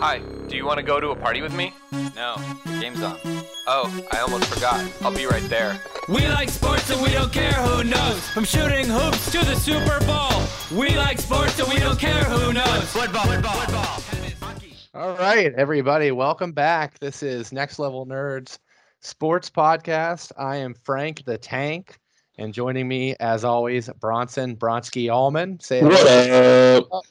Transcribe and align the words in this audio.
Hi, 0.00 0.22
do 0.48 0.56
you 0.56 0.64
want 0.64 0.78
to 0.78 0.82
go 0.82 0.98
to 0.98 1.10
a 1.10 1.14
party 1.14 1.42
with 1.42 1.54
me? 1.54 1.74
No, 2.16 2.36
the 2.64 2.78
game's 2.80 3.02
on. 3.02 3.18
Oh, 3.66 4.06
I 4.10 4.20
almost 4.20 4.46
forgot. 4.46 4.90
I'll 5.02 5.14
be 5.14 5.26
right 5.26 5.46
there. 5.50 5.78
We 6.08 6.26
like 6.26 6.48
sports 6.48 6.88
and 6.88 7.02
we 7.02 7.10
don't 7.10 7.30
care 7.30 7.52
who 7.52 7.84
knows. 7.84 8.26
From 8.30 8.44
shooting 8.44 8.86
hoops 8.86 9.30
to 9.30 9.44
the 9.44 9.54
Super 9.56 10.00
Bowl. 10.06 10.42
We 10.74 10.96
like 10.96 11.18
sports 11.18 11.58
and 11.58 11.68
we 11.68 11.78
don't 11.78 11.98
care 11.98 12.24
who 12.24 12.50
knows. 12.50 12.84
Football, 12.84 13.26
football, 13.26 13.52
football. 13.52 14.02
All 14.94 15.16
right, 15.18 15.52
everybody, 15.52 16.12
welcome 16.12 16.52
back. 16.52 16.98
This 16.98 17.22
is 17.22 17.52
Next 17.52 17.78
Level 17.78 18.06
Nerds 18.06 18.58
Sports 19.00 19.50
Podcast. 19.50 20.32
I 20.38 20.56
am 20.56 20.72
Frank 20.72 21.26
the 21.26 21.36
Tank, 21.36 21.98
and 22.38 22.54
joining 22.54 22.88
me, 22.88 23.16
as 23.20 23.44
always, 23.44 23.90
Bronson 24.00 24.56
Bronsky 24.56 25.12
Allman. 25.14 25.60
Say 25.60 25.80
hello. 25.80 27.02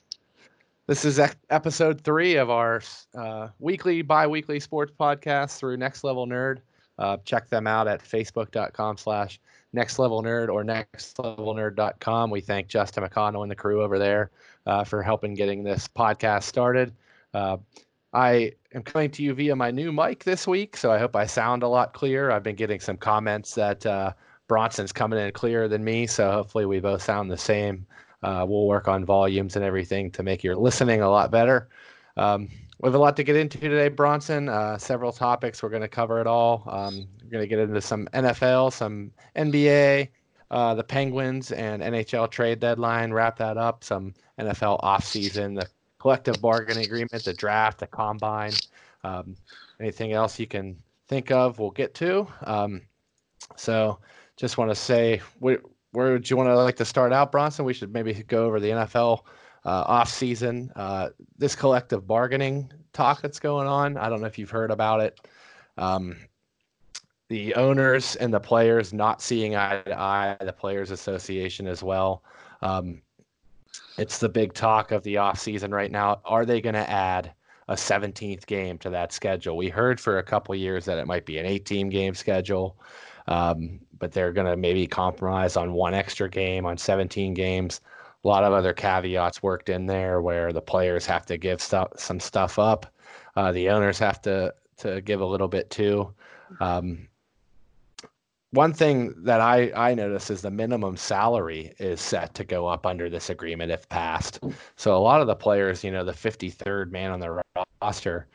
This 0.90 1.06
is 1.06 1.20
episode 1.52 2.02
three 2.02 2.38
of 2.38 2.50
our 2.50 2.82
uh, 3.16 3.50
weekly, 3.60 4.02
bi-weekly 4.02 4.60
sports 4.60 4.92
podcast 5.00 5.60
through 5.60 5.78
Next 5.78 6.04
Level 6.04 6.26
Nerd. 6.26 6.62
Uh, 6.98 7.18
check 7.26 7.48
them 7.48 7.68
out 7.68 7.88
at 7.88 8.02
facebook.com 8.04 8.98
slash 8.98 9.40
next 9.72 10.00
level 10.00 10.24
nerd 10.24 10.50
or 10.50 10.64
nextlevelnerd.com. 10.64 12.32
We 12.32 12.42
thank 12.42 12.70
Justin 12.70 13.04
McConnell 13.04 13.44
and 13.44 13.52
the 13.52 13.56
crew 13.56 13.84
over 13.84 14.00
there 14.00 14.32
uh, 14.66 14.84
for 14.84 15.04
helping 15.04 15.36
getting 15.36 15.64
this 15.64 15.88
podcast 15.88 16.42
started. 16.46 16.92
Uh, 17.36 17.58
I 18.12 18.54
am 18.74 18.82
coming 18.82 19.12
to 19.12 19.22
you 19.22 19.36
via 19.36 19.56
my 19.56 19.70
new 19.70 19.92
mic 19.92 20.24
this 20.24 20.48
week, 20.48 20.76
so 20.76 20.92
I 20.92 20.98
hope 20.98 21.16
I 21.16 21.28
sound 21.28 21.62
a 21.62 21.68
lot 21.68 21.94
clearer. 21.94 22.32
I've 22.32 22.42
been 22.42 22.56
getting 22.56 22.80
some 22.80 22.98
comments 22.98 23.54
that 23.54 23.86
uh, 23.86 24.14
Bronson's 24.48 24.92
coming 24.92 25.20
in 25.20 25.32
clearer 25.34 25.68
than 25.68 25.84
me, 25.84 26.08
so 26.08 26.32
hopefully 26.32 26.66
we 26.66 26.80
both 26.80 27.04
sound 27.04 27.30
the 27.30 27.38
same. 27.38 27.86
Uh, 28.22 28.46
we'll 28.48 28.68
work 28.68 28.88
on 28.88 29.06
volumes 29.06 29.56
and 29.56 29.64
everything 29.64 30.12
to 30.12 30.24
make 30.24 30.44
your 30.44 30.56
listening 30.68 31.02
a 31.02 31.10
lot 31.10 31.32
better. 31.32 31.70
Um, 32.18 32.50
we 32.82 32.88
have 32.88 32.96
a 32.96 33.00
lot 33.00 33.18
to 33.18 33.24
get 33.24 33.36
into 33.36 33.58
today, 33.58 33.90
Bronson. 33.90 34.48
Uh, 34.48 34.78
several 34.78 35.12
topics. 35.12 35.62
We're 35.62 35.70
going 35.70 35.82
to 35.82 35.90
cover 35.90 36.22
it 36.22 36.28
all. 36.28 36.64
Um, 36.68 37.08
we're 37.24 37.30
going 37.30 37.44
to 37.44 37.48
get 37.48 37.60
into 37.60 37.82
some 37.82 38.08
NFL, 38.14 38.72
some 38.72 39.12
NBA, 39.36 40.08
uh, 40.50 40.76
the 40.76 40.84
Penguins, 40.84 41.52
and 41.52 41.82
NHL 41.82 42.32
trade 42.32 42.60
deadline. 42.60 43.12
Wrap 43.12 43.38
that 43.38 43.58
up. 43.58 43.84
Some 43.84 44.14
NFL 44.40 44.82
offseason, 44.82 45.60
the 45.60 45.68
collective 46.00 46.42
bargaining 46.42 46.86
agreement, 46.86 47.24
the 47.24 47.34
draft, 47.34 47.80
the 47.80 47.88
combine. 47.88 48.54
Um, 49.04 49.36
anything 49.82 50.14
else 50.14 50.40
you 50.40 50.48
can 50.48 50.78
think 51.10 51.32
of, 51.32 51.60
we'll 51.60 51.72
get 51.72 51.94
to. 51.96 52.28
Um, 52.44 52.82
so, 53.58 54.00
just 54.38 54.58
want 54.58 54.72
to 54.72 54.76
say, 54.76 55.22
where, 55.40 55.60
where 55.92 56.12
would 56.12 56.30
you 56.30 56.38
want 56.38 56.48
to 56.50 56.56
like 56.56 56.76
to 56.78 56.86
start 56.86 57.14
out, 57.14 57.32
Bronson? 57.32 57.66
We 57.66 57.74
should 57.74 57.94
maybe 57.94 58.14
go 58.14 58.46
over 58.46 58.60
the 58.60 58.70
NFL 58.70 59.22
uh, 59.66 59.84
off 59.88 60.10
season. 60.10 60.72
Uh, 60.76 61.10
this 61.38 61.56
collective 61.56 62.08
bargaining 62.08 62.72
talk 62.94 63.22
that's 63.22 63.40
going 63.40 63.68
on. 63.68 63.98
I 63.98 64.10
don't 64.10 64.22
know 64.22 64.28
if 64.28 64.38
you've 64.38 64.50
heard 64.50 64.72
about 64.72 65.02
it. 65.02 65.20
Um, 65.78 66.18
the 67.30 67.54
owners 67.56 68.16
and 68.16 68.34
the 68.34 68.40
players 68.40 68.92
not 68.92 69.22
seeing 69.22 69.56
eye 69.56 69.82
to 69.84 70.00
eye, 70.00 70.36
the 70.42 70.52
Players 70.52 70.92
Association 70.92 71.68
as 71.68 71.84
well. 71.84 72.24
Um, 72.62 73.02
it's 73.98 74.18
the 74.18 74.30
big 74.30 74.54
talk 74.54 74.92
of 74.92 75.04
the 75.04 75.18
off 75.18 75.40
season 75.40 75.72
right 75.72 75.92
now. 75.92 76.22
Are 76.26 76.46
they 76.46 76.60
going 76.60 76.74
to 76.74 76.90
add 76.90 77.32
a 77.68 77.76
17th 77.76 78.48
game 78.48 78.80
to 78.80 78.90
that 78.90 79.14
schedule? 79.14 79.56
We 79.56 79.70
heard 79.70 80.00
for 80.00 80.18
a 80.18 80.24
couple 80.24 80.56
years 80.56 80.86
that 80.86 80.98
it 80.98 81.06
might 81.06 81.26
be 81.26 81.38
an 81.38 81.46
18 81.46 81.90
game 81.90 82.16
schedule, 82.16 82.78
um, 83.28 83.80
but 84.00 84.12
they're 84.12 84.34
going 84.34 84.48
to 84.48 84.58
maybe 84.58 84.88
compromise 84.88 85.56
on 85.58 85.74
one 85.74 85.94
extra 85.94 86.30
game 86.30 86.66
on 86.66 86.78
17 86.78 87.34
games. 87.34 87.82
A 88.24 88.28
lot 88.28 88.44
of 88.44 88.54
other 88.54 88.74
caveats 88.74 89.44
worked 89.44 89.70
in 89.70 89.86
there 89.86 90.22
where 90.22 90.52
the 90.52 90.62
players 90.62 91.06
have 91.06 91.26
to 91.28 91.38
give 91.38 91.62
stuff, 91.62 91.92
some 91.98 92.20
stuff 92.20 92.60
up. 92.60 92.94
Uh, 93.36 93.52
the 93.52 93.70
owners 93.70 94.00
have 94.00 94.22
to 94.24 94.54
to 94.78 95.02
give 95.02 95.22
a 95.22 95.26
little 95.26 95.48
bit 95.48 95.70
too. 95.70 96.14
Um, 96.62 97.08
one 98.52 98.74
thing 98.74 99.14
that 99.24 99.42
I, 99.42 99.72
I 99.76 99.94
notice 99.94 100.32
is 100.32 100.42
the 100.42 100.50
minimum 100.50 100.98
salary 100.98 101.74
is 101.78 102.02
set 102.02 102.34
to 102.36 102.44
go 102.44 102.66
up 102.66 102.86
under 102.86 103.10
this 103.10 103.30
agreement 103.30 103.72
if 103.72 103.88
passed. 103.90 104.40
So 104.76 104.98
a 104.98 105.00
lot 105.00 105.22
of 105.22 105.28
the 105.28 105.36
players, 105.36 105.84
you 105.84 105.92
know, 105.92 106.04
the 106.04 106.14
53rd 106.14 106.92
man 106.92 107.12
on 107.12 107.20
the 107.20 107.44
roster 107.82 108.28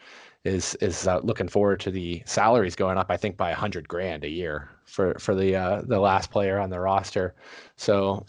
is 0.44 0.75
is 0.77 1.06
uh, 1.06 1.21
looking 1.21 1.49
forward 1.49 1.81
to 1.81 1.91
the 1.91 2.22
salaries 2.27 2.77
going 2.77 2.99
up. 2.99 3.10
I 3.10 3.16
think 3.16 3.37
by 3.37 3.50
a 3.50 3.55
100 3.55 3.88
grand 3.88 4.25
a 4.25 4.28
year 4.28 4.71
for 4.84 5.15
for 5.19 5.34
the 5.34 5.56
uh, 5.56 5.82
the 5.82 5.99
last 5.99 6.31
player 6.31 6.59
on 6.59 6.71
the 6.71 6.81
roster. 6.81 7.34
So 7.77 8.25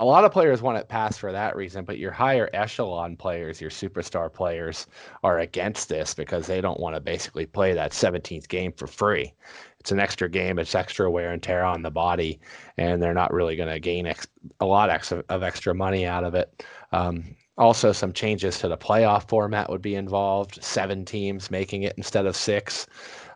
a 0.00 0.04
lot 0.04 0.24
of 0.24 0.32
players 0.32 0.62
want 0.62 0.78
it 0.78 0.88
passed 0.88 1.18
for 1.18 1.32
that 1.32 1.56
reason, 1.56 1.84
but 1.84 1.98
your 1.98 2.12
higher 2.12 2.48
echelon 2.52 3.16
players, 3.16 3.60
your 3.60 3.70
superstar 3.70 4.32
players, 4.32 4.86
are 5.24 5.40
against 5.40 5.88
this 5.88 6.14
because 6.14 6.46
they 6.46 6.60
don't 6.60 6.78
want 6.78 6.94
to 6.94 7.00
basically 7.00 7.46
play 7.46 7.72
that 7.74 7.90
17th 7.90 8.46
game 8.48 8.72
for 8.72 8.86
free. 8.86 9.32
It's 9.80 9.90
an 9.90 9.98
extra 9.98 10.28
game, 10.28 10.58
it's 10.58 10.74
extra 10.76 11.10
wear 11.10 11.32
and 11.32 11.42
tear 11.42 11.64
on 11.64 11.82
the 11.82 11.90
body, 11.90 12.38
and 12.76 13.02
they're 13.02 13.14
not 13.14 13.32
really 13.32 13.56
going 13.56 13.70
to 13.70 13.80
gain 13.80 14.06
ex- 14.06 14.28
a 14.60 14.66
lot 14.66 14.88
ex- 14.88 15.12
of 15.12 15.42
extra 15.42 15.74
money 15.74 16.06
out 16.06 16.22
of 16.22 16.34
it. 16.36 16.64
Um, 16.92 17.34
also, 17.58 17.90
some 17.90 18.12
changes 18.12 18.58
to 18.60 18.68
the 18.68 18.76
playoff 18.76 19.28
format 19.28 19.68
would 19.68 19.82
be 19.82 19.96
involved, 19.96 20.62
seven 20.62 21.04
teams 21.04 21.50
making 21.50 21.82
it 21.82 21.94
instead 21.96 22.24
of 22.24 22.36
six. 22.36 22.86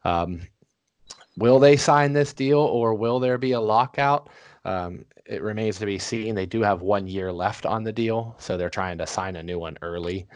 Um, 0.04 0.42
will 1.36 1.58
they 1.58 1.76
sign 1.76 2.12
this 2.12 2.32
deal 2.32 2.60
or 2.60 2.94
will 2.94 3.18
there 3.18 3.36
be 3.36 3.52
a 3.52 3.60
lockout? 3.60 4.30
Um, 4.64 5.04
it 5.26 5.42
remains 5.42 5.78
to 5.80 5.86
be 5.86 5.98
seen. 5.98 6.36
They 6.36 6.46
do 6.46 6.62
have 6.62 6.82
one 6.82 7.08
year 7.08 7.32
left 7.32 7.66
on 7.66 7.82
the 7.82 7.92
deal, 7.92 8.36
so 8.38 8.56
they're 8.56 8.70
trying 8.70 8.98
to 8.98 9.06
sign 9.06 9.34
a 9.36 9.42
new 9.42 9.58
one 9.58 9.76
early, 9.82 10.26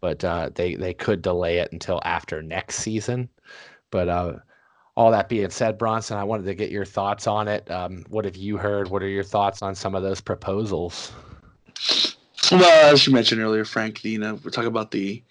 but 0.00 0.24
uh, 0.24 0.50
they 0.54 0.74
they 0.74 0.94
could 0.94 1.22
delay 1.22 1.58
it 1.58 1.72
until 1.72 2.00
after 2.04 2.42
next 2.42 2.76
season. 2.76 3.28
But 3.90 4.08
uh, 4.08 4.32
all 4.96 5.10
that 5.12 5.28
being 5.28 5.50
said, 5.50 5.78
Bronson, 5.78 6.16
I 6.16 6.24
wanted 6.24 6.46
to 6.46 6.54
get 6.54 6.70
your 6.70 6.84
thoughts 6.84 7.26
on 7.26 7.46
it. 7.46 7.70
Um, 7.70 8.04
what 8.08 8.24
have 8.24 8.36
you 8.36 8.56
heard? 8.56 8.88
What 8.88 9.02
are 9.02 9.08
your 9.08 9.24
thoughts 9.24 9.62
on 9.62 9.74
some 9.74 9.94
of 9.94 10.02
those 10.02 10.20
proposals? 10.20 11.12
Well, 12.50 12.92
as 12.92 13.06
you 13.06 13.12
mentioned 13.12 13.40
earlier, 13.40 13.64
Frank, 13.64 14.04
you 14.04 14.18
know 14.18 14.38
we're 14.44 14.50
talking 14.50 14.68
about 14.68 14.90
the 14.90 15.22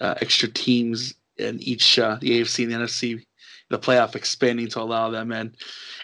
uh, 0.00 0.14
extra 0.20 0.48
teams 0.48 1.14
in 1.36 1.60
each 1.60 1.98
uh, 1.98 2.18
the 2.20 2.40
AFC 2.40 2.64
and 2.64 2.72
the 2.72 2.78
NFC, 2.78 3.24
the 3.70 3.78
playoff 3.78 4.14
expanding 4.14 4.68
to 4.68 4.80
allow 4.80 5.10
them 5.10 5.32
in. 5.32 5.54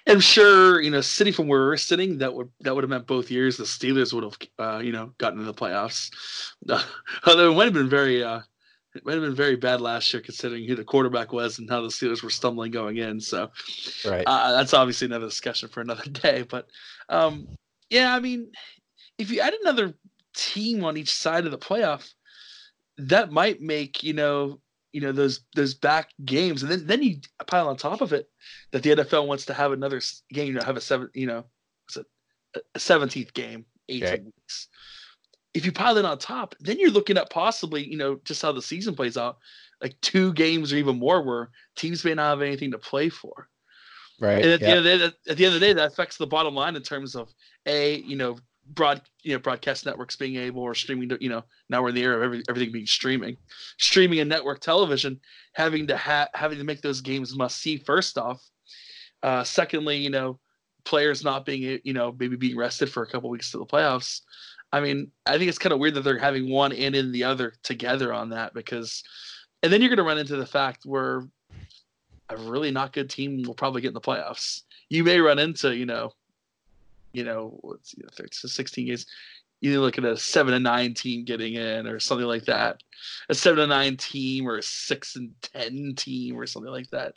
I'm 0.06 0.20
sure 0.20 0.80
you 0.80 0.90
know, 0.90 1.00
sitting 1.00 1.32
from 1.32 1.48
where 1.48 1.60
we're 1.60 1.76
sitting, 1.76 2.18
that 2.18 2.34
would 2.34 2.50
that 2.60 2.74
would 2.74 2.84
have 2.84 2.90
meant 2.90 3.06
both 3.06 3.30
years 3.30 3.56
the 3.56 3.64
Steelers 3.64 4.12
would 4.12 4.24
have 4.24 4.36
uh, 4.58 4.78
you 4.78 4.92
know 4.92 5.12
gotten 5.18 5.38
into 5.38 5.50
the 5.50 5.58
playoffs. 5.58 6.10
although 7.26 7.52
it 7.52 7.54
might 7.54 7.64
have 7.64 7.74
been 7.74 7.88
very 7.88 8.22
uh, 8.22 8.40
it 8.94 9.04
might 9.04 9.14
have 9.14 9.22
been 9.22 9.34
very 9.34 9.56
bad 9.56 9.80
last 9.80 10.12
year 10.12 10.22
considering 10.22 10.66
who 10.66 10.74
the 10.74 10.84
quarterback 10.84 11.32
was 11.32 11.58
and 11.58 11.70
how 11.70 11.80
the 11.80 11.88
Steelers 11.88 12.22
were 12.22 12.30
stumbling 12.30 12.72
going 12.72 12.96
in. 12.96 13.20
So, 13.20 13.50
right, 14.04 14.24
uh, 14.26 14.52
that's 14.52 14.74
obviously 14.74 15.06
another 15.06 15.26
discussion 15.26 15.68
for 15.68 15.80
another 15.80 16.08
day. 16.10 16.42
But 16.42 16.68
um, 17.08 17.48
yeah, 17.88 18.14
I 18.14 18.20
mean, 18.20 18.50
if 19.18 19.30
you 19.30 19.40
add 19.40 19.54
another 19.62 19.94
team 20.34 20.84
on 20.84 20.96
each 20.96 21.12
side 21.12 21.44
of 21.44 21.50
the 21.50 21.58
playoff, 21.58 22.12
that 22.98 23.32
might 23.32 23.60
make 23.60 24.02
you 24.02 24.12
know 24.12 24.60
you 24.92 25.00
know 25.00 25.12
those 25.12 25.40
those 25.54 25.74
back 25.74 26.10
games, 26.24 26.62
and 26.62 26.70
then 26.70 26.86
then 26.86 27.02
you 27.02 27.16
pile 27.46 27.68
on 27.68 27.76
top 27.76 28.00
of 28.00 28.12
it 28.12 28.28
that 28.72 28.82
the 28.82 28.90
NFL 28.90 29.26
wants 29.26 29.46
to 29.46 29.54
have 29.54 29.72
another 29.72 30.00
game, 30.32 30.48
you 30.48 30.52
know, 30.54 30.62
have 30.62 30.76
a 30.76 30.80
seven, 30.80 31.08
you 31.14 31.26
know, 31.26 31.44
a 32.74 32.78
seventeenth 32.78 33.32
game, 33.32 33.64
eighteen 33.88 34.08
okay. 34.08 34.22
weeks. 34.22 34.68
If 35.54 35.64
you 35.64 35.72
pile 35.72 35.96
it 35.96 36.04
on 36.04 36.18
top, 36.18 36.54
then 36.60 36.78
you're 36.78 36.90
looking 36.90 37.18
at 37.18 37.30
possibly, 37.30 37.84
you 37.84 37.96
know, 37.96 38.20
just 38.24 38.42
how 38.42 38.52
the 38.52 38.62
season 38.62 38.94
plays 38.94 39.16
out, 39.16 39.38
like 39.82 40.00
two 40.00 40.32
games 40.32 40.72
or 40.72 40.76
even 40.76 40.98
more, 40.98 41.22
where 41.22 41.50
teams 41.76 42.04
may 42.04 42.14
not 42.14 42.30
have 42.30 42.42
anything 42.42 42.70
to 42.70 42.78
play 42.78 43.08
for. 43.08 43.48
Right. 44.20 44.44
And 44.44 44.52
at, 44.52 44.60
yep. 44.60 44.60
the, 44.60 44.66
end 44.66 44.78
of 44.78 44.84
the, 44.84 44.98
day, 44.98 45.16
at 45.28 45.36
the 45.36 45.44
end 45.46 45.54
of 45.54 45.60
the 45.60 45.66
day, 45.66 45.72
that 45.72 45.92
affects 45.92 46.18
the 46.18 46.26
bottom 46.26 46.54
line 46.54 46.76
in 46.76 46.82
terms 46.82 47.16
of 47.16 47.32
a, 47.66 47.96
you 48.00 48.16
know, 48.16 48.36
broad 48.74 49.02
you 49.22 49.32
know 49.32 49.38
broadcast 49.38 49.84
networks 49.86 50.16
being 50.16 50.36
able 50.36 50.62
or 50.62 50.74
streaming 50.74 51.10
you 51.20 51.28
know 51.28 51.42
now 51.68 51.82
we're 51.82 51.90
in 51.90 51.94
the 51.94 52.02
era 52.02 52.16
of 52.16 52.22
every, 52.22 52.42
everything 52.48 52.72
being 52.72 52.86
streaming. 52.86 53.36
Streaming 53.78 54.20
and 54.20 54.30
network 54.30 54.60
television 54.60 55.20
having 55.54 55.86
to 55.86 55.96
have 55.96 56.28
having 56.34 56.58
to 56.58 56.64
make 56.64 56.82
those 56.82 57.00
games 57.00 57.36
must 57.36 57.58
see 57.58 57.76
first 57.78 58.18
off. 58.18 58.42
Uh 59.22 59.44
secondly 59.44 59.96
you 59.96 60.10
know 60.10 60.38
players 60.84 61.24
not 61.24 61.44
being 61.44 61.80
you 61.84 61.92
know 61.92 62.14
maybe 62.18 62.36
being 62.36 62.56
rested 62.56 62.90
for 62.90 63.02
a 63.02 63.06
couple 63.06 63.30
weeks 63.30 63.50
to 63.50 63.58
the 63.58 63.66
playoffs. 63.66 64.20
I 64.72 64.80
mean 64.80 65.10
i 65.26 65.36
think 65.36 65.48
it's 65.48 65.58
kind 65.58 65.72
of 65.72 65.80
weird 65.80 65.94
that 65.94 66.02
they're 66.02 66.18
having 66.18 66.50
one 66.50 66.72
and 66.72 66.94
in 66.94 67.12
the 67.12 67.24
other 67.24 67.54
together 67.62 68.12
on 68.12 68.30
that 68.30 68.54
because 68.54 69.02
and 69.62 69.72
then 69.72 69.80
you're 69.80 69.90
going 69.90 69.98
to 69.98 70.04
run 70.04 70.18
into 70.18 70.36
the 70.36 70.46
fact 70.46 70.86
where 70.86 71.22
a 72.30 72.36
really 72.36 72.70
not 72.70 72.92
good 72.92 73.10
team 73.10 73.42
will 73.42 73.54
probably 73.54 73.82
get 73.82 73.88
in 73.88 73.94
the 73.94 74.00
playoffs. 74.00 74.62
You 74.88 75.04
may 75.04 75.20
run 75.20 75.38
into 75.38 75.76
you 75.76 75.86
know 75.86 76.12
you 77.12 77.24
know, 77.24 77.58
what's 77.60 77.94
you 77.96 78.04
know, 78.04 78.26
16 78.30 78.86
games. 78.86 79.06
You 79.60 79.80
look 79.82 79.98
at 79.98 80.04
a 80.04 80.16
seven 80.16 80.54
and 80.54 80.64
nine 80.64 80.94
team 80.94 81.24
getting 81.24 81.54
in, 81.54 81.86
or 81.86 82.00
something 82.00 82.26
like 82.26 82.46
that. 82.46 82.82
A 83.28 83.34
seven 83.34 83.58
and 83.58 83.68
nine 83.68 83.98
team, 83.98 84.48
or 84.48 84.56
a 84.56 84.62
six 84.62 85.16
and 85.16 85.32
ten 85.42 85.94
team, 85.96 86.36
or 86.36 86.46
something 86.46 86.72
like 86.72 86.88
that. 86.90 87.12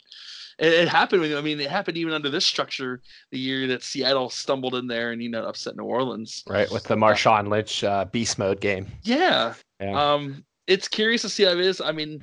It, 0.58 0.72
it 0.74 0.88
happened. 0.88 1.22
With, 1.22 1.34
I 1.34 1.40
mean, 1.40 1.58
it 1.58 1.70
happened 1.70 1.96
even 1.96 2.12
under 2.12 2.28
this 2.28 2.44
structure. 2.44 3.00
The 3.30 3.38
year 3.38 3.66
that 3.68 3.82
Seattle 3.82 4.28
stumbled 4.28 4.74
in 4.74 4.86
there 4.86 5.12
and 5.12 5.22
you 5.22 5.30
know 5.30 5.44
upset 5.46 5.76
New 5.76 5.84
Orleans. 5.84 6.44
Right 6.46 6.70
with 6.70 6.84
the 6.84 6.96
Marshawn 6.96 7.48
Lynch 7.48 7.82
uh, 7.82 8.04
beast 8.04 8.38
mode 8.38 8.60
game. 8.60 8.88
Yeah. 9.04 9.54
yeah. 9.80 10.12
Um, 10.12 10.44
it's 10.66 10.88
curious 10.88 11.22
to 11.22 11.30
see 11.30 11.44
how 11.44 11.52
it 11.52 11.60
is. 11.60 11.80
I 11.80 11.92
mean, 11.92 12.22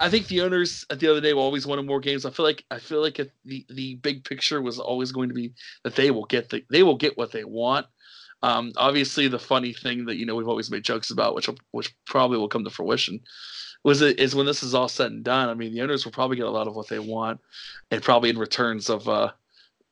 I 0.00 0.08
think 0.08 0.26
the 0.26 0.40
owners 0.40 0.86
at 0.88 0.98
the 0.98 1.08
other 1.08 1.20
day 1.20 1.34
will 1.34 1.42
always 1.42 1.66
wanted 1.66 1.84
more 1.84 2.00
games. 2.00 2.24
I 2.24 2.30
feel 2.30 2.46
like 2.46 2.64
I 2.70 2.78
feel 2.78 3.02
like 3.02 3.20
the 3.44 3.66
the 3.68 3.96
big 3.96 4.24
picture 4.24 4.62
was 4.62 4.78
always 4.78 5.12
going 5.12 5.28
to 5.28 5.34
be 5.34 5.52
that 5.84 5.94
they 5.94 6.10
will 6.10 6.24
get 6.24 6.48
the 6.48 6.64
they 6.70 6.82
will 6.82 6.96
get 6.96 7.18
what 7.18 7.32
they 7.32 7.44
want. 7.44 7.86
Um, 8.42 8.72
obviously, 8.76 9.28
the 9.28 9.38
funny 9.38 9.74
thing 9.74 10.06
that 10.06 10.16
you 10.16 10.24
know 10.24 10.34
we've 10.34 10.48
always 10.48 10.70
made 10.70 10.84
jokes 10.84 11.10
about, 11.10 11.34
which 11.34 11.50
which 11.72 11.94
probably 12.06 12.38
will 12.38 12.48
come 12.48 12.64
to 12.64 12.70
fruition, 12.70 13.20
was 13.84 14.00
it 14.00 14.18
is 14.18 14.34
when 14.34 14.46
this 14.46 14.62
is 14.62 14.74
all 14.74 14.88
said 14.88 15.12
and 15.12 15.22
done. 15.22 15.50
I 15.50 15.54
mean, 15.54 15.74
the 15.74 15.82
owners 15.82 16.04
will 16.04 16.12
probably 16.12 16.38
get 16.38 16.46
a 16.46 16.50
lot 16.50 16.66
of 16.66 16.74
what 16.74 16.88
they 16.88 16.98
want, 16.98 17.40
and 17.90 18.02
probably 18.02 18.30
in 18.30 18.38
returns 18.38 18.88
of, 18.88 19.06
uh, 19.06 19.32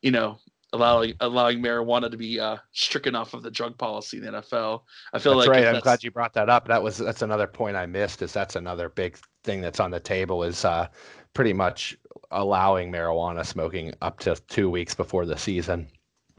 you 0.01 0.11
know, 0.11 0.39
allowing 0.73 1.15
allowing 1.21 1.61
marijuana 1.63 2.11
to 2.11 2.17
be 2.17 2.39
uh, 2.39 2.57
stricken 2.73 3.15
off 3.15 3.35
of 3.35 3.43
the 3.43 3.51
drug 3.51 3.77
policy 3.79 4.19
in 4.19 4.25
the 4.25 4.31
NFL. 4.33 4.83
I 5.13 5.19
feel 5.19 5.35
like 5.37 5.47
that's 5.47 5.49
like 5.49 5.49
right. 5.49 5.59
I'm 5.59 5.65
that's- 5.65 5.83
glad 5.83 6.03
you 6.05 6.11
brought 6.11 6.35
that 6.35 6.49
up. 6.49 6.69
That 6.69 6.83
was 6.83 6.99
that's 6.99 7.23
another 7.23 7.47
point 7.47 7.77
I 7.77 7.87
missed. 7.87 8.23
Is 8.23 8.33
that's 8.33 8.57
another 8.57 8.89
big 8.89 9.19
thing 9.45 9.61
that's 9.61 9.81
on 9.81 9.91
the 9.91 10.01
table 10.01 10.43
is 10.43 10.65
uh, 10.65 10.89
pretty 11.35 11.53
much 11.53 11.97
allowing 12.31 12.93
marijuana 12.93 13.45
smoking 13.47 13.95
up 14.03 14.19
to 14.21 14.37
two 14.49 14.69
weeks 14.69 14.95
before 14.95 15.25
the 15.25 15.37
season 15.39 15.89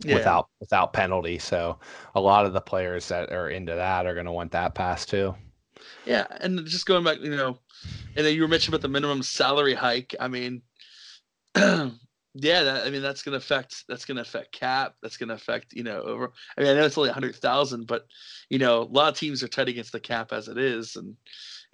Yeah. 0.03 0.15
without 0.15 0.49
without 0.59 0.93
penalty. 0.93 1.39
So 1.39 1.79
a 2.15 2.21
lot 2.21 2.45
of 2.45 2.53
the 2.53 2.61
players 2.61 3.07
that 3.07 3.31
are 3.31 3.49
into 3.49 3.73
that 3.75 4.05
are 4.05 4.13
going 4.13 4.25
to 4.27 4.31
want 4.31 4.51
that 4.51 4.75
pass 4.75 5.05
too. 5.05 5.33
Yeah, 6.05 6.27
and 6.41 6.65
just 6.65 6.85
going 6.85 7.03
back, 7.03 7.19
you 7.21 7.29
know, 7.35 7.57
and 8.15 8.25
then 8.25 8.35
you 8.35 8.41
were 8.41 8.47
mentioning 8.47 8.75
about 8.75 8.81
the 8.81 8.89
minimum 8.89 9.23
salary 9.23 9.73
hike. 9.73 10.13
I 10.19 10.27
mean, 10.27 10.61
yeah, 12.35 12.63
that, 12.63 12.85
I 12.85 12.89
mean 12.91 13.01
that's 13.01 13.23
going 13.23 13.33
to 13.33 13.37
affect 13.37 13.83
that's 13.87 14.05
going 14.05 14.15
to 14.17 14.21
affect 14.21 14.51
cap. 14.51 14.95
That's 15.01 15.17
going 15.17 15.29
to 15.29 15.35
affect 15.35 15.73
you 15.73 15.83
know 15.83 16.01
over. 16.01 16.31
I 16.57 16.61
mean, 16.61 16.69
I 16.71 16.73
know 16.75 16.85
it's 16.85 16.97
only 16.97 17.09
a 17.09 17.13
hundred 17.13 17.35
thousand, 17.35 17.87
but 17.87 18.05
you 18.49 18.59
know, 18.59 18.81
a 18.81 18.83
lot 18.83 19.09
of 19.13 19.17
teams 19.19 19.41
are 19.43 19.47
tight 19.47 19.69
against 19.69 19.91
the 19.91 19.99
cap 19.99 20.31
as 20.31 20.47
it 20.47 20.57
is, 20.57 20.95
and 20.95 21.15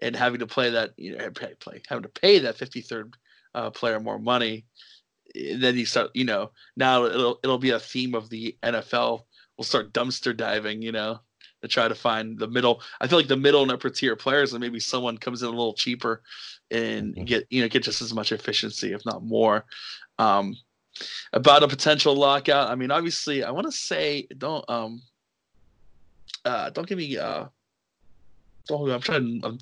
and 0.02 0.16
having 0.16 0.40
to 0.40 0.48
play 0.48 0.70
that 0.72 0.92
you 0.98 1.18
know 1.18 1.30
pay, 1.32 1.54
play 1.60 1.82
having 1.88 2.04
to 2.04 2.10
pay 2.10 2.40
that 2.40 2.58
fifty 2.58 2.82
third 2.82 3.16
uh, 3.54 3.70
player 3.72 4.00
more 4.00 4.20
money. 4.20 4.66
eh, 5.36 5.58
Then 5.60 5.78
you 5.78 5.86
start, 5.86 6.12
you 6.16 6.26
know, 6.26 6.52
now 6.78 7.06
it'll 7.06 7.40
it'll 7.44 7.58
be 7.60 7.72
a 7.72 7.80
theme 7.80 8.16
of 8.16 8.30
the 8.30 8.58
NFL. 8.64 9.26
We'll 9.58 9.66
start 9.66 9.94
dumpster 9.94 10.36
diving, 10.36 10.82
you 10.82 10.92
know, 10.92 11.20
to 11.66 11.74
try 11.74 11.88
to 11.88 11.96
find 11.96 12.38
the 12.38 12.48
middle. 12.48 12.82
I 13.02 13.08
feel 13.08 13.20
like 13.20 13.28
the 13.28 13.36
middle 13.38 13.62
and 13.64 13.72
upper 13.72 13.90
tier 13.90 14.16
players, 14.16 14.54
and 14.54 14.62
maybe 14.62 14.80
someone 14.80 15.18
comes 15.18 15.42
in 15.42 15.48
a 15.48 15.52
little 15.52 15.74
cheaper 15.74 16.22
and 16.72 17.16
Mhm. 17.16 17.26
get 17.26 17.48
you 17.50 17.62
know 17.62 17.68
get 17.68 17.84
just 17.84 18.02
as 18.02 18.14
much 18.14 18.32
efficiency, 18.32 18.94
if 18.94 19.06
not 19.06 19.24
more. 19.24 19.66
Um, 20.18 20.56
about 21.34 21.64
a 21.64 21.68
potential 21.68 22.16
lockout. 22.16 22.70
I 22.70 22.76
mean, 22.76 22.92
obviously, 22.92 23.44
I 23.44 23.52
want 23.52 23.66
to 23.68 23.72
say 23.72 24.28
don't 24.38 24.68
um 24.70 25.02
uh 26.46 26.70
don't 26.70 26.88
give 26.88 26.98
me 26.98 27.18
uh 27.18 27.46
don't 28.68 28.90
I'm 28.90 29.02
trying 29.02 29.42
I'm, 29.44 29.60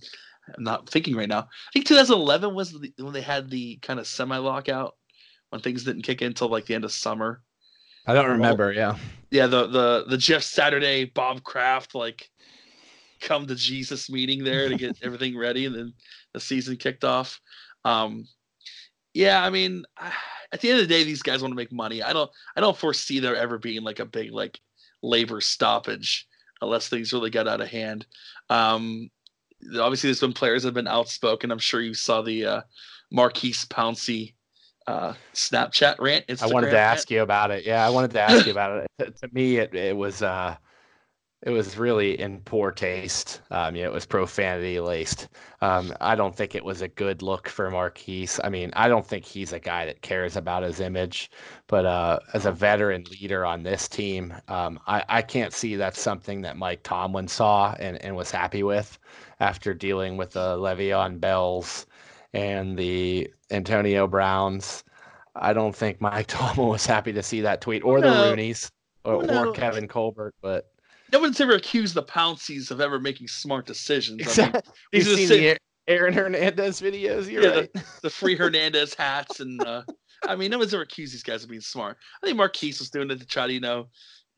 I'm 0.56 0.64
not 0.64 0.90
thinking 0.90 1.16
right 1.16 1.30
now. 1.30 1.40
I 1.40 1.72
think 1.74 1.86
2011 1.86 2.54
was 2.54 2.72
the, 2.72 2.94
when 3.00 3.14
they 3.14 3.22
had 3.22 3.50
the 3.50 3.78
kind 3.78 4.00
of 4.00 4.08
semi 4.08 4.38
lockout 4.38 4.96
when 5.50 5.62
things 5.62 5.84
didn't 5.84 6.04
kick 6.04 6.22
in 6.22 6.28
until 6.28 6.50
like 6.50 6.66
the 6.66 6.76
end 6.76 6.86
of 6.86 6.92
summer 6.92 7.42
I 8.06 8.14
don't 8.14 8.30
remember. 8.30 8.72
Yeah. 8.72 8.98
yeah 9.32 9.48
the 9.48 9.68
the 9.68 10.06
the 10.08 10.18
jeff 10.18 10.44
saturday 10.44 11.06
bob 11.06 11.44
kraft 11.44 11.96
like 11.96 12.30
come 13.22 13.48
to 13.48 13.56
jesus 13.56 14.10
meeting 14.10 14.44
there 14.44 14.70
to 14.70 14.76
get 14.76 14.98
everything 15.04 15.38
ready 15.38 15.66
and 15.66 15.76
then 15.76 15.94
the 16.34 16.40
season 16.40 16.76
kicked 16.76 17.04
off 17.04 17.40
um 17.86 18.28
yeah 19.14 19.44
i 19.44 19.50
mean 19.50 19.84
at 20.52 20.62
the 20.62 20.70
end 20.70 20.80
of 20.80 20.88
the 20.88 20.94
day 20.94 21.04
these 21.04 21.24
guys 21.24 21.42
want 21.42 21.52
to 21.52 21.56
make 21.56 21.72
money 21.72 22.04
i 22.04 22.14
don't 22.14 22.30
i 22.56 22.62
don't 22.62 22.78
foresee 22.78 23.20
there 23.20 23.36
ever 23.36 23.58
being 23.58 23.84
like 23.84 24.00
a 24.00 24.06
big 24.06 24.32
like 24.32 24.60
labor 25.02 25.42
stoppage 25.42 26.28
unless 26.62 26.88
things 26.88 27.14
really 27.14 27.30
got 27.30 27.48
out 27.48 27.62
of 27.62 27.68
hand 27.68 28.06
um 28.50 29.10
obviously 29.80 30.10
there's 30.10 30.20
been 30.20 30.34
players 30.34 30.64
that 30.64 30.68
have 30.68 30.74
been 30.74 30.88
outspoken 30.88 31.52
i'm 31.52 31.60
sure 31.60 31.82
you 31.82 31.94
saw 31.94 32.22
the 32.22 32.46
uh 32.46 32.62
marquise 33.12 33.66
pouncey 33.66 34.34
uh 34.88 35.14
snapchat 35.34 35.96
rant 36.00 36.26
I 36.42 36.48
wanted 36.48 36.68
Instagram 36.68 36.72
to 36.72 36.76
rant. 36.76 36.76
ask 36.76 37.12
you 37.12 37.22
about 37.22 37.52
it. 37.52 37.66
Yeah, 37.66 37.86
I 37.86 37.90
wanted 37.90 38.12
to 38.12 38.22
ask 38.22 38.46
you 38.46 38.52
about 38.52 38.84
it. 38.84 38.88
To, 39.18 39.30
me, 39.34 39.58
it, 39.58 39.74
it 39.76 39.96
was 39.96 40.22
uh, 40.22 40.56
it 41.44 41.50
was 41.50 41.78
really 41.78 42.20
in 42.20 42.40
poor 42.42 42.72
taste. 42.72 43.42
Um, 43.52 43.76
know, 43.76 43.82
it 43.82 43.92
was 43.92 44.06
profanity 44.06 44.80
laced. 44.80 45.28
Um, 45.62 45.94
I 46.00 46.16
don't 46.16 46.34
think 46.36 46.56
it 46.56 46.64
was 46.64 46.82
a 46.82 46.88
good 46.88 47.22
look 47.22 47.50
for 47.50 47.70
Marquise. 47.70 48.40
I 48.44 48.50
mean, 48.50 48.72
I 48.76 48.88
don't 48.88 49.06
think 49.06 49.26
he's 49.26 49.52
a 49.52 49.60
guy 49.60 49.86
that 49.86 50.02
cares 50.02 50.38
about 50.38 50.64
his 50.64 50.80
image. 50.80 51.32
But 51.68 51.86
uh, 51.86 52.20
as 52.34 52.46
a 52.46 52.52
veteran 52.52 53.04
leader 53.12 53.46
on 53.46 53.64
this 53.64 53.90
team, 53.90 54.34
um, 54.48 54.80
I, 54.88 55.04
I 55.10 55.22
can't 55.22 55.54
see 55.54 55.76
that's 55.76 56.00
something 56.00 56.42
that 56.44 56.56
Mike 56.58 56.84
Tomlin 56.84 57.28
saw 57.28 57.76
and, 57.78 58.02
and 58.02 58.16
was 58.16 58.32
happy 58.32 58.64
with 58.64 58.98
after 59.42 59.74
dealing 59.74 60.16
with 60.16 60.32
the 60.32 60.56
Le'Veon 60.58 61.20
Bells 61.20 61.88
and 62.34 62.78
the 62.78 63.30
Antonio 63.54 64.08
Browns. 64.08 64.84
I 65.36 65.54
don't 65.54 65.76
think 65.76 66.02
Mike 66.02 66.28
Tomlin 66.30 66.68
was 66.68 66.86
happy 66.86 67.14
to 67.14 67.24
see 67.24 67.42
that 67.42 67.62
tweet 67.62 67.84
or 67.84 68.02
the 68.02 68.08
No. 68.10 68.34
Roonies 68.36 68.70
or, 69.04 69.24
No. 69.24 69.50
or 69.50 69.54
Kevin 69.54 69.88
Colbert, 69.88 70.34
but 70.42 70.70
no 71.12 71.20
one's 71.20 71.40
ever 71.40 71.54
accused 71.54 71.94
the 71.94 72.04
Pounceys 72.04 72.72
of 72.72 72.82
ever 72.82 73.00
making 73.00 73.28
smart 73.28 73.66
decisions. 73.66 74.40
I 74.40 74.46
mean, 74.46 74.54
you've 74.92 75.08
are 75.08 75.10
the 75.12 75.16
seen 75.16 75.28
same- 75.28 75.42
the 75.42 75.58
Aaron 75.88 76.14
Hernandez 76.14 76.82
videos. 76.82 77.30
You're 77.30 77.44
Yeah, 77.44 77.50
right. 77.62 77.70
the 78.02 78.10
free 78.10 78.36
Hernandez 78.38 78.94
hats 78.94 79.40
and 79.42 79.62
uh, 79.64 79.84
I 80.28 80.36
mean, 80.38 80.50
no 80.52 80.58
one's 80.58 80.74
ever 80.74 80.84
accused 80.84 81.14
these 81.14 81.24
guys 81.24 81.44
of 81.44 81.50
being 81.50 81.62
smart. 81.62 81.98
I 82.22 82.26
think 82.26 82.38
Marquise 82.38 82.80
was 82.80 82.90
doing 82.90 83.12
it 83.12 83.20
to 83.20 83.26
try 83.26 83.48
to, 83.48 83.54
you 83.54 83.60
know, 83.60 83.90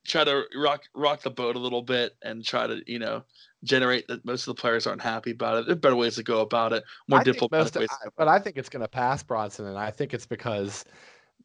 try 0.05 0.23
to 0.23 0.43
rock 0.55 0.83
rock 0.93 1.21
the 1.21 1.31
boat 1.31 1.55
a 1.55 1.59
little 1.59 1.81
bit 1.81 2.15
and 2.21 2.43
try 2.43 2.67
to, 2.67 2.81
you 2.87 2.99
know, 2.99 3.23
generate 3.63 4.07
that 4.07 4.23
most 4.25 4.47
of 4.47 4.55
the 4.55 4.61
players 4.61 4.85
aren't 4.87 5.01
happy 5.01 5.31
about 5.31 5.57
it. 5.57 5.65
There 5.65 5.73
are 5.73 5.79
better 5.79 5.95
ways 5.95 6.15
to 6.15 6.23
go 6.23 6.41
about 6.41 6.73
it, 6.73 6.83
more 7.07 7.19
I 7.19 7.23
diplomatic 7.23 7.75
ways. 7.75 7.89
I- 7.91 8.09
but 8.17 8.27
I 8.27 8.39
think 8.39 8.57
it's 8.57 8.69
going 8.69 8.81
to 8.81 8.87
pass 8.87 9.23
Bronson, 9.23 9.65
and 9.65 9.77
I 9.77 9.91
think 9.91 10.13
it's 10.13 10.25
because 10.25 10.85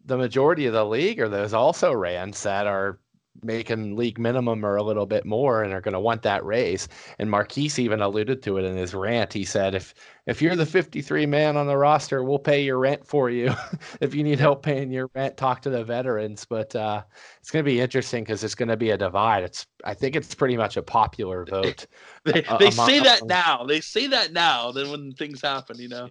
the 0.04 0.16
majority 0.16 0.66
of 0.66 0.72
the 0.72 0.84
league 0.84 1.20
are 1.20 1.28
those 1.28 1.52
also 1.52 1.92
Rans 1.92 2.42
that 2.42 2.66
are 2.66 2.98
making 3.42 3.96
league 3.96 4.18
minimum 4.18 4.64
or 4.64 4.76
a 4.76 4.82
little 4.82 5.06
bit 5.06 5.24
more 5.24 5.62
and 5.62 5.72
are 5.72 5.80
going 5.80 5.94
to 5.94 6.00
want 6.00 6.22
that 6.22 6.44
raise. 6.44 6.88
And 7.18 7.30
Marquise 7.30 7.78
even 7.78 8.00
alluded 8.00 8.42
to 8.42 8.58
it 8.58 8.64
in 8.64 8.76
his 8.76 8.94
rant. 8.94 9.32
He 9.32 9.44
said, 9.44 9.74
"If 9.74 9.94
if 10.26 10.42
you're 10.42 10.56
the 10.56 10.66
53 10.66 11.26
man 11.26 11.56
on 11.56 11.66
the 11.66 11.76
roster, 11.76 12.22
we'll 12.22 12.38
pay 12.38 12.62
your 12.62 12.78
rent 12.78 13.06
for 13.06 13.30
you. 13.30 13.52
if 14.00 14.14
you 14.14 14.22
need 14.22 14.38
help 14.40 14.62
paying 14.62 14.90
your 14.90 15.10
rent, 15.14 15.36
talk 15.36 15.62
to 15.62 15.70
the 15.70 15.84
veterans." 15.84 16.44
But 16.44 16.74
uh, 16.76 17.02
it's 17.40 17.50
going 17.50 17.64
to 17.64 17.70
be 17.70 17.80
interesting 17.80 18.24
because 18.24 18.44
it's 18.44 18.54
going 18.54 18.68
to 18.68 18.76
be 18.76 18.90
a 18.90 18.98
divide. 18.98 19.44
It's 19.44 19.66
I 19.84 19.94
think 19.94 20.16
it's 20.16 20.34
pretty 20.34 20.56
much 20.56 20.76
a 20.76 20.82
popular 20.82 21.44
vote. 21.50 21.86
They, 22.24 22.44
uh, 22.44 22.58
they 22.58 22.68
among- 22.68 22.88
say 22.88 23.00
that 23.00 23.26
now. 23.26 23.64
They 23.64 23.80
say 23.80 24.06
that 24.08 24.32
now. 24.32 24.72
Then 24.72 24.90
when 24.90 25.12
things 25.12 25.40
happen, 25.40 25.78
you 25.78 25.88
know. 25.88 26.08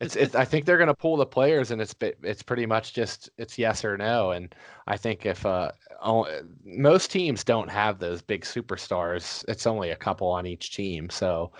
It's, 0.00 0.16
it's 0.16 0.34
I 0.34 0.44
think 0.44 0.64
they're 0.64 0.76
going 0.78 0.88
to 0.88 0.94
pull 0.94 1.16
the 1.16 1.26
players, 1.26 1.70
and 1.70 1.80
it's 1.80 1.94
it's 2.22 2.42
pretty 2.42 2.66
much 2.66 2.92
just 2.94 3.30
it's 3.38 3.58
yes 3.58 3.84
or 3.84 3.96
no. 3.96 4.30
And 4.32 4.54
I 4.86 4.96
think 4.96 5.26
if 5.26 5.44
uh, 5.46 5.70
o- 6.02 6.42
most 6.64 7.10
teams 7.10 7.44
don't 7.44 7.70
have 7.70 7.98
those 7.98 8.22
big 8.22 8.42
superstars, 8.42 9.44
it's 9.48 9.66
only 9.66 9.90
a 9.90 9.96
couple 9.96 10.28
on 10.28 10.46
each 10.46 10.74
team. 10.74 11.10
So 11.10 11.52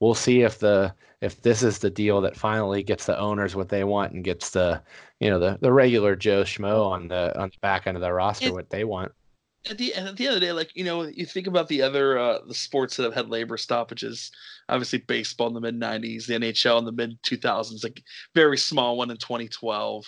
we'll 0.00 0.14
see 0.14 0.42
if 0.42 0.58
the 0.58 0.94
if 1.20 1.42
this 1.42 1.62
is 1.62 1.78
the 1.78 1.90
deal 1.90 2.20
that 2.20 2.36
finally 2.36 2.82
gets 2.82 3.06
the 3.06 3.18
owners 3.18 3.54
what 3.54 3.68
they 3.68 3.84
want 3.84 4.12
and 4.12 4.24
gets 4.24 4.50
the 4.50 4.82
you 5.20 5.30
know 5.30 5.38
the 5.38 5.58
the 5.60 5.72
regular 5.72 6.16
Joe 6.16 6.42
Schmo 6.42 6.86
on 6.90 7.08
the 7.08 7.38
on 7.40 7.48
the 7.50 7.58
back 7.60 7.86
end 7.86 7.96
of 7.96 8.00
the 8.00 8.12
roster 8.12 8.46
It- 8.48 8.52
what 8.54 8.70
they 8.70 8.84
want. 8.84 9.12
At 9.70 9.78
the 9.78 9.94
at 9.94 10.16
the 10.16 10.26
end 10.26 10.34
of 10.34 10.40
the 10.40 10.46
day, 10.46 10.52
like 10.52 10.74
you 10.74 10.84
know, 10.84 11.02
you 11.02 11.24
think 11.26 11.46
about 11.46 11.68
the 11.68 11.82
other 11.82 12.18
uh, 12.18 12.38
the 12.46 12.54
sports 12.54 12.96
that 12.96 13.04
have 13.04 13.14
had 13.14 13.28
labor 13.28 13.56
stoppages. 13.56 14.30
Obviously, 14.68 14.98
baseball 15.00 15.48
in 15.48 15.54
the 15.54 15.60
mid 15.60 15.78
'90s, 15.78 16.26
the 16.26 16.34
NHL 16.34 16.78
in 16.78 16.84
the 16.84 16.92
mid 16.92 17.22
2000s, 17.22 17.84
like 17.84 18.02
very 18.34 18.58
small 18.58 18.96
one 18.96 19.10
in 19.10 19.16
2012. 19.16 20.04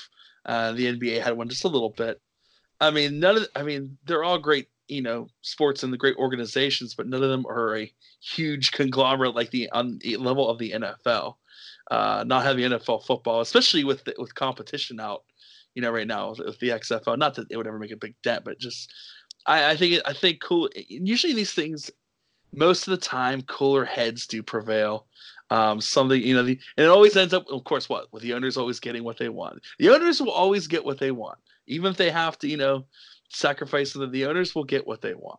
Uh, 0.46 0.72
the 0.72 0.86
NBA 0.86 1.22
had 1.22 1.36
one 1.36 1.48
just 1.48 1.64
a 1.64 1.68
little 1.68 1.90
bit. 1.90 2.20
I 2.80 2.90
mean, 2.90 3.20
none 3.20 3.36
of 3.36 3.46
I 3.54 3.62
mean, 3.62 3.96
they're 4.04 4.24
all 4.24 4.38
great, 4.38 4.68
you 4.88 5.02
know, 5.02 5.28
sports 5.42 5.82
and 5.82 5.92
the 5.92 5.98
great 5.98 6.16
organizations, 6.16 6.94
but 6.94 7.06
none 7.06 7.22
of 7.22 7.30
them 7.30 7.46
are 7.46 7.76
a 7.76 7.92
huge 8.20 8.72
conglomerate 8.72 9.34
like 9.34 9.50
the 9.50 9.70
on 9.70 9.98
the 10.00 10.16
level 10.16 10.48
of 10.48 10.58
the 10.58 10.72
NFL. 10.72 11.36
Uh, 11.90 12.24
not 12.26 12.44
having 12.44 12.64
NFL 12.64 13.04
football, 13.04 13.40
especially 13.40 13.84
with 13.84 14.04
the, 14.04 14.14
with 14.18 14.34
competition 14.34 14.98
out, 14.98 15.22
you 15.74 15.82
know, 15.82 15.90
right 15.90 16.06
now 16.06 16.30
with, 16.30 16.38
with 16.38 16.58
the 16.58 16.70
XFL. 16.70 17.18
Not 17.18 17.34
that 17.34 17.46
it 17.50 17.56
would 17.58 17.66
ever 17.66 17.78
make 17.78 17.90
a 17.90 17.96
big 17.96 18.14
dent, 18.22 18.44
but 18.44 18.58
just 18.58 18.90
I, 19.46 19.70
I 19.70 19.76
think 19.76 20.00
I 20.06 20.12
think 20.12 20.40
cool. 20.40 20.68
Usually 20.88 21.34
these 21.34 21.52
things, 21.52 21.90
most 22.52 22.86
of 22.86 22.92
the 22.92 23.06
time, 23.06 23.42
cooler 23.42 23.84
heads 23.84 24.26
do 24.26 24.42
prevail. 24.42 25.06
Um, 25.50 25.80
something 25.80 26.20
you 26.20 26.34
know, 26.34 26.42
the, 26.42 26.58
and 26.76 26.86
it 26.86 26.88
always 26.88 27.16
ends 27.16 27.34
up, 27.34 27.46
of 27.50 27.64
course, 27.64 27.88
what 27.88 28.12
with 28.12 28.22
the 28.22 28.32
owners 28.32 28.56
always 28.56 28.80
getting 28.80 29.04
what 29.04 29.18
they 29.18 29.28
want. 29.28 29.62
The 29.78 29.90
owners 29.90 30.20
will 30.20 30.30
always 30.30 30.66
get 30.66 30.84
what 30.84 30.98
they 30.98 31.10
want, 31.10 31.38
even 31.66 31.90
if 31.90 31.96
they 31.98 32.10
have 32.10 32.38
to, 32.38 32.48
you 32.48 32.56
know, 32.56 32.86
sacrifice 33.28 33.92
them. 33.92 34.10
The 34.10 34.26
owners 34.26 34.54
will 34.54 34.64
get 34.64 34.86
what 34.86 35.02
they 35.02 35.14
want. 35.14 35.38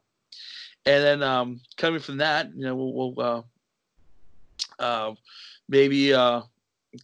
And 0.85 1.03
then 1.03 1.23
um, 1.23 1.61
coming 1.77 1.99
from 1.99 2.17
that, 2.17 2.51
you 2.55 2.63
know, 2.63 2.75
we'll, 2.75 2.93
we'll 2.93 3.19
uh, 3.19 3.41
uh, 4.79 5.15
maybe 5.67 6.13
uh, 6.13 6.41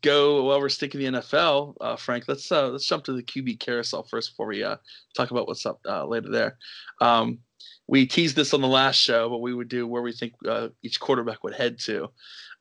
go 0.01 0.43
while 0.43 0.60
we're 0.60 0.69
sticking 0.69 1.00
the 1.00 1.19
NFL, 1.19 1.75
uh, 1.81 1.95
Frank, 1.95 2.25
let's 2.27 2.51
uh, 2.51 2.69
let's 2.69 2.86
jump 2.86 3.03
to 3.05 3.13
the 3.13 3.24
QB 3.24 3.60
carousel 3.60 4.03
first 4.03 4.31
before 4.31 4.48
we 4.48 4.63
uh, 4.63 4.77
talk 5.15 5.31
about 5.31 5.48
what's 5.48 5.65
up 5.65 5.79
uh, 5.88 6.05
later 6.05 6.29
there. 6.29 6.57
Um, 7.00 7.39
we 7.88 8.05
teased 8.05 8.36
this 8.36 8.53
on 8.53 8.62
the 8.62 8.67
last 8.67 8.98
show, 8.98 9.29
but 9.29 9.39
we 9.39 9.53
would 9.53 9.67
do 9.67 9.88
where 9.88 10.01
we 10.01 10.13
think 10.13 10.33
uh, 10.48 10.69
each 10.81 11.00
quarterback 11.00 11.43
would 11.43 11.53
head 11.53 11.77
to. 11.79 12.10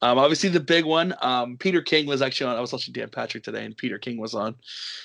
Um, 0.02 0.18
obviously, 0.18 0.48
the 0.48 0.60
big 0.60 0.84
one, 0.84 1.14
um, 1.20 1.56
Peter 1.58 1.82
King 1.82 2.06
was 2.06 2.22
actually 2.22 2.50
on. 2.50 2.56
I 2.56 2.60
was 2.60 2.72
watching 2.72 2.92
Dan 2.92 3.10
Patrick 3.10 3.44
today, 3.44 3.64
and 3.64 3.76
Peter 3.76 3.98
King 3.98 4.18
was 4.18 4.34
on, 4.34 4.56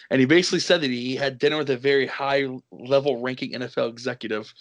and 0.10 0.20
he 0.20 0.26
basically 0.26 0.60
said 0.60 0.82
that 0.82 0.90
he 0.90 1.16
had 1.16 1.38
dinner 1.38 1.58
with 1.58 1.70
a 1.70 1.78
very 1.78 2.08
high 2.08 2.48
level 2.72 3.22
ranking 3.22 3.52
NFL 3.52 3.90
executive, 3.90 4.54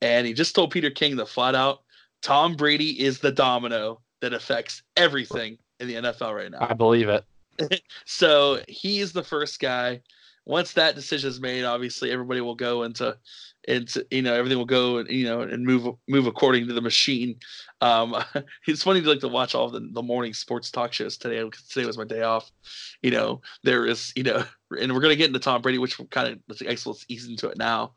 and 0.00 0.26
he 0.26 0.34
just 0.34 0.54
told 0.54 0.70
Peter 0.70 0.90
King 0.90 1.16
that 1.16 1.28
flat 1.28 1.54
out, 1.54 1.80
Tom 2.22 2.54
Brady 2.54 3.02
is 3.02 3.20
the 3.20 3.32
domino 3.32 4.00
that 4.20 4.34
affects 4.34 4.82
everything 4.96 5.58
in 5.80 5.88
the 5.88 5.94
NFL 5.94 6.34
right 6.34 6.50
now. 6.50 6.58
I 6.60 6.74
believe 6.74 7.08
it. 7.08 7.24
so 8.04 8.60
he's 8.68 9.12
the 9.12 9.22
first 9.22 9.60
guy. 9.60 10.00
Once 10.44 10.72
that 10.72 10.94
decision 10.94 11.28
is 11.28 11.40
made, 11.40 11.64
obviously 11.64 12.10
everybody 12.10 12.40
will 12.40 12.54
go 12.54 12.84
into 12.84 13.16
into 13.68 14.06
you 14.10 14.22
know 14.22 14.32
everything 14.32 14.56
will 14.56 14.64
go 14.64 14.96
and 14.96 15.10
you 15.10 15.24
know 15.24 15.42
and 15.42 15.64
move 15.64 15.94
move 16.08 16.26
according 16.26 16.66
to 16.66 16.72
the 16.72 16.80
machine. 16.80 17.36
Um, 17.82 18.16
it's 18.66 18.82
funny 18.82 19.02
to 19.02 19.08
like 19.08 19.20
to 19.20 19.28
watch 19.28 19.54
all 19.54 19.68
the, 19.68 19.86
the 19.92 20.02
morning 20.02 20.32
sports 20.32 20.70
talk 20.70 20.92
shows 20.92 21.18
today. 21.18 21.48
Today 21.68 21.86
was 21.86 21.98
my 21.98 22.04
day 22.04 22.22
off. 22.22 22.50
You 23.02 23.10
know 23.10 23.42
there 23.62 23.84
is 23.84 24.12
you 24.16 24.22
know, 24.22 24.42
and 24.80 24.92
we're 24.94 25.00
gonna 25.00 25.16
get 25.16 25.26
into 25.26 25.38
Tom 25.38 25.60
Brady, 25.60 25.78
which 25.78 26.00
kind 26.10 26.32
of 26.32 26.38
let's, 26.48 26.86
let's 26.86 27.04
ease 27.08 27.28
into 27.28 27.48
it 27.48 27.58
now. 27.58 27.92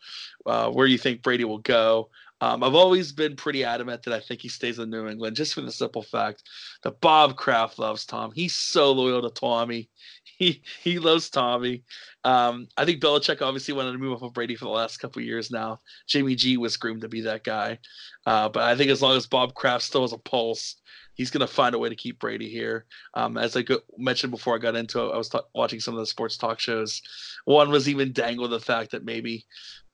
Uh, 0.46 0.70
where 0.70 0.86
do 0.86 0.92
you 0.92 1.00
think 1.00 1.22
Brady 1.22 1.46
will 1.46 1.60
go? 1.60 2.10
Um, 2.42 2.64
I've 2.64 2.76
always 2.76 3.12
been 3.12 3.36
pretty 3.36 3.64
adamant 3.64 4.04
that 4.04 4.14
I 4.14 4.20
think 4.20 4.42
he 4.42 4.50
stays 4.50 4.80
in 4.80 4.90
New 4.90 5.08
England, 5.08 5.36
just 5.36 5.54
for 5.54 5.62
the 5.62 5.72
simple 5.72 6.02
fact 6.02 6.44
that 6.84 7.00
Bob 7.00 7.38
Kraft 7.38 7.78
loves 7.78 8.06
Tom. 8.06 8.32
He's 8.34 8.56
so 8.56 8.92
loyal 8.92 9.22
to 9.22 9.30
Tommy. 9.30 9.90
He 10.38 10.64
he 10.82 10.98
loves 10.98 11.30
Tommy. 11.30 11.84
Um, 12.24 12.68
I 12.76 12.84
think 12.84 13.00
Belichick 13.00 13.44
obviously 13.44 13.76
wanted 13.76 13.92
to 13.92 14.00
move 14.00 14.14
off 14.14 14.24
of 14.24 14.34
Brady 14.34 14.56
for 14.56 14.66
the 14.66 14.72
last 14.72 14.98
couple 14.98 15.22
years 15.22 15.52
now. 15.52 15.82
Jimmy 16.08 16.34
G 16.34 16.58
was 16.58 16.78
groomed 16.78 17.02
to 17.02 17.08
be 17.08 17.22
that 17.22 17.44
guy, 17.44 17.78
uh, 18.26 18.50
but 18.50 18.64
I 18.64 18.76
think 18.76 18.90
as 18.90 19.04
long 19.04 19.16
as 19.16 19.28
Bob 19.28 19.54
Kraft 19.54 19.84
still 19.84 20.02
has 20.02 20.14
a 20.14 20.18
pulse, 20.18 20.78
he's 21.14 21.30
going 21.30 21.46
to 21.46 21.54
find 21.54 21.76
a 21.76 21.80
way 21.80 21.90
to 21.90 21.96
keep 21.96 22.20
Brady 22.20 22.50
here. 22.50 22.86
Um, 23.14 23.38
as 23.38 23.56
I 23.56 23.62
go, 23.62 23.80
mentioned 24.00 24.32
before 24.32 24.56
I 24.56 24.60
got 24.60 24.76
into 24.76 25.00
it, 25.02 25.12
I 25.12 25.18
was 25.18 25.30
t- 25.30 25.40
watching 25.54 25.80
some 25.80 25.94
of 25.94 26.00
the 26.00 26.08
sports 26.08 26.38
talk 26.38 26.60
shows. 26.60 27.02
One 27.46 27.70
was 27.70 27.88
even 27.88 28.12
dangle 28.14 28.48
the 28.48 28.60
fact 28.60 28.92
that 28.92 29.06
maybe 29.06 29.46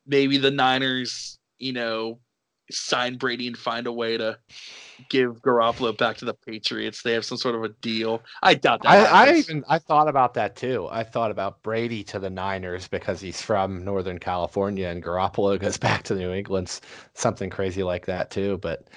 maybe 0.06 0.38
the 0.38 0.52
Niners, 0.52 1.40
you 1.58 1.74
know, 1.74 2.20
sign 2.72 3.18
Brady 3.18 3.48
and 3.48 3.58
find 3.58 3.88
a 3.88 3.92
way 3.92 4.18
to 4.18 4.38
give 5.10 5.42
Garoppolo 5.42 5.98
back 5.98 6.18
to 6.18 6.26
the 6.26 6.34
Patriots. 6.34 7.02
They 7.02 7.14
have 7.14 7.26
some 7.26 7.38
sort 7.38 7.56
of 7.56 7.64
a 7.64 7.70
deal. 7.70 8.24
I 8.42 8.56
doubt 8.56 8.84
that. 8.84 8.90
I, 8.90 9.28
I, 9.28 9.34
even 9.36 9.64
I 9.68 9.80
thought 9.80 10.08
about 10.08 10.34
that 10.36 10.56
too. 10.56 10.88
I 10.92 11.04
thought 11.04 11.32
about 11.32 11.62
Brady 11.64 12.04
to 12.06 12.20
the 12.20 12.30
Niners 12.30 12.88
because 12.88 13.22
he's 13.22 13.42
from 13.42 13.84
Northern 13.84 14.20
California 14.20 14.88
and 14.88 15.04
Garoppolo 15.04 15.60
goes 15.62 15.78
back 15.78 16.04
to 16.04 16.16
New 16.16 16.32
England. 16.32 16.80
Something 17.14 17.50
crazy 17.50 17.84
like 17.84 18.06
that 18.06 18.32
too. 18.32 18.58
But 18.58 18.88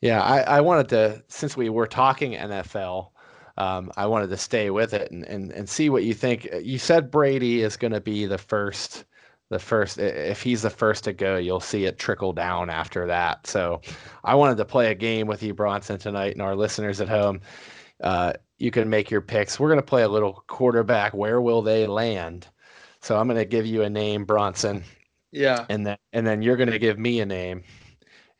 yeah, 0.00 0.22
I, 0.22 0.40
I 0.40 0.60
wanted 0.60 0.88
to 0.90 1.22
since 1.28 1.56
we 1.56 1.68
were 1.68 1.86
talking 1.86 2.32
NFL. 2.32 3.10
Um, 3.58 3.90
I 3.96 4.04
wanted 4.04 4.28
to 4.28 4.36
stay 4.36 4.68
with 4.68 4.92
it 4.92 5.10
and, 5.10 5.24
and, 5.24 5.50
and 5.50 5.66
see 5.66 5.88
what 5.88 6.04
you 6.04 6.12
think. 6.12 6.46
You 6.60 6.78
said 6.78 7.10
Brady 7.10 7.62
is 7.62 7.78
going 7.78 7.94
to 7.94 8.02
be 8.02 8.26
the 8.26 8.36
first 8.36 9.06
the 9.48 9.58
first 9.58 9.98
if 9.98 10.42
he's 10.42 10.62
the 10.62 10.70
first 10.70 11.04
to 11.04 11.12
go 11.12 11.36
you'll 11.36 11.60
see 11.60 11.84
it 11.84 11.98
trickle 11.98 12.32
down 12.32 12.70
after 12.70 13.06
that. 13.06 13.46
So 13.46 13.80
i 14.24 14.34
wanted 14.34 14.56
to 14.58 14.64
play 14.64 14.90
a 14.90 14.94
game 14.94 15.26
with 15.26 15.42
you 15.42 15.54
bronson 15.54 15.98
tonight 15.98 16.32
and 16.32 16.42
our 16.42 16.56
listeners 16.56 17.00
at 17.00 17.08
home. 17.08 17.40
Uh, 18.02 18.34
you 18.58 18.70
can 18.70 18.90
make 18.90 19.10
your 19.10 19.20
picks. 19.20 19.60
We're 19.60 19.68
going 19.68 19.80
to 19.80 19.86
play 19.86 20.02
a 20.02 20.08
little 20.08 20.44
quarterback. 20.46 21.14
Where 21.14 21.40
will 21.40 21.62
they 21.62 21.86
land? 21.86 22.48
So 23.00 23.16
i'm 23.16 23.28
going 23.28 23.38
to 23.38 23.44
give 23.44 23.66
you 23.66 23.82
a 23.82 23.90
name 23.90 24.24
bronson. 24.24 24.84
Yeah. 25.32 25.66
And 25.68 25.86
then 25.86 25.98
and 26.12 26.26
then 26.26 26.42
you're 26.42 26.56
going 26.56 26.70
to 26.70 26.78
give 26.78 26.98
me 26.98 27.20
a 27.20 27.26
name 27.26 27.62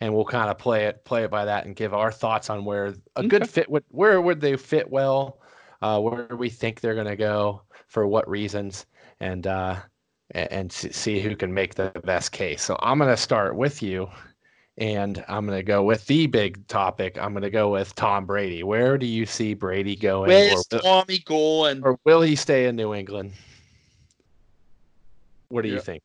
and 0.01 0.15
we'll 0.15 0.25
kind 0.25 0.51
of 0.51 0.59
play 0.59 0.87
it 0.87 1.05
play 1.05 1.25
it 1.25 1.31
by 1.31 1.45
that 1.45 1.67
and 1.67 1.77
give 1.77 1.95
our 1.95 2.11
thoughts 2.13 2.51
on 2.51 2.65
where 2.65 2.95
a 3.15 3.27
good 3.27 3.49
fit 3.49 3.71
would 3.71 3.85
where 3.89 4.21
would 4.21 4.41
they 4.41 4.57
fit 4.57 4.91
well 4.91 5.41
uh, 5.83 6.01
where 6.01 6.37
we 6.37 6.51
think 6.51 6.81
they're 6.81 6.95
going 6.95 7.07
to 7.07 7.17
go 7.17 7.63
for 7.89 8.07
what 8.07 8.29
reasons. 8.29 8.87
And 9.21 9.47
uh, 9.47 9.77
and, 10.33 10.73
see 10.73 11.21
who 11.21 11.37
can 11.37 11.53
make 11.55 11.75
the 11.75 11.93
best 12.05 12.33
case. 12.33 12.63
So 12.63 12.77
I'm 12.81 12.99
going 12.99 13.11
to 13.11 13.17
start 13.17 13.57
with 13.57 13.83
you, 13.83 14.09
and 14.77 15.25
I'm 15.29 15.47
going 15.47 15.59
to 15.59 15.63
go 15.63 15.83
with 15.83 16.07
the 16.07 16.27
big 16.27 16.67
topic. 16.67 17.17
I'm 17.19 17.33
going 17.33 17.43
to 17.43 17.51
go 17.51 17.71
with 17.71 17.95
Tom 17.95 18.27
Brady. 18.27 18.63
Where 18.63 18.99
do 18.99 19.07
you 19.07 19.27
see 19.27 19.55
Brady 19.55 19.97
going? 19.97 20.29
Where's 20.29 20.67
or, 20.73 20.81
Tommy 20.81 21.21
going? 21.21 21.83
Or 21.83 21.99
will 22.05 22.23
he 22.23 22.37
stay 22.37 22.67
in 22.67 22.77
New 22.77 22.95
England? 22.95 23.33
What 25.49 25.63
do 25.63 25.69
yeah. 25.69 25.75
you 25.75 25.81
think? 25.81 26.03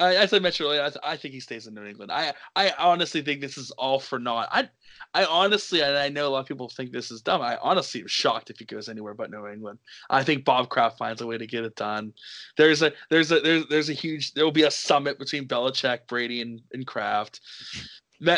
Uh, 0.00 0.14
as 0.16 0.32
I 0.32 0.38
mentioned 0.38 0.66
earlier, 0.66 0.82
I, 0.82 0.88
th- 0.88 1.04
I, 1.04 1.16
think 1.16 1.34
he 1.34 1.40
stays 1.40 1.66
in 1.66 1.74
New 1.74 1.84
England. 1.84 2.10
I 2.10 2.32
I 2.56 2.72
honestly 2.78 3.20
think 3.20 3.42
this 3.42 3.58
is 3.58 3.70
all 3.72 4.00
for 4.00 4.18
naught. 4.18 4.48
I 4.50 4.68
I 5.12 5.26
honestly, 5.26 5.82
and 5.82 5.96
I 5.96 6.08
know 6.08 6.26
a 6.26 6.30
lot 6.30 6.40
of 6.40 6.46
people 6.46 6.70
think 6.70 6.90
this 6.90 7.10
is 7.10 7.20
dumb. 7.20 7.42
I 7.42 7.58
honestly 7.60 8.00
am 8.00 8.06
shocked 8.06 8.48
if 8.48 8.58
he 8.58 8.64
goes 8.64 8.88
anywhere 8.88 9.12
but 9.12 9.30
New 9.30 9.46
England. 9.46 9.78
I 10.08 10.24
think 10.24 10.46
Bob 10.46 10.70
Kraft 10.70 10.96
finds 10.96 11.20
a 11.20 11.26
way 11.26 11.36
to 11.36 11.46
get 11.46 11.64
it 11.64 11.76
done. 11.76 12.14
There's 12.56 12.80
a 12.80 12.92
there's 13.10 13.30
a 13.30 13.40
there's 13.40 13.66
there's 13.66 13.90
a 13.90 13.94
huge 13.94 14.32
there 14.32 14.44
will 14.44 14.52
be 14.52 14.62
a 14.62 14.70
summit 14.70 15.18
between 15.18 15.46
Belichick, 15.46 16.06
Brady, 16.08 16.40
and 16.40 16.62
and 16.72 16.86
Kraft. 16.86 17.40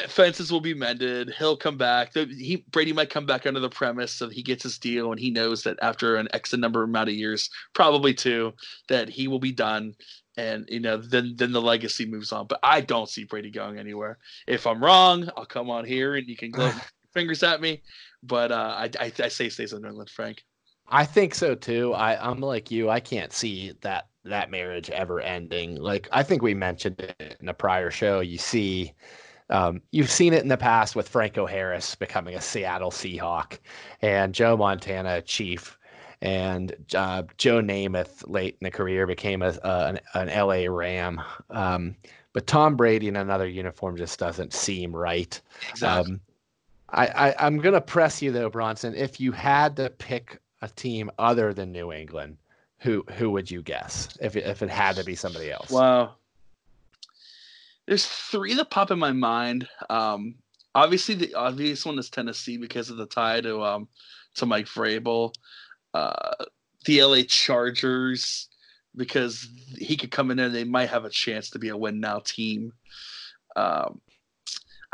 Fences 0.08 0.52
will 0.52 0.60
be 0.60 0.74
mended. 0.74 1.34
He'll 1.38 1.56
come 1.56 1.76
back. 1.76 2.12
He 2.14 2.64
Brady 2.70 2.92
might 2.92 3.10
come 3.10 3.26
back 3.26 3.46
under 3.46 3.58
the 3.58 3.68
premise 3.68 4.18
that 4.20 4.32
he 4.32 4.42
gets 4.42 4.62
his 4.62 4.78
deal, 4.78 5.10
and 5.10 5.20
he 5.20 5.30
knows 5.30 5.64
that 5.64 5.78
after 5.82 6.16
an 6.16 6.28
X 6.32 6.54
number 6.54 6.84
amount 6.84 7.08
of 7.08 7.16
years, 7.16 7.50
probably 7.72 8.14
two, 8.14 8.52
that 8.88 9.08
he 9.08 9.26
will 9.26 9.40
be 9.40 9.52
done 9.52 9.94
and 10.36 10.66
you 10.68 10.80
know 10.80 10.96
then 10.96 11.34
then 11.36 11.52
the 11.52 11.60
legacy 11.60 12.06
moves 12.06 12.32
on. 12.32 12.46
But 12.46 12.60
I 12.62 12.80
don't 12.80 13.08
see 13.08 13.24
Brady 13.24 13.50
going 13.50 13.78
anywhere. 13.78 14.18
If 14.46 14.66
I'm 14.66 14.82
wrong, 14.82 15.28
I'll 15.36 15.46
come 15.46 15.70
on 15.70 15.84
here 15.84 16.14
and 16.14 16.26
you 16.26 16.36
can 16.36 16.50
go 16.52 16.70
fingers 17.12 17.42
at 17.42 17.60
me. 17.60 17.82
But 18.22 18.52
uh, 18.52 18.74
I, 18.76 18.90
I 19.00 19.12
I 19.18 19.28
say 19.28 19.48
stays 19.48 19.72
in 19.72 19.82
New 19.82 19.88
England, 19.88 20.10
Frank. 20.10 20.44
I 20.88 21.04
think 21.04 21.34
so 21.34 21.54
too. 21.54 21.92
I 21.94 22.30
I'm 22.30 22.40
like 22.40 22.70
you. 22.70 22.90
I 22.90 23.00
can't 23.00 23.32
see 23.32 23.72
that 23.82 24.08
that 24.24 24.50
marriage 24.50 24.90
ever 24.90 25.20
ending. 25.20 25.76
Like 25.76 26.08
I 26.12 26.22
think 26.22 26.42
we 26.42 26.54
mentioned 26.54 27.00
it 27.00 27.36
in 27.40 27.48
a 27.48 27.54
prior 27.54 27.90
show. 27.90 28.20
You 28.20 28.38
see. 28.38 28.92
Um, 29.50 29.82
you've 29.90 30.10
seen 30.10 30.32
it 30.32 30.42
in 30.42 30.48
the 30.48 30.56
past 30.56 30.96
with 30.96 31.10
Franco 31.10 31.44
Harris 31.44 31.94
becoming 31.94 32.36
a 32.36 32.40
Seattle 32.40 32.90
Seahawk 32.90 33.58
and 34.00 34.32
Joe 34.34 34.56
Montana 34.56 35.20
Chief 35.20 35.76
and 36.22 36.72
uh, 36.94 37.24
Joe 37.36 37.60
Namath 37.60 38.22
late 38.28 38.56
in 38.60 38.64
the 38.64 38.70
career 38.70 39.08
became 39.08 39.42
a, 39.42 39.58
an, 39.64 40.00
an 40.14 40.28
LA 40.28 40.72
Ram. 40.72 41.20
Um, 41.50 41.96
but 42.32 42.46
Tom 42.46 42.76
Brady 42.76 43.08
in 43.08 43.16
another 43.16 43.48
uniform 43.48 43.96
just 43.96 44.20
doesn't 44.20 44.52
seem 44.52 44.94
right. 44.94 45.38
Exactly. 45.70 46.14
Um, 46.14 46.20
I, 46.90 47.06
I, 47.06 47.34
I'm 47.44 47.58
going 47.58 47.74
to 47.74 47.80
press 47.80 48.22
you 48.22 48.30
though, 48.30 48.48
Bronson. 48.48 48.94
If 48.94 49.18
you 49.18 49.32
had 49.32 49.76
to 49.76 49.90
pick 49.90 50.38
a 50.62 50.68
team 50.68 51.10
other 51.18 51.52
than 51.52 51.72
New 51.72 51.92
England, 51.92 52.36
who 52.78 53.04
who 53.14 53.30
would 53.30 53.50
you 53.50 53.62
guess 53.62 54.16
if 54.20 54.36
it, 54.36 54.44
if 54.46 54.62
it 54.62 54.70
had 54.70 54.96
to 54.96 55.04
be 55.04 55.16
somebody 55.16 55.50
else? 55.50 55.70
Wow. 55.70 56.14
There's 57.86 58.06
three 58.06 58.54
that 58.54 58.70
pop 58.70 58.92
in 58.92 58.98
my 58.98 59.12
mind. 59.12 59.68
Um, 59.90 60.36
obviously, 60.74 61.16
the 61.16 61.34
obvious 61.34 61.84
one 61.84 61.98
is 61.98 62.10
Tennessee 62.10 62.58
because 62.58 62.90
of 62.90 62.96
the 62.96 63.06
tie 63.06 63.40
to 63.40 63.62
um, 63.62 63.88
to 64.34 64.46
Mike 64.46 64.66
Vrabel 64.66 65.32
uh, 65.94 66.44
the 66.84 67.02
LA 67.02 67.22
Chargers 67.26 68.48
because 68.96 69.48
he 69.78 69.96
could 69.96 70.10
come 70.10 70.30
in 70.30 70.36
there 70.36 70.46
and 70.46 70.54
they 70.54 70.64
might 70.64 70.90
have 70.90 71.04
a 71.04 71.10
chance 71.10 71.50
to 71.50 71.58
be 71.58 71.68
a 71.68 71.76
win 71.76 72.00
now 72.00 72.20
team. 72.24 72.72
Um, 73.56 74.00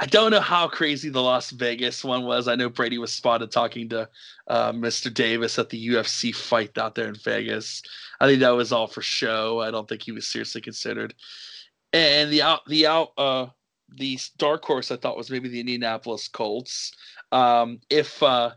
I 0.00 0.06
don't 0.06 0.30
know 0.30 0.40
how 0.40 0.68
crazy 0.68 1.08
the 1.08 1.22
Las 1.22 1.50
Vegas 1.50 2.04
one 2.04 2.24
was. 2.24 2.46
I 2.46 2.54
know 2.54 2.68
Brady 2.68 2.98
was 2.98 3.12
spotted 3.12 3.50
talking 3.50 3.88
to 3.88 4.08
uh, 4.46 4.70
Mr. 4.70 5.12
Davis 5.12 5.58
at 5.58 5.70
the 5.70 5.88
UFC 5.88 6.32
fight 6.32 6.78
out 6.78 6.94
there 6.94 7.08
in 7.08 7.16
Vegas. 7.16 7.82
I 8.20 8.28
think 8.28 8.38
that 8.40 8.50
was 8.50 8.70
all 8.70 8.86
for 8.86 9.02
show. 9.02 9.60
I 9.60 9.72
don't 9.72 9.88
think 9.88 10.02
he 10.02 10.12
was 10.12 10.28
seriously 10.28 10.60
considered. 10.60 11.14
And 11.92 12.30
the 12.30 12.42
out 12.42 12.60
the 12.66 12.86
out 12.86 13.12
uh 13.16 13.46
the 13.88 14.18
dark 14.36 14.64
horse 14.64 14.90
I 14.90 14.96
thought 14.96 15.16
was 15.16 15.30
maybe 15.30 15.48
the 15.48 15.60
Indianapolis 15.60 16.28
Colts. 16.28 16.92
Um, 17.32 17.80
if 17.90 18.22
uh, 18.22 18.52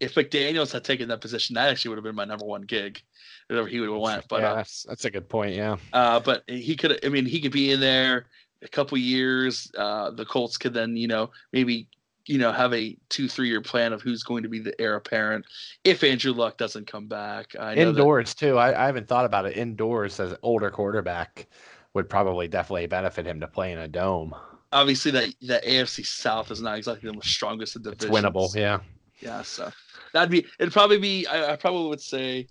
if 0.00 0.14
McDaniels 0.14 0.72
had 0.72 0.82
taken 0.82 1.08
that 1.08 1.20
position, 1.20 1.54
that 1.54 1.68
actually 1.68 1.90
would 1.90 1.98
have 1.98 2.04
been 2.04 2.16
my 2.16 2.24
number 2.24 2.46
one 2.46 2.62
gig. 2.62 3.00
Whatever 3.48 3.68
he 3.68 3.80
would 3.80 3.90
have 3.90 4.00
went. 4.00 4.28
But 4.28 4.40
yeah, 4.40 4.52
uh, 4.52 4.56
that's, 4.56 4.84
that's 4.84 5.04
a 5.04 5.10
good 5.10 5.28
point. 5.28 5.54
Yeah. 5.54 5.76
Uh, 5.92 6.20
but 6.20 6.42
he 6.46 6.74
could. 6.74 7.04
I 7.04 7.08
mean, 7.08 7.26
he 7.26 7.40
could 7.40 7.52
be 7.52 7.72
in 7.72 7.80
there 7.80 8.26
a 8.62 8.68
couple 8.68 8.96
years. 8.96 9.70
Uh, 9.76 10.10
the 10.10 10.24
Colts 10.24 10.56
could 10.56 10.72
then, 10.72 10.96
you 10.96 11.08
know, 11.08 11.30
maybe 11.52 11.86
you 12.26 12.38
know 12.38 12.52
have 12.52 12.72
a 12.72 12.96
two 13.08 13.28
three 13.28 13.48
year 13.48 13.60
plan 13.60 13.92
of 13.92 14.00
who's 14.02 14.22
going 14.22 14.42
to 14.42 14.48
be 14.48 14.60
the 14.60 14.78
heir 14.80 14.94
apparent 14.94 15.44
if 15.84 16.02
Andrew 16.04 16.32
Luck 16.32 16.56
doesn't 16.56 16.86
come 16.86 17.06
back. 17.06 17.54
indoors 17.76 18.34
that, 18.34 18.38
too. 18.38 18.56
I, 18.56 18.82
I 18.82 18.86
haven't 18.86 19.08
thought 19.08 19.24
about 19.24 19.46
it. 19.46 19.56
Indoors 19.56 20.18
as 20.18 20.32
an 20.32 20.38
older 20.42 20.70
quarterback 20.70 21.46
would 21.92 22.08
probably 22.08 22.48
definitely 22.48 22.86
benefit 22.86 23.26
him 23.26 23.40
to 23.40 23.48
play 23.48 23.72
in 23.72 23.78
a 23.78 23.88
dome. 23.88 24.34
Obviously, 24.72 25.10
that 25.10 25.34
that 25.42 25.64
AFC 25.64 26.06
South 26.06 26.50
is 26.52 26.62
not 26.62 26.78
exactly 26.78 27.10
the 27.10 27.20
strongest 27.22 27.76
of 27.76 27.82
divisions. 27.82 28.04
It's 28.04 28.26
winnable, 28.26 28.54
yeah 28.54 28.78
Yeah, 29.20 29.42
so 29.42 29.70
that'd 30.12 30.30
be 30.30 30.46
it'd 30.58 30.72
probably 30.72 30.98
be 30.98 31.26
I, 31.26 31.52
I 31.52 31.56
probably 31.56 31.88
would 31.88 32.00
say 32.00 32.48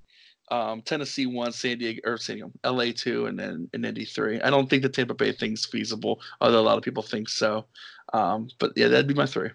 um, 0.51 0.81
Tennessee 0.81 1.25
one, 1.25 1.51
San 1.51 1.77
Diego 1.77 2.01
or 2.05 2.17
San 2.17 2.37
Diego, 2.37 2.51
LA 2.63 2.91
two, 2.95 3.27
and 3.27 3.37
then 3.37 3.69
and 3.73 3.85
Indy 3.85 4.05
three. 4.05 4.41
I 4.41 4.49
don't 4.49 4.69
think 4.69 4.83
the 4.83 4.89
Tampa 4.89 5.13
Bay 5.13 5.31
thing's 5.31 5.65
feasible, 5.65 6.21
although 6.41 6.59
a 6.59 6.61
lot 6.61 6.77
of 6.77 6.83
people 6.83 7.03
think 7.03 7.29
so. 7.29 7.65
Um, 8.13 8.49
but 8.59 8.73
yeah, 8.75 8.87
that'd 8.87 9.07
be 9.07 9.13
my 9.13 9.25
three. 9.25 9.49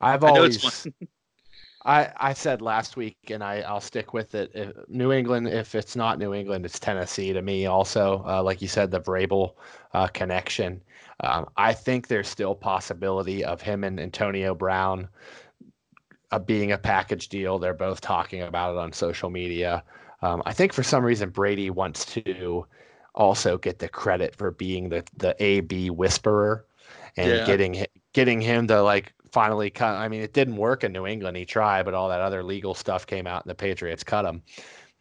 I've 0.00 0.24
always. 0.24 0.86
I, 1.84 2.12
I 2.16 2.32
said 2.32 2.62
last 2.62 2.96
week, 2.96 3.16
and 3.28 3.42
I, 3.42 3.62
I'll 3.62 3.80
stick 3.80 4.12
with 4.12 4.36
it. 4.36 4.52
If, 4.54 4.70
New 4.88 5.10
England, 5.10 5.48
if 5.48 5.74
it's 5.74 5.96
not 5.96 6.18
New 6.18 6.32
England, 6.32 6.64
it's 6.64 6.78
Tennessee 6.78 7.32
to 7.32 7.42
me. 7.42 7.66
Also, 7.66 8.24
uh, 8.24 8.40
like 8.40 8.62
you 8.62 8.68
said, 8.68 8.92
the 8.92 9.00
Vrabel 9.00 9.54
uh, 9.92 10.06
connection. 10.06 10.80
Um, 11.20 11.48
I 11.56 11.72
think 11.72 12.06
there's 12.06 12.28
still 12.28 12.54
possibility 12.54 13.44
of 13.44 13.60
him 13.60 13.82
and 13.82 13.98
Antonio 13.98 14.54
Brown 14.54 15.08
uh, 16.32 16.38
being 16.40 16.72
a 16.72 16.78
package 16.78 17.28
deal. 17.28 17.58
They're 17.60 17.74
both 17.74 18.00
talking 18.00 18.42
about 18.42 18.74
it 18.74 18.78
on 18.78 18.92
social 18.92 19.30
media. 19.30 19.84
Um, 20.22 20.42
I 20.46 20.52
think 20.54 20.72
for 20.72 20.82
some 20.82 21.04
reason 21.04 21.30
Brady 21.30 21.70
wants 21.70 22.06
to 22.06 22.66
also 23.14 23.58
get 23.58 23.78
the 23.78 23.88
credit 23.88 24.34
for 24.36 24.50
being 24.52 24.88
the 24.90 25.04
the 25.18 25.36
AB 25.42 25.90
whisperer 25.90 26.66
and 27.16 27.30
Yeah. 27.30 27.44
getting 27.44 27.86
getting 28.14 28.40
him 28.40 28.66
to 28.68 28.82
like 28.82 29.12
finally 29.32 29.70
cut. 29.70 29.96
I 29.96 30.08
mean, 30.08 30.22
it 30.22 30.32
didn't 30.34 30.56
work 30.56 30.84
in 30.84 30.92
New 30.92 31.06
England. 31.06 31.36
He 31.36 31.44
tried, 31.46 31.84
but 31.84 31.94
all 31.94 32.08
that 32.10 32.20
other 32.20 32.42
legal 32.42 32.74
stuff 32.74 33.06
came 33.06 33.26
out, 33.26 33.44
and 33.44 33.50
the 33.50 33.54
Patriots 33.54 34.04
cut 34.04 34.24
him. 34.24 34.42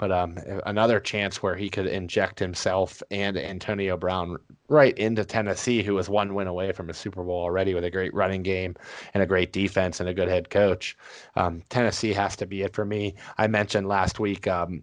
But 0.01 0.12
um, 0.12 0.36
another 0.65 1.00
chance 1.00 1.43
where 1.43 1.55
he 1.55 1.70
could 1.70 1.86
inject 1.86 2.39
himself 2.39 3.03
and 3.12 3.38
Antonio 3.38 3.96
Brown 3.96 4.38
right 4.67 4.98
into 4.98 5.24
Tennessee, 5.24 5.84
who 5.84 5.93
was 5.93 6.10
one 6.10 6.34
win 6.34 6.48
away 6.48 6.72
from 6.72 6.89
a 6.89 6.93
Super 6.96 7.24
Bowl 7.24 7.39
already 7.39 7.75
with 7.75 7.84
a 7.84 7.91
great 7.91 8.12
running 8.12 8.41
game 8.41 8.75
and 9.13 9.22
a 9.22 9.27
great 9.27 9.53
defense 9.53 10.00
and 10.00 10.10
a 10.10 10.13
good 10.15 10.27
head 10.27 10.50
coach. 10.50 10.98
Um, 11.36 11.62
Tennessee 11.70 12.13
has 12.13 12.36
to 12.38 12.48
be 12.48 12.63
it 12.63 12.74
for 12.74 12.84
me. 12.84 13.13
I 13.38 13.46
mentioned 13.46 13.88
last 13.88 14.20
week 14.20 14.48
um, 14.48 14.81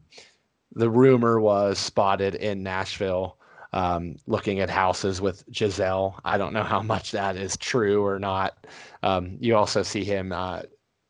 the 0.76 0.88
rumor 0.88 1.40
was 1.40 1.80
spotted 1.80 2.36
in 2.36 2.62
Nashville 2.62 3.38
um, 3.72 4.14
looking 4.28 4.60
at 4.60 4.70
houses 4.70 5.20
with 5.20 5.42
Gisele. 5.50 6.20
I 6.24 6.38
don't 6.38 6.52
know 6.52 6.62
how 6.62 6.80
much 6.80 7.10
that 7.10 7.34
is 7.34 7.56
true 7.56 8.06
or 8.06 8.20
not. 8.20 8.68
Um, 9.02 9.36
you 9.40 9.56
also 9.56 9.82
see 9.82 10.04
him 10.04 10.30
uh, 10.30 10.62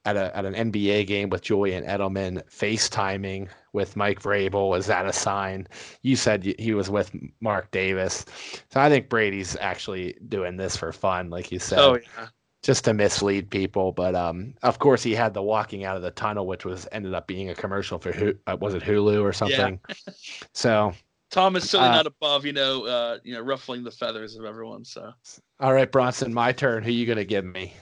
at, 0.08 0.16
a, 0.16 0.36
at 0.36 0.44
an 0.44 0.72
NBA 0.72 1.06
game 1.06 1.28
with 1.28 1.42
Julian 1.42 1.84
Edelman 1.84 2.42
FaceTiming 2.48 3.48
with 3.72 3.96
Mike 3.96 4.22
Vrabel. 4.22 4.76
Is 4.78 4.86
that 4.86 5.06
a 5.06 5.12
sign? 5.12 5.68
You 6.02 6.16
said 6.16 6.44
he 6.58 6.72
was 6.72 6.88
with 6.90 7.14
Mark 7.40 7.70
Davis. 7.70 8.24
So 8.70 8.80
I 8.80 8.88
think 8.88 9.08
Brady's 9.08 9.56
actually 9.60 10.16
doing 10.28 10.56
this 10.56 10.76
for 10.76 10.92
fun, 10.92 11.30
like 11.30 11.52
you 11.52 11.58
said 11.58 11.78
Oh 11.80 11.94
yeah, 11.94 12.28
just 12.62 12.84
to 12.84 12.94
mislead 12.94 13.50
people. 13.50 13.92
But 13.92 14.14
um, 14.14 14.54
of 14.62 14.78
course, 14.78 15.02
he 15.02 15.14
had 15.14 15.34
the 15.34 15.42
walking 15.42 15.84
out 15.84 15.96
of 15.96 16.02
the 16.02 16.10
tunnel, 16.10 16.46
which 16.46 16.64
was 16.64 16.88
ended 16.92 17.14
up 17.14 17.26
being 17.26 17.50
a 17.50 17.54
commercial 17.54 17.98
for 17.98 18.12
who 18.12 18.34
uh, 18.46 18.56
was 18.60 18.74
it 18.74 18.82
Hulu 18.82 19.22
or 19.22 19.32
something. 19.32 19.78
so, 20.54 20.94
Tom 21.30 21.56
is 21.56 21.68
certainly 21.68 21.90
Uh, 21.90 21.92
not 21.92 22.06
above 22.06 22.46
you 22.46 22.52
know 22.54 22.84
uh, 22.86 23.18
you 23.24 23.34
know 23.34 23.40
ruffling 23.42 23.84
the 23.84 23.90
feathers 23.90 24.36
of 24.36 24.44
everyone. 24.46 24.84
So 24.84 25.12
all 25.60 25.74
right, 25.74 25.90
Bronson, 25.90 26.32
my 26.32 26.52
turn. 26.52 26.82
Who 26.82 26.90
you 26.90 27.06
gonna 27.06 27.24
give 27.24 27.44
me? 27.44 27.74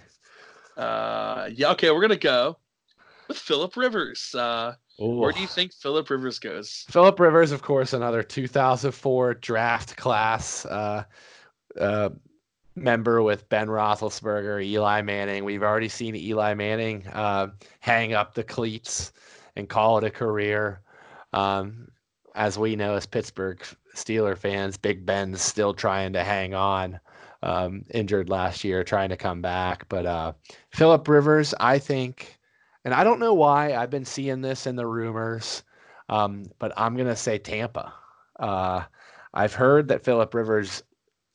Uh, 0.76 1.48
yeah, 1.52 1.70
okay, 1.72 1.90
we're 1.90 2.00
gonna 2.00 2.16
go 2.16 2.58
with 3.28 3.38
Philip 3.38 3.76
Rivers. 3.76 4.34
Uh, 4.34 4.74
where 4.98 5.32
do 5.32 5.40
you 5.40 5.46
think 5.46 5.72
Philip 5.74 6.08
Rivers 6.08 6.38
goes? 6.38 6.86
Philip 6.88 7.20
Rivers, 7.20 7.52
of 7.52 7.62
course, 7.62 7.92
another 7.92 8.22
2004 8.22 9.34
draft 9.34 9.96
class 9.96 10.64
uh, 10.66 11.04
uh, 11.78 12.08
member 12.74 13.22
with 13.22 13.48
Ben 13.50 13.68
Roethlisberger, 13.68 14.64
Eli 14.64 15.02
Manning. 15.02 15.44
We've 15.44 15.62
already 15.62 15.88
seen 15.88 16.16
Eli 16.16 16.54
Manning 16.54 17.06
uh, 17.08 17.48
hang 17.80 18.14
up 18.14 18.34
the 18.34 18.44
cleats 18.44 19.12
and 19.54 19.68
call 19.68 19.98
it 19.98 20.04
a 20.04 20.10
career. 20.10 20.80
Um, 21.34 21.88
as 22.34 22.58
we 22.58 22.76
know, 22.76 22.94
as 22.94 23.04
Pittsburgh 23.04 23.62
Steeler 23.94 24.36
fans, 24.36 24.76
Big 24.76 25.04
Ben's 25.04 25.42
still 25.42 25.74
trying 25.74 26.12
to 26.14 26.24
hang 26.24 26.54
on. 26.54 27.00
Um, 27.46 27.84
injured 27.94 28.28
last 28.28 28.64
year, 28.64 28.82
trying 28.82 29.10
to 29.10 29.16
come 29.16 29.40
back. 29.40 29.88
But 29.88 30.04
uh, 30.04 30.32
Philip 30.70 31.06
Rivers, 31.06 31.54
I 31.60 31.78
think, 31.78 32.40
and 32.84 32.92
I 32.92 33.04
don't 33.04 33.20
know 33.20 33.34
why 33.34 33.76
I've 33.76 33.90
been 33.90 34.04
seeing 34.04 34.40
this 34.40 34.66
in 34.66 34.74
the 34.74 34.86
rumors, 34.86 35.62
um, 36.08 36.46
but 36.58 36.72
I'm 36.76 36.96
gonna 36.96 37.14
say 37.14 37.38
Tampa. 37.38 37.94
Uh, 38.40 38.82
I've 39.32 39.54
heard 39.54 39.86
that 39.88 40.02
Philip 40.04 40.34
Rivers 40.34 40.82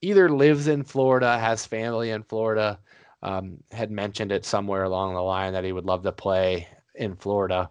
either 0.01 0.27
lives 0.27 0.67
in 0.67 0.83
Florida, 0.83 1.39
has 1.39 1.65
family 1.65 2.09
in 2.11 2.23
Florida, 2.23 2.77
um, 3.23 3.57
had 3.71 3.89
mentioned 3.89 4.33
it 4.33 4.43
somewhere 4.43 4.83
along 4.83 5.13
the 5.13 5.21
line 5.21 5.53
that 5.53 5.63
he 5.63 5.71
would 5.71 5.85
love 5.85 6.03
to 6.03 6.11
play 6.11 6.67
in 6.95 7.15
Florida. 7.15 7.69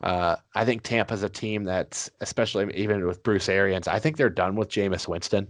Uh, 0.00 0.36
I 0.54 0.64
think 0.64 0.82
Tampa's 0.82 1.22
a 1.22 1.28
team 1.28 1.64
that's, 1.64 2.08
especially 2.20 2.72
even 2.74 3.06
with 3.06 3.22
Bruce 3.22 3.48
Arians, 3.48 3.88
I 3.88 3.98
think 3.98 4.16
they're 4.16 4.30
done 4.30 4.54
with 4.54 4.68
Jameis 4.68 5.08
Winston. 5.08 5.48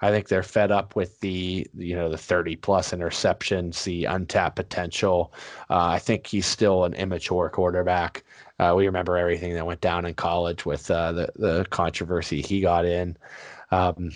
I 0.00 0.10
think 0.10 0.28
they're 0.28 0.42
fed 0.42 0.70
up 0.70 0.96
with 0.96 1.20
the, 1.20 1.66
you 1.74 1.94
know, 1.94 2.08
the 2.08 2.18
30 2.18 2.56
plus 2.56 2.92
interceptions, 2.92 3.84
the 3.84 4.04
untapped 4.04 4.56
potential. 4.56 5.32
Uh, 5.70 5.86
I 5.86 5.98
think 5.98 6.26
he's 6.26 6.46
still 6.46 6.84
an 6.84 6.94
immature 6.94 7.48
quarterback. 7.48 8.24
Uh, 8.58 8.74
we 8.76 8.86
remember 8.86 9.16
everything 9.16 9.54
that 9.54 9.66
went 9.66 9.80
down 9.80 10.04
in 10.04 10.14
college 10.14 10.64
with 10.64 10.90
uh, 10.90 11.12
the 11.12 11.32
the 11.36 11.66
controversy 11.70 12.40
he 12.40 12.60
got 12.60 12.84
in. 12.84 13.16
Um, 13.70 14.10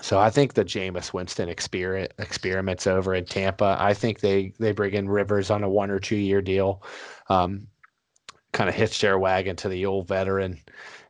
so 0.00 0.18
I 0.18 0.30
think 0.30 0.54
the 0.54 0.64
Jameis 0.64 1.12
Winston 1.12 1.48
experiment 1.48 2.12
experiments 2.18 2.86
over 2.86 3.14
in 3.14 3.24
Tampa. 3.24 3.76
I 3.78 3.94
think 3.94 4.20
they 4.20 4.52
they 4.58 4.72
bring 4.72 4.94
in 4.94 5.08
Rivers 5.08 5.50
on 5.50 5.62
a 5.62 5.68
one 5.68 5.90
or 5.90 6.00
two 6.00 6.16
year 6.16 6.42
deal, 6.42 6.82
um, 7.28 7.68
kind 8.52 8.68
of 8.68 8.74
hitch 8.74 9.00
their 9.00 9.18
wagon 9.18 9.54
to 9.56 9.68
the 9.68 9.86
old 9.86 10.08
veteran, 10.08 10.58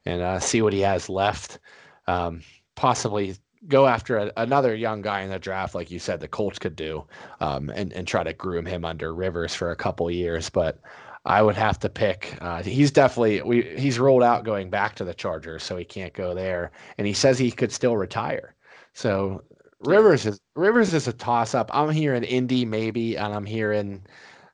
and 0.05 0.20
uh, 0.20 0.38
see 0.38 0.61
what 0.61 0.75
he 0.75 0.81
has 0.81 1.09
left. 1.09 1.59
Um, 2.07 2.42
possibly 2.75 3.37
go 3.68 3.87
after 3.87 4.18
a, 4.18 4.33
another 4.37 4.74
young 4.74 5.03
guy 5.03 5.22
in 5.22 5.31
the 5.31 5.38
draft, 5.38 5.74
like 5.74 5.90
you 5.90 5.98
said, 5.98 6.20
the 6.20 6.29
Colts 6.29 6.59
could 6.59 6.77
do, 6.77 7.05
um, 7.40 7.70
and 7.70 7.92
and 7.92 8.07
try 8.07 8.22
to 8.22 8.33
groom 8.33 8.66
him 8.66 8.85
under 8.85 9.14
Rivers 9.14 9.55
for 9.55 9.70
a 9.70 9.77
couple 9.77 10.11
years, 10.11 10.50
but. 10.50 10.81
I 11.27 11.40
would 11.40 11.57
have 11.57 11.79
to 11.79 11.88
pick. 11.88 12.37
Uh, 12.42 12.62
he's 12.62 12.90
definitely 12.90 13.40
we. 13.40 13.62
He's 13.79 13.98
rolled 13.98 14.22
out 14.22 14.44
going 14.44 14.68
back 14.68 14.94
to 14.96 15.05
the 15.05 15.14
Chargers, 15.14 15.62
so 15.62 15.74
he 15.74 15.85
can't 15.85 16.12
go 16.12 16.35
there. 16.35 16.70
And 16.98 17.07
he 17.07 17.14
says 17.14 17.38
he 17.38 17.50
could 17.50 17.72
still 17.72 17.96
retire. 17.96 18.55
So 18.92 19.42
Rivers 19.81 20.27
is 20.27 20.40
Rivers 20.55 20.94
is 20.94 21.09
a 21.09 21.12
toss 21.12 21.55
up. 21.55 21.70
I'm 21.72 21.90
here 21.90 22.14
in 22.14 22.24
Indy 22.24 22.64
maybe, 22.64 23.16
and 23.16 23.35
I'm 23.35 23.46
here 23.46 23.72
in 23.72 24.03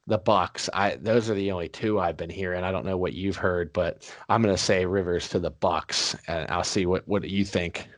the 0.07 0.19
Bucs. 0.19 0.69
I 0.75 0.97
those 0.97 1.31
are 1.31 1.35
the 1.35 1.53
only 1.53 1.69
two 1.69 2.01
I've 2.01 2.17
been 2.17 2.31
hearing. 2.31 2.65
I 2.65 2.73
don't 2.73 2.87
know 2.87 2.97
what 2.97 3.15
you've 3.15 3.37
heard, 3.37 3.73
but 3.73 4.13
I'm 4.29 4.43
gonna 4.43 4.57
say 4.59 4.85
Rivers 4.87 5.29
to 5.31 5.39
the 5.39 5.53
Bucs, 5.53 6.17
and 6.27 6.51
I'll 6.51 6.65
see 6.65 6.87
what 6.87 7.07
what 7.09 7.29
you 7.29 7.45
think. 7.45 7.89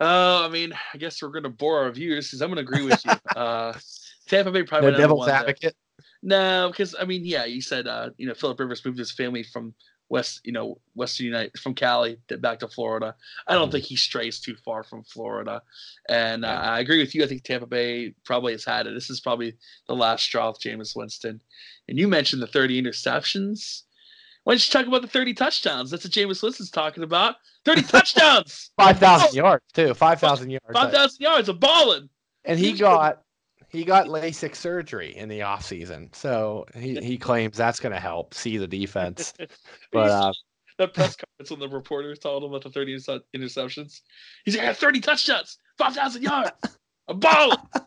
Uh, 0.00 0.44
I 0.44 0.48
mean, 0.48 0.72
I 0.92 0.98
guess 0.98 1.22
we're 1.22 1.30
gonna 1.30 1.48
bore 1.50 1.80
our 1.84 1.90
viewers 1.90 2.26
because 2.28 2.42
I'm 2.42 2.50
gonna 2.50 2.60
agree 2.60 2.82
with 2.82 3.04
you. 3.04 3.18
uh, 3.34 3.72
Tampa 4.28 4.50
Bay 4.52 4.62
probably 4.64 4.92
No 4.92 4.92
devil's 4.92 5.26
one 5.26 5.38
there. 5.38 5.54
advocate. 5.54 5.74
No, 6.22 6.68
because 6.70 6.94
I 7.00 7.04
mean, 7.04 7.24
yeah, 7.24 7.44
you 7.46 7.62
said 7.62 7.86
uh, 7.88 8.10
you 8.18 8.26
know 8.28 8.34
Philip 8.34 8.60
Rivers 8.60 8.84
moved 8.84 8.98
his 8.98 9.12
family 9.12 9.42
from 9.44 9.74
West, 10.10 10.40
you 10.44 10.52
know, 10.52 10.80
Western 10.94 11.26
United 11.26 11.58
from 11.58 11.74
Cali 11.74 12.18
to 12.28 12.38
back 12.38 12.60
to 12.60 12.68
Florida. 12.68 13.14
I 13.48 13.54
don't 13.54 13.70
Mhm. 13.70 13.72
think 13.72 13.86
he 13.86 13.96
strays 13.96 14.40
too 14.40 14.56
far 14.64 14.84
from 14.84 15.04
Florida, 15.04 15.62
and 16.08 16.44
uh, 16.44 16.48
I 16.48 16.80
agree 16.80 17.00
with 17.00 17.14
you. 17.14 17.24
I 17.24 17.28
think 17.28 17.44
Tampa 17.44 17.66
Bay 17.66 18.14
probably 18.24 18.52
has 18.52 18.64
had 18.64 18.86
it. 18.86 18.94
This 18.94 19.10
is 19.10 19.20
probably 19.20 19.56
the 19.88 19.96
last 19.96 20.24
straw 20.24 20.48
with 20.50 20.60
Jameis 20.60 20.96
Winston. 20.96 21.40
And 21.88 21.98
you 21.98 22.08
mentioned 22.08 22.42
the 22.42 22.46
30 22.48 22.82
interceptions. 22.82 23.82
Why 24.46 24.52
don't 24.52 24.64
you 24.64 24.70
talk 24.72 24.86
about 24.86 25.02
the 25.02 25.08
30 25.08 25.34
touchdowns? 25.34 25.90
That's 25.90 26.04
what 26.04 26.12
Jameis 26.12 26.40
Winston's 26.40 26.70
talking 26.70 27.02
about. 27.02 27.34
30 27.64 27.82
touchdowns, 27.82 28.70
Five 28.76 28.96
thousand 28.96 29.34
yards 29.34 29.64
too. 29.74 29.92
Five 29.92 30.20
thousand 30.20 30.50
yards. 30.50 30.72
5,000 30.72 31.16
yards, 31.18 31.48
a 31.48 31.52
balling. 31.52 32.08
and 32.44 32.56
he 32.56 32.72
got 32.72 33.22
he 33.70 33.84
got 33.84 34.06
LASIK 34.06 34.54
surgery 34.54 35.16
in 35.16 35.28
the 35.28 35.40
offseason. 35.40 36.14
So 36.14 36.64
he, 36.76 36.94
he 37.00 37.18
claims 37.18 37.56
that's 37.56 37.80
going 37.80 37.92
to 37.92 37.98
help 37.98 38.34
see 38.34 38.56
the 38.56 38.68
defense. 38.68 39.34
But 39.92 40.10
uh, 40.10 40.32
that 40.78 40.94
press 40.94 41.16
conference 41.16 41.50
when 41.50 41.58
the 41.58 41.68
reporters 41.68 42.20
told 42.20 42.44
him 42.44 42.50
about 42.50 42.62
the 42.62 42.70
30 42.70 42.98
interceptions. 43.34 44.00
He's 44.44 44.54
like, 44.54 44.62
I 44.62 44.66
had 44.68 44.76
30 44.76 45.00
touchdowns, 45.00 45.58
5,000 45.76 46.22
yards, 46.22 46.52
a 47.08 47.14
ball. 47.14 47.68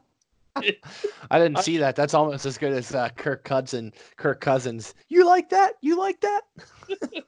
I 1.32 1.40
didn't 1.40 1.60
see 1.60 1.78
that. 1.78 1.96
That's 1.96 2.14
almost 2.14 2.46
as 2.46 2.58
good 2.58 2.74
as 2.74 2.94
uh, 2.94 3.10
Kirk 3.10 3.44
Cousins. 3.44 3.94
Kirk 4.18 4.42
Cousins. 4.42 4.94
You 5.08 5.26
like 5.26 5.50
that? 5.50 5.74
You 5.82 5.98
like 5.98 6.20
that? 6.22 6.42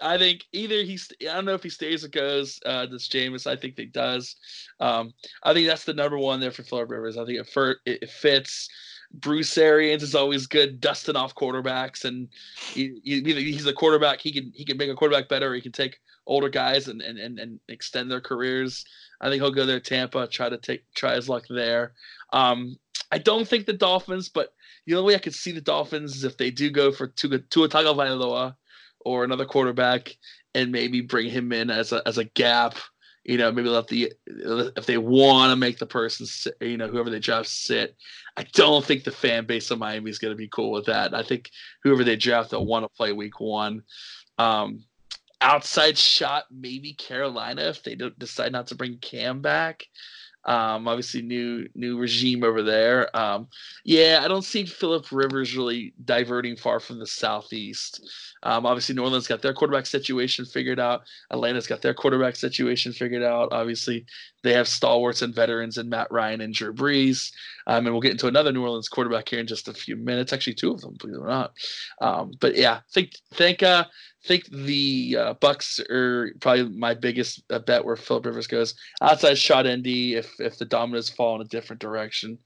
I 0.00 0.18
think 0.18 0.44
either 0.52 0.82
he's, 0.82 1.10
I 1.22 1.34
don't 1.34 1.46
know 1.46 1.54
if 1.54 1.62
he 1.62 1.70
stays 1.70 2.04
or 2.04 2.08
goes. 2.08 2.60
Uh, 2.66 2.86
this 2.86 3.08
Jameis, 3.08 3.46
I 3.46 3.56
think 3.56 3.78
he 3.78 3.86
does. 3.86 4.36
Um, 4.78 5.12
I 5.42 5.54
think 5.54 5.66
that's 5.66 5.84
the 5.84 5.94
number 5.94 6.18
one 6.18 6.38
there 6.38 6.50
for 6.50 6.62
Philip 6.62 6.90
Rivers. 6.90 7.16
I 7.16 7.24
think 7.24 7.38
it, 7.38 7.48
for, 7.48 7.76
it, 7.86 8.02
it 8.02 8.10
fits. 8.10 8.68
Bruce 9.20 9.56
Arians 9.56 10.02
is 10.02 10.14
always 10.14 10.46
good 10.46 10.80
dusting 10.80 11.16
off 11.16 11.34
quarterbacks, 11.34 12.04
and 12.04 12.28
he, 12.72 13.00
he, 13.02 13.22
he's 13.22 13.66
a 13.66 13.72
quarterback. 13.72 14.20
He 14.20 14.32
can 14.32 14.52
he 14.54 14.64
can 14.64 14.76
make 14.76 14.90
a 14.90 14.94
quarterback 14.94 15.28
better, 15.28 15.54
he 15.54 15.60
can 15.60 15.72
take 15.72 16.00
older 16.26 16.48
guys 16.48 16.88
and 16.88 17.00
and, 17.02 17.18
and, 17.18 17.38
and 17.38 17.60
extend 17.68 18.10
their 18.10 18.20
careers. 18.20 18.84
I 19.20 19.28
think 19.28 19.42
he'll 19.42 19.50
go 19.50 19.66
there, 19.66 19.80
Tampa, 19.80 20.26
try 20.26 20.48
to 20.48 20.58
take 20.58 20.84
try 20.94 21.14
his 21.14 21.28
luck 21.28 21.44
there. 21.48 21.94
Um, 22.32 22.78
I 23.10 23.18
don't 23.18 23.46
think 23.46 23.66
the 23.66 23.72
Dolphins, 23.72 24.28
but 24.28 24.52
the 24.86 24.94
only 24.94 25.08
way 25.08 25.14
I 25.14 25.20
could 25.20 25.34
see 25.34 25.52
the 25.52 25.60
Dolphins 25.60 26.16
is 26.16 26.24
if 26.24 26.36
they 26.36 26.50
do 26.50 26.70
go 26.70 26.92
for 26.92 27.06
Tua 27.08 27.38
Tua 27.38 27.68
Tagovailoa 27.68 28.56
or 29.00 29.24
another 29.24 29.46
quarterback 29.46 30.16
and 30.54 30.72
maybe 30.72 31.00
bring 31.00 31.30
him 31.30 31.52
in 31.52 31.70
as 31.70 31.92
a 31.92 32.02
as 32.06 32.18
a 32.18 32.24
gap. 32.24 32.76
You 33.26 33.38
know, 33.38 33.50
maybe 33.50 33.68
let 33.68 33.88
the 33.88 34.12
if 34.26 34.86
they 34.86 34.98
want 34.98 35.50
to 35.50 35.56
make 35.56 35.78
the 35.78 35.86
person, 35.86 36.26
sit, 36.26 36.56
you 36.60 36.76
know, 36.76 36.86
whoever 36.86 37.10
they 37.10 37.18
draft 37.18 37.48
sit. 37.48 37.96
I 38.36 38.44
don't 38.52 38.84
think 38.84 39.02
the 39.02 39.10
fan 39.10 39.46
base 39.46 39.70
of 39.72 39.80
Miami 39.80 40.10
is 40.10 40.20
going 40.20 40.32
to 40.32 40.36
be 40.36 40.48
cool 40.48 40.70
with 40.70 40.86
that. 40.86 41.12
I 41.12 41.24
think 41.24 41.50
whoever 41.82 42.04
they 42.04 42.14
draft, 42.14 42.50
they'll 42.50 42.64
want 42.64 42.84
to 42.84 42.96
play 42.96 43.12
Week 43.12 43.40
One. 43.40 43.82
Um, 44.38 44.84
outside 45.40 45.98
shot, 45.98 46.44
maybe 46.50 46.92
Carolina 46.92 47.62
if 47.62 47.82
they 47.82 47.96
don't 47.96 48.18
decide 48.18 48.52
not 48.52 48.68
to 48.68 48.76
bring 48.76 48.98
Cam 48.98 49.40
back. 49.42 49.84
Um, 50.46 50.86
obviously, 50.86 51.22
new 51.22 51.68
new 51.74 51.98
regime 51.98 52.44
over 52.44 52.62
there. 52.62 53.14
Um, 53.16 53.48
yeah, 53.84 54.20
I 54.24 54.28
don't 54.28 54.44
see 54.44 54.64
Philip 54.64 55.10
Rivers 55.10 55.56
really 55.56 55.92
diverting 56.04 56.56
far 56.56 56.78
from 56.78 56.98
the 56.98 57.06
southeast. 57.06 58.08
Um, 58.44 58.64
obviously, 58.64 58.94
New 58.94 59.02
Orleans 59.02 59.26
got 59.26 59.42
their 59.42 59.52
quarterback 59.52 59.86
situation 59.86 60.44
figured 60.44 60.78
out. 60.78 61.02
Atlanta's 61.32 61.66
got 61.66 61.82
their 61.82 61.94
quarterback 61.94 62.36
situation 62.36 62.92
figured 62.92 63.24
out. 63.24 63.48
Obviously, 63.52 64.06
they 64.44 64.52
have 64.52 64.68
stalwarts 64.68 65.22
and 65.22 65.34
veterans 65.34 65.78
in 65.78 65.88
Matt 65.88 66.12
Ryan 66.12 66.40
and 66.40 66.54
Drew 66.54 66.72
Brees. 66.72 67.32
Um, 67.66 67.84
and 67.86 67.92
we'll 67.92 68.00
get 68.00 68.12
into 68.12 68.28
another 68.28 68.52
New 68.52 68.62
Orleans 68.62 68.88
quarterback 68.88 69.28
here 69.28 69.40
in 69.40 69.48
just 69.48 69.66
a 69.66 69.72
few 69.72 69.96
minutes. 69.96 70.32
Actually, 70.32 70.54
two 70.54 70.70
of 70.70 70.80
them, 70.80 70.94
believe 71.00 71.16
it 71.16 71.22
or 71.22 71.26
not. 71.26 71.52
Um, 72.00 72.32
but 72.40 72.54
yeah, 72.54 72.80
think 72.92 73.12
think 73.32 73.64
uh, 73.64 73.86
think 74.26 74.48
the 74.50 75.16
uh, 75.18 75.34
Bucs 75.34 75.78
are 75.90 76.34
probably 76.40 76.68
my 76.68 76.94
biggest 76.94 77.42
uh, 77.50 77.58
bet 77.60 77.84
where 77.84 77.96
Philip 77.96 78.26
Rivers 78.26 78.46
goes. 78.46 78.74
Outside 79.00 79.38
shot 79.38 79.66
Indy 79.66 80.14
if 80.14 80.32
if 80.38 80.58
the 80.58 80.64
dominoes 80.64 81.08
fall 81.08 81.36
in 81.36 81.42
a 81.42 81.48
different 81.48 81.80
direction. 81.80 82.38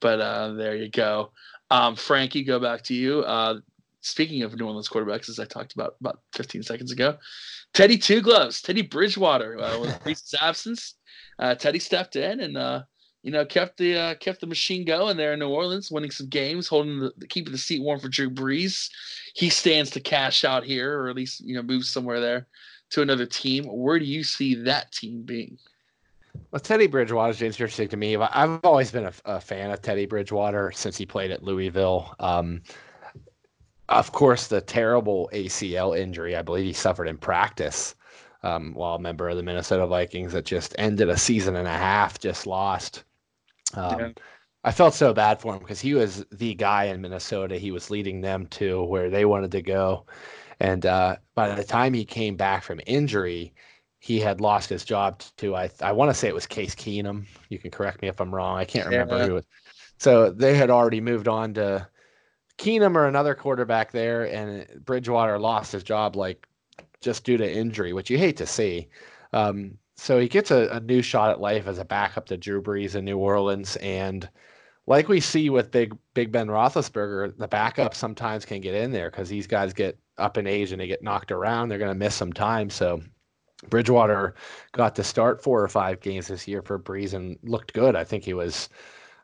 But 0.00 0.20
uh, 0.20 0.52
there 0.54 0.76
you 0.76 0.90
go. 0.90 1.32
Um, 1.70 1.96
Frankie, 1.96 2.44
go 2.44 2.58
back 2.58 2.82
to 2.84 2.94
you. 2.94 3.20
Uh, 3.20 3.60
speaking 4.00 4.42
of 4.42 4.54
New 4.54 4.66
Orleans 4.66 4.88
quarterbacks, 4.88 5.28
as 5.28 5.38
I 5.38 5.44
talked 5.44 5.74
about 5.74 5.96
about 6.00 6.20
15 6.34 6.62
seconds 6.62 6.92
ago, 6.92 7.16
Teddy 7.74 7.98
Two 7.98 8.20
Gloves, 8.20 8.62
Teddy 8.62 8.82
Bridgewater, 8.82 9.58
uh, 9.60 9.80
with 9.80 9.90
Brees' 10.04 10.34
absence, 10.40 10.94
uh, 11.38 11.54
Teddy 11.54 11.78
stepped 11.78 12.16
in 12.16 12.40
and 12.40 12.56
uh, 12.56 12.82
you 13.26 13.32
know 13.32 13.44
kept 13.44 13.76
the 13.76 13.96
uh, 13.96 14.14
kept 14.14 14.40
the 14.40 14.46
machine 14.46 14.84
going 14.84 15.16
there 15.16 15.32
in 15.32 15.40
New 15.40 15.48
Orleans, 15.48 15.90
winning 15.90 16.12
some 16.12 16.28
games, 16.28 16.68
holding 16.68 17.00
the 17.00 17.26
keeping 17.26 17.50
the 17.50 17.58
seat 17.58 17.82
warm 17.82 17.98
for 17.98 18.08
Drew 18.08 18.30
Brees. 18.30 18.88
He 19.34 19.50
stands 19.50 19.90
to 19.90 20.00
cash 20.00 20.44
out 20.44 20.62
here, 20.62 20.96
or 20.96 21.08
at 21.08 21.16
least 21.16 21.40
you 21.40 21.56
know 21.56 21.62
move 21.62 21.84
somewhere 21.84 22.20
there 22.20 22.46
to 22.90 23.02
another 23.02 23.26
team. 23.26 23.64
Where 23.64 23.98
do 23.98 24.04
you 24.04 24.22
see 24.22 24.54
that 24.54 24.92
team 24.92 25.22
being? 25.22 25.58
Well, 26.52 26.60
Teddy 26.60 26.86
Bridgewater 26.86 27.32
is 27.32 27.42
interesting 27.42 27.88
to 27.88 27.96
me. 27.96 28.14
I've 28.14 28.60
always 28.62 28.92
been 28.92 29.06
a, 29.06 29.12
a, 29.24 29.40
fan 29.40 29.72
of 29.72 29.82
Teddy 29.82 30.06
Bridgewater 30.06 30.70
since 30.72 30.96
he 30.96 31.04
played 31.04 31.32
at 31.32 31.42
Louisville. 31.42 32.14
Um, 32.20 32.62
of 33.88 34.12
course, 34.12 34.46
the 34.46 34.60
terrible 34.60 35.28
ACL 35.32 35.98
injury 35.98 36.36
I 36.36 36.42
believe 36.42 36.64
he 36.64 36.72
suffered 36.72 37.08
in 37.08 37.18
practice 37.18 37.96
um, 38.44 38.72
while 38.74 38.94
a 38.94 39.00
member 39.00 39.28
of 39.28 39.36
the 39.36 39.42
Minnesota 39.42 39.84
Vikings 39.88 40.32
that 40.32 40.44
just 40.44 40.76
ended 40.78 41.08
a 41.08 41.16
season 41.16 41.56
and 41.56 41.66
a 41.66 41.72
half, 41.72 42.20
just 42.20 42.46
lost. 42.46 43.02
Um, 43.74 44.00
yeah. 44.00 44.08
I 44.64 44.72
felt 44.72 44.94
so 44.94 45.14
bad 45.14 45.40
for 45.40 45.54
him 45.54 45.60
because 45.60 45.80
he 45.80 45.94
was 45.94 46.24
the 46.32 46.54
guy 46.54 46.84
in 46.84 47.00
Minnesota. 47.00 47.56
He 47.56 47.70
was 47.70 47.90
leading 47.90 48.20
them 48.20 48.46
to 48.48 48.82
where 48.84 49.10
they 49.10 49.24
wanted 49.24 49.52
to 49.52 49.62
go. 49.62 50.06
And 50.58 50.84
uh, 50.84 51.16
by 51.34 51.54
the 51.54 51.62
time 51.62 51.94
he 51.94 52.04
came 52.04 52.36
back 52.36 52.64
from 52.64 52.80
injury, 52.86 53.54
he 54.00 54.18
had 54.18 54.40
lost 54.40 54.68
his 54.68 54.84
job 54.84 55.22
to 55.36 55.54
I 55.54 55.70
I 55.80 55.92
want 55.92 56.10
to 56.10 56.14
say 56.14 56.28
it 56.28 56.34
was 56.34 56.46
Case 56.46 56.74
Keenum. 56.74 57.26
You 57.48 57.58
can 57.58 57.70
correct 57.70 58.02
me 58.02 58.08
if 58.08 58.20
I'm 58.20 58.34
wrong. 58.34 58.58
I 58.58 58.64
can't 58.64 58.86
remember 58.86 59.18
yeah. 59.18 59.26
who. 59.26 59.36
It, 59.36 59.46
so 59.98 60.30
they 60.30 60.56
had 60.56 60.70
already 60.70 61.00
moved 61.00 61.28
on 61.28 61.54
to 61.54 61.88
Keenum 62.58 62.96
or 62.96 63.06
another 63.06 63.34
quarterback 63.34 63.92
there, 63.92 64.24
and 64.24 64.66
Bridgewater 64.84 65.38
lost 65.38 65.72
his 65.72 65.82
job 65.82 66.16
like 66.16 66.46
just 67.00 67.24
due 67.24 67.36
to 67.36 67.50
injury, 67.50 67.92
which 67.92 68.10
you 68.10 68.18
hate 68.18 68.36
to 68.38 68.46
see. 68.46 68.88
Um, 69.32 69.78
so 69.96 70.18
he 70.18 70.28
gets 70.28 70.50
a, 70.50 70.68
a, 70.68 70.80
new 70.80 71.02
shot 71.02 71.30
at 71.30 71.40
life 71.40 71.66
as 71.66 71.78
a 71.78 71.84
backup 71.84 72.26
to 72.26 72.36
Drew 72.36 72.62
Brees 72.62 72.94
in 72.94 73.04
New 73.04 73.18
Orleans, 73.18 73.76
and 73.76 74.28
like 74.86 75.08
we 75.08 75.20
see 75.20 75.50
with 75.50 75.70
Big 75.70 75.96
Big 76.14 76.30
Ben 76.32 76.48
Roethlisberger, 76.48 77.36
the 77.36 77.48
backup 77.48 77.94
sometimes 77.94 78.44
can 78.44 78.60
get 78.60 78.74
in 78.74 78.92
there 78.92 79.10
because 79.10 79.28
these 79.28 79.46
guys 79.46 79.72
get 79.72 79.98
up 80.18 80.38
in 80.38 80.46
age 80.46 80.72
and 80.72 80.80
they 80.80 80.86
get 80.86 81.02
knocked 81.02 81.32
around. 81.32 81.68
They're 81.68 81.78
going 81.78 81.90
to 81.90 81.98
miss 81.98 82.14
some 82.14 82.32
time. 82.32 82.70
So 82.70 83.02
Bridgewater 83.68 84.34
got 84.72 84.94
to 84.96 85.04
start 85.04 85.42
four 85.42 85.62
or 85.62 85.68
five 85.68 86.00
games 86.00 86.28
this 86.28 86.46
year 86.46 86.62
for 86.62 86.78
Brees 86.78 87.14
and 87.14 87.38
looked 87.42 87.72
good. 87.72 87.96
I 87.96 88.04
think 88.04 88.24
he 88.24 88.34
was 88.34 88.68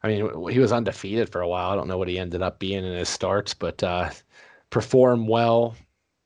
I 0.03 0.09
mean, 0.09 0.49
he 0.51 0.59
was 0.59 0.73
undefeated 0.73 1.31
for 1.31 1.41
a 1.41 1.49
while. 1.49 1.71
I 1.71 1.77
don't 1.77 1.87
know 1.87 1.99
what 1.99 2.09
he 2.09 2.19
ended 2.19 2.43
up 2.43 2.59
being 2.59 2.85
in 2.85 2.93
his 2.93 3.09
starts, 3.09 3.55
but 3.55 3.83
uh, 3.83 4.11
performed 4.71 5.29
well. 5.29 5.77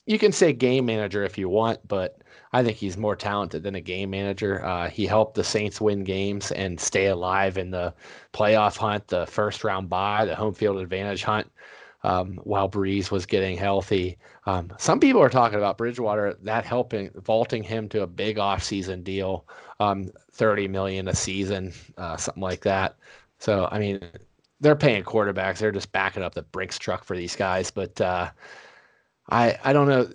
You 0.06 0.18
can 0.18 0.32
say 0.32 0.52
game 0.52 0.86
manager 0.86 1.24
if 1.24 1.36
you 1.36 1.48
want, 1.48 1.86
but 1.86 2.22
I 2.56 2.64
think 2.64 2.78
he's 2.78 2.96
more 2.96 3.16
talented 3.16 3.62
than 3.62 3.74
a 3.74 3.80
game 3.80 4.10
manager. 4.10 4.64
Uh, 4.64 4.88
he 4.88 5.06
helped 5.06 5.34
the 5.34 5.44
Saints 5.44 5.80
win 5.80 6.04
games 6.04 6.52
and 6.52 6.80
stay 6.80 7.06
alive 7.06 7.58
in 7.58 7.70
the 7.70 7.94
playoff 8.32 8.76
hunt, 8.78 9.08
the 9.08 9.26
first 9.26 9.64
round 9.64 9.88
bye, 9.90 10.24
the 10.24 10.34
home 10.34 10.54
field 10.54 10.78
advantage 10.78 11.22
hunt. 11.22 11.50
Um, 12.02 12.36
while 12.44 12.68
Brees 12.70 13.10
was 13.10 13.26
getting 13.26 13.56
healthy, 13.58 14.16
um, 14.46 14.72
some 14.78 15.00
people 15.00 15.20
are 15.22 15.28
talking 15.28 15.58
about 15.58 15.76
Bridgewater 15.76 16.34
that 16.42 16.64
helping 16.64 17.10
vaulting 17.16 17.62
him 17.62 17.88
to 17.90 18.02
a 18.02 18.06
big 18.06 18.36
offseason 18.36 19.02
deal, 19.04 19.46
um, 19.80 20.10
thirty 20.32 20.68
million 20.68 21.08
a 21.08 21.14
season, 21.14 21.72
uh, 21.98 22.16
something 22.16 22.42
like 22.42 22.62
that. 22.62 22.96
So 23.38 23.68
I 23.72 23.78
mean, 23.78 24.00
they're 24.60 24.76
paying 24.76 25.04
quarterbacks. 25.04 25.58
They're 25.58 25.72
just 25.72 25.92
backing 25.92 26.22
up 26.22 26.34
the 26.34 26.42
Brinks 26.42 26.78
truck 26.78 27.04
for 27.04 27.16
these 27.16 27.36
guys. 27.36 27.70
But 27.70 28.00
uh, 28.00 28.30
I 29.30 29.58
I 29.64 29.72
don't 29.72 29.88
know. 29.88 30.08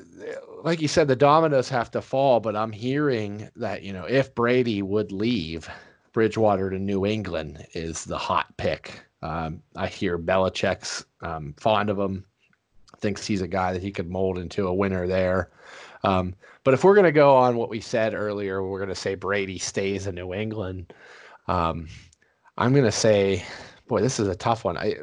Like 0.63 0.82
you 0.82 0.88
said, 0.88 1.08
the 1.08 1.15
dominoes 1.15 1.69
have 1.69 1.91
to 1.91 2.02
fall. 2.02 2.39
But 2.39 2.56
I'm 2.56 2.71
hearing 2.71 3.50
that 3.56 3.84
you 3.84 3.93
know 3.93 4.06
if 4.06 4.34
Brady 4.36 4.82
would 4.82 5.12
leave, 5.12 5.69
Bridgewater 6.13 6.69
to 6.69 6.80
New 6.80 7.06
England 7.06 7.65
is 7.74 8.06
the 8.06 8.17
hot 8.17 8.56
pick. 8.58 9.04
Um, 9.21 9.62
I 9.76 9.88
hear 9.88 10.17
Belichick's 10.17 11.06
um, 11.21 11.54
fond 11.58 11.89
of 11.89 12.00
him, 12.00 12.26
thinks 13.00 13.26
he's 13.26 13.41
a 13.41 13.47
guy 13.47 13.74
that 13.74 13.82
he 13.82 13.91
could 13.91 14.10
mold 14.10 14.38
into 14.38 14.67
a 14.67 14.74
winner 14.74 15.08
there. 15.08 15.52
Um, 16.04 16.36
but 16.63 16.74
if 16.74 16.84
we're 16.84 16.95
going 16.95 17.06
to 17.06 17.12
go 17.12 17.36
on 17.36 17.56
what 17.56 17.69
we 17.69 17.80
said 17.80 18.13
earlier, 18.13 18.63
we're 18.63 18.80
going 18.80 18.89
to 18.89 18.95
say 18.95 19.15
Brady 19.15 19.60
stays 19.60 20.08
in 20.08 20.15
New 20.15 20.34
England. 20.34 20.93
Um, 21.47 21.88
I'm 22.58 22.74
going 22.74 22.86
to 22.86 22.91
say, 22.91 23.43
boy, 23.88 24.02
this 24.02 24.19
is 24.19 24.28
a 24.28 24.36
tough 24.36 24.63
one. 24.63 24.78
I, 24.78 24.95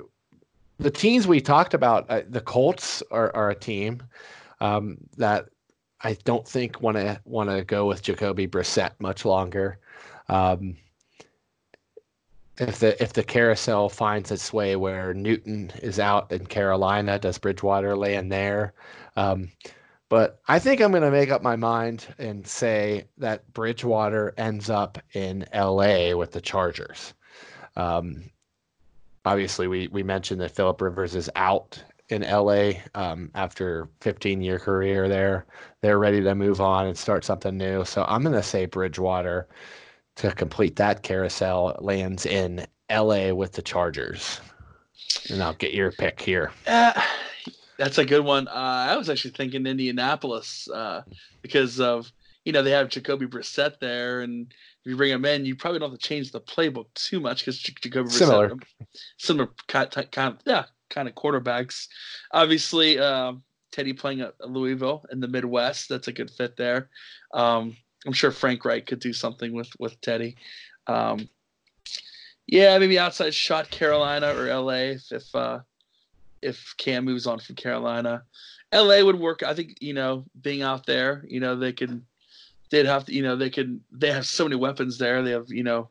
the 0.78 0.90
teams 0.90 1.26
we 1.26 1.40
talked 1.40 1.74
about, 1.74 2.08
uh, 2.08 2.22
the 2.28 2.40
Colts 2.40 3.02
are, 3.10 3.34
are 3.34 3.50
a 3.50 3.54
team 3.54 4.02
um, 4.60 4.98
that 5.16 5.46
I 6.00 6.14
don't 6.24 6.46
think 6.46 6.80
want 6.80 6.96
to 6.96 7.20
want 7.24 7.50
to 7.50 7.64
go 7.64 7.86
with 7.86 8.02
Jacoby 8.02 8.46
Brissett 8.46 8.92
much 8.98 9.24
longer. 9.24 9.78
Um, 10.28 10.76
if 12.58 12.80
the 12.80 13.00
if 13.02 13.12
the 13.12 13.22
carousel 13.22 13.88
finds 13.88 14.30
its 14.30 14.52
way 14.52 14.76
where 14.76 15.14
Newton 15.14 15.72
is 15.82 15.98
out 15.98 16.30
in 16.32 16.46
Carolina, 16.46 17.18
does 17.18 17.38
Bridgewater 17.38 17.96
land 17.96 18.30
there? 18.32 18.74
Um, 19.16 19.50
but 20.08 20.40
I 20.48 20.58
think 20.58 20.80
I'm 20.80 20.90
going 20.90 21.02
to 21.02 21.10
make 21.10 21.30
up 21.30 21.42
my 21.42 21.56
mind 21.56 22.06
and 22.18 22.46
say 22.46 23.04
that 23.18 23.52
Bridgewater 23.52 24.32
ends 24.38 24.70
up 24.70 24.98
in 25.12 25.46
LA 25.54 26.16
with 26.16 26.32
the 26.32 26.40
Chargers. 26.40 27.12
Um, 27.76 28.30
obviously, 29.24 29.68
we 29.68 29.88
we 29.88 30.02
mentioned 30.02 30.40
that 30.40 30.54
Philip 30.54 30.80
Rivers 30.80 31.14
is 31.14 31.30
out 31.36 31.82
in 32.10 32.22
LA 32.22 32.72
um, 32.94 33.30
after 33.34 33.88
15 34.00 34.40
year 34.40 34.58
career 34.58 35.08
there. 35.08 35.46
They're 35.82 35.98
ready 35.98 36.22
to 36.22 36.34
move 36.34 36.60
on 36.60 36.86
and 36.86 36.96
start 36.96 37.24
something 37.24 37.56
new. 37.56 37.84
So 37.84 38.04
I'm 38.08 38.22
going 38.22 38.34
to 38.34 38.42
say 38.42 38.66
Bridgewater 38.66 39.48
to 40.16 40.32
complete 40.32 40.76
that 40.76 41.02
carousel 41.02 41.76
lands 41.80 42.26
in 42.26 42.66
LA 42.90 43.32
with 43.32 43.52
the 43.52 43.62
Chargers. 43.62 44.40
And 45.30 45.42
I'll 45.42 45.54
get 45.54 45.74
your 45.74 45.92
pick 45.92 46.20
here. 46.20 46.50
Uh, 46.66 47.00
that's 47.78 47.98
a 47.98 48.04
good 48.04 48.24
one. 48.24 48.48
Uh, 48.48 48.86
I 48.90 48.96
was 48.96 49.08
actually 49.08 49.30
thinking 49.32 49.66
Indianapolis 49.66 50.68
uh, 50.68 51.02
because 51.42 51.80
of 51.80 52.10
you 52.44 52.52
know 52.52 52.62
they 52.62 52.70
have 52.70 52.88
Jacoby 52.88 53.26
Brissett 53.26 53.78
there, 53.78 54.22
and 54.22 54.46
if 54.50 54.90
you 54.90 54.96
bring 54.96 55.12
him 55.12 55.24
in, 55.24 55.44
you 55.44 55.54
probably 55.54 55.78
don't 55.78 55.90
have 55.90 55.98
to 55.98 56.08
change 56.08 56.32
the 56.32 56.40
playbook 56.40 56.86
too 56.94 57.20
much 57.20 57.40
because 57.40 57.58
Jacoby 57.58 58.08
similar, 58.08 58.56
similar 59.18 59.50
kind 59.68 59.90
kind 60.10 60.34
of 60.34 60.40
yeah 60.44 60.64
kind 60.90 61.08
of 61.08 61.14
quarterbacks. 61.14 61.86
Obviously, 62.32 62.98
uh, 62.98 63.32
Teddy 63.72 63.92
playing 63.92 64.20
at 64.20 64.34
Louisville 64.40 65.04
in 65.12 65.20
the 65.20 65.28
Midwest, 65.28 65.88
that's 65.88 66.08
a 66.08 66.12
good 66.12 66.30
fit 66.30 66.56
there. 66.56 66.90
Um, 67.32 67.76
I'm 68.06 68.12
sure 68.12 68.30
Frank 68.30 68.64
Reich 68.64 68.86
could 68.86 69.00
do 69.00 69.12
something 69.12 69.52
with 69.52 69.70
with 69.78 70.00
Teddy. 70.00 70.36
Um, 70.86 71.28
yeah, 72.46 72.78
maybe 72.78 72.98
outside 72.98 73.34
shot 73.34 73.70
Carolina 73.70 74.34
or 74.34 74.46
LA 74.46 74.94
if 74.94 75.12
if, 75.12 75.34
uh, 75.34 75.60
if 76.40 76.74
Cam 76.78 77.04
moves 77.04 77.26
on 77.26 77.38
from 77.38 77.56
Carolina. 77.56 78.22
LA 78.72 79.02
would 79.02 79.18
work. 79.18 79.42
I 79.42 79.54
think 79.54 79.78
you 79.80 79.94
know 79.94 80.24
being 80.40 80.62
out 80.62 80.86
there, 80.86 81.24
you 81.28 81.40
know 81.40 81.56
they 81.56 81.72
can 81.72 82.06
they'd 82.70 82.86
have 82.86 83.04
to, 83.06 83.14
you 83.14 83.22
know, 83.22 83.36
they 83.36 83.50
could, 83.50 83.80
they 83.90 84.12
have 84.12 84.26
so 84.26 84.44
many 84.44 84.56
weapons 84.56 84.98
there. 84.98 85.22
They 85.22 85.30
have, 85.30 85.46
you 85.48 85.62
know, 85.62 85.88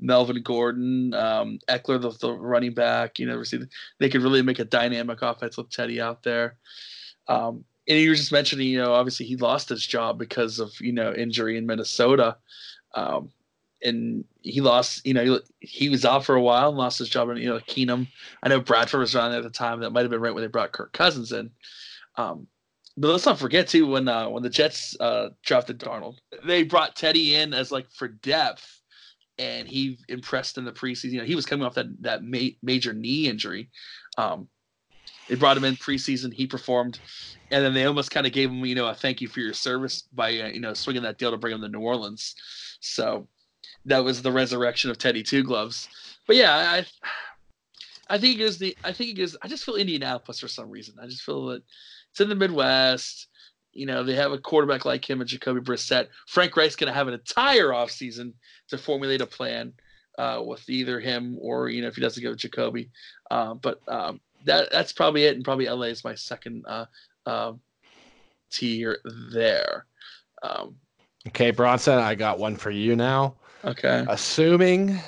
Melvin 0.00 0.42
Gordon, 0.42 1.14
um, 1.14 1.58
Ekeler, 1.68 2.00
the, 2.00 2.10
the 2.10 2.32
running 2.32 2.74
back. 2.74 3.18
You 3.18 3.26
know, 3.26 3.42
they 3.98 4.08
could 4.08 4.22
really 4.22 4.42
make 4.42 4.58
a 4.58 4.64
dynamic 4.64 5.22
offense 5.22 5.56
with 5.56 5.70
Teddy 5.70 6.00
out 6.00 6.22
there. 6.22 6.56
Um, 7.28 7.64
and 7.88 7.98
you 7.98 8.10
were 8.10 8.16
just 8.16 8.32
mentioning, 8.32 8.68
you 8.68 8.78
know, 8.78 8.92
obviously 8.92 9.26
he 9.26 9.36
lost 9.36 9.68
his 9.68 9.86
job 9.86 10.18
because 10.18 10.58
of 10.58 10.72
you 10.80 10.92
know 10.92 11.12
injury 11.12 11.56
in 11.56 11.66
Minnesota, 11.66 12.36
um, 12.94 13.30
and 13.82 14.24
he 14.42 14.60
lost. 14.60 15.04
You 15.06 15.14
know, 15.14 15.24
he, 15.60 15.66
he, 15.66 15.88
was 15.88 16.04
out 16.04 16.24
for 16.24 16.34
a 16.34 16.42
while 16.42 16.68
and 16.68 16.78
lost 16.78 16.98
his 16.98 17.08
job. 17.08 17.28
And 17.28 17.38
you 17.38 17.48
know, 17.48 17.58
Keenum. 17.60 18.06
I 18.42 18.48
know 18.48 18.60
Bradford 18.60 19.00
was 19.00 19.14
around 19.14 19.32
at 19.32 19.42
the 19.42 19.50
time. 19.50 19.80
That 19.80 19.90
might 19.90 20.02
have 20.02 20.10
been 20.10 20.20
right 20.20 20.34
when 20.34 20.42
they 20.42 20.48
brought 20.48 20.72
Kirk 20.72 20.92
Cousins 20.92 21.32
in. 21.32 21.50
Um, 22.16 22.46
but 22.96 23.08
let's 23.08 23.26
not 23.26 23.38
forget 23.38 23.68
too 23.68 23.86
when 23.86 24.08
uh, 24.08 24.28
when 24.28 24.42
the 24.42 24.50
Jets 24.50 24.96
uh, 25.00 25.30
drafted 25.42 25.78
Darnold, 25.78 26.18
they 26.44 26.62
brought 26.62 26.96
Teddy 26.96 27.34
in 27.34 27.54
as 27.54 27.72
like 27.72 27.90
for 27.90 28.08
depth, 28.08 28.79
and 29.40 29.66
he 29.66 29.98
impressed 30.08 30.58
in 30.58 30.64
the 30.64 30.72
preseason. 30.72 31.12
You 31.12 31.18
know, 31.20 31.24
he 31.24 31.34
was 31.34 31.46
coming 31.46 31.66
off 31.66 31.74
that 31.74 31.86
that 32.02 32.22
ma- 32.22 32.56
major 32.62 32.92
knee 32.92 33.26
injury. 33.26 33.70
Um, 34.18 34.48
they 35.28 35.36
brought 35.36 35.56
him 35.56 35.64
in 35.64 35.76
preseason. 35.76 36.32
He 36.32 36.46
performed, 36.46 37.00
and 37.50 37.64
then 37.64 37.72
they 37.72 37.86
almost 37.86 38.10
kind 38.10 38.26
of 38.26 38.32
gave 38.32 38.50
him, 38.50 38.64
you 38.64 38.74
know, 38.74 38.86
a 38.86 38.94
thank 38.94 39.20
you 39.20 39.28
for 39.28 39.40
your 39.40 39.54
service 39.54 40.02
by, 40.12 40.38
uh, 40.38 40.48
you 40.48 40.60
know, 40.60 40.74
swinging 40.74 41.04
that 41.04 41.18
deal 41.18 41.30
to 41.30 41.38
bring 41.38 41.54
him 41.54 41.62
to 41.62 41.68
New 41.68 41.80
Orleans. 41.80 42.34
So 42.80 43.28
that 43.86 44.04
was 44.04 44.22
the 44.22 44.32
resurrection 44.32 44.90
of 44.90 44.98
Teddy 44.98 45.22
Two 45.22 45.42
Gloves. 45.42 45.88
But 46.26 46.36
yeah, 46.36 46.52
I, 46.52 46.86
I 48.14 48.18
think 48.18 48.40
it 48.40 48.42
is 48.42 48.58
the. 48.58 48.76
I 48.84 48.92
think 48.92 49.18
it 49.18 49.22
is. 49.22 49.38
I 49.42 49.48
just 49.48 49.64
feel 49.64 49.76
Indianapolis 49.76 50.40
for 50.40 50.48
some 50.48 50.68
reason. 50.68 50.96
I 51.00 51.06
just 51.06 51.22
feel 51.22 51.46
that 51.46 51.62
it's 52.10 52.20
in 52.20 52.28
the 52.28 52.34
Midwest. 52.34 53.28
You 53.72 53.86
know, 53.86 54.02
they 54.02 54.14
have 54.14 54.32
a 54.32 54.38
quarterback 54.38 54.84
like 54.84 55.08
him 55.08 55.20
and 55.20 55.28
Jacoby 55.28 55.60
Brissett. 55.60 56.08
Frank 56.26 56.56
Reich's 56.56 56.76
going 56.76 56.88
to 56.88 56.94
have 56.94 57.08
an 57.08 57.14
entire 57.14 57.68
offseason 57.68 58.32
to 58.68 58.78
formulate 58.78 59.20
a 59.20 59.26
plan 59.26 59.72
uh, 60.18 60.42
with 60.44 60.68
either 60.68 61.00
him 61.00 61.36
or, 61.40 61.68
you 61.68 61.82
know, 61.82 61.88
if 61.88 61.94
he 61.94 62.00
doesn't 62.00 62.22
go 62.22 62.30
with 62.30 62.38
Jacoby. 62.38 62.90
Uh, 63.30 63.54
but 63.54 63.80
um, 63.88 64.20
that 64.44 64.70
that's 64.70 64.92
probably 64.92 65.24
it, 65.24 65.36
and 65.36 65.44
probably 65.44 65.68
LA 65.68 65.86
is 65.86 66.04
my 66.04 66.14
second 66.14 66.64
uh, 66.66 66.86
uh, 67.26 67.52
tier 68.50 68.98
there. 69.32 69.86
Um, 70.42 70.76
okay, 71.28 71.50
Bronson, 71.50 71.98
I 71.98 72.14
got 72.14 72.38
one 72.38 72.56
for 72.56 72.70
you 72.70 72.96
now. 72.96 73.36
Okay. 73.64 74.04
Assuming, 74.08 74.98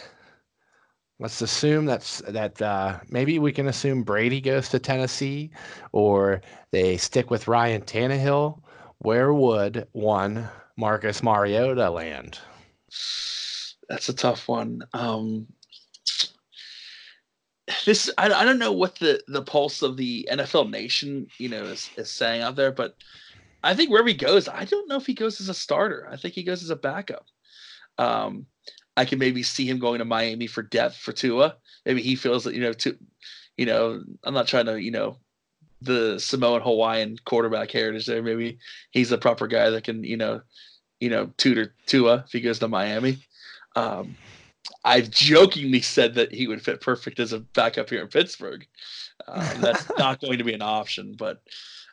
let's 1.23 1.41
assume 1.41 1.87
that's 1.87 2.19
that 2.29 2.61
uh, 2.61 2.99
maybe 3.09 3.39
we 3.39 3.53
can 3.53 3.69
assume 3.69 4.03
Brady 4.03 4.41
goes 4.41 4.69
to 4.71 4.81
Tennessee, 4.81 5.51
or 5.93 6.43
they 6.73 6.97
stick 6.97 7.31
with 7.31 7.47
Ryan 7.47 7.83
Tannehill. 7.83 8.61
Where 8.99 9.33
would 9.33 9.87
one 9.93 10.49
Marcus 10.77 11.23
Mariota 11.23 11.91
land? 11.91 12.41
That's 13.89 14.09
a 14.09 14.15
tough 14.15 14.49
one. 14.49 14.83
Um, 14.93 15.47
this 17.87 18.11
I, 18.19 18.27
I 18.33 18.45
don't 18.45 18.59
know 18.59 18.73
what 18.73 18.99
the 18.99 19.23
the 19.29 19.43
pulse 19.43 19.81
of 19.83 19.97
the 19.97 20.29
NFL 20.31 20.71
nation 20.71 21.29
you 21.39 21.49
know 21.49 21.63
is, 21.63 21.89
is 21.97 22.11
saying 22.11 22.43
out 22.43 22.57
there, 22.57 22.73
but 22.73 22.97
I 23.63 23.75
think 23.75 23.91
wherever 23.91 24.09
he 24.09 24.15
goes, 24.15 24.49
I 24.49 24.65
don't 24.65 24.89
know 24.89 24.97
if 24.97 25.07
he 25.07 25.15
goes 25.15 25.41
as 25.41 25.49
a 25.49 25.55
starter. 25.55 26.09
I 26.11 26.17
think 26.17 26.35
he 26.35 26.43
goes 26.43 26.65
as 26.65 26.71
a 26.71 26.77
backup. 26.77 27.27
Um, 27.97 28.47
I 28.97 29.05
can 29.05 29.19
maybe 29.19 29.43
see 29.43 29.67
him 29.67 29.79
going 29.79 29.99
to 29.99 30.05
Miami 30.05 30.47
for 30.47 30.63
depth 30.63 30.97
for 30.97 31.13
Tua. 31.13 31.57
Maybe 31.87 32.03
he 32.03 32.15
feels 32.15 32.45
that 32.45 32.55
you 32.55 32.61
know, 32.61 32.73
to, 32.75 32.97
you 33.57 33.67
know, 33.67 34.03
I'm 34.25 34.35
not 34.35 34.49
trying 34.49 34.67
to 34.67 34.81
you 34.81 34.91
know 34.91 35.17
the 35.81 36.19
Samoan 36.19 36.63
Hawaiian 36.63 37.19
quarterback 37.25 37.71
heritage 37.71 38.07
there. 38.07 38.23
Maybe 38.23 38.59
he's 38.91 39.11
the 39.11 39.19
proper 39.19 39.47
guy 39.47 39.71
that 39.71 39.85
can 39.85 40.05
you 40.05 40.17
know, 40.17 40.43
you 41.01 41.11
know, 41.11 41.33
tutor 41.37 41.75
Tua 41.87 42.25
if 42.27 42.33
he 42.33 42.41
goes 42.41 42.59
to 42.61 42.69
Miami. 42.69 43.19
Um, 43.77 44.17
I've 44.85 45.11
jokingly 45.11 45.81
said 45.81 46.15
that 46.15 46.33
he 46.33 46.47
would 46.47 46.63
fit 46.63 46.81
perfect 46.81 47.21
as 47.21 47.33
a 47.33 47.41
backup 47.41 47.91
here 47.91 48.03
in 48.03 48.09
Pittsburgh. 48.09 48.67
Um, 49.27 49.61
that's 49.61 49.91
not 49.99 50.21
going 50.21 50.39
to 50.39 50.45
be 50.45 50.55
an 50.55 50.63
option, 50.63 51.15
but 51.17 51.43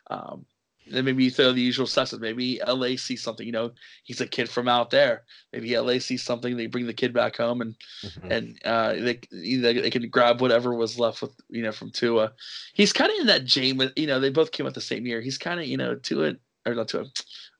um, 0.08 0.44
then 0.90 1.04
maybe 1.04 1.24
you 1.24 1.30
throw 1.30 1.52
the 1.52 1.60
usual 1.60 1.86
suspects. 1.86 2.20
Maybe 2.20 2.60
LA 2.66 2.96
sees 2.96 3.22
something. 3.22 3.46
You 3.46 3.52
know, 3.52 3.72
he's 4.04 4.20
a 4.20 4.26
kid 4.26 4.48
from 4.48 4.68
out 4.68 4.90
there. 4.90 5.24
Maybe 5.52 5.76
LA 5.76 5.98
sees 5.98 6.22
something. 6.22 6.56
They 6.56 6.66
bring 6.66 6.86
the 6.86 6.92
kid 6.92 7.12
back 7.12 7.36
home, 7.36 7.60
and 7.60 7.76
mm-hmm. 8.04 8.32
and 8.32 8.58
uh, 8.64 8.92
they 8.94 9.20
they 9.30 9.90
can 9.90 10.08
grab 10.08 10.40
whatever 10.40 10.74
was 10.74 10.98
left 10.98 11.22
with 11.22 11.32
you 11.48 11.62
know 11.62 11.72
from 11.72 11.90
Tua. 11.90 12.32
He's 12.74 12.92
kind 12.92 13.10
of 13.10 13.18
in 13.20 13.26
that 13.26 13.44
Jameis. 13.44 13.92
You 13.96 14.06
know, 14.06 14.20
they 14.20 14.30
both 14.30 14.52
came 14.52 14.66
out 14.66 14.74
the 14.74 14.80
same 14.80 15.06
year. 15.06 15.20
He's 15.20 15.38
kind 15.38 15.60
of 15.60 15.66
you 15.66 15.76
know 15.76 15.94
Tua 15.94 16.34
or 16.66 16.74
not 16.74 16.88
Tua. 16.88 17.06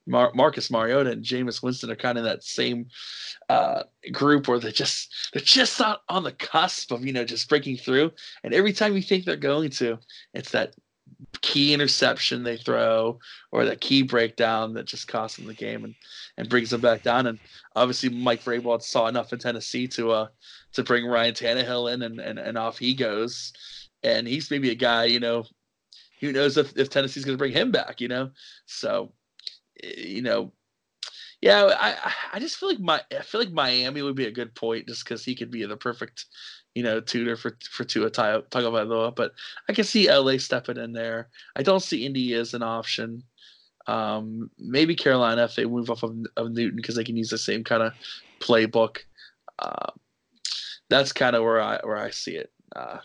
Mar- 0.07 0.33
Marcus 0.35 0.71
Mariota 0.71 1.11
and 1.11 1.25
Jameis 1.25 1.63
Winston 1.63 1.91
are 1.91 1.97
kind 1.97 2.19
of 2.19 2.25
that 2.25 2.43
same 2.43 2.87
uh, 3.49 3.85
group 4.13 4.49
where 4.49 4.59
they're 4.59 4.73
just 4.73 5.15
they're 5.33 5.43
just 5.43 5.79
not 5.79 6.03
on 6.09 6.25
the 6.25 6.33
cusp 6.33 6.91
of 6.91 7.05
you 7.05 7.13
know 7.13 7.25
just 7.25 7.49
breaking 7.49 7.77
through. 7.77 8.11
And 8.43 8.55
every 8.55 8.73
time 8.73 8.97
you 8.97 9.03
think 9.03 9.25
they're 9.25 9.37
going 9.37 9.71
to, 9.71 9.99
it's 10.35 10.51
that 10.51 10.75
key 11.43 11.75
interception 11.75 12.43
they 12.43 12.57
throw 12.57 13.19
or 13.53 13.65
that 13.65 13.81
key 13.81 14.03
breakdown 14.03 14.75
that 14.75 14.87
just 14.87 15.09
costs 15.09 15.37
them 15.37 15.47
the 15.47 15.55
game 15.55 15.85
and, 15.85 15.95
and 16.37 16.49
brings 16.49 16.71
them 16.71 16.81
back 16.81 17.03
down. 17.03 17.27
And 17.27 17.39
obviously 17.77 18.09
Mike 18.09 18.43
Vrabel 18.43 18.83
saw 18.83 19.07
enough 19.07 19.33
in 19.33 19.39
Tennessee 19.39 19.89
to 19.89 20.11
uh 20.13 20.29
to 20.73 20.85
bring 20.85 21.07
Ryan 21.07 21.35
Tannehill 21.35 21.93
in 21.93 22.03
and, 22.03 22.21
and, 22.21 22.39
and 22.39 22.57
off 22.57 22.79
he 22.79 22.95
goes. 22.95 23.53
And 24.03 24.27
he's 24.27 24.51
maybe 24.51 24.71
a 24.71 24.75
guy, 24.75 25.05
you 25.05 25.21
know, 25.21 25.45
who 26.21 26.33
knows 26.33 26.57
if, 26.57 26.77
if 26.77 26.91
Tennessee's 26.91 27.25
gonna 27.25 27.37
bring 27.37 27.53
him 27.53 27.71
back, 27.71 28.01
you 28.01 28.09
know? 28.09 28.31
So 28.67 29.13
you 29.83 30.23
know, 30.23 30.53
yeah, 31.41 31.75
I 31.79 32.13
I 32.35 32.39
just 32.39 32.57
feel 32.57 32.69
like 32.69 32.81
my 32.81 33.01
I 33.11 33.23
feel 33.23 33.41
like 33.41 33.53
Miami 33.53 34.03
would 34.03 34.17
be 34.17 34.27
a 34.27 34.33
good 34.33 34.55
point 34.55 34.89
just 34.89 35.05
because 35.05 35.25
he 35.25 35.35
could 35.35 35.51
be 35.51 35.65
the 35.65 35.77
perfect, 35.77 36.27
you 36.75 36.83
know, 36.83 37.01
tutor 37.01 37.37
for 37.37 37.57
for 37.71 37.85
Tua 37.85 38.11
Tagovailoa. 38.11 39.15
But 39.15 39.33
I 39.69 39.73
can 39.73 39.85
see 39.85 40.11
LA 40.11 40.39
stepping 40.39 40.77
in 40.77 40.93
there. 40.93 41.29
I 41.57 41.63
don't 41.63 41.83
see 41.83 42.07
Indy 42.07 42.35
as 42.35 42.55
an 42.55 42.63
option. 42.63 43.23
Um, 43.87 44.51
maybe 44.59 44.95
Carolina 44.95 45.45
if 45.45 45.57
they 45.57 45.65
move 45.65 45.91
off 45.91 46.03
of, 46.03 46.15
of 46.37 46.53
Newton 46.53 46.77
because 46.77 46.97
they 46.97 47.05
can 47.05 47.17
use 47.17 47.31
the 47.31 47.39
same 47.39 47.65
kind 47.65 47.83
of 47.83 47.93
playbook. 48.41 48.99
Uh, 49.59 49.91
that's 50.89 51.13
kind 51.13 51.35
of 51.35 51.43
where 51.43 51.61
I 51.61 51.81
where 51.83 51.97
I 51.97 52.11
see 52.11 52.37
it. 52.37 52.53
Uh, 52.75 52.99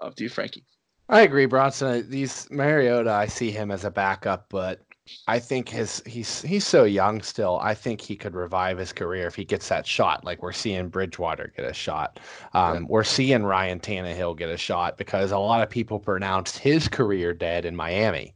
up 0.00 0.14
to 0.16 0.24
you, 0.24 0.30
Frankie. 0.30 0.64
I 1.08 1.22
agree, 1.22 1.46
Bronson. 1.46 2.08
These 2.08 2.50
Mariota, 2.50 3.10
I 3.10 3.26
see 3.26 3.50
him 3.50 3.70
as 3.70 3.84
a 3.84 3.90
backup, 3.90 4.46
but 4.48 4.80
I 5.26 5.40
think 5.40 5.68
his 5.68 6.02
he's 6.06 6.42
he's 6.42 6.66
so 6.66 6.84
young 6.84 7.22
still. 7.22 7.58
I 7.60 7.74
think 7.74 8.00
he 8.00 8.14
could 8.14 8.34
revive 8.34 8.78
his 8.78 8.92
career 8.92 9.26
if 9.26 9.34
he 9.34 9.44
gets 9.44 9.68
that 9.68 9.86
shot. 9.86 10.24
Like 10.24 10.42
we're 10.42 10.52
seeing 10.52 10.88
Bridgewater 10.88 11.52
get 11.56 11.64
a 11.64 11.72
shot. 11.72 12.20
Um, 12.54 12.82
yeah. 12.82 12.88
We're 12.88 13.04
seeing 13.04 13.42
Ryan 13.42 13.80
Tannehill 13.80 14.36
get 14.36 14.48
a 14.48 14.56
shot 14.56 14.96
because 14.96 15.32
a 15.32 15.38
lot 15.38 15.62
of 15.62 15.70
people 15.70 15.98
pronounced 15.98 16.56
his 16.58 16.88
career 16.88 17.34
dead 17.34 17.64
in 17.64 17.74
Miami. 17.74 18.34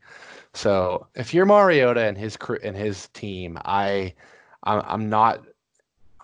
So 0.54 1.06
if 1.14 1.32
you're 1.32 1.46
Mariota 1.46 2.00
and 2.00 2.18
his 2.18 2.36
and 2.62 2.76
his 2.76 3.08
team, 3.08 3.58
I 3.64 4.14
I'm, 4.64 4.82
I'm 4.86 5.08
not 5.08 5.44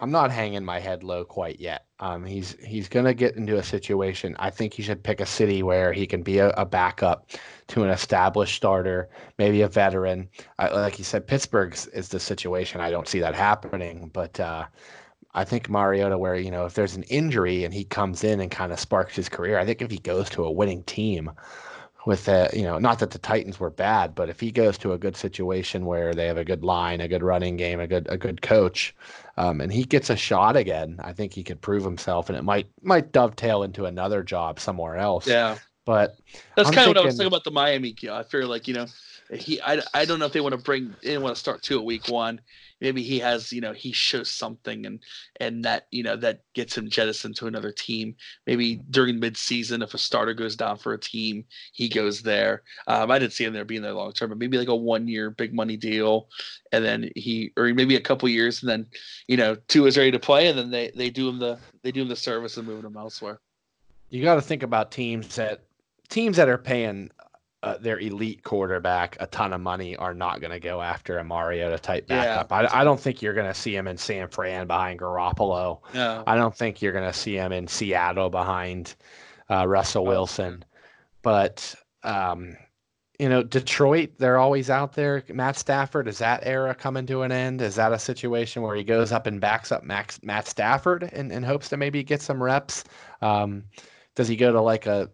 I'm 0.00 0.11
not 0.11 0.33
hanging 0.33 0.64
my 0.64 0.81
head 0.81 1.05
low 1.05 1.24
quite 1.24 1.61
yet. 1.61 1.87
Um, 2.02 2.24
he's 2.24 2.56
he's 2.58 2.88
gonna 2.88 3.14
get 3.14 3.36
into 3.36 3.58
a 3.58 3.62
situation. 3.62 4.34
I 4.40 4.50
think 4.50 4.74
he 4.74 4.82
should 4.82 5.04
pick 5.04 5.20
a 5.20 5.26
city 5.26 5.62
where 5.62 5.92
he 5.92 6.04
can 6.04 6.24
be 6.24 6.38
a, 6.38 6.48
a 6.50 6.66
backup 6.66 7.30
to 7.68 7.84
an 7.84 7.90
established 7.90 8.56
starter, 8.56 9.08
maybe 9.38 9.62
a 9.62 9.68
veteran. 9.68 10.28
I, 10.58 10.68
like 10.70 10.98
you 10.98 11.04
said, 11.04 11.28
Pittsburgh 11.28 11.78
is 11.94 12.08
the 12.08 12.18
situation. 12.18 12.80
I 12.80 12.90
don't 12.90 13.06
see 13.06 13.20
that 13.20 13.36
happening, 13.36 14.10
but 14.12 14.40
uh, 14.40 14.64
I 15.34 15.44
think 15.44 15.70
Mariota, 15.70 16.18
where 16.18 16.34
you 16.34 16.50
know 16.50 16.66
if 16.66 16.74
there's 16.74 16.96
an 16.96 17.04
injury 17.04 17.62
and 17.64 17.72
he 17.72 17.84
comes 17.84 18.24
in 18.24 18.40
and 18.40 18.50
kind 18.50 18.72
of 18.72 18.80
sparks 18.80 19.14
his 19.14 19.28
career, 19.28 19.56
I 19.56 19.64
think 19.64 19.80
if 19.80 19.92
he 19.92 19.98
goes 19.98 20.28
to 20.30 20.44
a 20.44 20.50
winning 20.50 20.82
team, 20.82 21.30
with 22.04 22.26
a, 22.28 22.50
you 22.52 22.62
know, 22.62 22.78
not 22.78 22.98
that 22.98 23.12
the 23.12 23.18
Titans 23.18 23.60
were 23.60 23.70
bad, 23.70 24.14
but 24.14 24.28
if 24.28 24.40
he 24.40 24.50
goes 24.50 24.76
to 24.78 24.92
a 24.92 24.98
good 24.98 25.16
situation 25.16 25.86
where 25.86 26.14
they 26.14 26.26
have 26.26 26.36
a 26.36 26.44
good 26.44 26.64
line, 26.64 27.00
a 27.00 27.08
good 27.08 27.22
running 27.22 27.56
game, 27.56 27.78
a 27.78 27.86
good 27.86 28.06
a 28.10 28.18
good 28.18 28.42
coach, 28.42 28.94
um, 29.37 29.61
and 29.61 29.73
he 29.73 29.85
gets 29.85 30.11
a 30.11 30.16
shot 30.16 30.57
again, 30.57 30.99
I 31.03 31.12
think 31.12 31.33
he 31.33 31.42
could 31.42 31.61
prove 31.61 31.85
himself, 31.85 32.29
and 32.29 32.37
it 32.37 32.42
might 32.42 32.68
might 32.83 33.12
dovetail 33.12 33.62
into 33.62 33.87
another 33.87 34.23
job 34.23 34.61
somewhere 34.61 34.97
else. 34.97 35.27
Yeah, 35.27 35.59
but 35.85 36.16
that's 36.57 36.71
kind 36.71 36.88
of 36.90 36.97
what 36.97 36.99
I 36.99 37.05
was 37.05 37.14
thinking 37.14 37.29
about 37.29 37.45
the 37.45 37.51
Miami. 37.51 37.95
I 38.11 38.23
feel 38.23 38.47
like 38.49 38.68
you 38.68 38.75
know, 38.75 38.87
he 39.33 39.61
I, 39.62 39.81
I 39.95 40.05
don't 40.05 40.18
know 40.18 40.27
if 40.27 40.33
they 40.33 40.40
want 40.40 40.55
to 40.55 40.59
bring 40.59 40.95
want 41.05 41.35
to 41.35 41.40
start 41.40 41.62
Tua 41.62 41.81
at 41.81 41.85
week 41.85 42.09
one 42.09 42.40
maybe 42.83 43.03
he 43.03 43.21
has 43.21 43.53
you 43.53 43.61
know 43.61 43.73
he 43.73 43.92
shows 43.92 44.31
something 44.31 44.85
and 44.85 44.99
and 45.40 45.64
that 45.64 45.87
you 45.90 46.03
know 46.03 46.16
that 46.16 46.40
gets 46.53 46.77
him 46.77 46.90
jettisoned 46.90 47.37
to 47.37 47.47
another 47.47 47.73
team. 47.73 48.14
Maybe 48.47 48.83
during 48.90 49.21
midseason 49.21 49.83
if 49.83 49.95
a 49.95 49.99
starter 49.99 50.35
goes 50.35 50.57
down 50.57 50.77
for 50.77 50.92
a 50.92 51.01
team 51.01 51.45
he 51.73 51.88
goes 51.88 52.21
there. 52.21 52.62
Um, 52.88 53.11
i 53.11 53.18
didn't 53.18 53.33
see 53.33 53.45
him 53.45 53.55
there 53.55 53.64
being 53.64 53.83
there 53.83 53.95
long 53.95 54.12
term 54.12 54.29
but 54.29 54.38
maybe 54.38 54.59
like 54.59 54.68
a 54.68 54.77
one 54.77 55.09
year 55.09 55.31
big 55.31 55.55
money 55.55 55.79
deal. 55.79 56.29
And 56.73 56.85
then 56.85 57.11
he 57.16 57.53
or 57.57 57.73
maybe 57.73 57.97
a 57.97 58.01
couple 58.01 58.29
years 58.29 58.62
and 58.62 58.68
then 58.68 58.87
you 59.29 59.37
know 59.37 59.57
Tua 59.68 59.87
is 59.87 59.97
ready 59.97 60.11
to 60.11 60.18
play 60.18 60.49
and 60.49 60.59
then 60.59 60.71
they 60.71 60.90
they 60.95 61.09
do 61.09 61.29
him 61.29 61.38
the 61.38 61.59
they 61.83 61.92
do 61.92 62.03
him 62.03 62.09
the 62.09 62.16
service 62.16 62.59
and 62.59 62.66
move 62.66 62.85
him 62.85 62.97
elsewhere. 62.97 63.40
You 64.11 64.23
got 64.23 64.35
to 64.35 64.42
think 64.42 64.62
about 64.62 64.90
teams 64.90 65.37
that 65.37 65.62
teams 66.11 66.37
that 66.37 66.49
are 66.49 66.59
paying 66.59 67.11
uh, 67.62 67.79
their 67.79 67.98
elite 68.01 68.42
quarterback 68.42 69.16
a 69.20 69.27
ton 69.27 69.53
of 69.53 69.61
money 69.61 69.96
are 69.96 70.14
not 70.14 70.40
going 70.40 70.51
to 70.51 70.61
go 70.61 70.83
after 70.83 71.18
a 71.18 71.25
Mariota 71.25 71.79
type 71.79 72.09
backup. 72.09 72.51
Yeah. 72.51 72.68
I, 72.72 72.81
I 72.81 72.85
don't 72.85 73.01
think 73.01 73.22
you're 73.22 73.35
going 73.35 73.46
to 73.46 73.59
see 73.59 73.75
him 73.75 73.87
in 73.87 73.96
San 73.96 74.29
Fran 74.29 74.66
behind 74.66 75.01
Garoppolo. 75.01 75.81
No. 75.94 76.25
I 76.27 76.37
don't 76.37 76.55
think 76.55 76.83
you're 76.83 76.92
going 76.92 77.11
to 77.11 77.16
see 77.16 77.37
him 77.37 77.53
in 77.53 77.68
Seattle 77.68 78.31
behind 78.31 78.94
uh, 79.51 79.66
Russell. 79.66 80.05
Wilson. 80.05 80.64
But 81.22 81.75
um, 82.03 82.57
you 83.22 83.29
know, 83.29 83.44
Detroit, 83.44 84.11
they're 84.18 84.38
always 84.38 84.68
out 84.68 84.94
there. 84.94 85.22
Matt 85.29 85.57
Stafford, 85.57 86.09
is 86.09 86.18
that 86.18 86.40
era 86.42 86.75
coming 86.75 87.07
to 87.07 87.22
an 87.22 87.31
end? 87.31 87.61
Is 87.62 87.77
that 87.77 87.92
a 87.92 87.98
situation 87.98 88.62
where 88.62 88.75
he 88.75 88.83
goes 88.83 89.12
up 89.12 89.29
and 89.29 89.40
backs 89.40 89.70
up 89.70 89.85
Max, 89.85 90.20
Matt 90.25 90.48
Stafford 90.48 91.09
and, 91.12 91.31
and 91.31 91.44
hopes 91.44 91.68
to 91.68 91.77
maybe 91.77 92.03
get 92.03 92.20
some 92.20 92.42
reps? 92.42 92.83
Um, 93.20 93.62
does 94.16 94.27
he 94.27 94.35
go 94.35 94.51
to 94.51 94.61
like 94.61 94.87
a, 94.87 95.09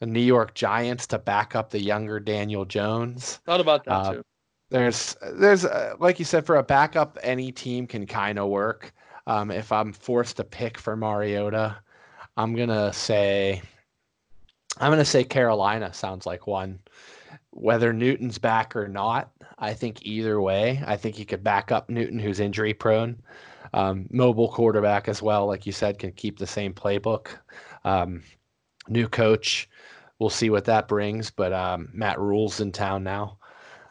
a, 0.00 0.06
New 0.06 0.20
York 0.20 0.54
Giants 0.54 1.06
to 1.08 1.18
back 1.18 1.54
up 1.54 1.70
the 1.70 1.80
younger 1.80 2.20
Daniel 2.20 2.64
Jones? 2.64 3.40
Thought 3.44 3.60
about 3.60 3.84
that 3.84 3.92
uh, 3.92 4.12
too. 4.14 4.22
There's, 4.70 5.16
there's, 5.34 5.64
uh, 5.64 5.94
like 5.98 6.18
you 6.18 6.24
said, 6.24 6.44
for 6.44 6.56
a 6.56 6.62
backup, 6.62 7.18
any 7.22 7.50
team 7.50 7.86
can 7.86 8.06
kind 8.06 8.38
of 8.38 8.48
work. 8.48 8.92
Um, 9.26 9.50
if 9.50 9.72
I'm 9.72 9.92
forced 9.92 10.36
to 10.36 10.44
pick 10.44 10.78
for 10.78 10.96
Mariota, 10.96 11.76
I'm 12.36 12.54
gonna 12.54 12.92
say, 12.92 13.60
I'm 14.78 14.90
gonna 14.90 15.04
say 15.04 15.24
Carolina 15.24 15.92
sounds 15.92 16.26
like 16.26 16.46
one 16.46 16.78
whether 17.50 17.92
Newton's 17.92 18.38
back 18.38 18.76
or 18.76 18.88
not, 18.88 19.30
I 19.58 19.74
think 19.74 20.04
either 20.06 20.40
way, 20.40 20.82
I 20.86 20.96
think 20.96 21.18
you 21.18 21.26
could 21.26 21.42
back 21.42 21.72
up 21.72 21.90
Newton, 21.90 22.18
who's 22.18 22.40
injury 22.40 22.72
prone. 22.72 23.20
Um, 23.74 24.06
mobile 24.10 24.48
quarterback 24.48 25.08
as 25.08 25.20
well, 25.20 25.46
like 25.46 25.66
you 25.66 25.72
said, 25.72 25.98
can 25.98 26.12
keep 26.12 26.38
the 26.38 26.46
same 26.46 26.72
playbook. 26.72 27.28
Um, 27.84 28.22
new 28.88 29.08
coach, 29.08 29.68
we'll 30.18 30.30
see 30.30 30.50
what 30.50 30.64
that 30.66 30.88
brings. 30.88 31.30
But 31.30 31.52
um, 31.52 31.88
Matt 31.92 32.18
Rhule's 32.18 32.60
in 32.60 32.72
town 32.72 33.04
now. 33.04 33.38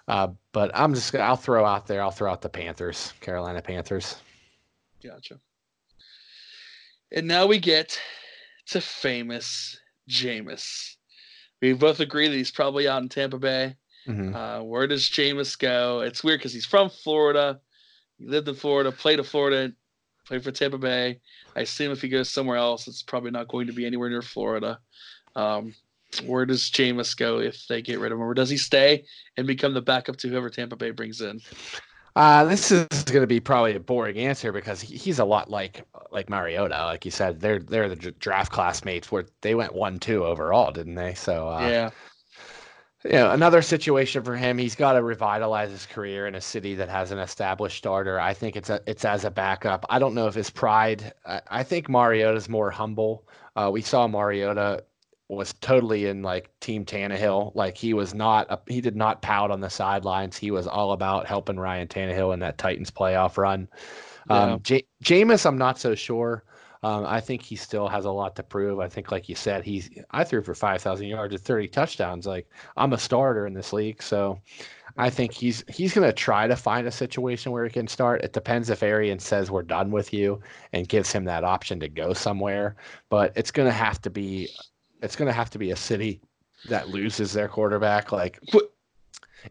Uh, 0.07 0.29
but 0.53 0.71
I'm 0.73 0.93
just 0.93 1.13
I'll 1.15 1.35
throw 1.35 1.65
out 1.65 1.87
there. 1.87 2.01
I'll 2.01 2.11
throw 2.11 2.31
out 2.31 2.41
the 2.41 2.49
Panthers, 2.49 3.13
Carolina 3.19 3.61
Panthers. 3.61 4.17
Gotcha. 5.03 5.39
And 7.11 7.27
now 7.27 7.45
we 7.45 7.59
get 7.59 7.99
to 8.67 8.81
famous 8.81 9.77
Jameis 10.09 10.97
we 11.61 11.73
both 11.73 11.99
agree 11.99 12.27
that 12.27 12.35
he's 12.35 12.51
probably 12.51 12.87
out 12.87 13.01
in 13.01 13.09
Tampa 13.09 13.37
Bay. 13.37 13.75
Mm-hmm. 14.07 14.35
Uh, 14.35 14.63
where 14.63 14.87
does 14.87 15.03
Jameis 15.03 15.57
go? 15.57 16.01
It's 16.01 16.23
weird 16.23 16.39
because 16.39 16.53
he's 16.53 16.65
from 16.65 16.89
Florida. 16.89 17.59
He 18.17 18.25
lived 18.25 18.47
in 18.47 18.55
Florida, 18.55 18.91
played 18.91 19.19
in 19.19 19.25
Florida, 19.25 19.73
played 20.25 20.43
for 20.43 20.51
Tampa 20.51 20.77
Bay. 20.77 21.19
I 21.55 21.61
assume 21.61 21.91
if 21.91 22.01
he 22.01 22.09
goes 22.09 22.29
somewhere 22.29 22.57
else, 22.57 22.87
it's 22.87 23.03
probably 23.03 23.31
not 23.31 23.47
going 23.47 23.67
to 23.67 23.73
be 23.73 23.85
anywhere 23.85 24.09
near 24.09 24.21
Florida. 24.21 24.79
Um, 25.35 25.73
where 26.21 26.45
does 26.45 26.63
Jameis 26.63 27.15
go 27.15 27.39
if 27.39 27.67
they 27.67 27.81
get 27.81 27.99
rid 27.99 28.11
of 28.11 28.17
him, 28.17 28.23
or 28.23 28.33
does 28.33 28.49
he 28.49 28.57
stay 28.57 29.05
and 29.37 29.47
become 29.47 29.73
the 29.73 29.81
backup 29.81 30.17
to 30.17 30.29
whoever 30.29 30.49
Tampa 30.49 30.75
Bay 30.75 30.91
brings 30.91 31.21
in? 31.21 31.41
Uh, 32.15 32.43
this 32.45 32.71
is 32.71 32.87
going 33.05 33.21
to 33.21 33.27
be 33.27 33.39
probably 33.39 33.75
a 33.75 33.79
boring 33.79 34.17
answer 34.17 34.51
because 34.51 34.81
he's 34.81 35.19
a 35.19 35.25
lot 35.25 35.51
like 35.51 35.83
like 36.11 36.31
Mariota, 36.31 36.85
like 36.85 37.05
you 37.05 37.11
said. 37.11 37.39
They're 37.39 37.59
they're 37.59 37.87
the 37.87 37.95
draft 37.95 38.51
classmates 38.51 39.11
where 39.11 39.25
they 39.41 39.53
went 39.53 39.75
one 39.75 39.99
two 39.99 40.25
overall, 40.25 40.71
didn't 40.71 40.95
they? 40.95 41.13
So 41.13 41.47
uh, 41.47 41.59
yeah, 41.59 41.89
you 43.03 43.11
know, 43.11 43.31
another 43.31 43.61
situation 43.61 44.23
for 44.23 44.35
him. 44.35 44.57
He's 44.57 44.73
got 44.73 44.93
to 44.93 45.03
revitalize 45.03 45.69
his 45.69 45.85
career 45.85 46.25
in 46.25 46.33
a 46.33 46.41
city 46.41 46.73
that 46.75 46.89
has 46.89 47.11
an 47.11 47.19
established 47.19 47.77
starter. 47.77 48.19
I 48.19 48.33
think 48.33 48.55
it's 48.55 48.71
a 48.71 48.81
it's 48.87 49.05
as 49.05 49.23
a 49.23 49.29
backup. 49.29 49.85
I 49.87 49.99
don't 49.99 50.15
know 50.15 50.25
if 50.25 50.33
his 50.33 50.49
pride. 50.49 51.13
I, 51.23 51.41
I 51.47 51.63
think 51.63 51.87
Mariota's 51.87 52.49
more 52.49 52.71
humble. 52.71 53.27
Uh, 53.55 53.69
we 53.71 53.83
saw 53.83 54.07
Mariota 54.07 54.83
was 55.29 55.53
totally 55.53 56.05
in 56.05 56.21
like 56.21 56.49
Team 56.59 56.85
Tannehill. 56.85 57.53
Like 57.55 57.77
he 57.77 57.93
was 57.93 58.13
not, 58.13 58.47
a, 58.49 58.59
he 58.67 58.81
did 58.81 58.95
not 58.95 59.21
pout 59.21 59.51
on 59.51 59.59
the 59.59 59.69
sidelines. 59.69 60.37
He 60.37 60.51
was 60.51 60.67
all 60.67 60.93
about 60.93 61.27
helping 61.27 61.59
Ryan 61.59 61.87
Tannehill 61.87 62.33
in 62.33 62.39
that 62.39 62.57
Titans 62.57 62.91
playoff 62.91 63.37
run. 63.37 63.67
Yeah. 64.29 64.35
Um, 64.35 64.61
J- 64.63 64.87
Jameis, 65.03 65.45
I'm 65.45 65.57
not 65.57 65.79
so 65.79 65.95
sure. 65.95 66.43
Um, 66.83 67.05
I 67.05 67.19
think 67.19 67.41
he 67.41 67.55
still 67.55 67.87
has 67.87 68.05
a 68.05 68.11
lot 68.11 68.35
to 68.35 68.43
prove. 68.43 68.79
I 68.79 68.87
think, 68.87 69.11
like 69.11 69.27
you 69.27 69.35
said, 69.35 69.63
he's. 69.63 69.89
I 70.11 70.23
threw 70.23 70.43
for 70.43 70.53
five 70.53 70.81
thousand 70.81 71.07
yards 71.07 71.33
and 71.33 71.43
thirty 71.43 71.67
touchdowns. 71.67 72.27
Like 72.27 72.47
I'm 72.77 72.93
a 72.93 72.97
starter 72.99 73.47
in 73.47 73.53
this 73.53 73.73
league, 73.73 74.01
so 74.01 74.39
I 74.95 75.09
think 75.09 75.33
he's 75.33 75.63
he's 75.67 75.93
going 75.93 76.07
to 76.07 76.13
try 76.13 76.47
to 76.47 76.55
find 76.55 76.87
a 76.87 76.91
situation 76.91 77.51
where 77.51 77.63
he 77.65 77.71
can 77.71 77.87
start. 77.87 78.23
It 78.23 78.33
depends 78.33 78.69
if 78.69 78.83
Arian 78.83 79.17
says 79.19 79.49
we're 79.49 79.63
done 79.63 79.89
with 79.91 80.13
you 80.13 80.39
and 80.71 80.87
gives 80.87 81.11
him 81.11 81.25
that 81.25 81.43
option 81.43 81.79
to 81.79 81.89
go 81.89 82.13
somewhere. 82.13 82.75
But 83.09 83.33
it's 83.35 83.51
going 83.51 83.67
to 83.67 83.73
have 83.73 83.99
to 84.03 84.11
be 84.11 84.49
it's 85.01 85.15
going 85.15 85.27
to 85.27 85.33
have 85.33 85.49
to 85.51 85.59
be 85.59 85.71
a 85.71 85.75
city 85.75 86.21
that 86.69 86.89
loses 86.89 87.33
their 87.33 87.47
quarterback. 87.47 88.11
Like 88.11 88.39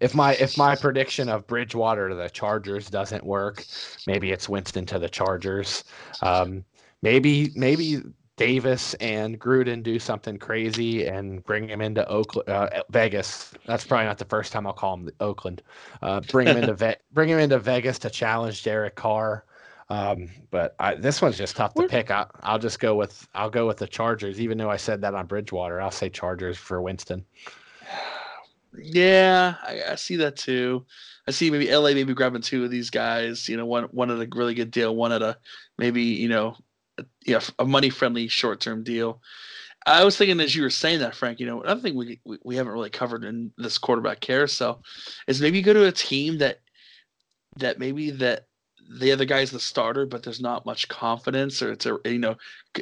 if 0.01 0.15
my 0.15 0.35
if 0.35 0.59
my 0.59 0.77
prediction 0.77 1.29
of 1.29 1.47
Bridgewater 1.47 2.09
to 2.09 2.15
the 2.15 2.29
Chargers 2.29 2.91
doesn't 2.91 3.25
work, 3.25 3.65
maybe 4.07 4.33
it's 4.33 4.49
Winston 4.49 4.87
to 4.87 4.99
the 4.99 5.09
Chargers. 5.09 5.85
Um, 6.23 6.65
maybe 7.03 7.53
maybe 7.55 8.03
Davis 8.37 8.95
and 8.95 9.41
Gruden 9.41 9.83
do 9.83 9.99
something 9.99 10.39
crazy 10.39 11.07
and 11.07 11.43
bring 11.45 11.69
him 11.69 11.81
into 11.81 12.07
Oakland, 12.07 12.49
uh, 12.49 12.83
Vegas. 12.91 13.53
That's 13.67 13.85
probably 13.85 14.07
not 14.07 14.19
the 14.19 14.27
first 14.27 14.53
time 14.53 14.67
I'll 14.67 14.75
call 14.75 14.95
him 14.95 15.11
Oakland. 15.21 15.63
Uh, 16.03 16.21
bring 16.21 16.49
him 16.49 16.59
into 16.59 16.75
Ve- 16.75 16.97
bring 17.13 17.31
him 17.31 17.39
into 17.39 17.59
Vegas 17.59 17.99
to 18.01 18.11
challenge 18.11 18.63
Derek 18.63 18.95
Carr. 18.95 19.45
Um, 19.89 20.29
but 20.51 20.75
I, 20.81 20.95
this 20.95 21.23
one's 21.23 21.39
just 21.39 21.57
tough 21.57 21.75
to 21.75 21.87
pick. 21.87 22.11
I, 22.11 22.27
will 22.45 22.59
just 22.59 22.81
go 22.81 22.97
with 22.97 23.29
I'll 23.35 23.51
go 23.51 23.67
with 23.67 23.77
the 23.77 23.87
Chargers, 23.87 24.41
even 24.41 24.59
though 24.59 24.71
I 24.71 24.77
said 24.77 25.01
that 25.03 25.15
on 25.15 25.27
Bridgewater. 25.27 25.81
I'll 25.81 25.91
say 25.91 26.09
Chargers 26.09 26.57
for 26.57 26.81
Winston. 26.83 27.25
Yeah, 28.83 29.55
I, 29.63 29.93
I, 29.93 29.95
see 29.95 30.17
that 30.17 30.37
too. 30.37 30.85
I 31.27 31.31
see 31.31 31.51
maybe 31.51 31.75
LA 31.75 31.95
maybe 31.95 32.13
grabbing 32.13 32.43
two 32.43 32.63
of 32.63 32.71
these 32.71 32.91
guys. 32.91 33.49
You 33.49 33.57
know, 33.57 33.65
one 33.65 33.85
one 33.85 34.11
at 34.11 34.21
a 34.21 34.29
really 34.37 34.53
good 34.53 34.71
deal, 34.71 34.95
one 34.95 35.13
at 35.13 35.23
a 35.23 35.39
maybe 35.79 36.03
you 36.03 36.29
know, 36.29 36.59
a, 36.99 37.07
yeah, 37.25 37.41
a 37.59 37.65
money 37.65 37.89
friendly 37.89 38.29
short 38.29 38.61
term 38.61 38.85
deal. 38.85 39.23
I 39.87 40.05
was 40.05 40.19
thinking 40.19 40.41
as 40.41 40.55
you 40.55 40.63
were 40.63 40.69
saying 40.69 40.99
that, 40.99 41.15
Frank. 41.15 41.41
You 41.41 41.47
know, 41.47 41.63
another 41.63 41.81
thing 41.81 41.95
we, 41.95 42.21
we 42.27 42.37
we 42.45 42.57
haven't 42.57 42.75
really 42.75 42.91
covered 42.91 43.25
in 43.25 43.51
this 43.57 43.79
quarterback 43.79 44.21
carousel 44.21 44.83
is 45.27 45.41
maybe 45.41 45.63
go 45.63 45.73
to 45.73 45.87
a 45.87 45.93
team 45.93 46.37
that 46.39 46.61
that 47.57 47.79
maybe 47.79 48.11
that 48.11 48.45
the 48.89 49.13
other 49.13 49.25
guy's 49.25 49.51
the 49.51 49.61
starter, 49.61 50.07
but 50.07 50.23
there's 50.23 50.41
not 50.41 50.67
much 50.67 50.89
confidence, 50.89 51.63
or 51.63 51.73
it's 51.73 51.87
a 51.87 51.99
you 52.05 52.19
know 52.19 52.37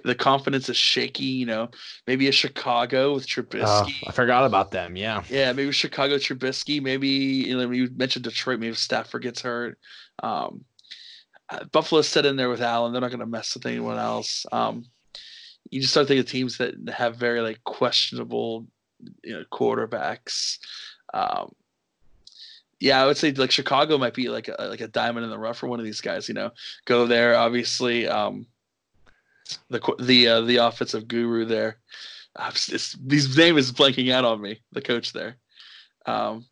the 0.05 0.15
confidence 0.15 0.69
is 0.69 0.77
shaky. 0.77 1.25
You 1.25 1.47
know, 1.47 1.71
maybe 2.07 2.29
a 2.29 2.33
Chicago 2.33 3.15
with 3.15 3.27
Trubisky. 3.27 3.95
Oh, 4.03 4.09
I 4.09 4.13
forgot 4.13 4.45
about 4.45 4.71
them. 4.71 4.97
Yeah, 4.97 5.23
yeah, 5.29 5.53
maybe 5.53 5.73
Chicago 5.73 6.17
Trubisky. 6.17 6.83
Maybe 6.83 7.09
you 7.09 7.57
know 7.57 7.71
you 7.71 7.91
mentioned 7.97 8.25
Detroit. 8.25 8.61
Maybe 8.61 8.75
Stafford 8.75 9.23
gets 9.23 9.43
hurt. 9.43 9.79
Um, 10.23 10.65
uh, 11.51 11.65
Buffalo's 11.73 12.09
set 12.09 12.27
in 12.27 12.37
there 12.37 12.49
with 12.49 12.63
Allen. 12.63 12.93
They're 12.93 13.01
not 13.01 13.11
going 13.11 13.21
to 13.21 13.27
mess 13.27 13.55
with 13.55 13.67
anyone 13.67 13.99
else. 13.99 14.47
Um, 14.53 14.87
you 15.71 15.81
just 15.81 15.93
start 15.93 16.09
thinking 16.09 16.21
of 16.21 16.31
teams 16.31 16.59
that 16.59 16.75
have 16.89 17.17
very 17.17 17.41
like 17.41 17.63
questionable, 17.65 18.67
you 19.23 19.35
know, 19.35 19.45
quarterbacks. 19.53 20.59
Um, 21.13 21.53
yeah, 22.85 23.03
I 23.03 23.07
would 23.07 23.17
say 23.17 23.33
like 23.33 23.51
Chicago 23.51 23.97
might 23.97 24.13
be 24.13 24.29
like 24.29 24.49
a 24.49 24.67
like 24.69 24.83
a 24.83 24.89
diamond 24.89 25.25
in 25.25 25.31
the 25.31 25.39
rough 25.39 25.57
for 25.57 25.69
one 25.69 25.79
of 25.79 25.87
these 25.87 26.03
guys. 26.03 26.29
You 26.29 26.35
know, 26.35 26.51
go 26.85 27.07
there. 27.07 27.35
Obviously, 27.35 28.07
um, 28.07 28.45
the 29.71 29.81
the 30.01 30.29
uh, 30.29 30.41
the 30.43 30.57
offensive 30.57 31.09
guru 31.09 31.47
there. 31.47 31.79
Uh, 32.37 32.51
his 32.51 33.39
name 33.39 33.57
is 33.57 33.73
blanking 33.73 34.13
out 34.13 34.27
on 34.27 34.43
me. 34.43 34.61
The 34.73 34.83
coach 34.83 35.15
there, 35.15 35.37
um, 36.05 36.45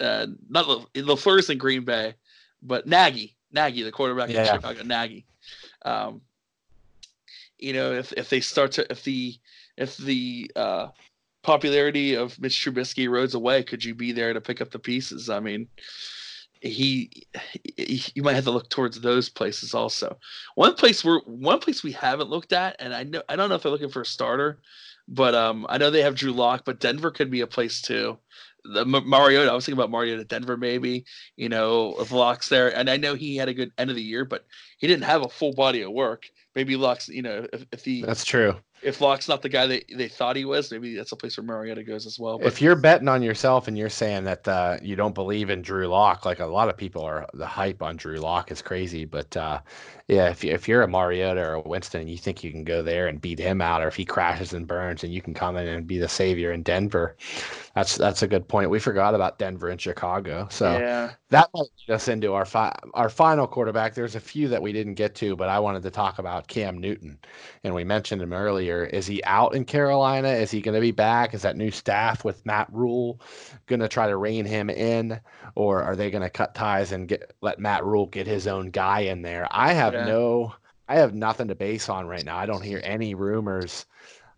uh, 0.00 0.26
not 0.50 0.66
LaFleur's 0.94 1.48
in 1.48 1.56
Green 1.56 1.86
Bay, 1.86 2.14
but 2.62 2.86
Nagy, 2.86 3.34
Nagy, 3.50 3.84
the 3.84 3.92
quarterback 3.92 4.28
yeah. 4.28 4.40
in 4.40 4.56
Chicago, 4.56 4.82
Nagy. 4.82 5.24
Um, 5.82 6.20
you 7.58 7.72
know, 7.72 7.90
if 7.90 8.12
if 8.12 8.28
they 8.28 8.40
start 8.40 8.72
to 8.72 8.86
if 8.92 9.02
the 9.02 9.34
if 9.78 9.96
the 9.96 10.50
uh, 10.56 10.88
popularity 11.44 12.14
of 12.14 12.40
Mitch 12.40 12.54
Trubisky 12.54 13.06
erodes 13.06 13.34
away, 13.34 13.62
could 13.62 13.84
you 13.84 13.94
be 13.94 14.10
there 14.10 14.32
to 14.32 14.40
pick 14.40 14.60
up 14.60 14.70
the 14.70 14.78
pieces? 14.78 15.30
I 15.30 15.38
mean, 15.38 15.68
he, 16.60 17.10
he, 17.76 18.02
you 18.14 18.22
might 18.22 18.34
have 18.34 18.44
to 18.44 18.50
look 18.50 18.70
towards 18.70 19.00
those 19.00 19.28
places 19.28 19.74
also. 19.74 20.18
One 20.54 20.74
place 20.74 21.04
where 21.04 21.20
one 21.26 21.60
place 21.60 21.84
we 21.84 21.92
haven't 21.92 22.30
looked 22.30 22.52
at, 22.52 22.76
and 22.80 22.94
I 22.94 23.04
know 23.04 23.22
I 23.28 23.36
don't 23.36 23.50
know 23.50 23.54
if 23.54 23.62
they're 23.62 23.70
looking 23.70 23.90
for 23.90 24.00
a 24.00 24.06
starter, 24.06 24.60
but 25.06 25.34
um, 25.34 25.66
I 25.68 25.78
know 25.78 25.90
they 25.90 26.02
have 26.02 26.16
Drew 26.16 26.32
Lock, 26.32 26.64
but 26.64 26.80
Denver 26.80 27.10
could 27.10 27.30
be 27.30 27.42
a 27.42 27.46
place 27.46 27.82
too. 27.82 28.18
The 28.64 28.86
Mariota, 28.86 29.50
I 29.50 29.54
was 29.54 29.66
thinking 29.66 29.78
about 29.78 29.90
Mariota 29.90 30.24
Denver, 30.24 30.56
maybe 30.56 31.04
you 31.36 31.50
know 31.50 31.96
if 32.00 32.10
Lock's 32.10 32.48
there, 32.48 32.74
and 32.74 32.88
I 32.88 32.96
know 32.96 33.14
he 33.14 33.36
had 33.36 33.50
a 33.50 33.54
good 33.54 33.70
end 33.76 33.90
of 33.90 33.96
the 33.96 34.02
year, 34.02 34.24
but 34.24 34.46
he 34.78 34.86
didn't 34.86 35.04
have 35.04 35.22
a 35.22 35.28
full 35.28 35.52
body 35.52 35.82
of 35.82 35.92
work. 35.92 36.24
Maybe 36.54 36.76
Lock's, 36.76 37.08
you 37.08 37.20
know, 37.20 37.46
if, 37.52 37.66
if 37.72 37.84
he 37.84 38.02
that's 38.02 38.24
true 38.24 38.56
if 38.84 39.00
Lock's 39.00 39.28
not 39.28 39.42
the 39.42 39.48
guy 39.48 39.66
that 39.66 39.84
they 39.96 40.08
thought 40.08 40.36
he 40.36 40.44
was, 40.44 40.70
maybe 40.70 40.94
that's 40.94 41.12
a 41.12 41.16
place 41.16 41.36
where 41.36 41.44
Mariota 41.44 41.82
goes 41.82 42.06
as 42.06 42.18
well. 42.18 42.38
But 42.38 42.46
If 42.48 42.60
you're 42.60 42.76
betting 42.76 43.08
on 43.08 43.22
yourself 43.22 43.66
and 43.66 43.76
you're 43.76 43.88
saying 43.88 44.24
that 44.24 44.46
uh, 44.46 44.76
you 44.82 44.94
don't 44.94 45.14
believe 45.14 45.50
in 45.50 45.62
Drew 45.62 45.86
Lock, 45.86 46.24
like 46.24 46.40
a 46.40 46.46
lot 46.46 46.68
of 46.68 46.76
people 46.76 47.02
are, 47.02 47.26
the 47.34 47.46
hype 47.46 47.82
on 47.82 47.96
Drew 47.96 48.18
Lock 48.18 48.50
is 48.50 48.60
crazy. 48.60 49.04
But 49.04 49.36
uh, 49.36 49.60
yeah, 50.06 50.28
if 50.28 50.44
you, 50.44 50.52
if 50.52 50.68
you're 50.68 50.82
a 50.82 50.88
Mariota 50.88 51.40
or 51.40 51.54
a 51.54 51.60
Winston, 51.62 52.02
and 52.02 52.10
you 52.10 52.18
think 52.18 52.44
you 52.44 52.50
can 52.50 52.62
go 52.62 52.82
there 52.82 53.06
and 53.06 53.20
beat 53.20 53.38
him 53.38 53.62
out, 53.62 53.82
or 53.82 53.88
if 53.88 53.96
he 53.96 54.04
crashes 54.04 54.52
and 54.52 54.66
burns, 54.66 55.02
and 55.02 55.14
you 55.14 55.22
can 55.22 55.32
come 55.32 55.56
in 55.56 55.66
and 55.66 55.86
be 55.86 55.96
the 55.98 56.08
savior 56.08 56.52
in 56.52 56.62
Denver, 56.62 57.16
that's 57.74 57.96
that's 57.96 58.22
a 58.22 58.28
good 58.28 58.46
point. 58.46 58.68
We 58.68 58.78
forgot 58.78 59.14
about 59.14 59.38
Denver 59.38 59.68
and 59.68 59.80
Chicago, 59.80 60.46
so 60.50 60.76
yeah, 60.78 61.12
that 61.30 61.48
might 61.54 61.68
lead 61.88 61.94
us 61.94 62.08
into 62.08 62.34
our 62.34 62.44
fi- 62.44 62.76
our 62.92 63.08
final 63.08 63.46
quarterback. 63.46 63.94
There's 63.94 64.14
a 64.14 64.20
few 64.20 64.46
that 64.48 64.60
we 64.60 64.72
didn't 64.72 64.94
get 64.94 65.14
to, 65.16 65.36
but 65.36 65.48
I 65.48 65.58
wanted 65.58 65.82
to 65.84 65.90
talk 65.90 66.18
about 66.18 66.48
Cam 66.48 66.76
Newton, 66.78 67.18
and 67.64 67.74
we 67.74 67.82
mentioned 67.84 68.20
him 68.20 68.34
earlier. 68.34 68.73
Is 68.82 69.06
he 69.06 69.22
out 69.24 69.54
in 69.54 69.64
Carolina? 69.64 70.28
Is 70.28 70.50
he 70.50 70.60
going 70.60 70.74
to 70.74 70.80
be 70.80 70.90
back? 70.90 71.32
Is 71.34 71.42
that 71.42 71.56
new 71.56 71.70
staff 71.70 72.24
with 72.24 72.44
Matt 72.44 72.66
Rhule 72.72 73.20
going 73.66 73.80
to 73.80 73.88
try 73.88 74.08
to 74.08 74.16
rein 74.16 74.44
him 74.44 74.68
in, 74.68 75.20
or 75.54 75.82
are 75.82 75.94
they 75.94 76.10
going 76.10 76.22
to 76.22 76.30
cut 76.30 76.54
ties 76.54 76.90
and 76.90 77.06
get 77.06 77.32
let 77.40 77.58
Matt 77.60 77.84
Rhule 77.84 78.06
get 78.06 78.26
his 78.26 78.46
own 78.46 78.70
guy 78.70 79.00
in 79.00 79.22
there? 79.22 79.46
I 79.50 79.72
have 79.72 79.94
Yeah. 79.94 80.06
no, 80.06 80.54
I 80.88 80.96
have 80.96 81.14
nothing 81.14 81.48
to 81.48 81.54
base 81.54 81.88
on 81.88 82.06
right 82.06 82.24
now. 82.24 82.36
I 82.36 82.46
don't 82.46 82.62
hear 82.64 82.80
any 82.82 83.14
rumors 83.14 83.86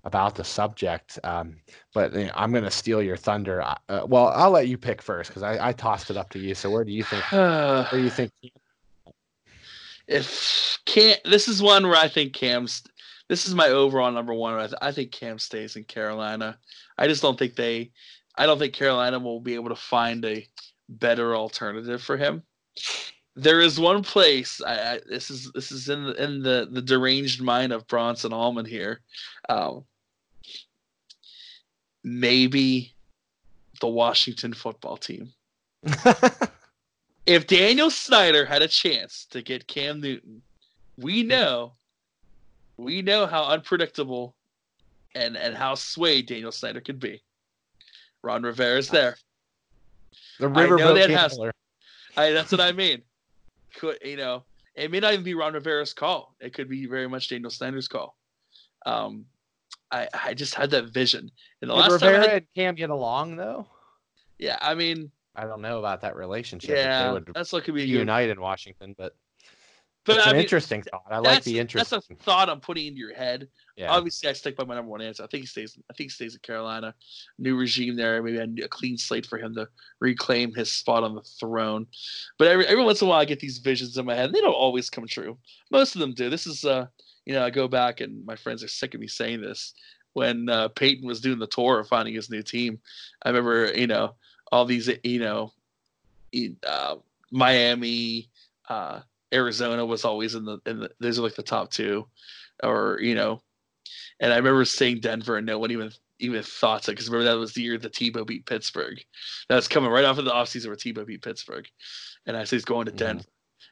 about 0.04 0.36
the 0.36 0.44
subject. 0.44 1.18
Um, 1.24 1.56
but 1.92 2.12
you 2.12 2.26
know, 2.26 2.32
I'm 2.36 2.52
going 2.52 2.62
to 2.62 2.70
steal 2.70 3.02
your 3.02 3.16
thunder. 3.16 3.62
Uh, 3.62 3.74
Uh, 3.88 4.06
well, 4.06 4.28
I'll 4.28 4.50
let 4.50 4.68
you 4.68 4.78
pick 4.78 5.02
first 5.02 5.30
because 5.30 5.42
I, 5.42 5.68
I 5.68 5.72
tossed 5.72 6.10
it 6.10 6.16
up 6.16 6.30
to 6.30 6.38
you. 6.38 6.54
So 6.54 6.70
where 6.70 6.84
do 6.84 6.92
you 6.92 7.02
think? 7.02 7.24
Where 7.32 7.88
do 7.90 7.98
you 8.02 8.10
think? 8.18 8.30
if 10.06 10.78
Cam, 10.86 11.16
this 11.24 11.48
is 11.48 11.60
one 11.62 11.86
where 11.86 11.96
I 11.96 12.08
think 12.08 12.32
Cam's. 12.32 12.82
This 13.28 13.46
is 13.46 13.54
my 13.54 13.68
overall 13.68 14.12
number 14.12 14.34
one. 14.34 14.54
I, 14.54 14.66
th- 14.66 14.78
I 14.80 14.92
think 14.92 15.10
Cam 15.10 15.38
stays 15.38 15.76
in 15.76 15.84
Carolina. 15.84 16.58
I 16.96 17.08
just 17.08 17.22
don't 17.22 17.38
think 17.38 17.56
they. 17.56 17.90
I 18.36 18.46
don't 18.46 18.58
think 18.58 18.74
Carolina 18.74 19.18
will 19.18 19.40
be 19.40 19.54
able 19.54 19.70
to 19.70 19.76
find 19.76 20.24
a 20.24 20.46
better 20.88 21.34
alternative 21.34 22.02
for 22.02 22.16
him. 22.16 22.42
There 23.34 23.60
is 23.60 23.80
one 23.80 24.02
place. 24.02 24.60
I, 24.64 24.94
I 24.94 25.00
this 25.08 25.30
is 25.30 25.50
this 25.52 25.72
is 25.72 25.88
in 25.88 26.04
the 26.04 26.22
in 26.22 26.42
the 26.42 26.68
the 26.70 26.82
deranged 26.82 27.42
mind 27.42 27.72
of 27.72 27.86
Bronson 27.88 28.32
Allman 28.32 28.66
here. 28.66 29.00
Um, 29.48 29.84
maybe 32.04 32.94
the 33.80 33.88
Washington 33.88 34.54
football 34.54 34.96
team. 34.96 35.32
if 37.26 37.46
Daniel 37.46 37.90
Snyder 37.90 38.44
had 38.44 38.62
a 38.62 38.68
chance 38.68 39.26
to 39.30 39.42
get 39.42 39.66
Cam 39.66 40.00
Newton, 40.00 40.42
we 40.96 41.22
know, 41.22 41.72
we 42.76 43.02
know 43.02 43.26
how 43.26 43.44
unpredictable 43.44 44.34
and 45.14 45.36
and 45.36 45.54
how 45.56 45.74
swayed 45.74 46.26
Daniel 46.26 46.52
Snyder 46.52 46.80
could 46.80 47.00
be. 47.00 47.22
Ron 48.22 48.42
Rivera's 48.42 48.88
there. 48.88 49.16
the 50.40 50.46
I 50.46 50.50
know 50.50 50.76
Riverboat 50.76 50.94
that 50.96 51.10
has- 51.10 51.32
Gambler. 51.32 51.52
I, 52.16 52.30
that's 52.32 52.50
what 52.50 52.60
I 52.60 52.72
mean. 52.72 53.02
Could 53.78 53.98
you 54.02 54.16
know? 54.16 54.44
It 54.74 54.90
may 54.90 55.00
not 55.00 55.12
even 55.14 55.24
be 55.24 55.34
Ron 55.34 55.54
Rivera's 55.54 55.92
call. 55.94 56.34
It 56.40 56.52
could 56.54 56.68
be 56.68 56.86
very 56.86 57.08
much 57.08 57.28
Daniel 57.28 57.50
Snyder's 57.50 57.88
call. 57.88 58.16
Um, 58.84 59.24
I 59.90 60.08
I 60.12 60.34
just 60.34 60.54
had 60.54 60.70
that 60.70 60.92
vision. 60.92 61.30
And 61.62 61.70
the 61.70 61.74
Did 61.74 61.80
last 61.80 62.00
time, 62.00 62.08
I 62.08 62.12
Rivera 62.12 62.28
had, 62.30 62.36
and 62.42 62.46
Cam 62.54 62.74
get 62.74 62.90
along 62.90 63.36
though? 63.36 63.66
yeah, 64.38 64.58
I 64.60 64.74
mean, 64.74 65.10
I 65.34 65.44
don't 65.44 65.60
know 65.62 65.78
about 65.78 66.00
that 66.02 66.16
relationship. 66.16 66.70
yeah, 66.76 67.06
they 67.06 67.12
would 67.12 67.30
that's 67.34 67.52
what 67.52 67.64
could 67.64 67.74
be 67.74 67.86
good. 67.86 67.92
unite 68.00 68.28
in 68.30 68.40
Washington, 68.40 68.94
but, 68.98 69.14
But 70.06 70.18
it's 70.18 70.26
I 70.26 70.30
an 70.30 70.36
mean, 70.36 70.42
interesting 70.44 70.82
thought. 70.82 71.04
I 71.10 71.18
like 71.18 71.42
the 71.42 71.58
interest. 71.58 71.90
That's 71.90 72.08
a 72.10 72.14
thought 72.14 72.48
I'm 72.48 72.60
putting 72.60 72.86
into 72.86 73.00
your 73.00 73.14
head. 73.14 73.48
yeah. 73.76 73.90
Obviously, 73.92 74.28
I 74.28 74.32
stick 74.32 74.56
by 74.56 74.64
my 74.64 74.76
number 74.76 74.90
one 74.90 75.02
answer. 75.02 75.24
I 75.24 75.26
think 75.26 75.42
he 75.42 75.46
stays. 75.46 75.76
I 75.90 75.94
think 75.94 76.06
he 76.06 76.14
stays 76.14 76.34
in 76.34 76.40
Carolina. 76.40 76.94
New 77.38 77.56
regime 77.56 77.96
there, 77.96 78.22
maybe 78.22 78.38
a, 78.38 78.64
a 78.64 78.68
clean 78.68 78.96
slate 78.96 79.26
for 79.26 79.38
him 79.38 79.54
to 79.56 79.68
reclaim 80.00 80.54
his 80.54 80.70
spot 80.70 81.02
on 81.02 81.14
the 81.14 81.22
throne. 81.22 81.86
But 82.38 82.48
every 82.48 82.66
every 82.66 82.84
once 82.84 83.00
in 83.00 83.08
a 83.08 83.10
while, 83.10 83.20
I 83.20 83.24
get 83.24 83.40
these 83.40 83.58
visions 83.58 83.98
in 83.98 84.06
my 84.06 84.14
head. 84.14 84.32
They 84.32 84.40
don't 84.40 84.52
always 84.52 84.88
come 84.88 85.06
true. 85.06 85.36
Most 85.70 85.96
of 85.96 86.00
them 86.00 86.14
do. 86.14 86.30
This 86.30 86.46
is, 86.46 86.64
uh, 86.64 86.86
you 87.24 87.34
know, 87.34 87.44
I 87.44 87.50
go 87.50 87.66
back 87.66 88.00
and 88.00 88.24
my 88.24 88.36
friends 88.36 88.62
are 88.62 88.68
sick 88.68 88.94
of 88.94 89.00
me 89.00 89.08
saying 89.08 89.40
this. 89.40 89.74
When 90.12 90.48
uh, 90.48 90.68
Peyton 90.68 91.06
was 91.06 91.20
doing 91.20 91.38
the 91.38 91.46
tour 91.46 91.80
of 91.80 91.88
finding 91.88 92.14
his 92.14 92.30
new 92.30 92.42
team, 92.42 92.78
I 93.22 93.28
remember, 93.28 93.72
you 93.74 93.86
know, 93.86 94.14
all 94.50 94.64
these, 94.64 94.88
you 95.02 95.18
know, 95.20 95.52
uh, 96.66 96.96
Miami, 97.30 98.30
uh, 98.68 99.00
Arizona 99.32 99.84
was 99.84 100.04
always 100.04 100.34
in 100.34 100.44
the 100.44 100.58
in 100.66 100.80
the. 100.80 100.90
Those 101.00 101.18
are 101.18 101.22
like 101.22 101.34
the 101.34 101.42
top 101.42 101.70
two, 101.70 102.08
or 102.62 102.98
you 103.00 103.14
know, 103.14 103.42
and 104.20 104.32
I 104.32 104.36
remember 104.36 104.64
saying 104.64 105.00
Denver, 105.00 105.36
and 105.36 105.46
no 105.46 105.58
one 105.58 105.70
even 105.70 105.92
even 106.18 106.42
thought 106.42 106.88
it 106.88 106.92
because 106.92 107.08
remember 107.08 107.24
that 107.30 107.38
was 107.38 107.52
the 107.52 107.62
year 107.62 107.76
that 107.78 107.92
Tebow 107.92 108.26
beat 108.26 108.46
Pittsburgh. 108.46 108.98
That 109.48 109.56
was 109.56 109.68
coming 109.68 109.90
right 109.90 110.04
off 110.04 110.18
of 110.18 110.24
the 110.24 110.30
offseason 110.30 110.68
where 110.68 110.76
Tebow 110.76 111.06
beat 111.06 111.22
Pittsburgh, 111.22 111.66
and 112.26 112.36
I 112.36 112.44
said 112.44 112.56
he's 112.56 112.64
going 112.64 112.86
to 112.86 112.92
Mhm. 112.92 112.96
Denver, 112.98 113.24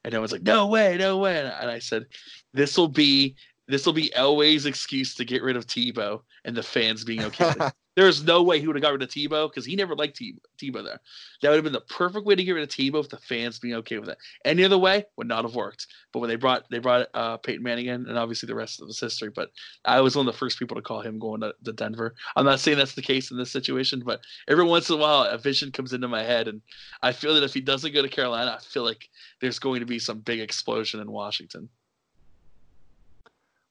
and 0.04 0.12
no 0.12 0.20
one's 0.20 0.32
like, 0.32 0.42
"No 0.42 0.66
way, 0.66 0.96
no 0.98 1.18
way!" 1.18 1.38
And 1.38 1.48
I- 1.48 1.60
and 1.60 1.70
I 1.70 1.78
said, 1.78 2.06
"This 2.52 2.76
will 2.76 2.88
be 2.88 3.36
this 3.66 3.86
will 3.86 3.94
be 3.94 4.10
Elway's 4.10 4.66
excuse 4.66 5.14
to 5.14 5.24
get 5.24 5.42
rid 5.42 5.56
of 5.56 5.66
Tebow 5.66 6.22
and 6.44 6.54
the 6.54 6.62
fans 6.62 7.04
being 7.04 7.22
okay." 7.24 7.54
with 7.96 8.02
it." 8.02 8.04
There's 8.04 8.24
no 8.24 8.42
way 8.42 8.60
he 8.60 8.66
would 8.66 8.76
have 8.76 8.82
got 8.82 8.92
rid 8.92 9.02
of 9.02 9.08
Tebow 9.08 9.48
because 9.48 9.64
he 9.64 9.76
never 9.76 9.94
liked 9.94 10.18
Tebow, 10.18 10.38
Tebow 10.58 10.84
there. 10.84 11.00
That 11.42 11.50
would 11.50 11.56
have 11.56 11.64
been 11.64 11.72
the 11.72 11.80
perfect 11.80 12.26
way 12.26 12.34
to 12.34 12.44
get 12.44 12.52
rid 12.52 12.62
of 12.62 12.68
Tebow 12.68 13.00
if 13.00 13.08
the 13.08 13.16
fans 13.18 13.58
being 13.58 13.74
okay 13.74 13.98
with 13.98 14.08
it. 14.08 14.18
Any 14.44 14.64
other 14.64 14.78
way 14.78 15.04
would 15.16 15.28
not 15.28 15.44
have 15.44 15.54
worked. 15.54 15.86
But 16.12 16.20
when 16.20 16.28
they 16.28 16.36
brought 16.36 16.68
they 16.70 16.78
brought 16.78 17.08
uh, 17.14 17.36
Peyton 17.38 17.62
Manning 17.62 17.86
in, 17.86 18.06
and 18.06 18.18
obviously 18.18 18.46
the 18.46 18.54
rest 18.54 18.80
of 18.80 18.88
his 18.88 19.00
history. 19.00 19.30
But 19.30 19.50
I 19.84 20.00
was 20.00 20.16
one 20.16 20.26
of 20.26 20.32
the 20.32 20.38
first 20.38 20.58
people 20.58 20.76
to 20.76 20.82
call 20.82 21.00
him 21.00 21.18
going 21.18 21.40
to, 21.40 21.54
to 21.64 21.72
Denver. 21.72 22.14
I'm 22.36 22.44
not 22.44 22.60
saying 22.60 22.78
that's 22.78 22.94
the 22.94 23.02
case 23.02 23.30
in 23.30 23.36
this 23.36 23.50
situation, 23.50 24.02
but 24.04 24.20
every 24.48 24.64
once 24.64 24.88
in 24.88 24.96
a 24.96 24.98
while 24.98 25.22
a 25.22 25.38
vision 25.38 25.72
comes 25.72 25.92
into 25.92 26.08
my 26.08 26.22
head, 26.22 26.48
and 26.48 26.62
I 27.02 27.12
feel 27.12 27.34
that 27.34 27.44
if 27.44 27.54
he 27.54 27.60
doesn't 27.60 27.94
go 27.94 28.02
to 28.02 28.08
Carolina, 28.08 28.56
I 28.58 28.62
feel 28.62 28.84
like 28.84 29.08
there's 29.40 29.58
going 29.58 29.80
to 29.80 29.86
be 29.86 29.98
some 29.98 30.20
big 30.20 30.40
explosion 30.40 31.00
in 31.00 31.10
Washington. 31.10 31.68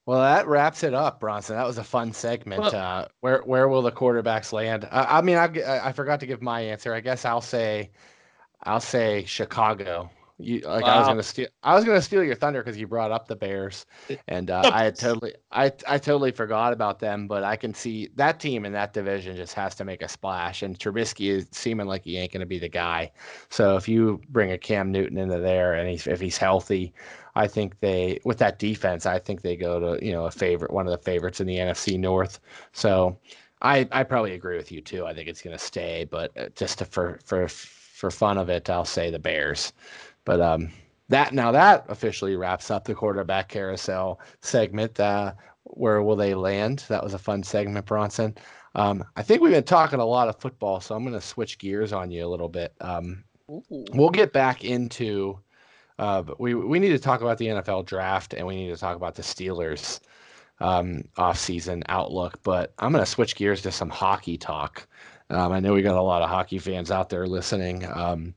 Well, 0.06 0.20
that 0.20 0.46
wraps 0.46 0.82
it 0.82 0.92
up, 0.92 1.18
Bronson. 1.20 1.56
That 1.56 1.66
was 1.66 1.78
a 1.78 1.84
fun 1.84 2.12
segment. 2.12 2.60
Well- 2.60 2.74
uh, 2.74 3.08
where 3.20 3.40
where 3.42 3.68
will 3.68 3.82
the 3.82 3.92
quarterbacks 3.92 4.52
land? 4.52 4.86
I, 4.90 5.18
I 5.18 5.20
mean, 5.22 5.36
I, 5.36 5.48
I 5.82 5.92
forgot 5.92 6.20
to 6.20 6.26
give 6.26 6.42
my 6.42 6.60
answer. 6.60 6.92
I 6.92 7.00
guess 7.00 7.24
I'll 7.24 7.40
say, 7.40 7.90
I'll 8.64 8.80
say 8.80 9.24
Chicago. 9.24 10.10
You 10.38 10.60
like 10.62 10.84
I 10.84 10.98
was 10.98 11.06
gonna 11.06 11.22
steal. 11.22 11.46
I 11.62 11.76
was 11.76 11.84
gonna 11.84 12.02
steal 12.02 12.24
your 12.24 12.34
thunder 12.34 12.60
because 12.60 12.76
you 12.76 12.88
brought 12.88 13.12
up 13.12 13.28
the 13.28 13.36
Bears, 13.36 13.86
and 14.26 14.50
uh, 14.50 14.62
I 14.64 14.82
had 14.82 14.96
totally, 14.98 15.32
I 15.52 15.66
I 15.86 15.96
totally 15.96 16.32
forgot 16.32 16.72
about 16.72 16.98
them. 16.98 17.28
But 17.28 17.44
I 17.44 17.54
can 17.54 17.72
see 17.72 18.08
that 18.16 18.40
team 18.40 18.64
in 18.64 18.72
that 18.72 18.92
division 18.92 19.36
just 19.36 19.54
has 19.54 19.76
to 19.76 19.84
make 19.84 20.02
a 20.02 20.08
splash, 20.08 20.64
and 20.64 20.76
Trubisky 20.76 21.30
is 21.30 21.46
seeming 21.52 21.86
like 21.86 22.02
he 22.02 22.16
ain't 22.18 22.32
gonna 22.32 22.46
be 22.46 22.58
the 22.58 22.68
guy. 22.68 23.12
So 23.48 23.76
if 23.76 23.86
you 23.88 24.20
bring 24.28 24.50
a 24.50 24.58
Cam 24.58 24.90
Newton 24.90 25.18
into 25.18 25.38
there, 25.38 25.74
and 25.74 25.88
he's 25.88 26.08
if 26.08 26.20
he's 26.20 26.36
healthy, 26.36 26.92
I 27.36 27.46
think 27.46 27.80
they 27.80 28.20
with 28.24 28.38
that 28.38 28.58
defense, 28.58 29.06
I 29.06 29.18
think 29.18 29.42
they 29.42 29.56
go 29.56 29.96
to 29.96 30.04
you 30.04 30.12
know 30.12 30.26
a 30.26 30.30
favorite, 30.30 30.72
one 30.72 30.86
of 30.86 30.92
the 30.92 30.98
favorites 30.98 31.40
in 31.40 31.46
the 31.46 31.56
NFC 31.56 31.98
North. 31.98 32.40
So 32.72 33.18
I 33.62 33.88
I 33.92 34.02
probably 34.02 34.34
agree 34.34 34.56
with 34.56 34.70
you 34.72 34.80
too. 34.80 35.06
I 35.06 35.14
think 35.14 35.28
it's 35.28 35.42
going 35.42 35.56
to 35.56 35.64
stay, 35.64 36.06
but 36.10 36.36
uh, 36.36 36.48
just 36.54 36.78
to, 36.78 36.84
for 36.84 37.20
for 37.24 37.48
for 37.48 38.10
fun 38.10 38.38
of 38.38 38.48
it, 38.48 38.70
I'll 38.70 38.84
say 38.84 39.10
the 39.10 39.18
Bears. 39.18 39.72
But 40.24 40.40
um, 40.40 40.70
that 41.08 41.34
now 41.34 41.52
that 41.52 41.84
officially 41.88 42.36
wraps 42.36 42.70
up 42.70 42.84
the 42.84 42.94
quarterback 42.94 43.48
carousel 43.48 44.20
segment. 44.40 44.98
Uh, 45.00 45.32
where 45.64 46.02
will 46.02 46.16
they 46.16 46.34
land? 46.34 46.84
That 46.88 47.02
was 47.02 47.14
a 47.14 47.18
fun 47.18 47.42
segment, 47.42 47.86
Bronson. 47.86 48.36
Um, 48.74 49.04
I 49.16 49.22
think 49.22 49.40
we've 49.40 49.52
been 49.52 49.64
talking 49.64 50.00
a 50.00 50.04
lot 50.04 50.28
of 50.28 50.38
football, 50.38 50.80
so 50.80 50.94
I'm 50.94 51.02
going 51.02 51.14
to 51.14 51.20
switch 51.20 51.58
gears 51.58 51.92
on 51.92 52.10
you 52.10 52.26
a 52.26 52.28
little 52.28 52.48
bit. 52.48 52.74
Um, 52.80 53.24
we'll 53.48 54.10
get 54.10 54.32
back 54.32 54.64
into 54.64 55.38
uh, 55.98 56.22
but 56.22 56.40
we 56.40 56.54
we 56.54 56.78
need 56.78 56.90
to 56.90 56.98
talk 56.98 57.20
about 57.20 57.38
the 57.38 57.46
NFL 57.46 57.86
draft 57.86 58.34
and 58.34 58.46
we 58.46 58.56
need 58.56 58.70
to 58.70 58.76
talk 58.76 58.96
about 58.96 59.14
the 59.14 59.22
Steelers 59.22 60.00
um, 60.60 61.04
off-season 61.16 61.82
outlook. 61.88 62.40
But 62.42 62.72
I'm 62.78 62.92
going 62.92 63.04
to 63.04 63.10
switch 63.10 63.36
gears 63.36 63.62
to 63.62 63.72
some 63.72 63.90
hockey 63.90 64.36
talk. 64.36 64.86
Um, 65.30 65.52
I 65.52 65.60
know 65.60 65.72
we 65.72 65.82
got 65.82 65.96
a 65.96 66.02
lot 66.02 66.22
of 66.22 66.28
hockey 66.28 66.58
fans 66.58 66.90
out 66.90 67.08
there 67.08 67.26
listening. 67.26 67.86
Um, 67.92 68.34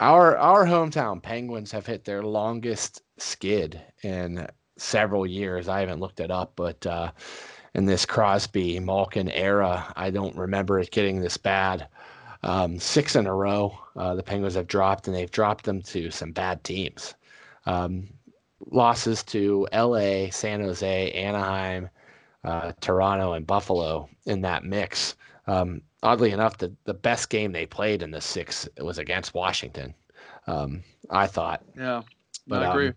our 0.00 0.36
our 0.36 0.66
hometown 0.66 1.22
Penguins 1.22 1.72
have 1.72 1.86
hit 1.86 2.04
their 2.04 2.22
longest 2.22 3.02
skid 3.18 3.80
in 4.02 4.46
several 4.76 5.26
years. 5.26 5.68
I 5.68 5.80
haven't 5.80 6.00
looked 6.00 6.20
it 6.20 6.30
up, 6.30 6.52
but 6.56 6.84
uh, 6.86 7.12
in 7.74 7.86
this 7.86 8.04
Crosby 8.04 8.80
Malkin 8.80 9.30
era, 9.30 9.92
I 9.96 10.10
don't 10.10 10.36
remember 10.36 10.78
it 10.78 10.90
getting 10.90 11.20
this 11.20 11.36
bad. 11.36 11.88
Um, 12.42 12.78
six 12.78 13.14
in 13.16 13.26
a 13.26 13.34
row, 13.34 13.78
uh, 13.96 14.14
the 14.14 14.22
Penguins 14.22 14.54
have 14.54 14.66
dropped, 14.66 15.06
and 15.06 15.16
they've 15.16 15.30
dropped 15.30 15.64
them 15.64 15.80
to 15.82 16.10
some 16.10 16.32
bad 16.32 16.64
teams. 16.64 17.14
Um, 17.66 18.08
losses 18.70 19.22
to 19.24 19.68
L.A., 19.72 20.30
San 20.30 20.60
Jose, 20.60 21.12
Anaheim, 21.12 21.88
uh, 22.44 22.72
Toronto, 22.80 23.32
and 23.34 23.46
Buffalo 23.46 24.08
in 24.26 24.40
that 24.42 24.64
mix. 24.64 25.16
Um, 25.46 25.82
oddly 26.02 26.32
enough, 26.32 26.58
the, 26.58 26.72
the 26.84 26.94
best 26.94 27.28
game 27.30 27.52
they 27.52 27.66
played 27.66 28.02
in 28.02 28.10
the 28.10 28.20
six 28.20 28.68
was 28.78 28.98
against 28.98 29.34
Washington. 29.34 29.94
Um, 30.46 30.82
I 31.10 31.26
thought, 31.26 31.62
Yeah, 31.76 32.02
but 32.46 32.62
I 32.62 32.66
agree. 32.66 32.88
um, 32.88 32.94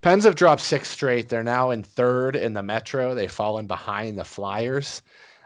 Pens 0.00 0.24
have 0.24 0.34
dropped 0.34 0.62
six 0.62 0.88
straight. 0.88 1.28
They're 1.28 1.44
now 1.44 1.70
in 1.70 1.84
third 1.84 2.34
in 2.34 2.52
the 2.54 2.62
Metro. 2.62 3.14
They've 3.14 3.30
fallen 3.30 3.66
behind 3.68 4.18
the 4.18 4.24
Flyers. 4.24 5.02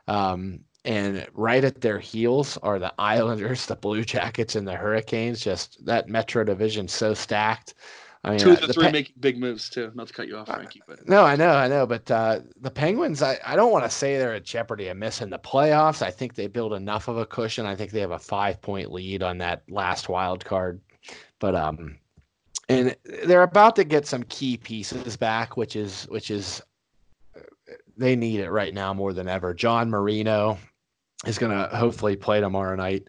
Um, 0.08 0.60
and 0.86 1.26
right 1.34 1.64
at 1.64 1.80
their 1.80 1.98
heels 1.98 2.56
are 2.62 2.78
the 2.78 2.94
Islanders, 2.98 3.66
the 3.66 3.76
Blue 3.76 4.04
Jackets, 4.04 4.54
and 4.54 4.66
the 4.66 4.74
Hurricanes. 4.74 5.40
Just 5.40 5.84
that 5.84 6.08
Metro 6.08 6.44
division 6.44 6.88
so 6.88 7.12
stacked. 7.12 7.74
I 8.24 8.30
mean, 8.30 8.38
Two 8.38 8.50
of 8.50 8.60
the, 8.60 8.66
the 8.68 8.72
three 8.72 8.86
pe- 8.86 8.92
making 8.92 9.14
big 9.20 9.38
moves 9.38 9.68
too. 9.68 9.92
Not 9.94 10.08
to 10.08 10.12
cut 10.12 10.26
you 10.26 10.36
off, 10.36 10.46
Frankie, 10.46 10.82
but 10.86 11.08
no, 11.08 11.24
I 11.24 11.36
know, 11.36 11.50
I 11.50 11.68
know. 11.68 11.86
But 11.86 12.10
uh, 12.10 12.40
the 12.60 12.70
Penguins, 12.70 13.22
I, 13.22 13.38
I 13.44 13.54
don't 13.56 13.72
want 13.72 13.84
to 13.84 13.90
say 13.90 14.16
they're 14.16 14.34
at 14.34 14.44
jeopardy 14.44 14.88
of 14.88 14.96
missing 14.96 15.30
the 15.30 15.38
playoffs. 15.38 16.02
I 16.02 16.10
think 16.10 16.34
they 16.34 16.46
build 16.46 16.72
enough 16.72 17.08
of 17.08 17.18
a 17.18 17.26
cushion. 17.26 17.66
I 17.66 17.76
think 17.76 17.90
they 17.90 18.00
have 18.00 18.10
a 18.12 18.18
five 18.18 18.60
point 18.62 18.92
lead 18.92 19.22
on 19.22 19.38
that 19.38 19.62
last 19.68 20.08
wild 20.08 20.44
card. 20.44 20.80
But 21.40 21.54
um, 21.54 21.98
and 22.68 22.96
they're 23.24 23.42
about 23.42 23.76
to 23.76 23.84
get 23.84 24.06
some 24.06 24.22
key 24.24 24.56
pieces 24.56 25.16
back, 25.16 25.56
which 25.56 25.76
is 25.76 26.04
which 26.04 26.30
is 26.30 26.62
they 27.96 28.16
need 28.16 28.40
it 28.40 28.50
right 28.50 28.74
now 28.74 28.92
more 28.92 29.12
than 29.12 29.28
ever. 29.28 29.54
John 29.54 29.88
Marino 29.88 30.58
is 31.24 31.38
going 31.38 31.52
to 31.52 31.74
hopefully 31.74 32.16
play 32.16 32.40
tomorrow 32.40 32.76
night 32.76 33.08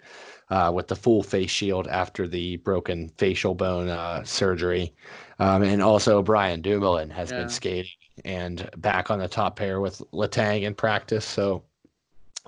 uh, 0.49 0.71
with 0.73 0.87
the 0.87 0.95
full 0.95 1.23
face 1.23 1.51
shield 1.51 1.87
after 1.87 2.27
the 2.27 2.57
broken 2.57 3.09
facial 3.17 3.53
bone 3.53 3.89
uh, 3.89 4.23
surgery, 4.23 4.93
um, 5.39 5.61
and 5.63 5.81
also 5.81 6.21
Brian 6.21 6.61
Dumoulin 6.61 7.09
has 7.09 7.31
yeah. 7.31 7.39
been 7.39 7.49
skating 7.49 7.91
and 8.25 8.69
back 8.77 9.11
on 9.11 9.19
the 9.19 9.27
top 9.27 9.55
pair 9.55 9.81
with 9.81 10.01
Letang 10.13 10.63
in 10.63 10.73
practice. 10.73 11.25
So 11.25 11.63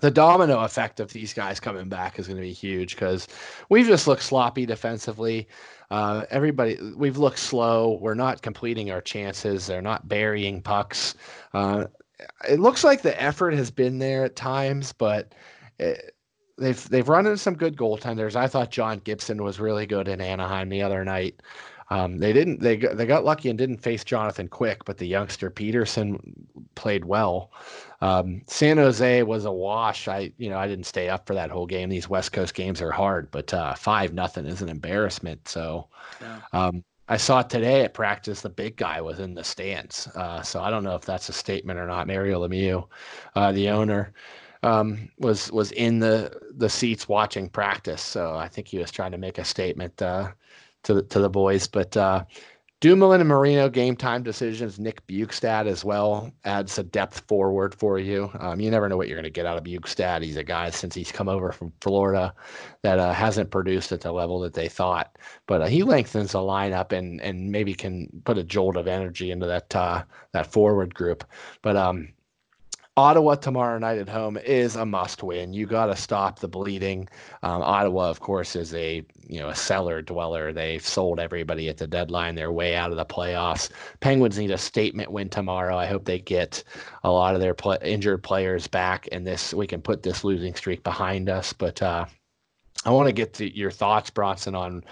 the 0.02 0.10
domino 0.10 0.60
effect 0.62 1.00
of 1.00 1.12
these 1.12 1.34
guys 1.34 1.60
coming 1.60 1.90
back 1.90 2.20
is 2.20 2.28
going 2.28 2.38
to 2.38 2.42
be 2.42 2.54
huge 2.54 2.96
because 2.96 3.28
we've 3.70 3.88
just 3.88 4.08
looked 4.08 4.24
sloppy 4.24 4.66
defensively. 4.66 5.48
Uh, 5.92 6.24
everybody, 6.30 6.78
we've 6.96 7.18
looked 7.18 7.40
slow. 7.40 7.98
We're 8.02 8.14
not 8.14 8.42
completing 8.42 8.92
our 8.92 9.02
chances. 9.02 9.68
They're 9.68 9.82
not 9.82 10.08
burying 10.08 10.62
pucks. 10.62 11.16
Uh, 11.54 11.86
it 12.48 12.60
looks 12.60 12.84
like 12.84 13.02
the 13.02 13.22
effort 13.22 13.54
has 13.54 13.72
been 13.72 14.00
there 14.00 14.26
at 14.26 14.36
times, 14.36 14.94
but 14.94 15.34
it, 15.80 16.16
they've 16.58 16.90
they've 16.90 17.10
run 17.10 17.26
into 17.26 17.38
some 17.38 17.56
good 17.56 17.76
goaltenders. 17.76 18.36
I 18.36 18.48
thought 18.48 18.72
John 18.72 19.00
Gibson 19.00 19.44
was 19.44 19.60
really 19.60 19.86
good 19.86 20.08
in 20.08 20.22
Anaheim 20.22 20.70
the 20.70 20.82
other 20.82 21.04
night. 21.04 21.42
Um, 21.92 22.20
they 22.20 22.34
didn't 22.34 22.62
they 22.62 22.78
got, 22.78 22.98
they 22.98 23.06
got 23.06 23.26
lucky 23.26 23.50
and 23.50 23.58
didn't 23.58 23.80
face 23.80 24.04
Jonathan 24.04 24.48
Quick, 24.48 24.86
but 24.86 24.98
the 24.98 25.08
youngster 25.08 25.50
Petersen 25.50 26.20
played 26.76 27.06
well. 27.06 27.52
Um, 28.02 28.44
San 28.48 28.78
Jose 28.78 29.24
was 29.24 29.46
a 29.46 29.52
wash. 29.52 30.08
I 30.08 30.32
you 30.38 30.50
know 30.50 30.60
I 30.60 30.68
didn't 30.68 30.86
stay 30.86 31.10
up 31.10 31.26
for 31.26 31.34
that 31.34 31.50
whole 31.50 31.66
game. 31.66 31.90
These 31.90 32.10
West 32.10 32.32
Coast 32.32 32.54
games 32.54 32.82
are 32.82 32.92
hard, 32.92 33.32
but 33.32 33.54
uh, 33.54 33.74
five 33.74 34.14
nothing 34.14 34.46
is 34.46 34.62
an 34.62 34.70
embarrassment. 34.70 35.48
So 35.48 35.88
yeah. 36.22 36.40
um, 36.54 36.84
I 37.10 37.18
saw 37.18 37.42
today 37.42 37.84
at 37.84 37.96
practice 37.96 38.42
the 38.42 38.50
big 38.50 38.78
guy 38.78 39.02
was 39.02 39.20
in 39.20 39.34
the 39.34 39.44
stands. 39.44 40.08
Uh, 40.16 40.44
so 40.44 40.62
I 40.62 40.70
don't 40.70 40.84
know 40.84 40.96
if 40.96 41.02
that's 41.02 41.28
a 41.28 41.34
statement 41.34 41.80
or 41.80 41.88
not. 41.88 42.06
Mario 42.06 42.48
Lemieux, 42.48 42.88
uh, 43.36 43.52
the 43.52 43.70
owner, 43.70 44.14
um, 44.62 45.10
was 45.18 45.52
was 45.52 45.72
in 45.72 46.00
the 46.00 46.32
the 46.56 46.70
seats 46.70 47.10
watching 47.10 47.50
practice. 47.50 48.02
So 48.02 48.36
I 48.36 48.48
think 48.48 48.68
he 48.68 48.78
was 48.78 48.92
trying 48.92 49.12
to 49.12 49.18
make 49.18 49.40
a 49.40 49.46
statement 49.46 50.00
uh, 50.02 50.32
to 50.84 50.94
the, 50.96 51.02
to 51.04 51.20
the 51.20 51.30
boys. 51.30 51.68
But 51.68 51.98
uh, 51.98 52.26
Dumoulin 52.82 53.20
and 53.20 53.28
Marino 53.28 53.68
game 53.68 53.98
time 53.98 54.24
decisions. 54.24 54.80
Nick 54.80 55.06
Bjugstad 55.06 55.68
as 55.68 55.84
well 55.84 56.32
adds 56.46 56.78
a 56.80 56.84
depth 56.84 57.20
forward 57.28 57.76
for 57.76 58.00
you. 58.00 58.32
Um, 58.40 58.62
you 58.62 58.72
never 58.72 58.88
know 58.88 58.96
what 58.96 59.10
you're 59.10 59.18
going 59.18 59.26
to 59.26 59.30
get 59.30 59.46
out 59.46 59.58
of 59.58 59.66
Bjugstad. 59.66 60.24
He's 60.24 60.38
a 60.38 60.44
guy 60.46 60.70
since 60.70 60.96
he's 60.96 61.12
come 61.12 61.28
over 61.28 61.52
from 61.52 61.74
Florida 61.82 62.34
that 62.84 62.98
uh, 62.98 63.12
hasn't 63.12 63.52
produced 63.52 63.92
at 63.92 64.00
the 64.00 64.14
level 64.14 64.40
that 64.40 64.54
they 64.54 64.70
thought, 64.70 65.18
but 65.46 65.62
uh, 65.62 65.66
he 65.66 65.84
lengthens 65.84 66.32
the 66.32 66.40
lineup 66.40 66.94
and 66.94 67.20
and 67.20 67.52
maybe 67.52 67.74
can 67.74 68.08
put 68.24 68.38
a 68.38 68.44
jolt 68.44 68.78
of 68.78 68.88
energy 68.88 69.32
into 69.32 69.46
that 69.46 69.76
uh, 69.76 70.02
that 70.32 70.48
forward 70.48 70.96
group. 70.96 71.26
But 71.62 71.76
um, 71.76 72.14
Ottawa 73.00 73.36
tomorrow 73.36 73.80
night 73.80 73.98
at 73.98 74.10
home 74.10 74.36
is 74.36 74.76
a 74.76 74.86
must 74.86 75.24
win. 75.24 75.54
You 75.54 75.66
got 75.66 75.86
to 75.86 75.96
stop 75.96 76.40
the 76.40 76.50
bleeding. 76.50 77.08
Um, 77.44 77.62
Ottawa, 77.62 78.10
of 78.10 78.20
course, 78.20 78.58
is 78.58 78.74
a 78.74 79.06
you 79.26 79.40
know 79.40 79.48
a 79.48 79.56
cellar 79.56 80.02
dweller. 80.02 80.52
They've 80.52 80.86
sold 80.86 81.18
everybody 81.18 81.70
at 81.70 81.78
the 81.78 81.88
deadline. 81.88 82.36
They're 82.36 82.52
way 82.52 82.76
out 82.76 82.92
of 82.92 82.98
the 82.98 83.06
playoffs. 83.06 83.70
Penguins 84.02 84.38
need 84.38 84.52
a 84.52 84.58
statement 84.58 85.14
win 85.14 85.30
tomorrow. 85.30 85.78
I 85.78 85.86
hope 85.86 86.04
they 86.04 86.20
get 86.20 86.62
a 87.06 87.10
lot 87.10 87.36
of 87.36 87.40
their 87.40 87.56
injured 87.82 88.22
players 88.22 88.68
back, 88.68 89.08
and 89.14 89.26
this 89.26 89.54
we 89.54 89.66
can 89.66 89.82
put 89.82 90.04
this 90.04 90.26
losing 90.26 90.54
streak 90.54 90.84
behind 90.84 91.30
us. 91.30 91.54
But 91.54 91.82
uh, 91.82 92.06
I 92.84 92.92
want 92.92 93.08
to 93.08 93.14
get 93.14 93.40
your 93.40 93.72
thoughts, 93.72 94.10
Bronson, 94.10 94.56
on 94.56 94.84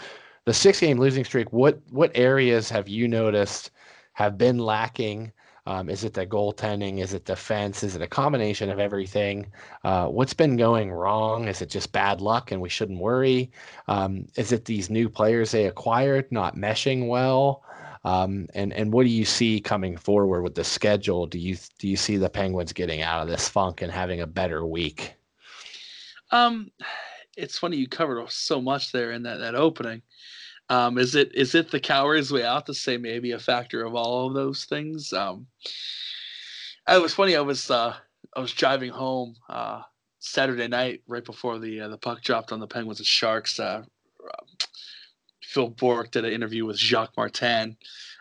the 0.46 0.54
six 0.54 0.80
game 0.80 0.98
losing 0.98 1.26
streak. 1.26 1.52
What 1.52 1.82
what 1.92 2.12
areas 2.16 2.70
have 2.70 2.88
you 2.88 3.10
noticed 3.10 3.72
have 4.14 4.38
been 4.38 4.60
lacking? 4.60 5.34
Um, 5.68 5.90
is 5.90 6.06
it 6.06 6.14
the 6.14 6.26
goaltending? 6.26 7.02
Is 7.02 7.14
it 7.14 7.26
defense? 7.26 7.84
Is 7.84 7.94
it 7.94 8.02
a 8.02 8.08
combination 8.08 8.70
of 8.70 8.80
everything? 8.80 9.52
Uh, 9.84 10.08
what's 10.08 10.34
been 10.34 10.56
going 10.56 10.90
wrong? 10.90 11.50
Is 11.50 11.62
it 11.62 11.70
just 11.70 11.92
bad 11.92 12.22
luck 12.22 12.54
and 12.54 12.62
we 12.62 12.70
shouldn't 12.70 13.02
worry? 13.02 13.52
Um, 13.90 14.28
is 14.38 14.54
it 14.54 14.64
these 14.64 14.90
new 14.90 15.10
players 15.10 15.52
they 15.52 15.68
acquired 15.68 16.32
not 16.32 16.56
meshing 16.56 17.10
well? 17.10 17.66
Um, 18.06 18.48
and 18.54 18.72
and 18.72 18.94
what 18.94 19.04
do 19.04 19.10
you 19.10 19.26
see 19.26 19.60
coming 19.60 19.98
forward 19.98 20.42
with 20.42 20.56
the 20.56 20.64
schedule? 20.64 21.26
Do 21.26 21.38
you 21.38 21.58
do 21.80 21.90
you 21.90 21.98
see 21.98 22.16
the 22.16 22.30
Penguins 22.30 22.72
getting 22.72 23.02
out 23.02 23.24
of 23.24 23.28
this 23.28 23.50
funk 23.50 23.82
and 23.82 23.92
having 23.92 24.22
a 24.22 24.28
better 24.28 24.66
week? 24.66 25.16
Um, 26.32 26.72
it's 27.36 27.60
funny 27.60 27.76
you 27.76 27.90
covered 27.90 28.26
so 28.32 28.62
much 28.62 28.94
there 28.94 29.12
in 29.12 29.24
that 29.24 29.40
that 29.40 29.56
opening. 29.56 30.02
Um, 30.70 30.98
is 30.98 31.16
it 31.16 31.34
is 31.34 31.56
it 31.56 31.72
the 31.72 31.80
coward's 31.80 32.32
way 32.32 32.44
out 32.44 32.66
to 32.66 32.74
say 32.74 32.98
maybe 32.98 33.32
a 33.32 33.40
factor 33.40 33.86
of 33.86 33.96
all 33.96 34.28
of 34.28 34.34
those 34.34 34.66
things? 34.66 35.14
Um, 35.14 35.48
it 36.90 37.02
was 37.02 37.14
funny. 37.14 37.36
I 37.36 37.42
was 37.42 37.72
uh, 37.72 37.96
I 38.36 38.40
was 38.40 38.52
driving 38.52 38.92
home 38.92 39.36
uh, 39.50 39.82
Saturday 40.20 40.68
night 40.68 41.02
right 41.08 41.24
before 41.24 41.60
the 41.60 41.82
uh, 41.82 41.88
the 41.88 41.98
puck 41.98 42.22
dropped 42.22 42.52
on 42.52 42.60
the 42.60 42.68
Penguins 42.68 43.00
and 43.00 43.08
Sharks. 43.08 43.60
Uh, 43.60 43.84
Phil 45.42 45.70
Bourque 45.70 46.12
did 46.12 46.26
an 46.26 46.34
interview 46.34 46.66
with 46.66 46.78
Jacques 46.78 47.16
Martin, 47.16 47.78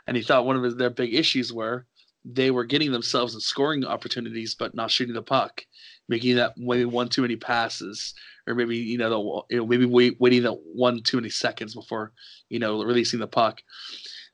and 0.07 0.17
he 0.17 0.23
thought 0.23 0.47
one 0.47 0.57
of 0.57 0.63
his, 0.63 0.77
their 0.77 0.91
big 0.91 1.15
issues 1.15 1.53
were 1.53 1.87
they 2.27 2.51
were 2.51 2.65
getting 2.65 2.91
themselves 2.91 3.35
in 3.35 3.41
scoring 3.41 3.85
opportunities 3.85 4.55
but 4.55 4.75
not 4.75 4.91
shooting 4.91 5.15
the 5.15 5.23
puck, 5.23 5.65
making 6.09 6.37
that 6.37 6.57
maybe 6.57 6.85
one 6.85 7.09
too 7.09 7.23
many 7.23 7.37
passes, 7.37 8.15
or 8.47 8.55
maybe 8.55 8.77
you 8.77 8.99
know 8.99 9.11
the 9.11 9.55
you 9.55 9.61
know, 9.61 9.67
maybe 9.67 9.87
wait, 9.87 10.21
waiting 10.21 10.43
that 10.43 10.57
one 10.75 11.03
too 11.03 11.17
many 11.17 11.31
seconds 11.31 11.75
before 11.75 12.13
you 12.49 12.59
know 12.59 12.83
releasing 12.83 13.21
the 13.21 13.27
puck. 13.27 13.63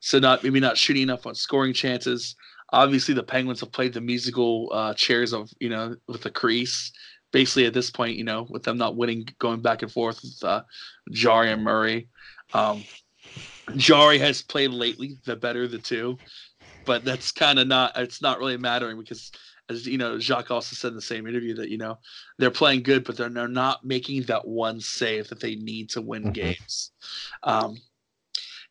So 0.00 0.18
not 0.18 0.42
maybe 0.42 0.60
not 0.60 0.76
shooting 0.76 1.02
enough 1.02 1.26
on 1.26 1.34
scoring 1.34 1.72
chances. 1.72 2.34
Obviously, 2.72 3.14
the 3.14 3.22
Penguins 3.22 3.60
have 3.60 3.72
played 3.72 3.92
the 3.92 4.00
musical 4.00 4.70
uh, 4.72 4.94
chairs 4.94 5.32
of 5.32 5.50
you 5.60 5.68
know 5.68 5.96
with 6.08 6.22
the 6.22 6.30
crease. 6.30 6.92
Basically, 7.30 7.64
at 7.64 7.72
this 7.72 7.90
point, 7.90 8.16
you 8.16 8.24
know, 8.24 8.46
with 8.50 8.62
them 8.62 8.76
not 8.76 8.96
winning, 8.96 9.26
going 9.38 9.62
back 9.62 9.80
and 9.80 9.90
forth 9.90 10.20
with 10.22 10.44
uh, 10.44 10.62
Jarry 11.10 11.50
and 11.50 11.64
Murray. 11.64 12.08
Um, 12.52 12.84
Jarry 13.76 14.18
has 14.18 14.42
played 14.42 14.70
lately 14.70 15.16
the 15.24 15.36
better 15.36 15.66
the 15.66 15.78
two, 15.78 16.18
but 16.84 17.04
that's 17.04 17.32
kind 17.32 17.58
of 17.58 17.68
not. 17.68 17.92
It's 17.96 18.20
not 18.20 18.38
really 18.38 18.58
mattering 18.58 18.98
because 18.98 19.32
as 19.72 19.86
you 19.86 19.98
know, 19.98 20.18
Jacques 20.18 20.50
also 20.50 20.76
said 20.76 20.88
in 20.88 20.94
the 20.94 21.02
same 21.02 21.26
interview 21.26 21.54
that 21.54 21.70
you 21.70 21.78
know 21.78 21.98
they're 22.38 22.50
playing 22.50 22.82
good, 22.82 23.04
but 23.04 23.16
they're, 23.16 23.28
they're 23.28 23.48
not 23.48 23.84
making 23.84 24.22
that 24.24 24.46
one 24.46 24.80
save 24.80 25.28
that 25.28 25.40
they 25.40 25.56
need 25.56 25.90
to 25.90 26.00
win 26.00 26.22
mm-hmm. 26.22 26.32
games. 26.32 26.92
Um, 27.42 27.78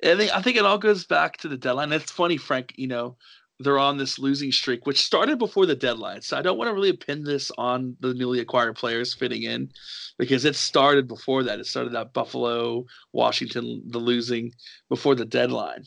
and 0.03 0.19
they, 0.19 0.31
I 0.31 0.41
think 0.41 0.57
it 0.57 0.65
all 0.65 0.77
goes 0.77 1.05
back 1.05 1.37
to 1.37 1.47
the 1.47 1.57
deadline. 1.57 1.91
It's 1.91 2.11
funny, 2.11 2.37
Frank. 2.37 2.73
You 2.75 2.87
know, 2.87 3.17
they're 3.59 3.77
on 3.79 3.97
this 3.97 4.17
losing 4.17 4.51
streak, 4.51 4.85
which 4.85 5.05
started 5.05 5.37
before 5.37 5.65
the 5.65 5.75
deadline. 5.75 6.21
So 6.21 6.37
I 6.37 6.41
don't 6.41 6.57
want 6.57 6.69
to 6.69 6.73
really 6.73 6.93
pin 6.93 7.23
this 7.23 7.51
on 7.57 7.95
the 7.99 8.13
newly 8.13 8.39
acquired 8.39 8.75
players 8.75 9.13
fitting 9.13 9.43
in, 9.43 9.69
because 10.17 10.45
it 10.45 10.55
started 10.55 11.07
before 11.07 11.43
that. 11.43 11.59
It 11.59 11.67
started 11.67 11.95
at 11.95 12.13
Buffalo, 12.13 12.85
Washington, 13.13 13.83
the 13.87 13.99
losing 13.99 14.53
before 14.89 15.15
the 15.15 15.25
deadline. 15.25 15.83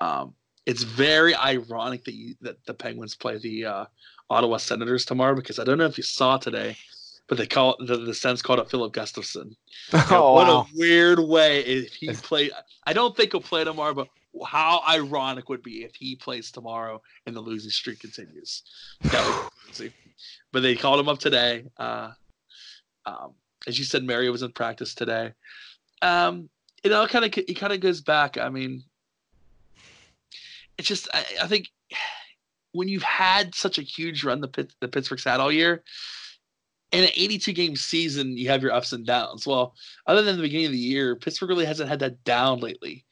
Um, 0.00 0.34
it's 0.66 0.82
very 0.82 1.34
ironic 1.34 2.04
that 2.04 2.14
you, 2.14 2.34
that 2.40 2.64
the 2.66 2.74
Penguins 2.74 3.14
play 3.14 3.38
the 3.38 3.64
uh, 3.64 3.84
Ottawa 4.32 4.56
Senators 4.56 5.04
tomorrow 5.04 5.34
because 5.34 5.58
I 5.58 5.64
don't 5.64 5.78
know 5.78 5.86
if 5.86 5.98
you 5.98 6.04
saw 6.04 6.38
today, 6.38 6.76
but 7.28 7.38
they 7.38 7.46
call 7.46 7.76
the 7.78 7.96
the 7.96 8.14
Sens 8.14 8.42
called 8.42 8.58
it 8.58 8.70
Filip 8.70 8.92
Gustavsson. 8.92 9.54
Oh, 10.10 10.34
what 10.34 10.46
wow. 10.46 10.66
a 10.72 10.78
weird 10.78 11.20
way 11.20 11.60
if 11.60 11.94
he 11.94 12.12
played. 12.12 12.50
I 12.84 12.92
don't 12.92 13.16
think 13.16 13.32
he'll 13.32 13.40
play 13.40 13.64
tomorrow, 13.64 13.94
but 13.94 14.08
how 14.46 14.82
ironic 14.88 15.48
would 15.48 15.62
be 15.62 15.84
if 15.84 15.94
he 15.94 16.16
plays 16.16 16.50
tomorrow 16.50 17.02
and 17.26 17.36
the 17.36 17.40
losing 17.40 17.70
streak 17.70 18.00
continues. 18.00 18.62
but 19.02 20.60
they 20.60 20.74
called 20.74 21.00
him 21.00 21.08
up 21.08 21.18
today. 21.18 21.64
Uh, 21.76 22.12
um, 23.04 23.34
as 23.66 23.78
you 23.78 23.84
said, 23.84 24.04
Mario 24.04 24.32
was 24.32 24.42
in 24.42 24.52
practice 24.52 24.94
today. 24.94 25.32
Um, 26.00 26.48
it 26.82 26.92
all 26.92 27.06
kind 27.06 27.24
of 27.24 27.36
it 27.36 27.54
kind 27.54 27.72
of 27.72 27.80
goes 27.80 28.00
back. 28.00 28.38
I 28.38 28.48
mean, 28.48 28.82
it's 30.78 30.88
just 30.88 31.08
I, 31.14 31.24
I 31.42 31.46
think 31.46 31.68
when 32.72 32.88
you've 32.88 33.02
had 33.02 33.54
such 33.54 33.78
a 33.78 33.82
huge 33.82 34.24
run 34.24 34.40
the 34.40 34.48
Pitt, 34.48 34.72
the 34.80 34.88
Pittsburgh's 34.88 35.24
had 35.24 35.40
all 35.40 35.52
year, 35.52 35.82
in 36.92 37.04
an 37.04 37.10
82 37.14 37.52
game 37.52 37.76
season, 37.76 38.36
you 38.36 38.48
have 38.50 38.62
your 38.62 38.72
ups 38.72 38.92
and 38.92 39.06
downs. 39.06 39.46
Well, 39.46 39.74
other 40.06 40.22
than 40.22 40.36
the 40.36 40.42
beginning 40.42 40.66
of 40.66 40.72
the 40.72 40.78
year, 40.78 41.16
Pittsburgh 41.16 41.48
really 41.48 41.64
hasn't 41.64 41.88
had 41.88 42.00
that 42.00 42.22
down 42.24 42.60
lately. 42.60 43.06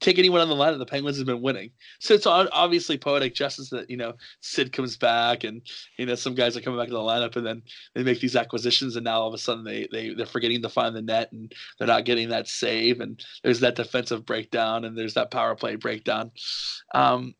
take 0.00 0.18
anyone 0.18 0.40
on 0.40 0.48
the 0.48 0.54
line, 0.54 0.78
the 0.78 0.86
Penguins 0.86 1.16
have 1.18 1.26
been 1.26 1.42
winning. 1.42 1.70
So 2.00 2.14
it's 2.14 2.26
obviously 2.26 2.98
poetic 2.98 3.34
justice 3.34 3.70
that 3.70 3.90
you 3.90 3.96
know 3.96 4.14
Sid 4.40 4.72
comes 4.72 4.96
back 4.96 5.44
and 5.44 5.62
you 5.98 6.06
know 6.06 6.14
some 6.14 6.34
guys 6.34 6.56
are 6.56 6.60
coming 6.60 6.78
back 6.78 6.88
to 6.88 6.94
the 6.94 7.00
lineup 7.00 7.36
and 7.36 7.46
then 7.46 7.62
they 7.94 8.02
make 8.02 8.20
these 8.20 8.36
acquisitions 8.36 8.96
and 8.96 9.04
now 9.04 9.20
all 9.20 9.28
of 9.28 9.34
a 9.34 9.38
sudden 9.38 9.64
they 9.64 9.88
they 9.90 10.14
they're 10.14 10.26
forgetting 10.26 10.62
to 10.62 10.68
find 10.68 10.94
the 10.94 11.02
net 11.02 11.32
and 11.32 11.52
they're 11.78 11.88
not 11.88 12.04
getting 12.04 12.28
that 12.28 12.48
save 12.48 13.00
and 13.00 13.24
there's 13.42 13.60
that 13.60 13.74
defensive 13.76 14.24
breakdown 14.26 14.84
and 14.84 14.96
there's 14.96 15.14
that 15.14 15.30
power 15.30 15.54
play 15.54 15.76
breakdown. 15.76 16.30
Um, 16.94 17.34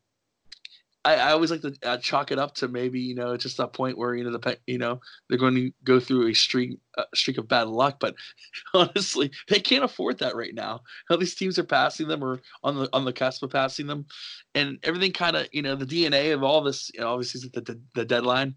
I, 1.03 1.15
I 1.15 1.31
always 1.31 1.49
like 1.49 1.61
to 1.61 1.75
uh, 1.83 1.97
chalk 1.97 2.31
it 2.31 2.37
up 2.37 2.53
to 2.55 2.67
maybe 2.67 2.99
you 2.99 3.15
know 3.15 3.35
just 3.35 3.57
that 3.57 3.73
point 3.73 3.97
where 3.97 4.13
you 4.13 4.23
know 4.23 4.37
the 4.37 4.57
you 4.67 4.77
know 4.77 4.99
they're 5.27 5.37
going 5.37 5.55
to 5.55 5.71
go 5.83 5.99
through 5.99 6.27
a 6.27 6.33
streak 6.33 6.79
a 6.97 7.03
streak 7.15 7.37
of 7.37 7.47
bad 7.47 7.67
luck, 7.67 7.97
but 7.99 8.15
honestly 8.73 9.31
they 9.47 9.59
can't 9.59 9.83
afford 9.83 10.19
that 10.19 10.35
right 10.35 10.53
now. 10.53 10.81
All 11.09 11.17
these 11.17 11.35
teams 11.35 11.57
are 11.57 11.63
passing 11.63 12.07
them 12.07 12.23
or 12.23 12.41
on 12.63 12.75
the 12.75 12.89
on 12.93 13.05
the 13.05 13.13
cusp 13.13 13.43
of 13.43 13.49
passing 13.49 13.87
them, 13.87 14.05
and 14.53 14.77
everything 14.83 15.11
kind 15.11 15.35
of 15.35 15.47
you 15.51 15.61
know 15.61 15.75
the 15.75 15.85
DNA 15.85 16.33
of 16.33 16.43
all 16.43 16.61
this 16.61 16.91
you 16.93 16.99
know, 16.99 17.09
obviously 17.09 17.39
is 17.39 17.49
the, 17.51 17.61
the, 17.61 17.81
the 17.95 18.05
deadline. 18.05 18.55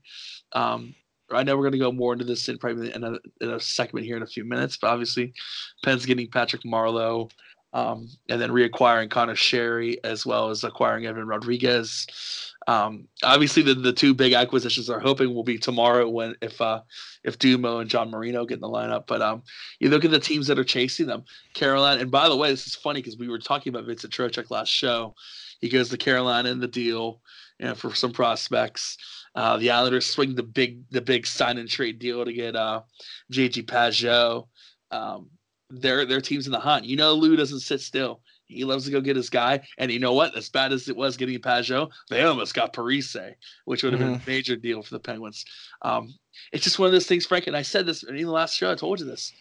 Um, 0.53 0.95
I 1.31 1.43
know 1.43 1.57
we're 1.57 1.63
going 1.63 1.73
to 1.73 1.79
go 1.79 1.93
more 1.93 2.13
into 2.13 2.25
this 2.25 2.49
in 2.49 2.59
probably 2.59 2.93
in 2.93 3.03
a, 3.03 3.19
in 3.41 3.51
a 3.51 3.61
segment 3.61 4.05
here 4.05 4.17
in 4.17 4.23
a 4.23 4.27
few 4.27 4.45
minutes, 4.45 4.77
but 4.77 4.89
obviously 4.89 5.33
Penn's 5.83 6.05
getting 6.05 6.29
Patrick 6.29 6.63
Marleau 6.63 7.31
um, 7.75 8.09
and 8.29 8.41
then 8.41 8.51
reacquiring 8.51 9.11
Conor 9.11 9.35
Sheary 9.35 9.97
as 10.05 10.25
well 10.25 10.49
as 10.49 10.62
acquiring 10.62 11.07
Evan 11.07 11.27
Rodrigues. 11.27 12.07
Um, 12.66 13.09
obviously, 13.22 13.62
the, 13.62 13.75
the 13.75 13.93
two 13.93 14.14
big 14.14 14.33
acquisitions 14.33 14.89
are 14.89 15.01
hoping 15.01 15.35
will 15.35 15.45
be 15.45 15.59
tomorrow 15.59 16.09
when 16.09 16.35
if 16.41 16.59
uh, 16.61 16.81
if 17.25 17.39
Dumo 17.39 17.81
and 17.81 17.91
John 17.91 18.11
Marino 18.11 18.47
get 18.47 18.55
in 18.55 18.61
the 18.61 18.68
lineup. 18.68 19.07
But 19.07 19.20
um, 19.20 19.43
you 19.81 19.91
look 19.91 20.05
at 20.05 20.12
the 20.12 20.20
teams 20.20 20.47
that 20.47 20.59
are 20.59 20.64
chasing 20.64 21.07
them, 21.07 21.25
Carolina. 21.53 22.01
And 22.01 22.11
by 22.11 22.29
the 22.29 22.37
way, 22.37 22.51
this 22.51 22.66
is 22.66 22.77
funny 22.77 23.03
because 23.03 23.18
we 23.18 23.29
were 23.29 23.39
talking 23.39 23.70
about 23.70 23.87
Vincent 23.87 24.12
Trocheck 24.12 24.51
last 24.51 24.70
show. 24.70 25.14
He 25.61 25.68
goes 25.68 25.91
to 25.91 25.99
Carolina 25.99 26.51
in 26.51 26.61
the 26.61 26.68
deal, 26.68 27.20
you 27.59 27.66
know, 27.66 27.75
for 27.75 27.95
some 27.95 28.12
prospects. 28.12 28.97
Uh, 29.35 29.57
the 29.59 29.70
Islanders 29.70 30.07
swing 30.07 30.37
the 30.37 30.45
big 30.45 30.89
the 30.91 31.03
big 31.03 31.27
sign 31.27 31.59
and 31.59 31.68
trade 31.68 31.99
deal 31.99 32.25
to 32.25 32.33
get 32.33 32.55
uh, 32.55 32.83
JG 33.33 33.66
Pageau. 33.66 34.47
Um, 34.93 35.29
their 35.71 36.05
their 36.05 36.21
team's 36.21 36.47
in 36.47 36.53
the 36.53 36.61
hunt. 36.61 36.85
You 36.85 36.97
know, 36.97 37.15
Lou 37.15 37.37
doesn't 37.37 37.61
sit 37.61 37.81
still. 37.81 38.21
He 38.47 38.65
loves 38.65 38.85
to 38.85 38.91
go 38.91 39.01
get 39.01 39.17
his 39.17 39.31
guy. 39.31 39.61
And 39.79 39.91
you 39.91 39.99
know 39.99 40.12
what? 40.12 40.37
As 40.37 40.49
bad 40.49 40.73
as 40.73 40.89
it 40.89 40.97
was 40.97 41.17
getting 41.17 41.39
Pageau, 41.39 41.91
they 42.11 42.23
almost 42.23 42.55
got 42.55 42.75
Parise, 42.75 43.35
which 43.65 43.83
would 43.83 43.93
have 43.93 44.03
mm-hmm. 44.03 44.12
been 44.12 44.21
a 44.23 44.27
major 44.27 44.57
deal 44.57 44.83
for 44.83 44.91
the 44.91 45.01
Penguins. 45.01 45.45
Um, 45.83 46.15
it's 46.53 46.65
just 46.65 46.79
one 46.79 46.87
of 46.87 46.93
those 46.93 47.07
things, 47.07 47.27
Frank. 47.27 47.47
And 47.47 47.57
I 47.57 47.62
said 47.62 47.87
this 47.87 48.03
in 48.03 48.17
the 48.17 48.25
last 48.27 48.55
show. 48.55 48.71
I 48.71 48.75
told 48.75 49.01
you 49.01 49.07
this. 49.07 49.33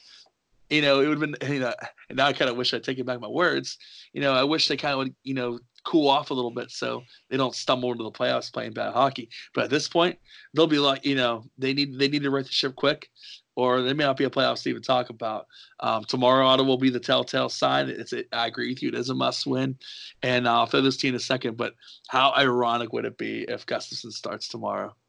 You 0.70 0.82
know, 0.82 1.02
it 1.02 1.08
would 1.08 1.22
have 1.22 1.40
been. 1.40 1.54
You 1.54 1.60
know, 1.60 1.74
and 2.10 2.18
now 2.18 2.28
I 2.28 2.34
kind 2.34 2.50
of 2.50 2.58
wish 2.58 2.74
I'd 2.74 2.84
taken 2.84 3.06
back 3.06 3.20
my 3.20 3.28
words. 3.28 3.78
You 4.14 4.22
know, 4.22 4.34
I 4.34 4.44
wish 4.44 4.68
they 4.68 4.78
kind 4.78 4.94
of 4.94 5.00
would. 5.00 5.16
You 5.24 5.34
know, 5.34 5.60
cool 5.84 6.10
off 6.10 6.32
a 6.32 6.34
little 6.34 6.52
bit 6.52 6.72
so 6.72 7.04
they 7.30 7.36
don't 7.36 7.56
stumble 7.56 7.92
into 7.92 8.04
the 8.04 8.12
playoffs 8.12 8.52
playing 8.52 8.72
bad 8.72 8.94
hockey. 8.94 9.30
But 9.54 9.66
at 9.66 9.70
this 9.70 9.90
point, 9.90 10.18
they'll 10.54 10.66
be 10.66 10.80
like, 10.80 11.06
you 11.06 11.16
know, 11.16 11.44
they 11.58 11.74
need 11.74 12.00
they 12.00 12.08
need 12.08 12.24
to 12.24 12.32
right 12.32 12.46
the 12.46 12.52
ship 12.52 12.76
quick 12.76 13.10
or 13.56 13.82
there 13.82 13.94
may 13.96 14.04
not 14.04 14.18
be 14.18 14.24
a 14.24 14.30
playoffs 14.30 14.64
to 14.64 14.70
even 14.70 14.82
talk 14.82 15.10
about. 15.10 15.48
Um, 15.80 16.04
tomorrow, 16.06 16.46
Ottawa 16.46 16.68
will 16.68 16.78
be 16.78 16.90
the 16.90 17.00
telltale 17.00 17.50
sign. 17.50 17.90
It's 17.90 18.14
a, 18.14 18.24
I 18.36 18.48
agree 18.48 18.70
with 18.70 18.82
you; 18.82 18.90
it 18.90 18.96
is 18.96 19.10
a 19.10 19.16
must-win, 19.16 19.78
and 20.22 20.48
I'll 20.48 20.66
throw 20.66 20.82
this 20.82 20.98
team 20.98 21.10
in 21.10 21.16
a 21.16 21.20
second. 21.20 21.58
But 21.58 21.74
how 22.08 22.34
ironic 22.36 22.94
would 22.94 23.06
it 23.06 23.18
be 23.18 23.44
if 23.44 23.66
Gustavsson 23.66 24.12
starts 24.12 24.48
tomorrow? 24.48 24.96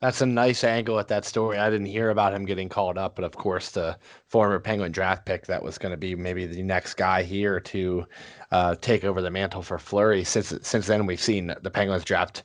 That's 0.00 0.20
a 0.20 0.26
nice 0.26 0.62
angle 0.62 1.00
at 1.00 1.08
that 1.08 1.24
story. 1.24 1.58
I 1.58 1.70
didn't 1.70 1.86
hear 1.86 2.10
about 2.10 2.32
him 2.32 2.44
getting 2.44 2.68
called 2.68 2.96
up, 2.96 3.16
but 3.16 3.24
of 3.24 3.32
course, 3.32 3.70
the 3.70 3.98
former 4.28 4.60
Penguin 4.60 4.92
draft 4.92 5.26
pick 5.26 5.46
that 5.46 5.60
was 5.60 5.76
going 5.76 5.90
to 5.90 5.96
be 5.96 6.14
maybe 6.14 6.46
the 6.46 6.62
next 6.62 6.94
guy 6.94 7.24
here 7.24 7.58
to 7.58 8.06
uh, 8.52 8.76
take 8.80 9.02
over 9.02 9.20
the 9.20 9.30
mantle 9.30 9.60
for 9.60 9.76
Fleury. 9.76 10.22
Since 10.22 10.54
since 10.62 10.86
then, 10.86 11.04
we've 11.04 11.20
seen 11.20 11.52
the 11.62 11.70
Penguins 11.70 12.04
draft 12.04 12.44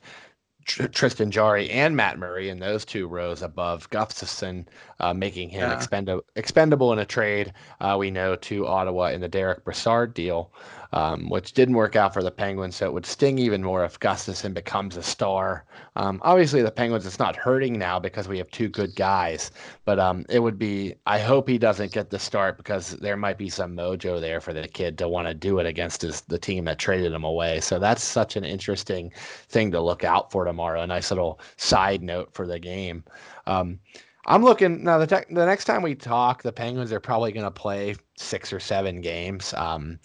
Tristan 0.64 1.30
Jarry 1.30 1.70
and 1.70 1.96
Matt 1.96 2.18
Murray 2.18 2.48
in 2.48 2.58
those 2.58 2.84
two 2.84 3.06
rows 3.06 3.42
above 3.42 3.90
Gustavsson, 3.90 4.66
uh, 5.00 5.14
making 5.14 5.48
him 5.48 5.68
yeah. 5.68 5.76
expendable, 5.76 6.24
expendable 6.36 6.92
in 6.92 6.98
a 6.98 7.04
trade. 7.04 7.52
Uh, 7.80 7.96
we 7.98 8.10
know 8.10 8.36
to 8.36 8.66
Ottawa 8.66 9.06
in 9.06 9.20
the 9.20 9.28
Derick 9.28 9.64
Brassard 9.64 10.14
deal 10.14 10.52
um, 10.94 11.28
which 11.28 11.54
didn't 11.54 11.74
work 11.74 11.96
out 11.96 12.14
for 12.14 12.22
the 12.22 12.30
Penguins. 12.30 12.76
So 12.76 12.86
it 12.86 12.92
would 12.92 13.04
sting 13.04 13.36
even 13.38 13.64
more 13.64 13.84
if 13.84 13.98
Gustavsson 13.98 14.54
becomes 14.54 14.96
a 14.96 15.02
star. 15.02 15.64
Um, 15.96 16.20
obviously, 16.22 16.62
the 16.62 16.70
Penguins, 16.70 17.04
it's 17.04 17.18
not 17.18 17.34
hurting 17.34 17.76
now 17.76 17.98
because 17.98 18.28
we 18.28 18.38
have 18.38 18.48
two 18.52 18.68
good 18.68 18.94
guys, 18.94 19.50
but 19.84 19.98
um, 19.98 20.24
it 20.28 20.38
would 20.38 20.56
be, 20.56 20.94
I 21.04 21.18
hope 21.18 21.48
he 21.48 21.58
doesn't 21.58 21.90
get 21.90 22.10
the 22.10 22.18
start 22.20 22.56
because 22.56 22.92
there 22.92 23.16
might 23.16 23.38
be 23.38 23.48
some 23.48 23.76
mojo 23.76 24.20
there 24.20 24.40
for 24.40 24.52
the 24.52 24.68
kid 24.68 24.96
to 24.98 25.08
want 25.08 25.26
to 25.26 25.34
do 25.34 25.58
it 25.58 25.66
against 25.66 26.02
his, 26.02 26.20
the 26.22 26.38
team 26.38 26.64
that 26.66 26.78
traded 26.78 27.12
him 27.12 27.24
away. 27.24 27.60
So 27.60 27.80
that's 27.80 28.04
such 28.04 28.36
an 28.36 28.44
interesting 28.44 29.12
thing 29.48 29.72
to 29.72 29.80
look 29.80 30.04
out 30.04 30.30
for 30.30 30.44
tomorrow. 30.44 30.82
A 30.82 30.86
nice 30.86 31.10
little 31.10 31.40
side 31.56 32.04
note 32.04 32.32
for 32.34 32.46
the 32.46 32.60
game. 32.60 33.02
Um, 33.48 33.80
I'm 34.26 34.42
looking 34.42 34.84
now. 34.84 34.98
The, 34.98 35.06
te- 35.06 35.34
the 35.34 35.44
next 35.44 35.64
time 35.66 35.82
we 35.82 35.94
talk, 35.94 36.42
the 36.42 36.52
Penguins 36.52 36.92
are 36.92 37.00
probably 37.00 37.32
going 37.32 37.44
to 37.44 37.50
play 37.50 37.96
six 38.16 38.52
or 38.52 38.60
seven 38.60 39.00
games. 39.00 39.52
Um, 39.54 39.98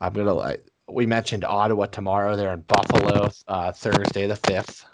I'm 0.00 0.12
gonna. 0.12 0.56
We 0.88 1.06
mentioned 1.06 1.44
Ottawa 1.44 1.86
tomorrow. 1.86 2.36
They're 2.36 2.54
in 2.54 2.62
Buffalo 2.62 3.30
uh, 3.48 3.72
Thursday 3.72 4.26
the 4.26 4.36
fifth. 4.36 4.86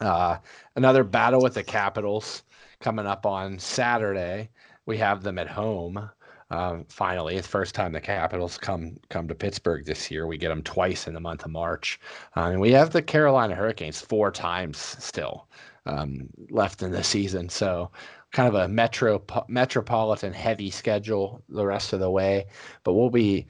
Uh, 0.00 0.38
another 0.74 1.04
battle 1.04 1.40
with 1.40 1.54
the 1.54 1.62
Capitals 1.62 2.42
coming 2.80 3.06
up 3.06 3.24
on 3.26 3.58
Saturday. 3.58 4.48
We 4.86 4.96
have 4.98 5.22
them 5.22 5.38
at 5.38 5.48
home. 5.48 6.10
Um, 6.50 6.84
finally, 6.88 7.36
it's 7.36 7.46
first 7.46 7.74
time 7.74 7.92
the 7.92 8.00
Capitals 8.00 8.56
come 8.56 8.96
come 9.10 9.28
to 9.28 9.34
Pittsburgh 9.34 9.84
this 9.84 10.10
year. 10.10 10.26
We 10.26 10.38
get 10.38 10.48
them 10.48 10.62
twice 10.62 11.06
in 11.06 11.14
the 11.14 11.20
month 11.20 11.44
of 11.44 11.50
March, 11.50 12.00
uh, 12.36 12.48
and 12.52 12.60
we 12.60 12.72
have 12.72 12.90
the 12.90 13.02
Carolina 13.02 13.54
Hurricanes 13.54 14.00
four 14.00 14.30
times 14.30 14.78
still 14.78 15.46
um, 15.86 16.28
left 16.50 16.82
in 16.82 16.92
the 16.92 17.02
season. 17.02 17.48
So, 17.48 17.90
kind 18.32 18.48
of 18.48 18.54
a 18.54 18.68
metro 18.68 19.22
metropolitan 19.48 20.32
heavy 20.32 20.70
schedule 20.70 21.42
the 21.48 21.64
rest 21.64 21.92
of 21.92 22.00
the 22.00 22.10
way. 22.10 22.46
But 22.84 22.94
we'll 22.94 23.10
be 23.10 23.46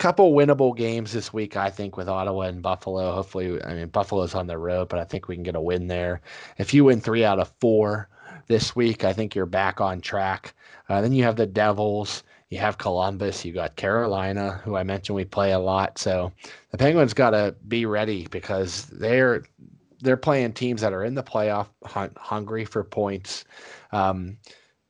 couple 0.00 0.32
winnable 0.32 0.74
games 0.74 1.12
this 1.12 1.30
week, 1.30 1.58
I 1.58 1.68
think, 1.68 1.98
with 1.98 2.08
Ottawa 2.08 2.44
and 2.44 2.62
Buffalo. 2.62 3.12
Hopefully, 3.12 3.62
I 3.62 3.74
mean, 3.74 3.88
Buffalo's 3.88 4.34
on 4.34 4.46
the 4.46 4.56
road, 4.56 4.88
but 4.88 4.98
I 4.98 5.04
think 5.04 5.28
we 5.28 5.36
can 5.36 5.42
get 5.42 5.56
a 5.56 5.60
win 5.60 5.88
there. 5.88 6.22
If 6.56 6.72
you 6.72 6.84
win 6.84 7.02
three 7.02 7.22
out 7.22 7.38
of 7.38 7.52
four 7.60 8.08
this 8.46 8.74
week, 8.74 9.04
I 9.04 9.12
think 9.12 9.34
you're 9.34 9.44
back 9.44 9.78
on 9.78 10.00
track. 10.00 10.54
Uh, 10.88 11.02
then 11.02 11.12
you 11.12 11.22
have 11.24 11.36
the 11.36 11.46
Devils, 11.46 12.22
you 12.48 12.58
have 12.58 12.78
Columbus, 12.78 13.44
you 13.44 13.52
got 13.52 13.76
Carolina, 13.76 14.62
who 14.64 14.74
I 14.74 14.84
mentioned 14.84 15.16
we 15.16 15.26
play 15.26 15.52
a 15.52 15.58
lot. 15.58 15.98
So 15.98 16.32
the 16.70 16.78
Penguins 16.78 17.12
got 17.12 17.30
to 17.30 17.54
be 17.68 17.84
ready 17.84 18.26
because 18.30 18.86
they're 18.86 19.44
they're 20.00 20.16
playing 20.16 20.52
teams 20.52 20.80
that 20.80 20.92
are 20.92 21.04
in 21.04 21.14
the 21.14 21.22
playoff 21.22 21.68
hunt, 21.84 22.16
hungry 22.18 22.64
for 22.64 22.84
points. 22.84 23.44
Um, 23.92 24.38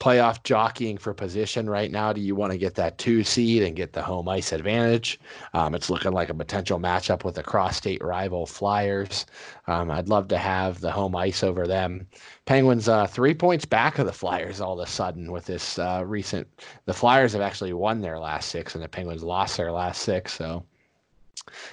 playoff 0.00 0.42
jockeying 0.42 0.96
for 0.96 1.12
position 1.12 1.68
right 1.68 1.90
now. 1.90 2.12
Do 2.12 2.22
you 2.22 2.34
want 2.34 2.52
to 2.52 2.58
get 2.58 2.74
that 2.76 2.96
two 2.96 3.22
seed 3.22 3.62
and 3.62 3.76
get 3.76 3.92
the 3.92 4.02
home 4.02 4.28
ice 4.28 4.52
advantage? 4.52 5.20
Um, 5.52 5.74
it's 5.74 5.90
looking 5.90 6.12
like 6.12 6.30
a 6.30 6.34
potential 6.34 6.80
matchup 6.80 7.22
with 7.22 7.34
the 7.34 7.42
cross 7.42 7.76
state 7.76 8.02
rival 8.02 8.46
Flyers. 8.46 9.26
Um, 9.66 9.90
I'd 9.90 10.08
love 10.08 10.26
to 10.28 10.38
have 10.38 10.80
the 10.80 10.90
home 10.90 11.14
ice 11.14 11.44
over 11.44 11.66
them. 11.66 12.06
Penguins 12.46 12.88
uh, 12.88 13.06
three 13.06 13.34
points 13.34 13.66
back 13.66 13.98
of 13.98 14.06
the 14.06 14.12
Flyers 14.12 14.60
all 14.60 14.80
of 14.80 14.88
a 14.88 14.90
sudden 14.90 15.30
with 15.30 15.44
this 15.44 15.78
uh, 15.78 16.02
recent. 16.06 16.48
The 16.86 16.94
Flyers 16.94 17.34
have 17.34 17.42
actually 17.42 17.74
won 17.74 18.00
their 18.00 18.18
last 18.18 18.48
six, 18.48 18.74
and 18.74 18.82
the 18.82 18.88
Penguins 18.88 19.22
lost 19.22 19.58
their 19.58 19.70
last 19.70 20.00
six. 20.02 20.32
So 20.32 20.64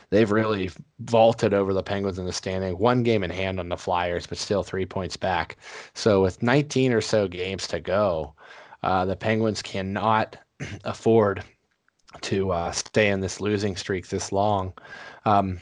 they've 0.09 0.31
really 0.31 0.71
vaulted 0.99 1.53
over 1.53 1.73
the 1.73 1.83
Penguins 1.83 2.19
in 2.19 2.25
the 2.25 2.33
standing. 2.33 2.77
One 2.77 3.03
game 3.03 3.23
in 3.23 3.29
hand 3.29 3.59
on 3.59 3.69
the 3.69 3.77
Flyers, 3.77 4.27
but 4.27 4.37
still 4.37 4.63
three 4.63 4.85
points 4.85 5.17
back. 5.17 5.57
So 5.93 6.21
with 6.21 6.43
19 6.43 6.93
or 6.93 7.01
so 7.01 7.27
games 7.27 7.67
to 7.67 7.79
go, 7.79 8.33
uh, 8.83 9.05
the 9.05 9.15
Penguins 9.15 9.61
cannot 9.61 10.37
afford 10.83 11.43
to 12.21 12.51
uh, 12.51 12.71
stay 12.71 13.09
in 13.09 13.19
this 13.19 13.41
losing 13.41 13.75
streak 13.75 14.07
this 14.07 14.31
long. 14.31 14.73
Um, 15.25 15.59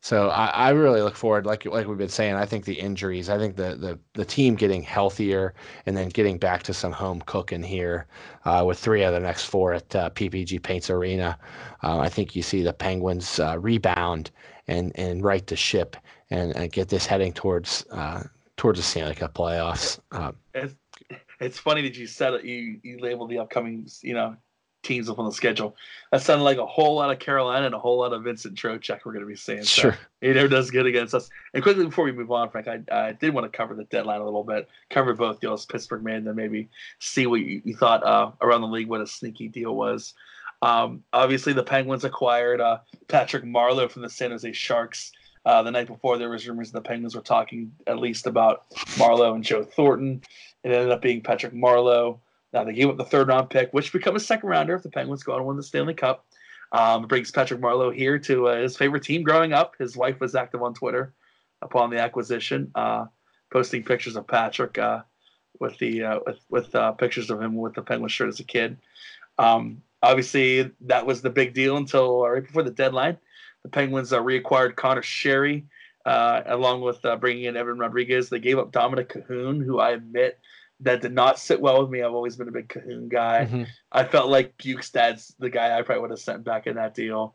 so 0.00 0.28
I, 0.28 0.46
I, 0.46 0.70
really 0.70 1.02
look 1.02 1.16
forward, 1.16 1.44
like 1.44 1.64
like 1.64 1.88
we've 1.88 1.98
been 1.98 2.08
saying. 2.08 2.34
I 2.34 2.46
think 2.46 2.64
the 2.64 2.78
injuries, 2.78 3.28
I 3.28 3.36
think 3.36 3.56
the 3.56 3.74
the 3.74 3.98
the 4.14 4.24
team 4.24 4.54
getting 4.54 4.82
healthier, 4.82 5.54
and 5.86 5.96
then 5.96 6.08
getting 6.08 6.38
back 6.38 6.62
to 6.64 6.74
some 6.74 6.92
home 6.92 7.20
cooking 7.26 7.62
here, 7.62 8.06
uh, 8.44 8.62
with 8.64 8.78
three 8.78 9.02
of 9.02 9.12
the 9.12 9.20
next 9.20 9.44
four 9.44 9.72
at 9.72 9.96
uh, 9.96 10.10
PPG 10.10 10.62
Paints 10.62 10.88
Arena. 10.88 11.36
Uh, 11.82 11.98
I 11.98 12.08
think 12.08 12.36
you 12.36 12.42
see 12.42 12.62
the 12.62 12.72
Penguins 12.72 13.40
uh, 13.40 13.58
rebound 13.58 14.30
and 14.68 14.92
and 14.94 15.24
right 15.24 15.46
the 15.46 15.56
ship 15.56 15.96
and, 16.30 16.54
and 16.56 16.70
get 16.70 16.88
this 16.88 17.06
heading 17.06 17.32
towards 17.32 17.84
uh, 17.90 18.22
towards 18.56 18.78
the 18.78 18.84
Stanley 18.84 19.16
Cup 19.16 19.34
playoffs. 19.34 19.98
Uh, 20.12 20.32
it's, 20.54 20.74
it's 21.40 21.58
funny 21.58 21.82
that 21.82 21.96
you 21.96 22.06
said 22.06 22.34
it. 22.34 22.44
You 22.44 22.78
you 22.84 22.98
labeled 23.00 23.30
the 23.30 23.38
upcoming 23.38 23.88
you 24.02 24.14
know 24.14 24.36
teams 24.82 25.08
up 25.08 25.18
on 25.18 25.26
the 25.26 25.32
schedule. 25.32 25.76
That 26.12 26.22
sounded 26.22 26.44
like 26.44 26.58
a 26.58 26.66
whole 26.66 26.94
lot 26.94 27.10
of 27.10 27.18
Carolina 27.18 27.66
and 27.66 27.74
a 27.74 27.78
whole 27.78 27.98
lot 27.98 28.12
of 28.12 28.22
Vincent 28.22 28.54
Trocheck 28.54 29.00
we're 29.04 29.12
going 29.12 29.24
to 29.24 29.28
be 29.28 29.36
seeing. 29.36 29.62
So 29.62 29.82
sure. 29.82 29.98
He 30.20 30.32
never 30.32 30.48
does 30.48 30.70
good 30.70 30.86
against 30.86 31.14
us. 31.14 31.28
And 31.54 31.62
quickly 31.62 31.84
before 31.84 32.04
we 32.04 32.12
move 32.12 32.30
on, 32.30 32.50
Frank, 32.50 32.68
I, 32.68 32.80
I 32.90 33.12
did 33.12 33.34
want 33.34 33.50
to 33.50 33.56
cover 33.56 33.74
the 33.74 33.84
deadline 33.84 34.20
a 34.20 34.24
little 34.24 34.44
bit, 34.44 34.68
cover 34.90 35.14
both 35.14 35.40
deals, 35.40 35.66
Pittsburgh 35.66 36.02
man, 36.02 36.24
then 36.24 36.36
maybe 36.36 36.68
see 36.98 37.26
what 37.26 37.40
you, 37.40 37.60
you 37.64 37.76
thought 37.76 38.04
uh, 38.04 38.30
around 38.40 38.62
the 38.62 38.68
league, 38.68 38.88
what 38.88 39.00
a 39.00 39.06
sneaky 39.06 39.48
deal 39.48 39.74
was. 39.74 40.14
Um, 40.62 41.04
obviously, 41.12 41.52
the 41.52 41.62
Penguins 41.62 42.04
acquired 42.04 42.60
uh, 42.60 42.78
Patrick 43.06 43.44
Marleau 43.44 43.90
from 43.90 44.02
the 44.02 44.10
San 44.10 44.30
Jose 44.30 44.52
Sharks. 44.52 45.12
Uh, 45.44 45.62
the 45.62 45.70
night 45.70 45.86
before, 45.86 46.18
there 46.18 46.28
was 46.28 46.46
rumors 46.46 46.72
the 46.72 46.80
Penguins 46.80 47.14
were 47.14 47.22
talking 47.22 47.72
at 47.86 47.98
least 47.98 48.26
about 48.26 48.68
Marleau 48.96 49.34
and 49.34 49.44
Joe 49.44 49.62
Thornton. 49.62 50.20
It 50.64 50.72
ended 50.72 50.90
up 50.90 51.00
being 51.00 51.20
Patrick 51.22 51.52
Marleau. 51.52 52.18
Now 52.52 52.64
they 52.64 52.72
gave 52.72 52.88
up 52.88 52.96
the 52.96 53.04
third 53.04 53.28
round 53.28 53.50
pick, 53.50 53.72
which 53.72 53.92
becomes 53.92 54.22
a 54.22 54.26
second 54.26 54.48
rounder 54.48 54.74
if 54.74 54.82
the 54.82 54.90
Penguins 54.90 55.22
go 55.22 55.32
on 55.32 55.38
and 55.38 55.48
win 55.48 55.56
the 55.56 55.62
Stanley 55.62 55.94
Cup. 55.94 56.24
Um, 56.72 57.06
brings 57.06 57.30
Patrick 57.30 57.60
Marleau 57.60 57.94
here 57.94 58.18
to 58.18 58.48
uh, 58.48 58.60
his 58.60 58.76
favorite 58.76 59.02
team 59.02 59.22
growing 59.22 59.52
up. 59.52 59.74
His 59.78 59.96
wife 59.96 60.20
was 60.20 60.34
active 60.34 60.62
on 60.62 60.74
Twitter 60.74 61.14
upon 61.62 61.90
the 61.90 61.98
acquisition, 61.98 62.70
uh, 62.74 63.06
posting 63.50 63.82
pictures 63.82 64.16
of 64.16 64.26
Patrick 64.26 64.76
uh, 64.76 65.00
with 65.60 65.78
the 65.78 66.04
uh, 66.04 66.20
with 66.26 66.38
with 66.50 66.74
uh, 66.74 66.92
pictures 66.92 67.30
of 67.30 67.40
him 67.40 67.54
with 67.54 67.74
the 67.74 67.82
Penguins 67.82 68.12
shirt 68.12 68.28
as 68.28 68.40
a 68.40 68.44
kid. 68.44 68.76
Um, 69.38 69.82
obviously, 70.02 70.70
that 70.82 71.06
was 71.06 71.22
the 71.22 71.30
big 71.30 71.54
deal 71.54 71.78
until 71.78 72.24
uh, 72.24 72.28
right 72.28 72.44
before 72.44 72.62
the 72.62 72.70
deadline. 72.70 73.16
The 73.62 73.70
Penguins 73.70 74.10
reacquired 74.12 74.76
Conor 74.76 75.02
Sheary, 75.02 75.64
along 76.04 76.82
with 76.82 77.04
bringing 77.18 77.44
in 77.44 77.56
Evan 77.56 77.78
Rodrigues. 77.78 78.28
They 78.28 78.38
gave 78.40 78.58
up 78.58 78.72
Dominic 78.72 79.08
Kahun, 79.08 79.64
who 79.64 79.80
I 79.80 79.92
admit 79.92 80.38
that 80.80 81.00
did 81.02 81.12
not 81.12 81.38
sit 81.38 81.60
well 81.60 81.80
with 81.80 81.90
me. 81.90 82.02
I've 82.02 82.14
always 82.14 82.36
been 82.36 82.48
a 82.48 82.52
big 82.52 82.68
Kahun 82.68 83.08
guy. 83.08 83.46
Mm-hmm. 83.46 83.64
I 83.92 84.04
felt 84.04 84.30
like 84.30 84.56
Bjugstad's 84.58 85.34
the 85.38 85.50
guy 85.50 85.76
I 85.76 85.82
probably 85.82 86.02
would 86.02 86.10
have 86.10 86.20
sent 86.20 86.44
back 86.44 86.66
in 86.66 86.76
that 86.76 86.94
deal. 86.94 87.34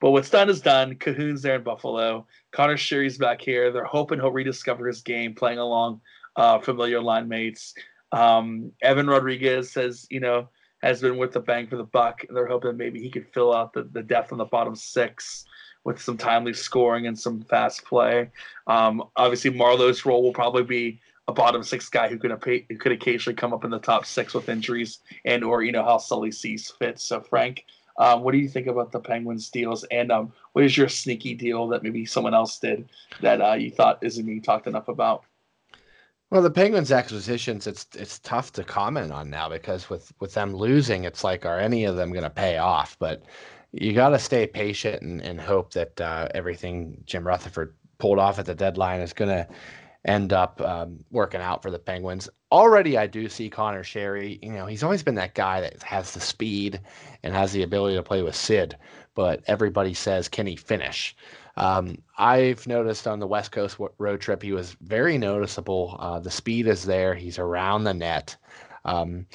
But 0.00 0.10
what's 0.10 0.30
done 0.30 0.50
is 0.50 0.60
done. 0.60 0.96
Kahun's 0.96 1.42
there 1.42 1.54
in 1.54 1.62
Buffalo. 1.62 2.26
Conor 2.50 2.76
Sheary's 2.76 3.18
back 3.18 3.40
here. 3.40 3.70
They're 3.70 3.84
hoping 3.84 4.18
he'll 4.18 4.32
rediscover 4.32 4.86
his 4.88 5.00
game 5.00 5.34
playing 5.34 5.58
along 5.58 6.00
uh, 6.36 6.58
familiar 6.58 7.00
line 7.00 7.28
mates. 7.28 7.74
Um, 8.10 8.72
Evan 8.82 9.06
Rodrigues 9.06 9.74
has, 9.74 10.06
you 10.10 10.20
know, 10.20 10.48
has 10.82 11.00
been 11.00 11.16
with 11.16 11.32
the 11.32 11.40
bang 11.40 11.68
for 11.68 11.76
the 11.76 11.84
buck. 11.84 12.24
and 12.28 12.36
They're 12.36 12.48
hoping 12.48 12.76
maybe 12.76 13.00
he 13.00 13.10
could 13.10 13.28
fill 13.32 13.54
out 13.54 13.72
the, 13.72 13.84
the 13.84 14.02
depth 14.02 14.32
on 14.32 14.38
the 14.38 14.44
bottom 14.44 14.74
six 14.74 15.46
with 15.84 16.00
some 16.00 16.16
timely 16.16 16.52
scoring 16.52 17.06
and 17.06 17.18
some 17.18 17.42
fast 17.42 17.84
play. 17.84 18.30
Um, 18.66 19.04
obviously, 19.16 19.50
Marleau's 19.50 20.04
role 20.04 20.22
will 20.22 20.32
probably 20.32 20.64
be 20.64 21.00
a 21.28 21.32
bottom 21.32 21.62
six 21.62 21.88
guy 21.88 22.08
who 22.08 22.18
could 22.18 22.32
who 22.68 22.78
could 22.78 22.92
occasionally 22.92 23.36
come 23.36 23.52
up 23.52 23.64
in 23.64 23.70
the 23.70 23.78
top 23.78 24.04
six 24.04 24.34
with 24.34 24.48
injuries 24.48 24.98
and 25.24 25.44
or 25.44 25.62
you 25.62 25.72
know 25.72 25.84
how 25.84 25.98
Sully 25.98 26.32
sees 26.32 26.70
fit. 26.70 26.98
So 26.98 27.20
Frank, 27.20 27.64
um, 27.96 28.22
what 28.22 28.32
do 28.32 28.38
you 28.38 28.48
think 28.48 28.66
about 28.66 28.90
the 28.92 29.00
Penguins 29.00 29.48
deals 29.50 29.84
and 29.84 30.10
um, 30.10 30.32
what 30.52 30.64
is 30.64 30.76
your 30.76 30.88
sneaky 30.88 31.34
deal 31.34 31.68
that 31.68 31.82
maybe 31.82 32.04
someone 32.04 32.34
else 32.34 32.58
did 32.58 32.88
that 33.20 33.40
uh, 33.40 33.54
you 33.54 33.70
thought 33.70 33.98
isn't 34.02 34.26
being 34.26 34.42
talked 34.42 34.66
enough 34.66 34.88
about? 34.88 35.24
Well, 36.30 36.42
the 36.42 36.50
Penguins 36.50 36.90
acquisitions, 36.90 37.66
it's 37.66 37.86
it's 37.94 38.18
tough 38.20 38.52
to 38.54 38.64
comment 38.64 39.12
on 39.12 39.30
now 39.30 39.48
because 39.48 39.90
with 39.90 40.12
with 40.18 40.34
them 40.34 40.54
losing, 40.54 41.04
it's 41.04 41.22
like 41.22 41.44
are 41.44 41.60
any 41.60 41.84
of 41.84 41.96
them 41.96 42.10
going 42.10 42.24
to 42.24 42.30
pay 42.30 42.56
off? 42.56 42.96
But 42.98 43.22
you 43.72 43.92
got 43.92 44.10
to 44.10 44.18
stay 44.18 44.46
patient 44.46 45.02
and, 45.02 45.20
and 45.20 45.40
hope 45.40 45.72
that 45.74 46.00
uh, 46.00 46.28
everything 46.34 47.02
Jim 47.04 47.26
Rutherford 47.26 47.74
pulled 47.98 48.18
off 48.18 48.38
at 48.38 48.46
the 48.46 48.54
deadline 48.54 49.00
is 49.00 49.12
going 49.12 49.30
to 49.30 49.46
end 50.04 50.32
up 50.32 50.60
um, 50.60 50.98
working 51.10 51.40
out 51.40 51.62
for 51.62 51.70
the 51.70 51.78
Penguins. 51.78 52.28
Already, 52.50 52.98
I 52.98 53.06
do 53.06 53.28
see 53.28 53.48
Conor 53.48 53.84
Sheary. 53.84 54.42
You 54.42 54.52
know, 54.52 54.66
he's 54.66 54.82
always 54.82 55.02
been 55.02 55.14
that 55.14 55.34
guy 55.34 55.60
that 55.60 55.82
has 55.82 56.12
the 56.12 56.20
speed 56.20 56.80
and 57.22 57.34
has 57.34 57.52
the 57.52 57.62
ability 57.62 57.96
to 57.96 58.02
play 58.02 58.22
with 58.22 58.34
Sid, 58.34 58.76
but 59.14 59.42
everybody 59.46 59.94
says, 59.94 60.28
can 60.28 60.46
he 60.46 60.56
finish? 60.56 61.14
Um, 61.56 61.98
I've 62.18 62.66
noticed 62.66 63.06
on 63.06 63.20
the 63.20 63.26
West 63.26 63.52
Coast 63.52 63.76
road 63.98 64.20
trip, 64.20 64.42
he 64.42 64.52
was 64.52 64.76
very 64.82 65.18
noticeable. 65.18 65.96
Uh, 65.98 66.18
the 66.18 66.30
speed 66.30 66.66
is 66.66 66.84
there. 66.84 67.14
He's 67.14 67.38
around 67.38 67.84
the 67.84 67.94
net. 67.94 68.36
Um, 68.84 69.26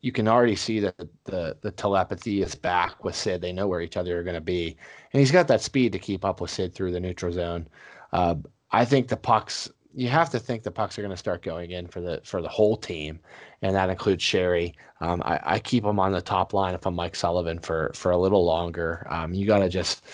you 0.00 0.12
can 0.12 0.28
already 0.28 0.56
see 0.56 0.80
that 0.80 0.96
the 1.24 1.56
the 1.60 1.70
telepathy 1.70 2.42
is 2.42 2.54
back 2.54 3.04
with 3.04 3.14
Sid. 3.14 3.40
They 3.40 3.52
know 3.52 3.68
where 3.68 3.82
each 3.82 3.96
other 3.96 4.18
are 4.18 4.24
going 4.24 4.34
to 4.34 4.40
be, 4.40 4.76
and 5.12 5.20
he's 5.20 5.30
got 5.30 5.46
that 5.48 5.60
speed 5.60 5.92
to 5.92 5.98
keep 5.98 6.24
up 6.24 6.40
with 6.40 6.50
Sid 6.50 6.74
through 6.74 6.92
the 6.92 7.00
neutral 7.00 7.32
zone. 7.32 7.68
Uh, 8.12 8.36
I 8.70 8.84
think 8.84 9.08
the 9.08 9.16
pucks 9.16 9.70
you 9.94 10.08
have 10.08 10.30
to 10.30 10.38
think 10.38 10.62
the 10.62 10.70
pucks 10.70 10.98
are 10.98 11.02
going 11.02 11.12
to 11.12 11.16
start 11.16 11.42
going 11.42 11.70
in 11.70 11.86
for 11.86 12.00
the 12.00 12.20
for 12.24 12.42
the 12.42 12.48
whole 12.48 12.76
team, 12.76 13.20
and 13.62 13.74
that 13.74 13.90
includes 13.90 14.24
Sheary. 14.24 14.74
Um, 15.00 15.22
I, 15.24 15.40
I, 15.44 15.58
keep 15.58 15.84
him 15.84 16.00
on 16.00 16.12
the 16.12 16.20
top 16.20 16.52
line 16.52 16.74
if 16.74 16.86
I'm 16.86 16.94
Mike 16.94 17.14
Sullivan 17.14 17.58
for 17.58 17.92
for 17.94 18.10
a 18.10 18.18
little 18.18 18.44
longer. 18.44 19.06
Um, 19.10 19.32
you 19.34 19.46
got 19.46 19.60
to 19.60 19.68
just 19.68 20.04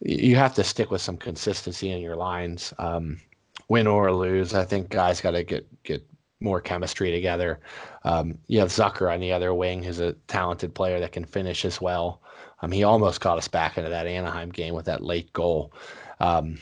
you 0.00 0.36
have 0.36 0.54
to 0.54 0.64
stick 0.64 0.90
with 0.90 1.00
some 1.00 1.16
consistency 1.16 1.90
in 1.90 2.00
your 2.00 2.16
lines, 2.16 2.74
um, 2.78 3.20
win 3.68 3.86
or 3.86 4.12
lose. 4.12 4.54
I 4.54 4.64
think 4.64 4.90
guys 4.90 5.20
got 5.20 5.30
to 5.32 5.44
get 5.44 5.66
get 5.82 6.06
more 6.40 6.60
chemistry 6.60 7.10
together. 7.10 7.60
Um, 8.04 8.38
you 8.48 8.58
have 8.60 8.68
Zucker 8.68 9.12
on 9.12 9.20
the 9.20 9.32
other 9.32 9.54
wing, 9.54 9.82
who's 9.82 10.00
a 10.00 10.12
talented 10.26 10.74
player 10.74 11.00
that 11.00 11.12
can 11.12 11.24
finish 11.24 11.64
as 11.64 11.80
well. 11.80 12.20
Um, 12.60 12.70
he 12.70 12.84
almost 12.84 13.20
got 13.20 13.38
us 13.38 13.48
back 13.48 13.78
into 13.78 13.90
that 13.90 14.06
Anaheim 14.06 14.50
game 14.50 14.74
with 14.74 14.86
that 14.86 15.02
late 15.02 15.32
goal. 15.32 15.72
Um, 16.20 16.58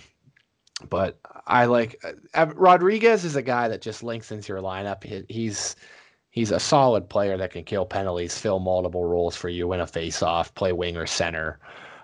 but 0.88 1.18
I 1.50 1.64
like 1.64 2.02
uh, 2.34 2.46
Rodrigues 2.54 3.24
is 3.24 3.34
a 3.34 3.42
guy 3.42 3.66
that 3.68 3.82
just 3.82 4.04
lengthens 4.04 4.48
your 4.48 4.60
lineup. 4.62 5.02
He, 5.02 5.24
he's 5.28 5.74
he's 6.30 6.52
a 6.52 6.60
solid 6.60 7.08
player 7.08 7.36
that 7.36 7.50
can 7.50 7.64
kill 7.64 7.84
penalties, 7.84 8.38
fill 8.38 8.60
multiple 8.60 9.04
roles 9.04 9.34
for 9.34 9.48
you, 9.48 9.66
win 9.66 9.80
a 9.80 9.86
face-off, 9.86 10.54
play 10.54 10.72
wing 10.72 10.96
or 10.96 11.06
center. 11.06 11.58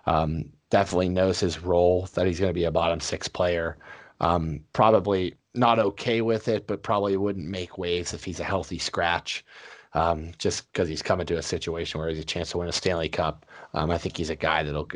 Um, 0.06 0.46
definitely 0.70 1.10
knows 1.10 1.38
his 1.38 1.62
role 1.62 2.08
that 2.14 2.26
he's 2.26 2.40
going 2.40 2.50
to 2.50 2.54
be 2.54 2.64
a 2.64 2.72
bottom 2.72 2.98
six 2.98 3.28
player. 3.28 3.78
Um, 4.20 4.60
probably 4.72 5.34
not 5.54 5.78
okay 5.78 6.22
with 6.22 6.48
it, 6.48 6.66
but 6.66 6.82
probably 6.82 7.16
wouldn't 7.16 7.48
make 7.48 7.78
waves 7.78 8.12
if 8.12 8.24
he's 8.24 8.40
a 8.40 8.44
healthy 8.44 8.78
scratch. 8.78 9.44
Um, 9.94 10.32
just 10.38 10.70
because 10.72 10.88
he's 10.88 11.02
coming 11.02 11.26
to 11.26 11.38
a 11.38 11.42
situation 11.42 12.00
where 12.00 12.08
he's 12.08 12.18
a 12.18 12.24
chance 12.24 12.50
to 12.50 12.58
win 12.58 12.68
a 12.68 12.72
Stanley 12.72 13.08
Cup. 13.08 13.46
Um, 13.74 13.90
I 13.90 13.96
think 13.96 14.16
he's 14.16 14.28
a 14.28 14.36
guy 14.36 14.64
that'll 14.64 14.88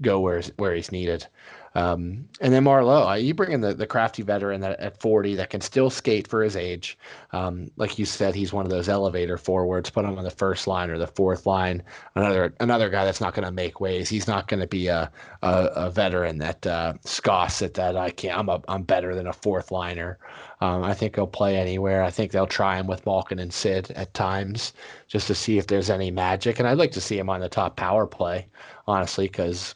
go 0.00 0.20
where 0.20 0.42
where 0.56 0.74
he's 0.74 0.90
needed. 0.90 1.26
Um, 1.74 2.28
and 2.40 2.52
then 2.52 2.66
uh, 2.66 3.14
you 3.14 3.32
bring 3.32 3.52
in 3.52 3.60
the, 3.60 3.74
the 3.74 3.86
crafty 3.86 4.22
veteran 4.22 4.60
that 4.62 4.80
at 4.80 5.00
40 5.00 5.36
that 5.36 5.50
can 5.50 5.60
still 5.60 5.88
skate 5.88 6.26
for 6.26 6.42
his 6.42 6.56
age. 6.56 6.98
Um, 7.32 7.70
like 7.76 7.98
you 7.98 8.04
said, 8.04 8.34
he's 8.34 8.52
one 8.52 8.66
of 8.66 8.70
those 8.70 8.88
elevator 8.88 9.38
forwards. 9.38 9.88
Put 9.88 10.04
him 10.04 10.18
on 10.18 10.24
the 10.24 10.30
first 10.30 10.66
line 10.66 10.90
or 10.90 10.98
the 10.98 11.06
fourth 11.06 11.46
line. 11.46 11.82
Another 12.16 12.54
another 12.58 12.90
guy 12.90 13.04
that's 13.04 13.20
not 13.20 13.34
going 13.34 13.46
to 13.46 13.52
make 13.52 13.80
waves. 13.80 14.08
He's 14.08 14.26
not 14.26 14.48
going 14.48 14.60
to 14.60 14.66
be 14.66 14.88
a, 14.88 15.10
a, 15.42 15.70
a 15.76 15.90
veteran 15.90 16.38
that 16.38 16.66
uh, 16.66 16.94
scoffs 17.04 17.62
at 17.62 17.74
that. 17.74 17.96
I 17.96 18.10
can't. 18.10 18.36
I'm 18.36 18.48
a, 18.48 18.60
I'm 18.66 18.82
better 18.82 19.14
than 19.14 19.28
a 19.28 19.32
fourth 19.32 19.70
liner. 19.70 20.18
Um, 20.60 20.82
I 20.82 20.92
think 20.92 21.14
he'll 21.14 21.26
play 21.26 21.56
anywhere. 21.56 22.02
I 22.02 22.10
think 22.10 22.32
they'll 22.32 22.46
try 22.46 22.78
him 22.78 22.86
with 22.86 23.06
Malkin 23.06 23.38
and 23.38 23.52
Sid 23.52 23.92
at 23.92 24.12
times 24.12 24.72
just 25.08 25.26
to 25.28 25.34
see 25.34 25.56
if 25.56 25.68
there's 25.68 25.88
any 25.88 26.10
magic. 26.10 26.58
And 26.58 26.68
I'd 26.68 26.78
like 26.78 26.92
to 26.92 27.00
see 27.00 27.18
him 27.18 27.30
on 27.30 27.40
the 27.40 27.48
top 27.48 27.76
power 27.76 28.06
play, 28.06 28.46
honestly, 28.86 29.26
because 29.26 29.74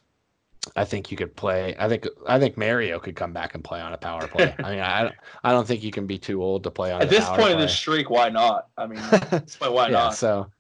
I 0.76 0.84
think 0.84 1.10
you 1.10 1.16
could 1.16 1.34
play. 1.36 1.74
I 1.78 1.88
think 1.88 2.06
I 2.26 2.38
think 2.38 2.56
Mario 2.56 2.98
could 2.98 3.16
come 3.16 3.32
back 3.32 3.54
and 3.54 3.62
play 3.62 3.80
on 3.80 3.92
a 3.92 3.98
power 3.98 4.26
play. 4.26 4.54
I 4.64 4.70
mean, 4.70 4.80
I 4.80 5.12
I 5.42 5.52
don't 5.52 5.66
think 5.66 5.82
you 5.82 5.90
can 5.90 6.06
be 6.06 6.18
too 6.18 6.42
old 6.42 6.62
to 6.64 6.70
play 6.70 6.92
on. 6.92 7.02
At 7.02 7.10
this 7.10 7.26
point 7.28 7.42
play. 7.42 7.52
in 7.52 7.58
the 7.58 7.68
streak, 7.68 8.10
why 8.10 8.28
not? 8.30 8.68
I 8.76 8.86
mean, 8.86 8.98
why 9.58 9.86
yeah, 9.86 9.92
not? 9.92 10.14
So, 10.14 10.50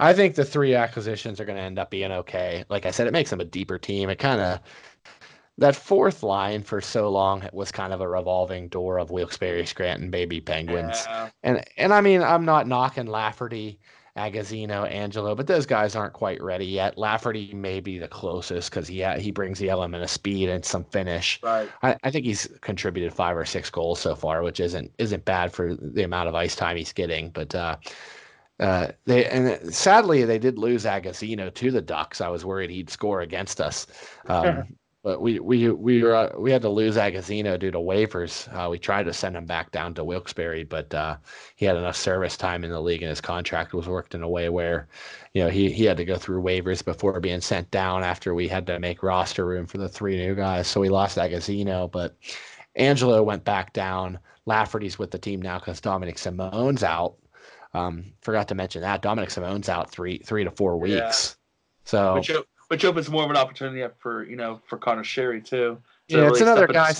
I 0.00 0.12
think 0.12 0.34
the 0.34 0.44
three 0.44 0.74
acquisitions 0.74 1.40
are 1.40 1.44
going 1.44 1.56
to 1.56 1.62
end 1.62 1.78
up 1.78 1.90
being 1.90 2.12
okay. 2.12 2.64
Like 2.68 2.86
I 2.86 2.90
said, 2.90 3.06
it 3.06 3.12
makes 3.12 3.30
them 3.30 3.40
a 3.40 3.44
deeper 3.44 3.78
team. 3.78 4.08
It 4.08 4.18
kind 4.18 4.40
of 4.40 4.60
that 5.58 5.76
fourth 5.76 6.22
line 6.22 6.62
for 6.62 6.80
so 6.80 7.08
long 7.08 7.42
it 7.42 7.54
was 7.54 7.70
kind 7.70 7.92
of 7.92 8.00
a 8.00 8.08
revolving 8.08 8.68
door 8.68 8.98
of 8.98 9.10
Wilkes-Barre, 9.10 9.66
Scranton, 9.66 10.04
and 10.04 10.12
baby 10.12 10.40
Penguins, 10.40 11.04
yeah. 11.06 11.30
and 11.42 11.64
and 11.76 11.92
I 11.92 12.00
mean, 12.00 12.22
I'm 12.22 12.44
not 12.44 12.66
knocking 12.66 13.06
Lafferty 13.06 13.78
Agozzino, 14.16 14.90
Angello, 14.92 15.36
but 15.36 15.48
those 15.48 15.66
guys 15.66 15.96
aren't 15.96 16.12
quite 16.12 16.40
ready 16.40 16.66
yet. 16.66 16.96
Lafferty 16.96 17.52
may 17.52 17.80
be 17.80 17.98
the 17.98 18.06
closest 18.06 18.70
because 18.70 18.86
he 18.86 19.04
he 19.18 19.32
brings 19.32 19.58
the 19.58 19.70
element 19.70 20.04
of 20.04 20.10
speed 20.10 20.48
and 20.48 20.64
some 20.64 20.84
finish. 20.84 21.40
Right. 21.42 21.68
I, 21.82 21.96
I 22.04 22.10
think 22.12 22.24
he's 22.24 22.48
contributed 22.60 23.12
five 23.12 23.36
or 23.36 23.44
six 23.44 23.70
goals 23.70 23.98
so 23.98 24.14
far, 24.14 24.42
which 24.42 24.60
isn't 24.60 24.92
isn't 24.98 25.24
bad 25.24 25.52
for 25.52 25.74
the 25.74 26.04
amount 26.04 26.28
of 26.28 26.34
ice 26.36 26.54
time 26.54 26.76
he's 26.76 26.92
getting. 26.92 27.30
But 27.30 27.56
uh, 27.56 27.76
uh, 28.60 28.88
they 29.04 29.26
and 29.26 29.74
sadly 29.74 30.24
they 30.24 30.38
did 30.38 30.58
lose 30.58 30.84
Agozzino 30.84 31.52
to 31.52 31.70
the 31.72 31.82
Ducks. 31.82 32.20
I 32.20 32.28
was 32.28 32.44
worried 32.44 32.70
he'd 32.70 32.90
score 32.90 33.20
against 33.20 33.60
us. 33.60 33.88
Um, 34.28 34.76
but 35.04 35.20
we 35.20 35.38
we 35.38 35.70
we 35.70 36.02
were 36.02 36.14
uh, 36.14 36.32
we 36.36 36.50
had 36.50 36.62
to 36.62 36.70
lose 36.70 36.96
Agozzino 36.96 37.58
due 37.58 37.70
to 37.70 37.78
waivers. 37.78 38.48
Uh, 38.56 38.70
we 38.70 38.78
tried 38.78 39.02
to 39.04 39.12
send 39.12 39.36
him 39.36 39.44
back 39.44 39.70
down 39.70 39.92
to 39.94 40.02
Wilkes-Barre, 40.02 40.64
but 40.64 40.92
uh, 40.94 41.18
he 41.56 41.66
had 41.66 41.76
enough 41.76 41.94
service 41.94 42.38
time 42.38 42.64
in 42.64 42.70
the 42.70 42.80
league, 42.80 43.02
and 43.02 43.10
his 43.10 43.20
contract 43.20 43.74
was 43.74 43.86
worked 43.86 44.14
in 44.14 44.22
a 44.22 44.28
way 44.28 44.48
where, 44.48 44.88
you 45.34 45.44
know, 45.44 45.50
he 45.50 45.70
he 45.70 45.84
had 45.84 45.98
to 45.98 46.06
go 46.06 46.16
through 46.16 46.42
waivers 46.42 46.82
before 46.82 47.20
being 47.20 47.42
sent 47.42 47.70
down. 47.70 48.02
After 48.02 48.34
we 48.34 48.48
had 48.48 48.66
to 48.66 48.80
make 48.80 49.02
roster 49.02 49.44
room 49.44 49.66
for 49.66 49.76
the 49.76 49.90
three 49.90 50.16
new 50.16 50.34
guys, 50.34 50.68
so 50.68 50.80
we 50.80 50.88
lost 50.88 51.18
Agozzino, 51.18 51.92
but 51.92 52.16
Angello 52.78 53.22
went 53.22 53.44
back 53.44 53.74
down. 53.74 54.18
Lafferty's 54.46 54.98
with 54.98 55.10
the 55.10 55.18
team 55.18 55.42
now 55.42 55.58
because 55.58 55.82
Dominic 55.82 56.16
Simon's 56.16 56.82
out. 56.82 57.16
Um, 57.74 58.14
forgot 58.22 58.48
to 58.48 58.54
mention 58.54 58.80
that 58.80 59.02
Dominic 59.02 59.30
Simon's 59.30 59.68
out 59.68 59.90
three 59.90 60.18
three 60.24 60.44
to 60.44 60.50
four 60.50 60.78
weeks. 60.78 60.94
Yeah. 60.94 61.10
So 61.84 62.44
which 62.68 62.84
opens 62.84 63.10
more 63.10 63.24
of 63.24 63.30
an 63.30 63.36
opportunity 63.36 63.82
up 63.82 63.96
for 63.98 64.24
you 64.24 64.36
know 64.36 64.60
for 64.66 64.78
Conor 64.78 65.02
Sheary 65.02 65.44
too. 65.44 65.78
yeah, 66.08 66.18
really 66.18 66.30
it's 66.30 66.40
another 66.40 66.66
guy. 66.66 66.92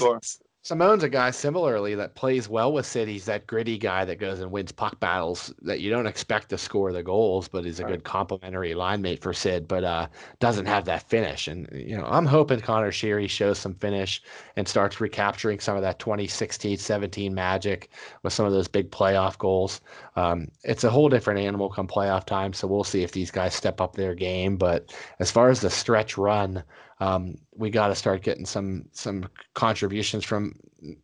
Simon's 0.66 1.02
a 1.02 1.10
guy 1.10 1.30
similarly 1.30 1.94
that 1.94 2.14
plays 2.14 2.48
well 2.48 2.72
with 2.72 2.86
Sid. 2.86 3.06
He's 3.06 3.26
that 3.26 3.46
gritty 3.46 3.76
guy 3.76 4.06
that 4.06 4.18
goes 4.18 4.40
and 4.40 4.50
wins 4.50 4.72
puck 4.72 4.98
battles 4.98 5.52
that 5.60 5.80
you 5.80 5.90
don't 5.90 6.06
expect 6.06 6.48
to 6.48 6.56
score 6.56 6.90
the 6.90 7.02
goals, 7.02 7.48
but 7.48 7.66
is 7.66 7.80
a 7.80 7.84
Right. 7.84 7.92
good 7.92 8.04
complementary 8.04 8.74
line 8.74 9.02
mate 9.02 9.20
for 9.20 9.34
Sid, 9.34 9.68
but 9.68 9.84
uh, 9.84 10.06
doesn't 10.40 10.64
have 10.64 10.86
that 10.86 11.02
finish. 11.06 11.48
And 11.48 11.68
you 11.70 11.98
know, 11.98 12.06
I'm 12.06 12.24
hoping 12.24 12.60
Conor 12.62 12.92
Sheary 12.92 13.28
shows 13.28 13.58
some 13.58 13.74
finish 13.74 14.22
and 14.56 14.66
starts 14.66 15.02
recapturing 15.02 15.60
some 15.60 15.76
of 15.76 15.82
that 15.82 15.98
2016, 15.98 16.78
17 16.78 17.34
magic 17.34 17.90
with 18.22 18.32
some 18.32 18.46
of 18.46 18.52
those 18.52 18.66
big 18.68 18.90
playoff 18.90 19.36
goals. 19.36 19.82
Um, 20.16 20.48
it's 20.62 20.82
a 20.84 20.90
whole 20.90 21.10
different 21.10 21.40
animal 21.40 21.68
come 21.68 21.86
playoff 21.88 22.24
time, 22.24 22.54
so 22.54 22.66
we'll 22.66 22.84
see 22.84 23.02
if 23.02 23.12
these 23.12 23.30
guys 23.30 23.54
step 23.54 23.82
up 23.82 23.96
their 23.96 24.14
game. 24.14 24.56
But 24.56 24.94
as 25.20 25.30
far 25.30 25.50
as 25.50 25.60
the 25.60 25.68
stretch 25.70 26.16
run, 26.16 26.64
um, 27.00 27.36
we 27.56 27.70
got 27.70 27.88
to 27.88 27.94
start 27.94 28.22
getting 28.22 28.46
some 28.46 28.86
some 28.92 29.28
contributions 29.54 30.24
from 30.24 30.54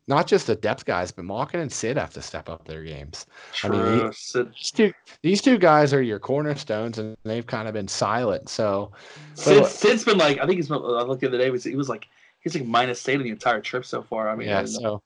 not 0.07 0.27
just 0.27 0.47
the 0.47 0.55
depth 0.55 0.85
guys, 0.85 1.11
but 1.11 1.25
Malkin 1.25 1.61
and 1.61 1.73
Sid 1.73 1.97
have 1.97 2.13
to 2.13 2.23
step 2.23 2.49
up 2.49 2.67
their 2.67 2.83
games. 2.83 3.27
I 3.65 3.69
mean, 3.69 3.95
he- 3.95 4.01
True. 4.01 4.51
These 4.53 4.71
two, 4.73 4.93
these 5.23 5.43
two 5.43 5.59
guys 5.59 5.93
are 5.95 6.03
your 6.03 6.19
cornerstones, 6.19 6.99
and 6.99 7.17
they've 7.25 7.47
kind 7.47 7.67
of 7.67 7.75
been 7.75 7.89
silent. 7.89 8.49
So 8.49 8.93
Sid, 9.35 9.67
Sid's 9.67 10.05
been 10.05 10.19
like 10.19 10.39
I 10.39 10.47
think 10.47 10.57
he's 10.57 10.69
been. 10.69 10.79
I 10.79 11.03
looked 11.03 11.23
the 11.23 11.29
other 11.29 11.39
day. 11.39 11.45
He 11.45 11.75
was, 11.75 11.89
like 11.89 12.09
he's 12.41 12.55
like 12.55 12.67
minus 12.67 13.09
eight 13.09 13.17
of 13.17 13.25
the 13.25 13.31
entire 13.31 13.61
trip 13.61 13.85
so 13.85 14.03
far. 14.03 14.29
I 14.29 14.37
mean, 14.37 14.49
yeah, 14.49 14.59
and, 14.61 14.69
uh, 14.69 14.71
so 14.71 15.03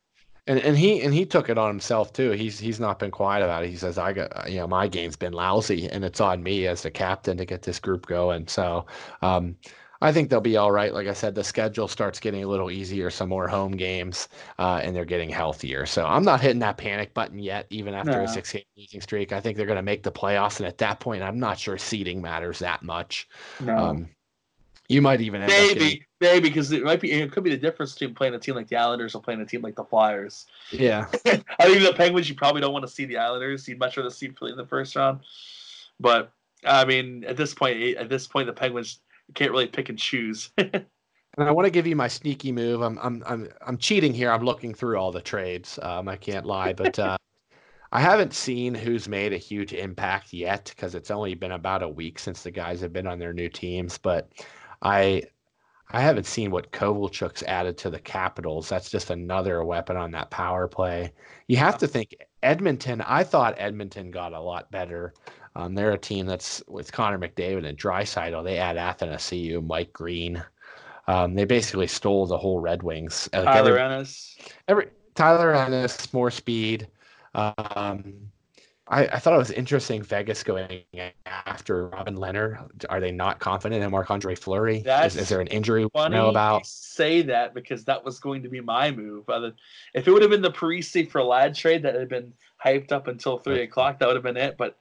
and 0.47 0.59
and 0.59 0.77
he 0.77 1.03
and 1.03 1.15
he 1.15 1.25
took 1.25 1.49
it 1.49 1.57
on 1.57 1.69
himself 1.69 2.13
too. 2.13 2.33
He's 2.33 2.59
he's 2.59 2.81
not 2.81 2.99
been 2.99 3.11
quiet 3.11 3.43
about 3.43 3.65
it. 3.65 3.71
He 3.71 3.77
says 3.77 3.97
I 3.97 4.13
got 4.13 4.51
you 4.51 4.59
know 4.59 4.67
my 4.67 4.89
game's 4.89 5.17
been 5.17 5.33
lousy, 5.33 5.89
and 5.89 6.05
it's 6.05 6.21
on 6.21 6.43
me 6.43 6.67
as 6.67 6.83
the 6.83 6.91
captain 6.91 7.37
to 7.39 7.45
get 7.45 7.63
this 7.63 7.79
group 7.79 8.07
going. 8.07 8.49
So. 8.49 8.87
um 9.23 9.57
I 10.05 10.13
think 10.13 10.29
they'll 10.29 10.41
be 10.41 10.57
all 10.57 10.71
right. 10.71 10.93
Like 10.93 11.07
I 11.09 11.15
said, 11.15 11.35
the 11.35 11.43
schedule 11.43 11.89
starts 11.89 12.21
getting 12.21 12.45
a 12.45 12.47
little 12.47 12.71
easier, 12.71 13.09
some 13.11 13.29
more 13.31 13.49
home 13.49 13.73
games, 13.73 14.29
uh, 14.59 14.81
and 14.83 14.95
they're 14.95 15.05
getting 15.05 15.31
healthier. 15.31 15.87
So 15.87 16.05
I'm 16.05 16.25
not 16.25 16.41
hitting 16.41 16.59
that 16.61 16.77
panic 16.77 17.15
button 17.15 17.39
yet, 17.39 17.67
even 17.71 17.95
after 17.95 18.13
No. 18.13 18.25
a 18.25 18.29
six 18.29 18.53
game 18.53 18.63
losing 18.77 19.01
streak. 19.01 19.33
I 19.33 19.41
think 19.41 19.57
they're 19.57 19.67
going 19.67 19.77
to 19.77 19.83
make 19.83 20.03
the 20.03 20.13
playoffs, 20.13 20.59
and 20.59 20.67
at 20.67 20.79
that 20.79 21.01
point, 21.01 21.23
I'm 21.23 21.39
not 21.41 21.59
sure 21.59 21.79
seeding 21.79 22.21
matters 22.21 22.59
that 22.59 22.83
much. 22.83 23.29
no. 23.61 23.77
Um, 23.77 24.09
you 24.91 25.01
might 25.01 25.23
even 25.23 25.41
end 25.41 25.51
up 25.51 25.57
getting- 25.59 25.79
maybe, 25.83 26.07
maybe 26.21 26.49
because 26.51 26.71
it 26.71 26.83
might 26.85 27.01
be. 27.01 27.11
It 27.11 27.33
could 27.33 27.43
be 27.43 27.49
the 27.49 27.57
difference 27.57 27.95
between 27.95 28.15
playing 28.15 28.35
a 28.35 28.39
team 28.39 28.55
like 28.55 28.69
the 28.69 28.77
Islanders 28.77 29.15
or 29.15 29.23
playing 29.23 29.41
a 29.41 29.47
team 29.47 29.63
like 29.63 29.77
the 29.77 29.85
Flyers. 29.85 30.45
yeah. 30.71 31.07
I 31.25 31.41
think 31.63 31.83
the 31.83 31.95
Penguins, 31.97 32.29
you 32.29 32.35
probably 32.35 32.61
don't 32.61 32.75
want 32.75 32.85
to 32.87 32.93
see 32.93 33.07
the 33.07 33.17
Islanders. 33.17 33.67
You'd 33.67 33.79
much 33.79 33.97
rather 33.97 34.11
see 34.11 34.29
Philly 34.29 34.51
in 34.53 34.59
the 34.59 34.67
first 34.67 34.95
round. 34.95 35.21
But 35.99 36.31
I 36.67 36.85
mean, 36.85 37.25
at 37.25 37.39
this 37.39 37.55
point, 37.55 37.97
at 37.97 38.11
this 38.11 38.27
point, 38.27 38.47
the 38.47 38.53
Penguins 38.53 38.99
can't 39.35 39.51
really 39.51 39.67
pick 39.67 39.89
and 39.89 39.99
choose. 39.99 40.51
And 41.37 41.49
I 41.49 41.53
want 41.53 41.67
to 41.67 41.71
give 41.71 41.87
you 41.87 41.97
my 41.97 42.09
sneaky 42.09 42.53
move. 42.53 42.81
I'm 42.81 42.99
I'm 43.03 43.23
I'm 43.27 43.49
I'm 43.67 43.77
cheating 43.77 44.15
here. 44.15 44.31
I'm 44.31 44.45
looking 44.45 44.73
through 44.73 44.97
all 44.99 45.11
the 45.11 45.21
trades. 45.21 45.79
Um, 45.83 46.09
I 46.09 46.17
can't 46.17 46.47
lie, 46.47 46.73
but 46.73 46.99
uh, 46.99 47.17
I 47.91 48.01
haven't 48.01 48.35
seen 48.35 48.75
who's 48.75 49.09
made 49.09 49.33
a 49.33 49.39
huge 49.39 49.73
impact 49.73 50.33
yet 50.33 50.67
because 50.75 50.95
it's 50.95 51.11
only 51.11 51.35
been 51.35 51.53
about 51.53 51.83
a 51.83 51.89
week 51.89 52.19
since 52.19 52.43
the 52.43 52.51
guys 52.51 52.81
have 52.81 52.93
been 52.93 53.07
on 53.07 53.19
their 53.19 53.33
new 53.33 53.49
teams. 53.49 53.99
But 53.99 54.31
I 54.83 55.25
I 55.91 56.01
haven't 56.01 56.27
seen 56.27 56.51
what 56.51 56.73
Kovalchuk's 56.73 57.43
added 57.43 57.79
to 57.79 57.91
the 57.91 58.01
Capitals. 58.01 58.69
That's 58.69 58.91
just 58.91 59.11
another 59.11 59.65
weapon 59.65 59.97
on 59.97 60.13
that 60.13 60.31
power 60.31 60.69
play. 60.69 61.13
You 61.49 61.57
have 61.57 61.79
to 61.79 61.89
think 61.89 62.15
Edmonton. 62.43 63.01
I 63.01 63.25
thought 63.25 63.55
Edmonton 63.59 64.11
got 64.13 64.33
a 64.33 64.41
lot 64.41 64.71
better. 64.71 65.15
Um, 65.57 65.75
they're 65.75 65.93
a 65.93 65.99
team 65.99 66.27
that's 66.27 66.63
with 66.67 66.93
Connor 66.93 67.19
McDavid 67.19 67.67
and 67.67 67.79
Draisaitl. 67.79 68.43
They 68.45 68.59
add 68.59 68.77
Athanasiu, 68.77 69.65
Mike 69.65 69.93
Green. 69.93 70.43
Um, 71.07 71.35
they 71.35 71.45
basically 71.45 71.87
stole 71.87 72.27
the 72.27 72.39
whole 72.39 72.61
Red 72.61 72.83
Wings. 72.83 73.29
Like 73.33 73.45
Tyler 73.45 73.79
every, 73.79 73.95
Ennis. 73.95 74.37
every 74.69 74.89
Tyler 75.15 75.55
Ennis, 75.55 76.13
more 76.13 76.31
speed. 76.31 76.89
Um, 77.35 78.15
I, 78.87 79.07
I 79.07 79.19
thought 79.19 79.35
it 79.35 79.39
was 79.39 79.51
interesting 79.51 80.03
Vegas 80.03 80.43
going 80.43 80.85
after 81.25 81.89
Robin 81.89 82.17
Lehner. 82.17 82.69
Are 82.91 83.01
they 83.01 83.13
not 83.13 83.39
confident 83.39 83.83
in 83.83 83.91
Marc 83.91 84.11
Andre 84.11 84.35
Fleury? 84.35 84.79
Is, 84.79 84.85
That's 84.85 85.17
is 85.17 85.29
there 85.29 85.41
an 85.41 85.47
injury 85.47 85.85
we 85.85 86.09
know 86.09 86.29
about? 86.29 86.67
say 86.67 87.23
that 87.23 87.55
because 87.55 87.85
that 87.85 88.05
was 88.05 88.21
going 88.21 88.43
to 88.43 88.49
be 88.49 88.61
my 88.61 88.91
move. 88.91 89.25
If 89.95 90.07
it 90.07 90.11
would 90.13 90.23
have 90.23 90.31
been 90.31 90.43
the 90.43 90.51
Parise 90.51 91.11
for 91.11 91.23
Ladd 91.23 91.55
trade 91.55 91.83
that 91.83 91.95
had 91.95 92.09
been 92.09 92.35
hyped 92.63 92.93
up 92.93 93.09
until 93.09 93.39
three 93.39 93.63
o'clock, 93.63 93.99
that 93.99 94.07
would 94.07 94.17
have 94.17 94.23
been 94.25 94.37
it. 94.37 94.57
But 94.59 94.79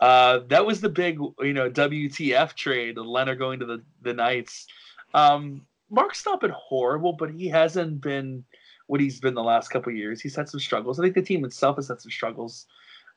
uh, 0.00 0.40
that 0.48 0.66
was 0.66 0.80
the 0.80 0.88
big, 0.88 1.18
you 1.40 1.52
know, 1.52 1.70
WTF 1.70 2.54
trade. 2.54 2.96
Lehner 2.96 3.38
going 3.38 3.60
to 3.60 3.66
the 3.66 3.82
the 4.02 4.14
Knights. 4.14 4.66
Um, 5.12 5.62
Mark's 5.90 6.26
not 6.26 6.40
been 6.40 6.52
horrible, 6.54 7.12
but 7.12 7.30
he 7.30 7.48
hasn't 7.48 8.00
been 8.00 8.44
what 8.86 9.00
he's 9.00 9.20
been 9.20 9.34
the 9.34 9.42
last 9.42 9.68
couple 9.68 9.90
of 9.92 9.96
years. 9.96 10.20
He's 10.20 10.36
had 10.36 10.48
some 10.48 10.60
struggles. 10.60 10.98
I 10.98 11.02
think 11.02 11.14
the 11.14 11.22
team 11.22 11.44
itself 11.44 11.76
has 11.76 11.88
had 11.88 12.00
some 12.00 12.10
struggles, 12.10 12.66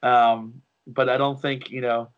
um, 0.03 0.61
but 0.85 1.09
I 1.09 1.17
don't 1.17 1.41
think 1.41 1.69
you 1.69 1.81
know. 1.81 2.09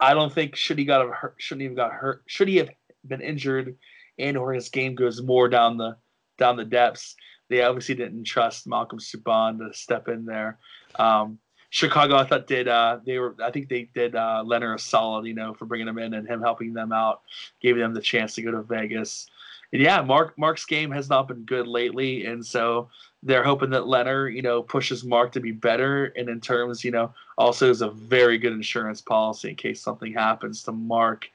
I 0.00 0.14
don't 0.14 0.32
think 0.32 0.54
should 0.54 0.78
he 0.78 0.84
got 0.84 1.08
hurt, 1.12 1.34
shouldn't 1.38 1.68
have 1.68 1.76
got 1.76 1.92
hurt? 1.92 2.22
Should 2.26 2.46
he 2.46 2.56
have 2.58 2.70
been 3.06 3.20
injured, 3.20 3.76
and 4.18 4.36
or 4.36 4.52
his 4.52 4.68
game 4.68 4.94
goes 4.94 5.20
more 5.20 5.48
down 5.48 5.76
the 5.76 5.96
down 6.38 6.56
the 6.56 6.64
depths? 6.64 7.16
They 7.48 7.62
obviously 7.62 7.96
didn't 7.96 8.24
trust 8.24 8.66
Malcolm 8.66 9.00
Subban 9.00 9.58
to 9.58 9.76
step 9.76 10.06
in 10.08 10.24
there. 10.24 10.58
Um, 10.96 11.38
Chicago, 11.70 12.16
I 12.16 12.24
thought 12.24 12.46
did 12.46 12.66
uh, 12.66 12.98
they 13.04 13.18
were 13.18 13.34
I 13.42 13.50
think 13.50 13.68
they 13.68 13.88
did 13.94 14.14
uh, 14.14 14.42
Lehner 14.46 14.74
a 14.74 14.78
solid, 14.78 15.26
you 15.26 15.34
know, 15.34 15.52
for 15.54 15.66
bringing 15.66 15.88
him 15.88 15.98
in 15.98 16.14
and 16.14 16.26
him 16.26 16.40
helping 16.40 16.72
them 16.72 16.92
out, 16.92 17.22
gave 17.60 17.76
them 17.76 17.92
the 17.92 18.00
chance 18.00 18.34
to 18.34 18.42
go 18.42 18.50
to 18.50 18.62
Vegas. 18.62 19.28
And 19.72 19.82
yeah, 19.82 20.00
Mark 20.00 20.38
Mark's 20.38 20.64
game 20.64 20.90
has 20.92 21.10
not 21.10 21.28
been 21.28 21.44
good 21.44 21.66
lately, 21.66 22.24
and 22.24 22.44
so 22.44 22.88
they're 23.22 23.44
hoping 23.44 23.70
that 23.70 23.82
Lehner, 23.82 24.32
you 24.32 24.40
know, 24.40 24.62
pushes 24.62 25.04
Mark 25.04 25.32
to 25.32 25.40
be 25.40 25.52
better, 25.52 26.06
and 26.16 26.28
in 26.28 26.40
terms, 26.40 26.84
you 26.84 26.90
know, 26.90 27.12
also 27.36 27.68
is 27.68 27.82
a 27.82 27.90
very 27.90 28.38
good 28.38 28.52
insurance 28.52 29.02
policy 29.02 29.50
in 29.50 29.56
case 29.56 29.82
something 29.82 30.12
happens 30.12 30.62
to 30.62 30.72
Mark. 30.72 31.28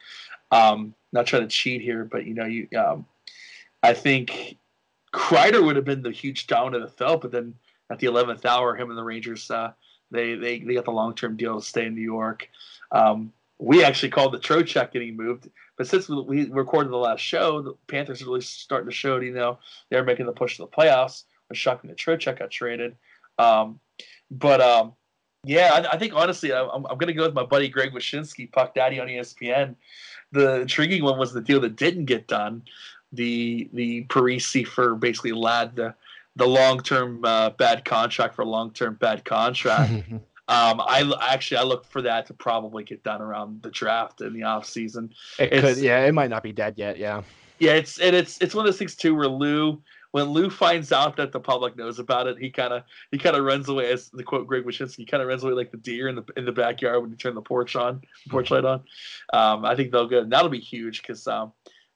Um, 0.52 0.96
not 1.12 1.28
trying 1.28 1.44
to 1.44 1.48
cheat 1.48 1.82
here, 1.82 2.06
but 2.06 2.26
you 2.26 2.34
know, 2.34 2.46
you 2.46 2.68
um, 2.78 3.06
I 3.84 3.94
think 3.94 4.58
Kreider 5.14 5.64
would 5.64 5.76
have 5.76 5.86
been 5.86 6.02
the 6.02 6.12
huge 6.12 6.48
down 6.48 6.72
dominant 6.72 6.90
the 6.90 6.98
fell, 6.98 7.18
but 7.18 7.32
then 7.32 7.54
at 7.92 8.00
the 8.00 8.08
eleventh 8.08 8.46
hour, 8.48 8.76
him 8.76 8.90
and 8.90 8.98
the 8.98 9.04
Rangers, 9.04 9.52
uh, 9.52 9.74
they 10.14 10.36
they 10.36 10.60
they 10.60 10.76
got 10.76 10.86
the 10.86 10.92
long 10.92 11.14
term 11.16 11.36
deal 11.36 11.60
to 11.60 11.66
stay 11.66 11.86
in 11.86 11.96
New 11.96 12.02
York. 12.02 12.48
Um, 12.92 13.34
we 13.60 13.84
actually 13.84 14.10
called 14.10 14.34
the 14.34 14.40
Trocheck 14.40 14.92
getting 14.92 15.16
moved, 15.16 15.50
but 15.78 15.88
since 15.88 16.08
we, 16.10 16.50
recorded 16.50 16.92
the 16.92 16.98
last 16.98 17.22
show, 17.22 17.62
the 17.62 17.74
Panthers 17.88 18.22
are 18.22 18.26
really 18.26 18.42
starting 18.42 18.90
to 18.90 18.96
show. 18.96 19.20
You 19.20 19.34
know, 19.34 19.60
they're 19.90 20.04
making 20.04 20.26
the 20.26 20.32
push 20.32 20.58
to 20.58 20.64
the 20.64 20.68
playoffs. 20.68 21.24
Was 21.50 21.58
shocking 21.58 21.90
that 21.90 21.98
Trocheck 21.98 22.40
got 22.40 22.52
traded, 22.52 22.96
um, 23.38 23.80
but 24.32 24.62
um, 24.62 24.94
yeah, 25.44 25.72
I, 25.74 25.96
I 25.96 25.98
think 25.98 26.14
honestly, 26.16 26.54
I, 26.54 26.64
I'm, 26.64 26.86
I'm 26.86 26.98
going 26.98 27.08
to 27.08 27.14
go 27.14 27.26
with 27.26 27.34
my 27.34 27.44
buddy 27.44 27.68
Greg 27.68 27.92
Wyshynski, 27.92 28.52
Puck 28.52 28.76
Daddy 28.76 29.00
on 29.00 29.08
ESPN. 29.08 29.76
The 30.32 30.62
intriguing 30.62 31.04
one 31.04 31.20
was 31.20 31.34
the 31.34 31.42
deal 31.42 31.60
that 31.62 31.76
didn't 31.76 32.06
get 32.06 32.28
done, 32.28 32.64
the 33.12 33.70
the 33.74 34.06
Parise 34.06 34.66
for 34.68 34.96
basically 34.96 35.32
Ladd 35.32 35.76
the 35.76 35.96
the 36.36 36.48
long 36.48 36.80
term 36.82 37.24
uh, 37.24 37.52
bad 37.52 37.86
contract 37.86 38.36
for 38.36 38.46
long 38.46 38.72
term 38.72 38.96
bad 38.96 39.24
contract. 39.26 39.92
um, 40.12 40.22
I 40.48 41.12
actually 41.22 41.58
I 41.58 41.64
look 41.64 41.86
for 41.86 42.02
that 42.02 42.26
to 42.28 42.34
probably 42.34 42.84
get 42.84 43.04
done 43.04 43.22
around 43.22 43.62
the 43.62 43.70
draft 43.70 44.22
in 44.22 44.34
the 44.34 44.44
off 44.44 44.66
season. 44.66 45.14
it 45.40 45.54
it's- 45.54 45.76
could, 45.76 45.84
yeah, 45.84 46.06
it 46.06 46.14
might 46.14 46.30
not 46.30 46.44
be 46.44 46.52
dead 46.52 46.76
yet. 46.78 46.98
Yeah. 46.98 47.24
Yeah, 47.60 47.74
it's 47.74 48.00
and 48.00 48.16
it's 48.16 48.40
it's 48.42 48.54
one 48.56 48.66
of 48.66 48.68
those 48.72 48.80
things 48.80 48.96
too 48.96 49.16
where 49.16 49.28
Lou 49.28 49.82
when 50.14 50.26
Lou 50.26 50.52
finds 50.52 50.92
out 50.92 51.18
that 51.18 51.32
the 51.32 51.40
public 51.40 51.76
knows 51.76 51.98
about 51.98 52.28
it, 52.28 52.38
he 52.38 52.52
kind 52.52 52.72
of 52.72 52.84
he 53.12 53.18
kind 53.18 53.36
of 53.36 53.44
runs 53.44 53.68
away 53.68 53.92
as 53.92 54.10
the 54.10 54.24
quote 54.24 54.46
Greg 54.46 54.64
Wyshynski, 54.64 54.98
he 54.98 55.06
kind 55.06 55.24
of 55.24 55.28
runs 55.28 55.44
away 55.44 55.54
like 55.54 55.72
the 55.72 55.78
deer 55.78 56.08
in 56.08 56.16
the 56.16 56.24
in 56.38 56.46
the 56.46 56.52
backyard 56.52 57.02
when 57.02 57.10
you 57.10 57.18
turn 57.18 57.34
the 57.34 57.42
porch 57.42 57.76
on, 57.76 58.02
porch 58.30 58.52
light 58.52 58.64
on. 58.64 58.84
Um, 59.34 59.66
I 59.66 59.76
think 59.76 59.92
they'll 59.92 60.08
go. 60.08 60.24
That'll 60.24 60.50
be 60.50 60.60
huge 60.60 61.02
because 61.02 61.28
um, 61.28 61.52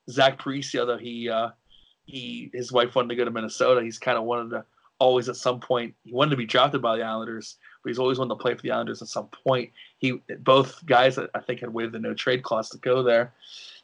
Zach 0.10 0.40
Parisi, 0.40 0.80
although 0.80 0.98
he 0.98 1.30
uh, 1.30 1.50
he 2.08 2.50
his 2.54 2.72
wife 2.72 2.96
wanted 2.96 3.10
to 3.10 3.16
go 3.16 3.26
to 3.26 3.32
Minnesota, 3.32 3.84
he's 3.84 4.00
kind 4.00 4.18
of 4.18 4.24
wanted 4.24 4.50
to 4.52 4.66
always 5.00 5.30
at 5.30 5.36
some 5.36 5.60
point 5.60 5.94
he 6.04 6.12
wanted 6.12 6.32
to 6.32 6.38
be 6.38 6.46
drafted 6.46 6.82
by 6.82 6.98
the 6.98 7.04
Islanders, 7.04 7.58
but 7.84 7.90
he's 7.90 8.00
always 8.00 8.18
wanted 8.18 8.30
to 8.30 8.42
play 8.42 8.56
for 8.56 8.62
the 8.64 8.72
Islanders 8.72 9.02
at 9.02 9.10
some 9.10 9.28
point. 9.28 9.72
He 10.00 10.14
both 10.40 10.84
guys 10.86 11.20
I 11.20 11.40
think 11.46 11.60
had 11.60 11.72
waived 11.72 11.94
the 11.94 12.00
no 12.00 12.16
trade 12.16 12.42
clause 12.42 12.70
to 12.70 12.78
go 12.80 13.04
there. 13.04 13.34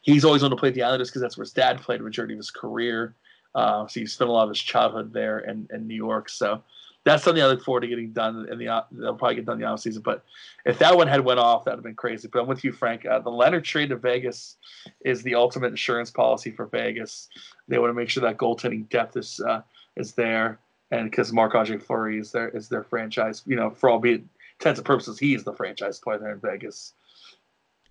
He's 0.01 0.25
always 0.25 0.41
wanted 0.41 0.55
to 0.55 0.59
play 0.59 0.71
the 0.71 0.83
Islanders 0.83 1.09
because 1.09 1.21
that's 1.21 1.37
where 1.37 1.43
his 1.43 1.53
dad 1.53 1.81
played 1.81 2.01
majority 2.01 2.33
of 2.33 2.39
his 2.39 2.51
career. 2.51 3.15
Uh, 3.55 3.87
so 3.87 3.99
he 3.99 4.05
spent 4.07 4.29
a 4.29 4.33
lot 4.33 4.43
of 4.43 4.49
his 4.49 4.59
childhood 4.59 5.13
there 5.13 5.39
in, 5.39 5.67
in 5.71 5.87
New 5.87 5.95
York. 5.95 6.27
So 6.27 6.63
that's 7.05 7.23
something 7.23 7.43
I 7.43 7.47
look 7.47 7.63
forward 7.63 7.81
to 7.81 7.87
getting 7.87 8.11
done 8.11 8.47
in 8.49 8.57
the. 8.57 8.85
They'll 8.91 9.15
probably 9.15 9.35
get 9.35 9.45
done 9.45 9.59
the 9.59 9.65
off 9.65 9.81
season. 9.81 10.01
But 10.01 10.23
if 10.65 10.79
that 10.79 10.95
one 10.95 11.07
had 11.07 11.21
went 11.21 11.39
off, 11.39 11.65
that'd 11.65 11.77
have 11.77 11.83
been 11.83 11.95
crazy. 11.95 12.29
But 12.31 12.41
I'm 12.41 12.47
with 12.47 12.63
you, 12.63 12.71
Frank. 12.71 13.05
Uh, 13.05 13.19
the 13.19 13.29
Lehner 13.29 13.63
trade 13.63 13.89
to 13.89 13.97
Vegas 13.97 14.57
is 15.03 15.21
the 15.21 15.35
ultimate 15.35 15.67
insurance 15.67 16.09
policy 16.09 16.51
for 16.51 16.65
Vegas. 16.67 17.27
They 17.67 17.77
want 17.77 17.89
to 17.89 17.93
make 17.93 18.09
sure 18.09 18.21
that 18.21 18.37
goaltending 18.37 18.87
depth 18.89 19.17
is 19.17 19.41
uh, 19.41 19.61
is 19.97 20.13
there, 20.13 20.59
and 20.91 21.11
because 21.11 21.33
Marc 21.33 21.55
Andre 21.55 21.77
Fleury 21.77 22.19
is 22.19 22.31
their 22.31 22.49
is 22.49 22.69
their 22.69 22.83
franchise. 22.83 23.43
You 23.45 23.57
know, 23.57 23.69
for 23.69 23.89
all 23.89 23.99
be 23.99 24.23
intents 24.59 24.79
and 24.79 24.85
purposes, 24.85 25.19
he 25.19 25.35
is 25.35 25.43
the 25.43 25.53
franchise 25.53 25.99
player 25.99 26.19
there 26.19 26.31
in 26.31 26.39
Vegas. 26.39 26.93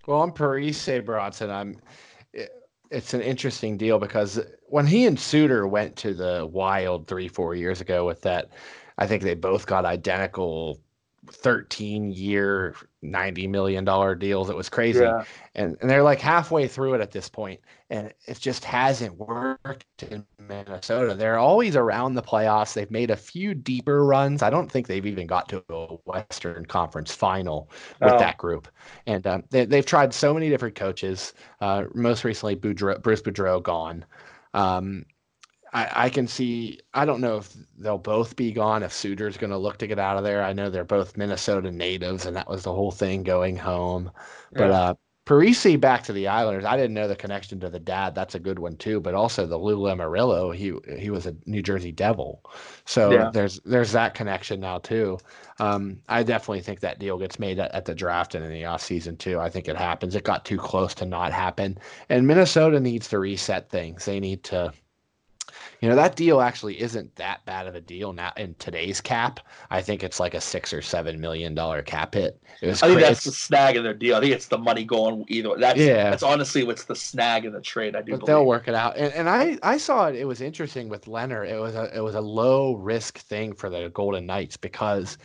Well, 0.07 0.23
I'm 0.23 0.31
Parise 0.31 1.05
Bronson. 1.05 1.51
I'm. 1.51 1.77
it's 2.89 3.13
an 3.13 3.21
interesting 3.21 3.77
deal 3.77 3.99
because 3.99 4.39
when 4.65 4.87
he 4.87 5.05
and 5.05 5.19
Suter 5.19 5.67
went 5.67 5.95
to 5.97 6.15
the 6.15 6.47
Wild 6.51 7.07
three 7.07 7.27
four 7.27 7.53
years 7.53 7.79
ago 7.79 8.05
with 8.05 8.21
that, 8.21 8.49
I 8.97 9.07
think 9.07 9.23
they 9.23 9.35
both 9.35 9.65
got 9.65 9.85
identical 9.85 10.79
13 11.31 12.11
year 12.11 12.75
90 13.01 13.47
million 13.47 13.85
dollar 13.85 14.13
deals. 14.13 14.49
It 14.49 14.57
was 14.57 14.67
crazy. 14.67 14.99
Yeah. 14.99 15.23
and, 15.55 15.77
and 15.79 15.89
they're 15.89 16.03
like 16.03 16.19
halfway 16.19 16.67
through 16.67 16.95
it 16.95 17.01
at 17.01 17.11
this 17.11 17.29
point 17.29 17.61
and 17.89 18.13
it 18.27 18.39
just 18.39 18.65
hasn't 18.65 19.15
worked 19.17 19.85
in 20.09 20.25
minnesota. 20.37 21.13
They're 21.15 21.37
always 21.39 21.77
around 21.77 22.15
the 22.15 22.21
playoffs. 22.21 22.73
They've 22.73 22.91
made 22.91 23.09
a 23.09 23.15
few 23.15 23.53
deeper 23.53 24.03
runs. 24.03 24.41
I 24.41 24.49
don't 24.49 24.69
think 24.69 24.87
they've 24.87 25.05
even 25.05 25.25
got 25.25 25.47
to 25.49 25.63
a 25.69 25.95
western 26.05 26.65
conference 26.65 27.15
final 27.15 27.69
with 28.01 28.11
Oh. 28.13 28.19
that 28.19 28.37
group. 28.37 28.67
And 29.07 29.25
um, 29.25 29.43
they, 29.49 29.63
they've 29.63 29.85
tried 29.85 30.13
so 30.13 30.33
many 30.33 30.49
different 30.49 30.75
coaches 30.75 31.31
uh, 31.61 31.85
most 31.93 32.25
recently 32.25 32.57
Boudreau, 32.57 33.01
bruce 33.01 33.21
boudreau 33.21 33.63
gone. 33.63 34.03
Um, 34.53 35.05
I, 35.73 36.05
I 36.05 36.09
can 36.09 36.27
see. 36.27 36.79
I 36.93 37.05
don't 37.05 37.21
know 37.21 37.37
if 37.37 37.53
they'll 37.77 37.97
both 37.97 38.35
be 38.35 38.51
gone. 38.51 38.83
If 38.83 38.93
Suter's 38.93 39.37
going 39.37 39.49
to 39.51 39.57
look 39.57 39.77
to 39.79 39.87
get 39.87 39.99
out 39.99 40.17
of 40.17 40.23
there, 40.23 40.43
I 40.43 40.53
know 40.53 40.69
they're 40.69 40.83
both 40.85 41.17
Minnesota 41.17 41.71
natives, 41.71 42.25
and 42.25 42.35
that 42.35 42.47
was 42.49 42.63
the 42.63 42.73
whole 42.73 42.91
thing 42.91 43.23
going 43.23 43.57
home. 43.57 44.11
But 44.55 44.69
Yeah. 44.69 44.71
uh, 44.71 44.95
Parise 45.25 45.79
back 45.79 46.03
to 46.03 46.13
the 46.13 46.27
Islanders. 46.27 46.65
I 46.65 46.75
didn't 46.77 46.93
know 46.93 47.07
the 47.07 47.15
connection 47.15 47.59
to 47.61 47.69
the 47.69 47.79
dad. 47.79 48.13
That's 48.13 48.35
a 48.35 48.39
good 48.39 48.59
one 48.59 48.75
too. 48.77 48.99
But 48.99 49.15
also 49.15 49.47
the 49.47 49.57
Lou 49.57 49.77
Lamoriello. 49.79 50.53
He 50.55 50.73
he 50.99 51.09
was 51.09 51.25
a 51.25 51.35
New 51.45 51.61
Jersey 51.63 51.91
Devil, 51.93 52.43
so 52.85 53.23
Yeah. 53.23 53.31
there's 53.31 53.59
there's 53.61 53.91
that 53.93 54.13
connection 54.15 54.59
now 54.59 54.77
too. 54.79 55.17
Um, 55.59 56.01
I 56.09 56.23
definitely 56.23 56.61
think 56.61 56.81
that 56.81 56.99
deal 56.99 57.17
gets 57.17 57.39
made 57.39 57.57
at, 57.59 57.71
at 57.73 57.85
the 57.85 57.95
draft 57.95 58.35
and 58.35 58.43
in 58.45 58.51
the 58.51 58.65
off 58.65 58.81
season 58.81 59.15
too. 59.17 59.39
I 59.39 59.49
think 59.49 59.67
it 59.67 59.77
happens. 59.77 60.13
It 60.15 60.23
got 60.23 60.45
too 60.45 60.57
close 60.57 60.93
to 60.95 61.05
not 61.05 61.31
happen, 61.31 61.77
and 62.09 62.27
Minnesota 62.27 62.79
needs 62.79 63.07
to 63.09 63.19
reset 63.19 63.69
things. 63.69 64.05
They 64.05 64.19
need 64.19 64.43
to 64.45 64.73
you 65.83 65.89
know, 65.89 65.97
that 65.97 66.15
deal 66.15 66.39
actually 66.39 66.79
isn't 66.79 67.13
that 67.17 67.43
bad 67.43 67.67
of 67.67 67.75
a 67.75 67.81
deal 67.81 68.13
now 68.13 68.31
in 68.37 68.55
today's 68.55 69.01
cap. 69.01 69.41
I 69.69 69.81
think 69.81 70.01
it's 70.01 70.17
like 70.17 70.33
a 70.33 70.39
six 70.39 70.71
or 70.71 70.81
seven 70.81 71.19
million 71.19 71.53
dollar 71.55 71.81
cap 71.81 72.13
hit. 72.13 72.41
I 72.61 72.71
think 72.73 73.01
that's 73.01 73.25
the 73.25 73.33
snag 73.33 73.75
in 73.75 73.83
their 73.83 73.93
deal. 73.93 74.15
I 74.15 74.21
think 74.21 74.31
it's 74.31 74.47
the 74.47 74.57
money 74.57 74.85
going 74.85 75.25
either. 75.27 75.49
way. 75.49 75.59
That's 75.59 75.77
Yeah. 75.77 76.09
That's 76.09 76.23
honestly 76.23 76.63
what's 76.63 76.85
the 76.85 76.95
snag 76.95 77.43
in 77.43 77.51
the 77.51 77.59
trade. 77.59 77.97
I 77.97 78.01
do 78.01 78.11
but 78.11 78.21
believe. 78.21 78.27
they'll 78.27 78.45
work 78.45 78.69
it 78.69 78.75
out. 78.75 78.95
And, 78.95 79.11
and 79.11 79.27
I, 79.27 79.59
I 79.61 79.75
saw 79.75 80.07
it. 80.07 80.15
It 80.15 80.23
was 80.23 80.39
interesting 80.39 80.87
with 80.87 81.03
Lehner. 81.03 81.45
It 81.45 81.59
was 81.59 81.75
a 81.75 81.93
it 81.93 81.99
was 81.99 82.15
a 82.15 82.21
low 82.21 82.75
risk 82.75 83.17
thing 83.17 83.53
for 83.53 83.69
the 83.69 83.89
Golden 83.89 84.25
Knights 84.25 84.55
because 84.55 85.17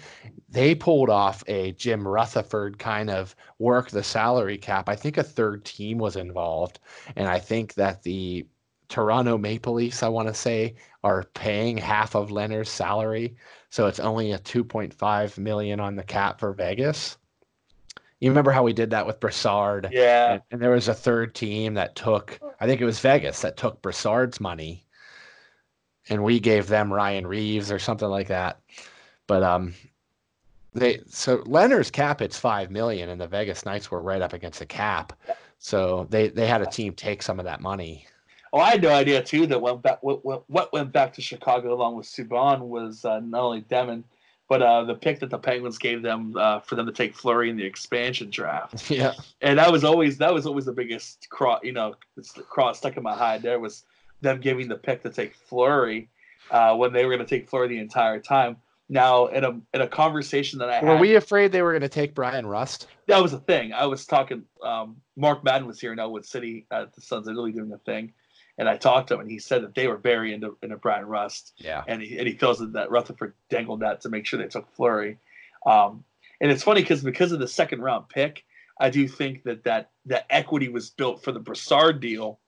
they 0.49 0.75
pulled 0.75 1.09
off 1.09 1.45
a 1.47 1.71
Jim 1.75 2.07
Rutherford 2.07 2.81
kind 2.81 3.11
of 3.11 3.37
work 3.61 3.91
the 3.91 4.03
salary 4.03 4.59
cap. 4.59 4.89
I 4.89 4.97
think 4.97 5.19
a 5.19 5.23
third 5.23 5.65
team 5.65 5.99
was 5.99 6.17
involved, 6.17 6.81
and 7.15 7.29
I 7.29 7.39
think 7.39 7.75
that 7.75 8.03
the 8.03 8.45
Toronto 8.89 9.37
Maple 9.37 9.75
Leafs, 9.75 10.03
I 10.03 10.09
want 10.09 10.29
to 10.29 10.35
say, 10.35 10.75
are 11.05 11.25
paying 11.35 11.77
half 11.77 12.15
of 12.15 12.31
Lehner's 12.31 12.71
salary, 12.71 13.37
so 13.71 13.87
it's 13.87 14.01
only 14.01 14.33
a 14.33 14.39
2.5 14.39 15.39
million 15.39 15.81
on 15.81 15.97
the 15.97 16.03
cap 16.03 16.41
for 16.41 16.53
Vegas. 16.53 17.19
You 18.21 18.31
remember 18.31 18.51
how 18.51 18.65
we 18.65 18.73
did 18.73 18.91
that 18.91 19.07
with 19.07 19.21
Brassard? 19.21 19.91
Yeah. 19.93 20.33
And, 20.33 20.43
and 20.51 20.63
there 20.63 20.71
was 20.71 20.89
a 20.89 20.95
third 20.95 21.35
team 21.35 21.75
that 21.75 21.95
took, 21.95 22.41
I 22.61 22.67
think 22.67 22.81
it 22.81 22.85
was 22.85 22.99
Vegas 22.99 23.43
that 23.43 23.57
took 23.57 23.81
Brassard's 23.81 24.41
money, 24.41 24.85
and 26.09 26.25
we 26.25 26.41
gave 26.41 26.67
them 26.67 26.93
Ryan 26.93 27.27
Reaves 27.27 27.71
or 27.71 27.79
something 27.79 28.09
like 28.09 28.29
that. 28.29 28.61
But 29.27 29.43
um, 29.43 29.75
they 30.75 31.01
so 31.07 31.39
Lehner's 31.39 31.91
cap 31.91 32.23
it's 32.23 32.39
five 32.39 32.71
million, 32.71 33.11
and 33.11 33.21
the 33.21 33.27
Vegas 33.27 33.65
Knights 33.65 33.91
were 33.91 34.01
right 34.01 34.23
up 34.23 34.33
against 34.33 34.59
the 34.59 34.67
cap, 34.67 35.13
so 35.59 36.07
they 36.11 36.29
they 36.29 36.47
had 36.47 36.63
a 36.63 36.67
team 36.67 36.95
take 36.95 37.23
some 37.23 37.39
of 37.39 37.45
that 37.45 37.61
money. 37.61 38.07
Oh, 38.53 38.61
I 38.61 38.71
had 38.71 38.83
no 38.83 38.91
idea 38.91 39.23
too 39.23 39.47
that 39.47 39.61
went 39.61 39.83
back. 39.83 40.03
What, 40.03 40.25
what, 40.25 40.45
what 40.49 40.73
went 40.73 40.93
back 40.93 41.13
to 41.15 41.23
Chicago 41.23 41.75
along 41.75 41.97
with 41.97 42.07
Subban 42.07 42.61
was 42.61 43.05
uh, 43.05 43.21
not 43.21 43.43
only 43.43 43.63
Demin, 43.63 44.05
but 44.49 44.63
uh, 44.63 44.85
the 44.85 44.95
pick 44.95 45.21
that 45.21 45.31
the 45.31 45.39
Penguins 45.39 45.79
gave 45.79 46.03
them 46.03 46.35
uh, 46.37 46.61
for 46.61 46.75
them 46.75 46.87
to 46.87 46.93
take 46.93 47.15
Fleury 47.15 47.51
in 47.51 47.57
the 47.57 47.65
expansion 47.65 48.31
draft. 48.31 48.91
yeah, 48.91 49.13
and 49.43 49.59
that 49.59 49.71
was 49.71 49.85
always 49.85 50.19
that 50.19 50.33
was 50.33 50.47
always 50.47 50.65
the 50.65 50.73
biggest 50.73 51.29
cross 51.31 51.61
you 51.63 51.73
know 51.73 51.95
the 52.17 52.23
cross 52.49 52.79
stuck 52.79 52.97
in 52.97 53.03
my 53.03 53.15
hide 53.15 53.43
there 53.43 53.61
was 53.61 53.85
them 54.21 54.41
giving 54.41 54.69
the 54.69 54.77
pick 54.77 55.03
to 55.03 55.11
take 55.11 55.35
Fleury 55.35 56.09
uh, 56.51 56.75
when 56.75 56.93
they 56.93 57.05
were 57.05 57.15
going 57.15 57.25
to 57.25 57.29
take 57.29 57.49
Fleury 57.49 57.69
the 57.69 57.79
entire 57.79 58.19
time. 58.19 58.57
Now 58.89 59.27
in 59.27 59.45
a 59.45 59.61
in 59.75 59.83
a 59.83 59.87
conversation 59.87 60.59
that 60.61 60.71
I 60.71 60.77
had 60.77 60.85
were 60.85 60.93
had, 60.93 61.01
we 61.01 61.17
afraid 61.17 61.53
they 61.53 61.61
were 61.61 61.73
going 61.73 61.83
to 61.83 61.89
take 61.91 62.15
Bryan 62.15 62.47
Rust? 62.47 62.89
that 63.07 63.23
was 63.23 63.35
a 63.35 63.39
thing. 63.39 63.73
I 63.75 63.85
was 63.87 64.07
talking. 64.07 64.45
Um, 64.63 64.97
Mark 65.17 65.45
Madden 65.45 65.67
was 65.67 65.79
here 65.79 65.93
in 65.93 65.99
Ellwood 65.99 66.25
City 66.25 66.67
at 66.71 66.95
the 66.95 67.03
Sons 67.03 67.29
of 67.29 67.33
Italy 67.33 67.53
doing 67.53 67.73
a 67.73 67.79
thing, 67.79 68.13
and 68.59 68.69
I 68.69 68.77
talked 68.77 69.09
to 69.09 69.15
him, 69.15 69.21
and 69.21 69.31
he 69.31 69.39
said 69.39 69.63
that 69.63 69.75
they 69.75 69.87
were 69.87 69.97
very 69.97 70.35
into 70.35 70.57
into 70.63 70.77
Bryan 70.77 71.07
Rust, 71.07 71.55
Yeah, 71.59 71.85
and 71.87 72.03
he, 72.03 72.19
and 72.19 72.27
he 72.29 72.35
feels 72.35 72.59
that, 72.59 72.73
that 72.75 72.91
Rutherford 72.91 73.35
dangled 73.49 73.81
that 73.81 74.01
to 74.03 74.09
make 74.09 74.27
sure 74.27 74.39
they 74.39 74.49
took 74.49 74.71
Fleury. 74.75 75.19
Um, 75.67 76.05
and 76.41 76.51
it's 76.51 76.63
funny 76.63 76.83
because 76.83 77.03
because 77.03 77.33
of 77.33 77.39
the 77.41 77.49
second 77.49 77.81
round 77.83 78.09
pick, 78.09 78.45
I 78.81 78.91
do 78.91 79.09
think 79.09 79.45
that 79.45 79.65
that 79.65 79.91
that 80.07 80.27
equity 80.31 80.69
was 80.69 80.91
built 80.91 81.23
for 81.25 81.33
the 81.33 81.41
Brassard 81.41 82.01
deal. 82.01 82.39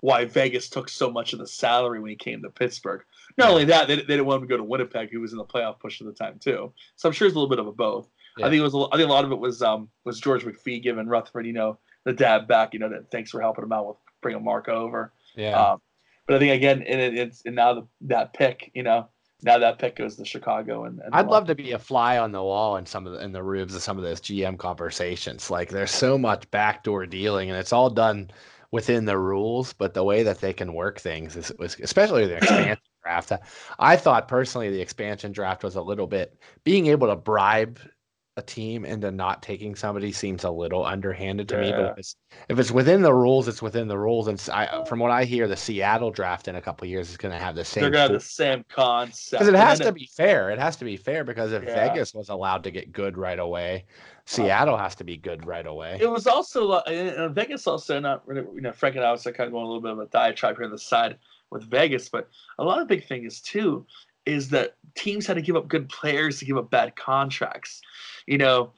Why 0.00 0.24
Vegas 0.24 0.68
took 0.68 0.88
so 0.88 1.12
much 1.12 1.32
of 1.32 1.38
the 1.38 1.46
salary 1.46 2.00
when 2.00 2.10
he 2.10 2.16
came 2.16 2.42
to 2.42 2.50
Pittsburgh. 2.50 3.02
Not 3.38 3.50
only 3.50 3.64
that, 3.66 3.86
they, 3.86 3.94
they 3.94 4.02
didn't 4.02 4.26
want 4.26 4.42
him 4.42 4.48
to 4.48 4.52
go 4.52 4.56
to 4.56 4.64
Winnipeg, 4.64 5.10
who 5.12 5.20
was 5.20 5.30
in 5.30 5.38
the 5.38 5.44
playoff 5.44 5.78
push 5.78 6.00
at 6.00 6.08
the 6.08 6.12
time 6.12 6.40
too. 6.40 6.72
So 6.96 7.08
I'm 7.08 7.12
sure 7.12 7.28
it's 7.28 7.36
a 7.36 7.38
little 7.38 7.48
bit 7.48 7.60
of 7.60 7.68
a 7.68 7.72
both. 7.72 8.08
Yeah. 8.36 8.46
I 8.46 8.50
think 8.50 8.58
it 8.58 8.64
was. 8.64 8.74
a- 8.74 8.88
I 8.92 8.96
think 8.96 9.08
a 9.08 9.12
lot 9.12 9.24
of 9.24 9.30
it 9.30 9.38
was 9.38 9.62
um 9.62 9.88
was 10.04 10.18
George 10.18 10.44
McPhee 10.44 10.82
giving 10.82 11.06
Rutherford, 11.06 11.46
you 11.46 11.52
know, 11.52 11.78
the 12.04 12.12
dab 12.12 12.48
back. 12.48 12.72
You 12.74 12.80
know, 12.80 12.88
that 12.88 13.10
thanks 13.12 13.30
for 13.30 13.40
helping 13.40 13.62
him 13.64 13.72
out 13.72 13.86
with 13.86 13.96
bringing 14.22 14.42
Mark 14.44 14.68
over. 14.68 15.12
Yeah. 15.34 15.72
Um, 15.72 15.78
but 16.26 16.36
I 16.36 16.38
think 16.38 16.54
again, 16.54 16.82
and 16.82 17.00
it, 17.00 17.16
it's 17.16 17.42
and 17.44 17.56
now 17.56 17.74
the, 17.74 17.86
that 18.02 18.32
pick, 18.32 18.70
you 18.74 18.82
know, 18.82 19.08
now 19.42 19.58
that 19.58 19.78
pick 19.78 19.96
goes 19.96 20.16
to 20.16 20.24
Chicago, 20.24 20.84
and, 20.84 21.00
and 21.00 21.14
I'd 21.14 21.26
love 21.26 21.46
to 21.48 21.54
be 21.54 21.72
a 21.72 21.78
fly 21.78 22.18
on 22.18 22.32
the 22.32 22.42
wall 22.42 22.76
in 22.76 22.86
some 22.86 23.06
of 23.06 23.14
the, 23.14 23.24
in 23.24 23.32
the 23.32 23.42
rubes 23.42 23.74
of 23.74 23.82
some 23.82 23.98
of 23.98 24.04
those 24.04 24.20
GM 24.20 24.56
conversations. 24.56 25.50
Like 25.50 25.68
there's 25.68 25.90
so 25.90 26.16
much 26.16 26.50
backdoor 26.50 27.06
dealing, 27.06 27.50
and 27.50 27.58
it's 27.58 27.72
all 27.72 27.90
done 27.90 28.30
within 28.70 29.04
the 29.04 29.18
rules. 29.18 29.72
But 29.72 29.94
the 29.94 30.04
way 30.04 30.22
that 30.22 30.40
they 30.40 30.52
can 30.52 30.74
work 30.74 31.00
things 31.00 31.36
is, 31.36 31.52
was 31.58 31.76
especially 31.80 32.26
the 32.26 32.36
expansion 32.38 32.78
draft. 33.02 33.32
I 33.78 33.96
thought 33.96 34.28
personally 34.28 34.70
the 34.70 34.80
expansion 34.80 35.32
draft 35.32 35.64
was 35.64 35.74
a 35.74 35.82
little 35.82 36.06
bit 36.06 36.38
being 36.62 36.86
able 36.86 37.08
to 37.08 37.16
bribe 37.16 37.80
a 38.38 38.42
team 38.42 38.86
into 38.86 39.10
not 39.10 39.42
taking 39.42 39.74
somebody 39.74 40.10
seems 40.10 40.44
a 40.44 40.50
little 40.50 40.84
underhanded 40.86 41.48
to 41.50 41.58
me. 41.58 41.70
But 41.70 41.92
if 41.92 41.98
it's 41.98 42.16
if 42.48 42.58
it's 42.58 42.70
within 42.70 43.02
the 43.02 43.12
rules, 43.12 43.46
it's 43.46 43.60
within 43.60 43.88
the 43.88 43.98
rules. 43.98 44.26
And 44.28 44.42
I, 44.50 44.84
from 44.86 45.00
what 45.00 45.10
I 45.10 45.24
hear, 45.24 45.46
the 45.46 45.56
Seattle 45.56 46.10
draft 46.10 46.48
in 46.48 46.56
a 46.56 46.60
couple 46.62 46.86
years 46.86 47.10
is 47.10 47.18
going 47.18 47.32
to 47.32 47.38
have 47.38 47.54
the 47.54 47.64
same. 47.64 47.82
they're 47.82 47.90
gonna 47.90 48.02
have 48.04 48.12
the 48.12 48.20
same 48.20 48.64
concept. 48.70 49.40
because 49.40 49.48
it 49.48 49.54
has 49.54 49.80
to 49.80 49.92
be 49.92 50.08
fair. 50.16 50.48
It 50.50 50.58
has 50.58 50.76
to 50.76 50.84
be 50.86 50.96
fair 50.96 51.24
because 51.24 51.52
if 51.52 51.64
Yeah. 51.64 51.74
Vegas 51.74 52.14
was 52.14 52.30
allowed 52.30 52.64
to 52.64 52.70
get 52.70 52.90
good 52.90 53.18
right 53.18 53.38
away, 53.38 53.84
Seattle 54.24 54.78
has 54.78 54.94
to 54.96 55.04
be 55.04 55.18
good 55.18 55.46
right 55.46 55.66
away. 55.66 55.98
It 56.00 56.10
was 56.10 56.26
also 56.26 56.70
uh, 56.70 57.28
Vegas 57.28 57.66
also 57.66 58.00
not 58.00 58.22
you 58.28 58.60
know 58.62 58.72
Frank 58.72 58.96
and 58.96 59.04
I 59.04 59.12
was 59.12 59.24
kind 59.24 59.40
of 59.40 59.52
going 59.52 59.64
a 59.64 59.66
little 59.66 59.82
bit 59.82 59.92
of 59.92 59.98
a 59.98 60.06
diatribe 60.06 60.56
here 60.56 60.64
on 60.64 60.70
the 60.70 60.78
side 60.78 61.18
with 61.50 61.64
Vegas, 61.64 62.08
but 62.08 62.30
a 62.58 62.64
lot 62.64 62.80
of 62.80 62.88
big 62.88 63.06
thing 63.06 63.24
is 63.24 63.42
too 63.42 63.86
is 64.24 64.48
that 64.50 64.76
teams 64.94 65.26
had 65.26 65.34
to 65.34 65.42
give 65.42 65.56
up 65.56 65.68
good 65.68 65.88
players 65.88 66.38
to 66.38 66.44
give 66.44 66.56
up 66.56 66.70
bad 66.70 66.96
contracts. 66.96 67.80
You 68.26 68.38
know, 68.38 68.72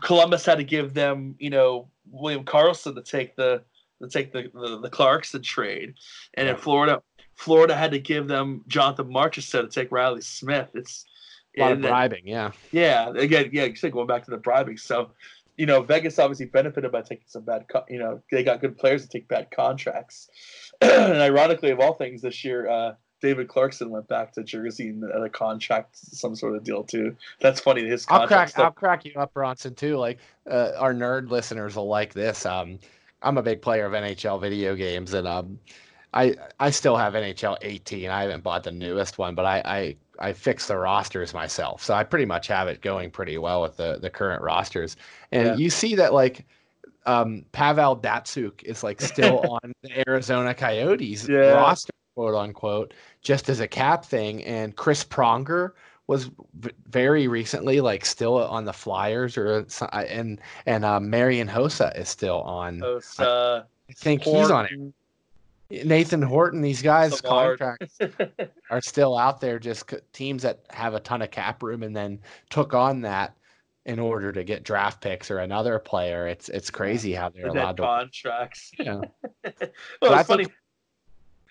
Columbus 0.00 0.44
had 0.46 0.58
to 0.58 0.64
give 0.64 0.94
them 0.94 1.34
you 1.38 1.50
know 1.50 1.88
William 2.10 2.44
Karlsson 2.44 2.94
to 2.94 3.02
take 3.02 3.36
the 3.36 3.62
to 4.00 4.08
take 4.08 4.32
the 4.32 4.50
the, 4.54 4.80
the 4.80 4.90
Clarkson 4.90 5.42
trade, 5.42 5.94
and 6.34 6.48
in 6.48 6.56
Florida, 6.56 7.02
Florida 7.34 7.74
had 7.74 7.90
to 7.92 7.98
give 7.98 8.28
them 8.28 8.64
Jonathan 8.68 9.06
Marchessault 9.12 9.62
to 9.62 9.68
take 9.68 9.90
Reilly 9.90 10.20
Smith. 10.20 10.68
It's 10.74 11.04
a 11.56 11.60
lot 11.60 11.72
of 11.72 11.76
and 11.76 11.84
then- 11.84 11.90
bribing, 11.90 12.26
yeah. 12.26 12.52
yeah, 12.70 13.10
again, 13.10 13.50
yeah, 13.52 13.64
you 13.64 13.76
said 13.76 13.92
going 13.92 14.06
back 14.06 14.24
to 14.24 14.30
the 14.30 14.38
bribing. 14.38 14.76
So, 14.76 15.10
you 15.56 15.66
know, 15.66 15.82
Vegas 15.82 16.18
obviously 16.18 16.46
benefited 16.46 16.90
by 16.90 17.02
taking 17.02 17.26
some 17.26 17.42
bad, 17.42 17.66
co- 17.68 17.84
you 17.88 17.98
know, 17.98 18.22
they 18.30 18.42
got 18.42 18.60
good 18.60 18.78
players 18.78 19.02
to 19.02 19.08
take 19.08 19.28
bad 19.28 19.50
contracts. 19.50 20.28
and 20.80 21.20
ironically, 21.20 21.70
of 21.70 21.80
all 21.80 21.94
things, 21.94 22.22
this 22.22 22.44
year, 22.44 22.68
uh, 22.68 22.94
David 23.22 23.48
Clarkson 23.48 23.88
went 23.88 24.08
back 24.08 24.32
to 24.32 24.42
Jersey 24.42 24.88
and 24.88 25.02
had 25.04 25.22
a 25.22 25.28
contract, 25.30 25.96
some 25.96 26.34
sort 26.34 26.56
of 26.56 26.64
deal 26.64 26.82
too. 26.82 27.16
That's 27.40 27.60
funny. 27.60 27.86
His 27.86 28.04
I'll 28.08 28.26
crack 28.26 28.58
I'll 28.58 28.72
crack 28.72 29.04
you 29.04 29.12
up, 29.16 29.32
Bronson, 29.32 29.74
too. 29.74 29.96
Like 29.96 30.18
uh, 30.50 30.72
our 30.76 30.92
nerd 30.92 31.30
listeners 31.30 31.76
will 31.76 31.86
like 31.88 32.12
this. 32.12 32.44
Um, 32.44 32.80
I'm 33.22 33.38
a 33.38 33.42
big 33.42 33.62
player 33.62 33.86
of 33.86 33.92
NHL 33.92 34.40
video 34.40 34.74
games, 34.74 35.14
and 35.14 35.28
um, 35.28 35.58
I 36.12 36.34
I 36.58 36.70
still 36.70 36.96
have 36.96 37.14
NHL 37.14 37.56
18. 37.62 38.10
I 38.10 38.22
haven't 38.22 38.42
bought 38.42 38.64
the 38.64 38.72
newest 38.72 39.18
one, 39.18 39.36
but 39.36 39.46
I 39.46 39.62
I 39.64 39.96
I 40.18 40.32
fix 40.32 40.66
the 40.66 40.76
rosters 40.76 41.32
myself, 41.32 41.82
so 41.82 41.94
I 41.94 42.02
pretty 42.02 42.26
much 42.26 42.48
have 42.48 42.66
it 42.66 42.82
going 42.82 43.10
pretty 43.12 43.38
well 43.38 43.62
with 43.62 43.76
the 43.76 43.98
the 44.02 44.10
current 44.10 44.42
rosters. 44.42 44.96
And 45.30 45.46
Yeah. 45.46 45.54
you 45.54 45.70
see 45.70 45.94
that 45.94 46.12
like 46.12 46.44
um, 47.06 47.44
Pavel 47.52 47.96
Datsyuk 47.96 48.64
is 48.64 48.82
like 48.82 49.00
still 49.00 49.38
on 49.62 49.72
the 49.82 50.08
Arizona 50.08 50.54
Coyotes 50.54 51.28
Yeah. 51.28 51.52
roster, 51.52 51.92
quote 52.14 52.34
unquote, 52.34 52.94
just 53.22 53.48
as 53.48 53.60
a 53.60 53.68
cap 53.68 54.04
thing. 54.04 54.42
And 54.44 54.74
Chris 54.76 55.04
Pronger 55.04 55.70
was 56.06 56.30
v- 56.58 56.70
very 56.88 57.28
recently 57.28 57.80
like 57.80 58.04
still 58.04 58.36
on 58.36 58.64
the 58.64 58.72
Flyers, 58.72 59.36
or 59.36 59.64
and 59.92 60.40
and 60.66 60.84
uh, 60.84 61.00
Marian 61.00 61.48
Hossa 61.48 61.96
is 61.98 62.08
still 62.08 62.42
on. 62.42 62.82
Uh, 63.18 63.62
I 63.88 63.92
think 63.94 64.22
he's 64.22 64.50
on 64.50 64.66
it. 64.66 65.86
Nathan 65.86 66.20
Horton, 66.20 66.60
these 66.60 66.82
guys' 66.82 67.16
Savard. 67.18 67.58
contracts 67.58 67.98
are 68.70 68.80
still 68.82 69.16
out 69.16 69.40
there. 69.40 69.58
Just 69.58 69.92
teams 70.12 70.42
that 70.42 70.64
have 70.70 70.92
a 70.94 71.00
ton 71.00 71.22
of 71.22 71.30
cap 71.30 71.62
room 71.62 71.82
and 71.82 71.96
then 71.96 72.18
took 72.50 72.74
on 72.74 73.00
that 73.02 73.34
in 73.86 73.98
order 73.98 74.32
to 74.32 74.44
get 74.44 74.64
draft 74.64 75.00
picks 75.00 75.30
or 75.30 75.38
another 75.38 75.78
player. 75.78 76.26
It's 76.28 76.48
it's 76.50 76.68
crazy 76.70 77.14
how 77.14 77.30
they're 77.30 77.46
allowed 77.46 77.78
to. 77.78 77.82
contracts. 77.84 78.70
Yeah. 78.78 79.00
well, 80.02 80.18
it's 80.18 80.28
funny. 80.28 80.44
think- 80.44 80.56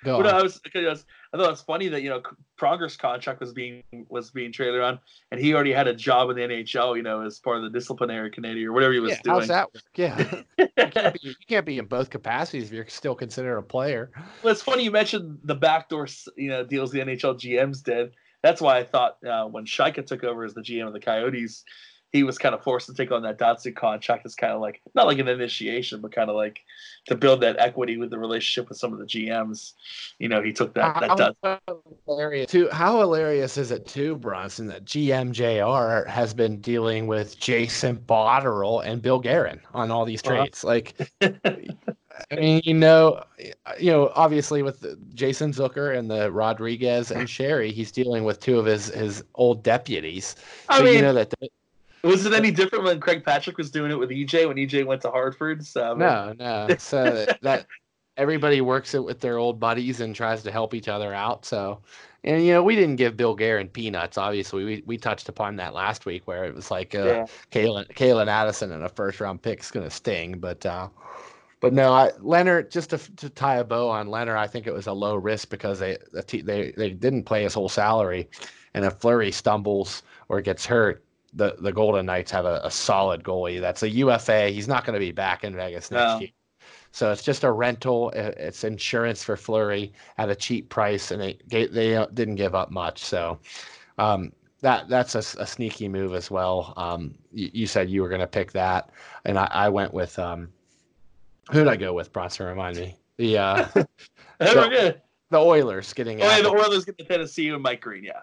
Go 0.03 0.17
Well, 0.17 0.23
no, 0.23 0.29
on. 0.29 0.35
I 0.35 0.41
was, 0.43 0.59
'cause 0.59 0.83
I 0.85 0.89
was 0.89 1.05
I 1.33 1.37
thought 1.37 1.47
it 1.47 1.51
was 1.51 1.61
funny 1.61 1.87
that 1.89 2.01
you 2.01 2.09
know 2.09 2.21
Progress 2.57 2.97
contract 2.97 3.39
was 3.39 3.53
being 3.53 3.83
was 4.09 4.31
being 4.31 4.51
traded 4.51 4.81
on, 4.81 4.99
and 5.31 5.39
he 5.39 5.53
already 5.53 5.71
had 5.73 5.87
a 5.87 5.93
job 5.93 6.29
in 6.29 6.35
the 6.35 6.41
NHL, 6.41 6.95
you 6.97 7.03
know, 7.03 7.21
as 7.21 7.39
part 7.39 7.57
of 7.57 7.63
the 7.63 7.69
disciplinary 7.69 8.31
committee 8.31 8.65
or 8.65 8.73
whatever 8.73 8.93
he 8.93 8.99
was 8.99 9.11
Yeah, 9.11 9.21
doing. 9.23 9.35
how's 9.39 9.47
that 9.49 9.73
work? 9.73 9.83
Yeah, 9.95 10.43
you, 10.57 10.67
can't 10.91 11.13
be, 11.13 11.19
you 11.23 11.35
can't 11.47 11.65
be 11.65 11.77
in 11.77 11.85
both 11.85 12.09
capacities 12.09 12.65
if 12.67 12.73
you're 12.73 12.87
still 12.87 13.15
considered 13.15 13.57
a 13.57 13.63
player. 13.63 14.11
Well, 14.43 14.51
it's 14.51 14.61
funny 14.61 14.83
you 14.83 14.91
mentioned 14.91 15.39
the 15.43 15.55
backdoor, 15.55 16.07
you 16.35 16.49
know, 16.49 16.63
deals 16.65 16.91
the 16.91 16.99
NHL 16.99 17.39
GMs 17.39 17.83
did. 17.83 18.13
That's 18.43 18.59
why 18.59 18.79
I 18.79 18.83
thought 18.83 19.17
uh, 19.23 19.45
when 19.45 19.65
Chayka 19.65 20.03
took 20.05 20.23
over 20.23 20.43
as 20.43 20.55
the 20.55 20.61
GM 20.61 20.87
of 20.87 20.93
the 20.93 20.99
Coyotes, 20.99 21.63
he 22.11 22.23
was 22.23 22.37
kind 22.37 22.53
of 22.53 22.61
forced 22.63 22.87
to 22.87 22.93
take 22.93 23.11
on 23.11 23.23
that 23.23 23.39
Datsyuk 23.39 23.75
contract 23.75 24.25
as 24.25 24.35
kind 24.35 24.53
of 24.53 24.59
like 24.59 24.81
not 24.95 25.07
like 25.07 25.19
an 25.19 25.27
initiation, 25.29 26.01
but 26.01 26.11
kind 26.11 26.29
of 26.29 26.35
like 26.35 26.59
to 27.05 27.15
build 27.15 27.41
that 27.41 27.57
equity 27.57 27.97
with 27.97 28.09
the 28.09 28.19
relationship 28.19 28.67
with 28.69 28.77
some 28.77 28.91
of 28.91 28.99
the 28.99 29.05
GMs. 29.05 29.73
You 30.19 30.27
know, 30.27 30.41
he 30.41 30.51
took 30.51 30.73
that 30.73 30.99
that 31.17 31.35
How 31.41 31.59
hilarious 32.05 32.51
too! 32.51 32.67
How 32.71 32.99
hilarious 32.99 33.57
is 33.57 33.71
it 33.71 33.85
too, 33.87 34.17
Bronson, 34.17 34.67
that 34.67 34.83
GMJR 34.85 36.05
has 36.07 36.33
been 36.33 36.59
dealing 36.59 37.07
with 37.07 37.39
Jason 37.39 37.97
Botterill 37.97 38.85
and 38.85 39.01
Bill 39.01 39.19
Guerin 39.19 39.61
on 39.73 39.89
all 39.89 40.03
these 40.03 40.21
Uh-huh. 40.25 40.35
trades? 40.35 40.63
Like, 40.65 40.95
I 41.21 42.35
mean, 42.35 42.61
you 42.65 42.73
know, 42.73 43.23
you 43.79 43.91
know, 43.91 44.11
obviously 44.15 44.63
with 44.63 44.85
Jason 45.15 45.53
Zucker 45.53 45.97
and 45.97 46.11
the 46.11 46.29
Rodrigues 46.31 47.11
and 47.11 47.27
Sheary, 47.27 47.71
he's 47.71 47.91
dealing 47.91 48.25
with 48.25 48.41
two 48.41 48.59
of 48.59 48.65
his 48.65 48.87
his 48.87 49.23
old 49.35 49.63
deputies. 49.63 50.35
I 50.67 50.79
So 50.79 50.83
mean, 50.83 50.95
you 50.95 51.01
know 51.01 51.13
that 51.13 51.29
the- 51.29 51.49
was 52.03 52.25
it 52.25 52.33
any 52.33 52.51
different 52.51 52.83
when 52.83 52.99
Craig 52.99 53.23
Patrick 53.23 53.57
was 53.57 53.71
doing 53.71 53.91
it 53.91 53.99
with 53.99 54.09
EJ 54.09 54.47
when 54.47 54.57
EJ 54.57 54.85
went 54.85 55.01
to 55.01 55.11
Hartford? 55.11 55.65
So, 55.65 55.93
No, 55.95 56.33
no. 56.37 56.75
So 56.77 57.25
that, 57.41 57.67
everybody 58.17 58.61
works 58.61 58.93
it 58.93 59.03
with 59.03 59.19
their 59.19 59.37
old 59.37 59.59
buddies 59.59 60.01
and 60.01 60.15
tries 60.15 60.43
to 60.43 60.51
help 60.51 60.73
each 60.73 60.87
other 60.87 61.13
out. 61.13 61.45
So, 61.45 61.81
and 62.23 62.45
you 62.45 62.53
know, 62.53 62.63
we 62.63 62.75
didn't 62.75 62.97
give 62.97 63.17
Bill 63.17 63.35
Guerin 63.35 63.67
peanuts. 63.67 64.17
Obviously, 64.17 64.63
we 64.63 64.83
we 64.85 64.97
touched 64.97 65.29
upon 65.29 65.55
that 65.57 65.73
last 65.73 66.05
week 66.05 66.27
where 66.27 66.45
it 66.45 66.53
was 66.53 66.69
like 66.69 66.93
uh, 66.93 67.03
Yeah. 67.03 67.25
Calen 67.51 67.87
Calen 67.93 68.27
Addison 68.27 68.71
and 68.71 68.83
a 68.83 68.89
first 68.89 69.19
round 69.19 69.41
pick 69.41 69.59
is 69.59 69.71
going 69.71 69.85
to 69.85 69.89
sting. 69.89 70.39
But 70.39 70.65
uh, 70.65 70.89
but 71.59 71.73
no, 71.73 71.93
I, 71.93 72.11
Lehner 72.19 72.69
just 72.69 72.91
to, 72.91 72.97
to 72.97 73.29
tie 73.29 73.57
a 73.57 73.63
bow 73.63 73.89
on 73.89 74.07
Lehner, 74.07 74.37
I 74.37 74.47
think 74.47 74.67
it 74.67 74.73
was 74.73 74.87
a 74.87 74.93
low 74.93 75.15
risk 75.15 75.49
because 75.49 75.79
they 75.79 75.97
the 76.11 76.41
they 76.41 76.73
they 76.77 76.89
didn't 76.91 77.23
play 77.23 77.43
his 77.43 77.53
whole 77.53 77.69
salary, 77.69 78.29
and 78.73 78.85
if 78.85 78.93
Fleury 78.99 79.31
stumbles 79.31 80.03
or 80.29 80.41
gets 80.41 80.65
hurt. 80.65 81.03
The, 81.33 81.55
the 81.59 81.71
Golden 81.71 82.05
Knights 82.05 82.31
have 82.31 82.45
a, 82.45 82.59
a 82.63 82.71
solid 82.71 83.23
goalie. 83.23 83.61
That's 83.61 83.83
a 83.83 83.89
UFA. 83.89 84.49
He's 84.49 84.67
not 84.67 84.85
going 84.85 84.95
to 84.95 84.99
be 84.99 85.11
back 85.11 85.43
in 85.43 85.55
Vegas 85.55 85.89
next 85.91 86.13
No. 86.13 86.19
year. 86.19 86.29
So 86.91 87.11
it's 87.11 87.23
just 87.23 87.43
a 87.45 87.51
rental. 87.51 88.09
It's 88.11 88.63
insurance 88.65 89.23
for 89.23 89.37
Fleury 89.37 89.93
at 90.17 90.29
a 90.29 90.35
cheap 90.35 90.67
price, 90.69 91.11
and 91.11 91.21
they 91.21 91.67
they 91.67 91.95
uh, 91.95 92.07
didn't 92.13 92.35
give 92.35 92.53
up 92.53 92.69
much. 92.69 92.99
So 92.99 93.39
um, 93.97 94.33
that 94.59 94.89
that's 94.89 95.15
a 95.15 95.21
sneaky 95.21 95.87
move 95.87 96.13
as 96.13 96.29
well. 96.29 96.73
Um, 96.75 97.15
you, 97.31 97.49
you 97.53 97.67
said 97.67 97.89
you 97.89 98.01
were 98.01 98.09
going 98.09 98.21
to 98.21 98.27
pick 98.27 98.51
that, 98.51 98.89
and 99.23 99.39
I, 99.39 99.49
I 99.51 99.69
went 99.69 99.93
with 99.93 100.19
um, 100.19 100.49
who 101.51 101.59
did 101.59 101.67
I 101.67 101.77
go 101.77 101.93
with? 101.93 102.11
Bronson, 102.11 102.45
remind 102.45 102.77
me. 102.77 102.97
The 103.17 103.37
uh, 103.37 103.67
good. 104.39 105.01
the 105.29 105.37
Oilers 105.39 105.93
getting 105.93 106.21
Oh, 106.21 106.27
yeah, 106.29 106.41
the 106.41 106.49
Oilers 106.49 106.85
get 106.85 106.97
to 106.97 107.05
Tennessee 107.05 107.49
and 107.49 107.63
Mike 107.63 107.81
Green. 107.81 108.03
Yeah. 108.03 108.21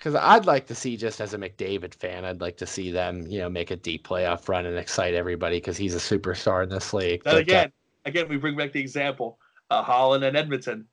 Because 0.00 0.14
I'd 0.14 0.46
like 0.46 0.66
to 0.68 0.74
see 0.74 0.96
just 0.96 1.20
as 1.20 1.34
a 1.34 1.38
McDavid 1.38 1.94
fan, 1.94 2.24
I'd 2.24 2.40
like 2.40 2.56
to 2.56 2.66
see 2.66 2.90
them 2.90 3.26
you 3.26 3.38
know 3.38 3.50
make 3.50 3.70
a 3.70 3.76
deep 3.76 4.08
playoff 4.08 4.48
run 4.48 4.64
and 4.64 4.78
excite 4.78 5.12
everybody 5.12 5.58
because 5.58 5.76
he's 5.76 5.94
a 5.94 5.98
superstar 5.98 6.62
in 6.62 6.70
this 6.70 6.94
league. 6.94 7.22
Then 7.22 7.34
But, 7.34 7.36
uh, 7.36 7.40
again, 7.40 7.72
again, 8.06 8.28
we 8.28 8.38
bring 8.38 8.56
back 8.56 8.72
the 8.72 8.80
example: 8.80 9.38
uh, 9.68 9.82
Holland 9.82 10.24
and 10.24 10.38
Edmonton, 10.38 10.86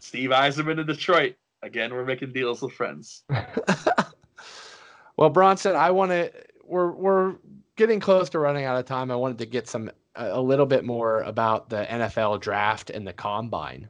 Steve 0.00 0.30
Yzerman 0.30 0.80
in 0.80 0.86
Detroit. 0.86 1.36
Again, 1.62 1.94
we're 1.94 2.04
making 2.04 2.32
deals 2.32 2.60
with 2.60 2.72
friends. 2.72 3.22
well, 5.16 5.30
Bronson, 5.30 5.76
I 5.76 5.92
want 5.92 6.10
to. 6.10 6.32
We're 6.64 6.90
we're 6.90 7.36
getting 7.76 8.00
close 8.00 8.28
to 8.30 8.40
running 8.40 8.64
out 8.64 8.76
of 8.76 8.84
time. 8.84 9.12
I 9.12 9.16
wanted 9.16 9.38
to 9.38 9.46
get 9.46 9.68
some 9.68 9.92
a, 10.16 10.30
a 10.32 10.40
little 10.40 10.66
bit 10.66 10.84
more 10.84 11.20
about 11.22 11.70
the 11.70 11.86
NFL 11.88 12.40
draft 12.40 12.90
and 12.90 13.06
the 13.06 13.12
combine. 13.12 13.88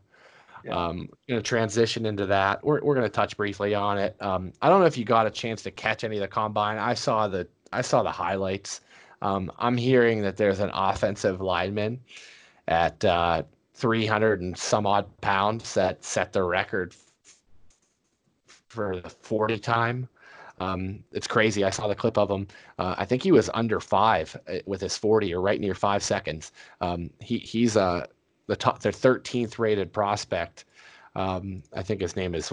Yeah. 0.64 0.74
Um, 0.74 1.08
going 1.28 1.40
to 1.40 1.42
transition 1.42 2.06
into 2.06 2.26
that. 2.26 2.64
We're 2.64 2.80
we're 2.82 2.94
going 2.94 3.06
to 3.06 3.12
touch 3.12 3.36
briefly 3.36 3.74
on 3.74 3.98
it. 3.98 4.16
Um, 4.20 4.52
I 4.60 4.68
don't 4.68 4.80
know 4.80 4.86
if 4.86 4.98
you 4.98 5.04
got 5.04 5.26
a 5.26 5.30
chance 5.30 5.62
to 5.62 5.70
catch 5.70 6.04
any 6.04 6.16
of 6.16 6.20
the 6.20 6.28
combine. 6.28 6.78
I 6.78 6.94
saw 6.94 7.28
the 7.28 7.46
I 7.72 7.82
saw 7.82 8.02
the 8.02 8.10
highlights. 8.10 8.80
Um, 9.22 9.52
I'm 9.58 9.76
hearing 9.76 10.22
that 10.22 10.36
there's 10.36 10.60
an 10.60 10.70
offensive 10.72 11.40
lineman 11.40 12.00
at 12.68 13.04
uh, 13.04 13.42
300 13.74 14.40
and 14.40 14.56
some 14.56 14.86
odd 14.86 15.06
pounds 15.20 15.74
that 15.74 16.04
set 16.04 16.32
the 16.32 16.42
record 16.42 16.94
for 18.68 19.00
the 19.00 19.10
40 19.10 19.58
time. 19.58 20.08
Um, 20.60 21.02
it's 21.12 21.26
crazy. 21.26 21.64
I 21.64 21.70
saw 21.70 21.88
the 21.88 21.94
clip 21.94 22.18
of 22.18 22.30
him. 22.30 22.46
Uh, 22.78 22.94
I 22.98 23.04
think 23.06 23.22
he 23.22 23.32
was 23.32 23.48
under 23.54 23.80
five 23.80 24.36
uh, 24.46 24.58
with 24.66 24.82
his 24.82 24.96
40 24.96 25.34
or 25.34 25.40
right 25.40 25.60
near 25.60 25.74
five 25.74 26.02
seconds. 26.02 26.52
Um, 26.80 27.10
he 27.18 27.38
he's 27.38 27.76
uh, 27.76 28.06
the 28.50 28.56
top, 28.56 28.80
the 28.80 28.90
13th 28.90 29.58
rated 29.58 29.92
prospect. 29.92 30.64
Um, 31.14 31.62
I 31.74 31.82
think 31.82 32.00
his 32.00 32.16
name 32.16 32.34
is. 32.34 32.52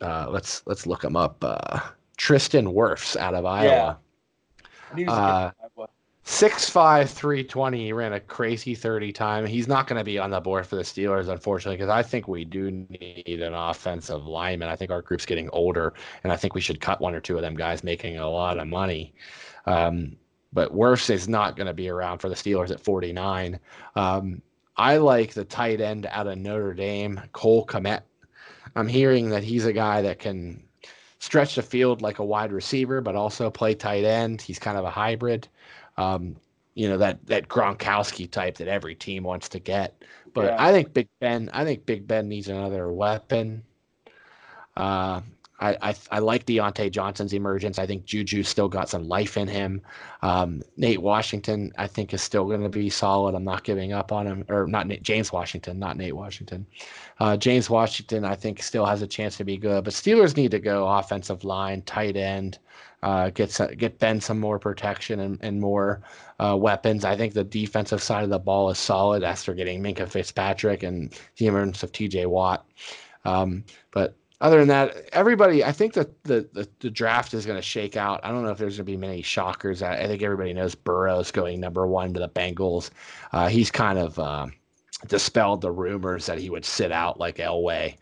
Uh, 0.00 0.26
let's 0.30 0.62
let's 0.66 0.86
look 0.86 1.04
him 1.04 1.16
up. 1.16 1.42
Uh, 1.42 1.80
Tristan 2.16 2.66
Wirfs 2.66 3.16
out 3.16 3.34
of 3.34 3.44
Iowa. 3.44 3.98
And 4.90 4.98
he 4.98 5.04
was 5.04 5.14
a 5.14 5.16
Uh, 5.16 5.50
Six 6.24 6.68
five 6.68 7.10
three 7.10 7.42
twenty. 7.42 7.86
He 7.86 7.92
ran 7.92 8.12
a 8.12 8.20
crazy 8.20 8.76
thirty 8.76 9.12
time. 9.12 9.44
He's 9.44 9.66
not 9.66 9.88
going 9.88 9.98
to 9.98 10.04
be 10.04 10.20
on 10.20 10.30
the 10.30 10.40
board 10.40 10.64
for 10.64 10.76
the 10.76 10.82
Steelers, 10.82 11.28
unfortunately, 11.28 11.76
because 11.76 11.90
I 11.90 12.00
think 12.04 12.28
we 12.28 12.44
do 12.44 12.70
need 12.70 13.42
an 13.42 13.54
offensive 13.54 14.24
lineman. 14.24 14.68
I 14.68 14.76
think 14.76 14.92
our 14.92 15.02
group's 15.02 15.26
getting 15.26 15.50
older, 15.50 15.94
and 16.22 16.32
I 16.32 16.36
think 16.36 16.54
we 16.54 16.60
should 16.60 16.80
cut 16.80 17.00
one 17.00 17.16
or 17.16 17.20
two 17.20 17.34
of 17.34 17.42
them 17.42 17.56
guys 17.56 17.82
making 17.82 18.18
a 18.18 18.30
lot 18.30 18.58
of 18.58 18.68
money. 18.68 19.12
Um, 19.66 20.16
but 20.52 20.72
Wirfs 20.72 21.10
is 21.10 21.28
not 21.28 21.56
going 21.56 21.66
to 21.66 21.74
be 21.74 21.88
around 21.88 22.18
for 22.18 22.28
the 22.28 22.36
Steelers 22.36 22.70
at 22.70 22.80
forty 22.80 23.12
nine. 23.12 23.58
Um, 23.96 24.40
I 24.76 24.96
like 24.96 25.34
the 25.34 25.44
tight 25.44 25.80
end 25.80 26.06
out 26.10 26.26
of 26.26 26.38
Notre 26.38 26.74
Dame, 26.74 27.20
Cole 27.32 27.66
Kmet. 27.66 28.02
I'm 28.74 28.88
hearing 28.88 29.30
that 29.30 29.42
he's 29.44 29.66
a 29.66 29.72
guy 29.72 30.02
that 30.02 30.18
can 30.18 30.62
stretch 31.18 31.54
the 31.56 31.62
field 31.62 32.02
like 32.02 32.18
a 32.18 32.24
wide 32.24 32.52
receiver, 32.52 33.00
but 33.00 33.14
also 33.14 33.50
play 33.50 33.74
tight 33.74 34.04
end. 34.04 34.40
He's 34.40 34.58
kind 34.58 34.78
of 34.78 34.84
a 34.84 34.90
hybrid. 34.90 35.46
Um, 35.96 36.36
you 36.74 36.88
know 36.88 36.96
that 36.98 37.24
that 37.26 37.48
Gronkowski 37.48 38.30
type 38.30 38.56
that 38.56 38.68
every 38.68 38.94
team 38.94 39.24
wants 39.24 39.48
to 39.50 39.58
get. 39.58 40.02
But 40.32 40.46
Yeah. 40.46 40.56
I 40.58 40.72
think 40.72 40.94
Big 40.94 41.08
Ben. 41.20 41.50
I 41.52 41.64
think 41.64 41.84
Big 41.84 42.06
Ben 42.06 42.28
needs 42.28 42.48
another 42.48 42.90
weapon. 42.90 43.62
Uh, 44.76 45.20
I, 45.60 45.76
I 45.80 45.94
I 46.10 46.18
like 46.18 46.44
Diontae 46.44 46.90
Johnson's 46.90 47.32
emergence. 47.32 47.78
I 47.78 47.86
think 47.86 48.04
Juju's 48.04 48.48
still 48.48 48.68
got 48.68 48.88
some 48.88 49.06
life 49.06 49.36
in 49.36 49.46
him. 49.46 49.80
Um, 50.22 50.62
Nate 50.76 51.00
Washington, 51.00 51.72
I 51.78 51.86
think, 51.86 52.12
is 52.12 52.22
still 52.22 52.46
going 52.46 52.62
to 52.62 52.68
be 52.68 52.90
solid. 52.90 53.34
I'm 53.34 53.44
not 53.44 53.62
giving 53.62 53.92
up 53.92 54.12
on 54.12 54.26
him, 54.26 54.44
or 54.48 54.66
not 54.66 54.86
Nate, 54.86 55.02
James 55.02 55.32
Washington, 55.32 55.78
not 55.78 55.96
Nate 55.96 56.16
Washington. 56.16 56.66
Uh, 57.20 57.36
James 57.36 57.70
Washington, 57.70 58.24
I 58.24 58.34
think, 58.34 58.62
still 58.62 58.84
has 58.86 59.02
a 59.02 59.06
chance 59.06 59.36
to 59.36 59.44
be 59.44 59.56
good. 59.56 59.84
But 59.84 59.92
Steelers 59.92 60.36
need 60.36 60.50
to 60.50 60.58
go 60.58 60.88
offensive 60.88 61.44
line, 61.44 61.82
tight 61.82 62.16
end, 62.16 62.58
uh, 63.02 63.30
get 63.30 63.50
some, 63.50 63.72
get 63.74 63.98
Ben 63.98 64.20
some 64.20 64.40
more 64.40 64.58
protection 64.58 65.20
and, 65.20 65.38
and 65.42 65.60
more 65.60 66.02
uh, 66.40 66.56
weapons. 66.56 67.04
I 67.04 67.16
think 67.16 67.34
the 67.34 67.44
defensive 67.44 68.02
side 68.02 68.24
of 68.24 68.30
the 68.30 68.38
ball 68.38 68.70
is 68.70 68.78
solid 68.78 69.22
after 69.22 69.54
getting 69.54 69.82
Minkah 69.82 70.08
Fitzpatrick 70.08 70.82
and 70.82 71.12
the 71.36 71.46
emergence 71.46 71.82
of 71.82 71.92
T.J. 71.92 72.26
Watt. 72.26 72.66
Um, 73.24 73.64
but 73.92 74.16
other 74.42 74.58
than 74.58 74.66
that, 74.68 75.08
everybody, 75.12 75.64
I 75.64 75.70
think 75.70 75.92
that 75.92 76.24
the, 76.24 76.48
the, 76.52 76.68
the 76.80 76.90
draft 76.90 77.32
is 77.32 77.46
going 77.46 77.56
to 77.58 77.62
shake 77.62 77.96
out. 77.96 78.20
I 78.24 78.30
don't 78.30 78.42
know 78.42 78.50
if 78.50 78.58
there's 78.58 78.76
going 78.76 78.86
to 78.86 78.92
be 78.92 78.96
many 78.96 79.22
shockers. 79.22 79.82
I, 79.82 79.98
I 79.98 80.06
think 80.08 80.20
everybody 80.20 80.52
knows 80.52 80.74
Burrow's 80.74 81.30
going 81.30 81.60
number 81.60 81.86
one 81.86 82.12
to 82.12 82.18
the 82.18 82.28
Bengals. 82.28 82.90
Uh, 83.30 83.48
he's 83.48 83.70
kind 83.70 84.00
of 84.00 84.18
uh, 84.18 84.48
dispelled 85.06 85.60
the 85.60 85.70
rumors 85.70 86.26
that 86.26 86.38
he 86.38 86.50
would 86.50 86.64
sit 86.64 86.90
out 86.90 87.20
like 87.20 87.36
Elway. 87.36 87.96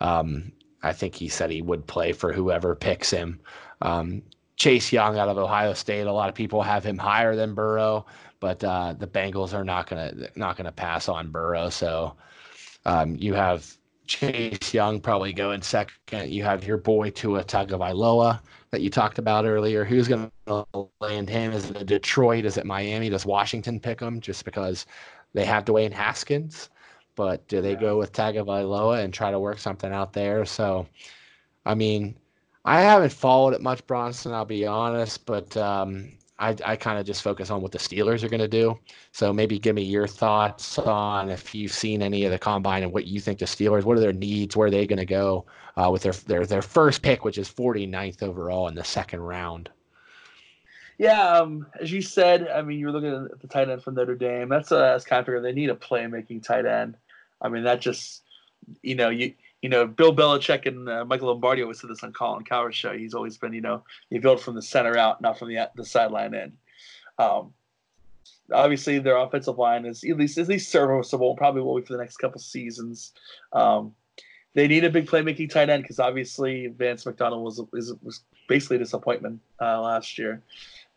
Um, 0.00 0.52
I 0.82 0.92
think 0.92 1.14
he 1.14 1.28
said 1.28 1.50
he 1.50 1.62
would 1.62 1.86
play 1.86 2.12
for 2.12 2.30
whoever 2.30 2.74
picks 2.74 3.10
him. 3.10 3.40
Um, 3.80 4.20
Chase 4.56 4.92
Young 4.92 5.18
out 5.18 5.30
of 5.30 5.38
Ohio 5.38 5.72
State. 5.72 6.06
A 6.06 6.12
lot 6.12 6.28
of 6.28 6.34
people 6.34 6.60
have 6.60 6.84
him 6.84 6.98
higher 6.98 7.34
than 7.34 7.54
Burrow, 7.54 8.04
but 8.40 8.62
uh, 8.62 8.92
the 8.98 9.06
Bengals 9.06 9.54
are 9.54 9.64
not 9.64 9.88
gonna 9.88 10.12
not 10.34 10.58
gonna 10.58 10.72
pass 10.72 11.08
on 11.08 11.30
Burrow. 11.30 11.70
So 11.70 12.16
um, 12.84 13.16
you 13.16 13.32
have 13.34 13.75
Chase 14.06 14.72
Young 14.74 15.00
probably 15.00 15.32
going 15.32 15.62
second. 15.62 16.30
You 16.30 16.44
have 16.44 16.64
your 16.64 16.76
boy 16.78 17.10
Tua 17.10 17.44
Tagovailoa 17.44 18.40
that 18.70 18.80
you 18.80 18.90
talked 18.90 19.18
about 19.18 19.44
earlier. 19.46 19.84
Who's 19.84 20.08
going 20.08 20.30
to 20.46 20.66
land 21.00 21.28
him? 21.28 21.52
Is 21.52 21.70
it 21.70 21.86
Detroit? 21.86 22.44
Is 22.44 22.56
it 22.56 22.66
Miami? 22.66 23.08
Does 23.08 23.26
Washington 23.26 23.80
pick 23.80 24.00
him 24.00 24.20
just 24.20 24.44
because 24.44 24.86
they 25.34 25.44
have 25.44 25.64
Dwayne 25.64 25.92
Haskins? 25.92 26.70
but 27.16 27.48
do 27.48 27.62
they 27.62 27.72
Yeah. 27.72 27.76
go 27.76 27.96
with 27.98 28.12
Tagovailoa 28.12 29.02
and 29.02 29.12
try 29.14 29.30
to 29.30 29.40
work 29.40 29.58
something 29.58 29.90
out 29.90 30.12
there? 30.12 30.44
So, 30.44 30.86
I 31.66 31.74
mean, 31.74 32.16
I 32.64 32.80
haven't 32.82 33.12
followed 33.12 33.54
it 33.54 33.62
much, 33.62 33.86
Bronson. 33.86 34.32
I'll 34.32 34.44
be 34.44 34.66
honest, 34.66 35.26
but 35.26 35.56
um, 35.56 36.12
I, 36.38 36.54
I 36.64 36.76
kind 36.76 36.98
of 36.98 37.06
just 37.06 37.22
focus 37.22 37.50
on 37.50 37.62
what 37.62 37.72
the 37.72 37.78
Steelers 37.78 38.22
are 38.22 38.28
going 38.28 38.40
to 38.40 38.48
do. 38.48 38.78
So 39.12 39.32
maybe 39.32 39.58
give 39.58 39.74
me 39.74 39.82
your 39.82 40.06
thoughts 40.06 40.78
on 40.78 41.30
if 41.30 41.54
you've 41.54 41.72
seen 41.72 42.02
any 42.02 42.24
of 42.24 42.30
the 42.30 42.38
combine 42.38 42.82
and 42.82 42.92
what 42.92 43.06
you 43.06 43.20
think 43.20 43.38
the 43.38 43.46
Steelers, 43.46 43.84
what 43.84 43.96
are 43.96 44.00
their 44.00 44.12
needs, 44.12 44.54
where 44.54 44.68
are 44.68 44.70
they 44.70 44.86
going 44.86 44.98
to 44.98 45.06
go 45.06 45.46
uh, 45.76 45.90
with 45.90 46.02
their, 46.02 46.12
their 46.12 46.46
their 46.46 46.62
first 46.62 47.02
pick, 47.02 47.24
which 47.24 47.38
is 47.38 47.48
49th 47.48 48.22
overall 48.22 48.68
in 48.68 48.74
the 48.74 48.84
second 48.84 49.20
round. 49.20 49.70
Yeah, 50.98 51.20
um, 51.20 51.66
as 51.80 51.92
you 51.92 52.00
said, 52.00 52.48
I 52.48 52.62
mean, 52.62 52.78
you're 52.78 52.92
looking 52.92 53.28
at 53.30 53.40
the 53.40 53.48
tight 53.48 53.68
end 53.68 53.82
from 53.82 53.94
Notre 53.94 54.14
Dame. 54.14 54.48
That's 54.48 54.72
a 54.72 54.76
that's 54.76 55.04
kind 55.04 55.20
of 55.20 55.26
figure 55.26 55.40
they 55.40 55.52
need 55.52 55.70
a 55.70 55.74
playmaking 55.74 56.42
tight 56.42 56.64
end. 56.64 56.96
I 57.40 57.48
mean, 57.48 57.64
that 57.64 57.80
just 57.80 58.22
you 58.82 58.94
know 58.94 59.10
you 59.10 59.34
you 59.62 59.68
know 59.68 59.86
Bill 59.86 60.14
Belichick 60.14 60.66
and 60.66 60.88
uh, 60.88 61.04
Michael 61.04 61.28
Lombardi 61.28 61.62
always 61.62 61.80
said 61.80 61.90
this 61.90 62.02
on 62.02 62.12
Colin 62.12 62.44
Cowherd's 62.44 62.76
show. 62.76 62.96
He's 62.96 63.14
always 63.14 63.38
been 63.38 63.52
you 63.52 63.60
know 63.60 63.82
you 64.10 64.20
build 64.20 64.40
from 64.40 64.54
the 64.54 64.62
center 64.62 64.96
out, 64.96 65.20
not 65.20 65.38
from 65.38 65.48
the 65.48 65.68
the 65.74 65.84
sideline 65.84 66.34
in. 66.34 66.52
Um, 67.18 67.52
obviously, 68.52 68.98
their 68.98 69.16
offensive 69.16 69.58
line 69.58 69.84
is 69.84 70.04
at 70.04 70.16
least 70.16 70.38
at 70.38 70.48
least 70.48 70.70
serviceable. 70.70 71.36
Probably 71.36 71.62
will 71.62 71.76
be 71.76 71.86
for 71.86 71.94
the 71.94 71.98
next 71.98 72.18
couple 72.18 72.40
seasons. 72.40 73.12
Um, 73.52 73.94
they 74.54 74.66
need 74.66 74.84
a 74.84 74.90
big 74.90 75.06
playmaking 75.06 75.50
tight 75.50 75.68
end 75.68 75.82
because 75.82 76.00
obviously 76.00 76.68
Vance 76.68 77.04
McDonald 77.04 77.44
was 77.44 77.62
was, 77.72 77.94
was 78.02 78.22
basically 78.48 78.76
a 78.76 78.80
disappointment 78.80 79.40
uh, 79.60 79.80
last 79.80 80.18
year. 80.18 80.42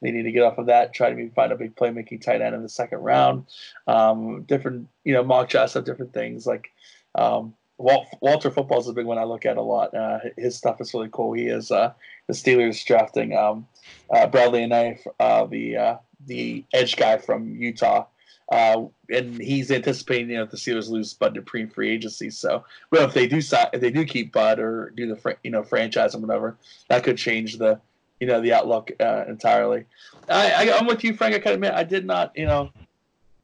They 0.01 0.11
need 0.11 0.23
to 0.23 0.31
get 0.31 0.43
off 0.43 0.57
of 0.57 0.67
that, 0.67 0.93
try 0.93 1.13
to 1.13 1.29
find 1.31 1.51
a 1.51 1.57
big 1.57 1.75
playmaking 1.75 2.21
tight 2.21 2.41
end 2.41 2.55
in 2.55 2.63
the 2.63 2.69
second 2.69 2.99
round. 2.99 3.47
Um, 3.85 4.43
different, 4.43 4.87
you 5.03 5.13
know, 5.13 5.23
mock 5.23 5.49
drafts 5.49 5.73
have 5.73 5.83
different 5.83 6.13
things. 6.13 6.47
Like 6.47 6.71
um, 7.15 7.53
Walt, 7.79 8.07
Walter 8.19 8.51
Football 8.51 8.79
is 8.79 8.89
a 8.89 8.93
big 8.93 9.05
one 9.05 9.17
I 9.17 9.23
look 9.23 9.45
at 9.45 9.55
a 9.55 9.61
lot. 9.61 9.95
Uh, 9.95 10.19
his 10.37 10.57
stuff 10.57 10.81
is 10.81 10.93
really 10.93 11.09
cool. 11.11 11.31
He 11.31 11.47
is 11.47 11.71
uh, 11.71 11.93
the 12.27 12.33
Steelers 12.33 12.85
drafting 12.85 13.35
um, 13.35 13.65
uh, 14.13 14.27
Bradley 14.27 14.67
Anae, 14.67 14.99
uh, 15.19 15.45
the 15.45 15.77
uh, 15.77 15.97
the 16.27 16.65
edge 16.73 16.97
guy 16.97 17.17
from 17.17 17.55
Utah. 17.55 18.05
Uh, 18.51 18.87
and 19.09 19.39
he's 19.39 19.71
anticipating, 19.71 20.29
you 20.29 20.37
know, 20.37 20.45
the 20.45 20.57
Steelers 20.57 20.89
lose 20.89 21.13
Bud 21.13 21.35
Dupree 21.35 21.67
free 21.67 21.89
agency. 21.91 22.29
So, 22.29 22.65
well, 22.91 23.07
if 23.07 23.13
they 23.13 23.27
do, 23.27 23.37
if 23.37 23.79
they 23.79 23.91
do 23.91 24.03
keep 24.03 24.33
Bud 24.33 24.59
or 24.59 24.91
do 24.97 25.07
the, 25.07 25.15
fr- 25.15 25.39
you 25.43 25.51
know, 25.51 25.63
franchise 25.63 26.15
or 26.15 26.19
whatever, 26.19 26.57
that 26.89 27.03
could 27.03 27.17
change 27.17 27.59
the, 27.59 27.79
you 28.19 28.25
know, 28.25 28.41
the 28.41 28.51
outlook 28.51 28.91
entirely. 28.99 29.85
I, 30.27 30.67
I, 30.67 30.77
I'm 30.77 30.87
with 30.87 31.03
you, 31.03 31.13
Frank. 31.13 31.35
I 31.35 31.37
kind 31.37 31.49
of 31.49 31.53
admit 31.53 31.73
I 31.73 31.83
did 31.83 32.05
not, 32.05 32.35
you 32.35 32.47
know, 32.47 32.71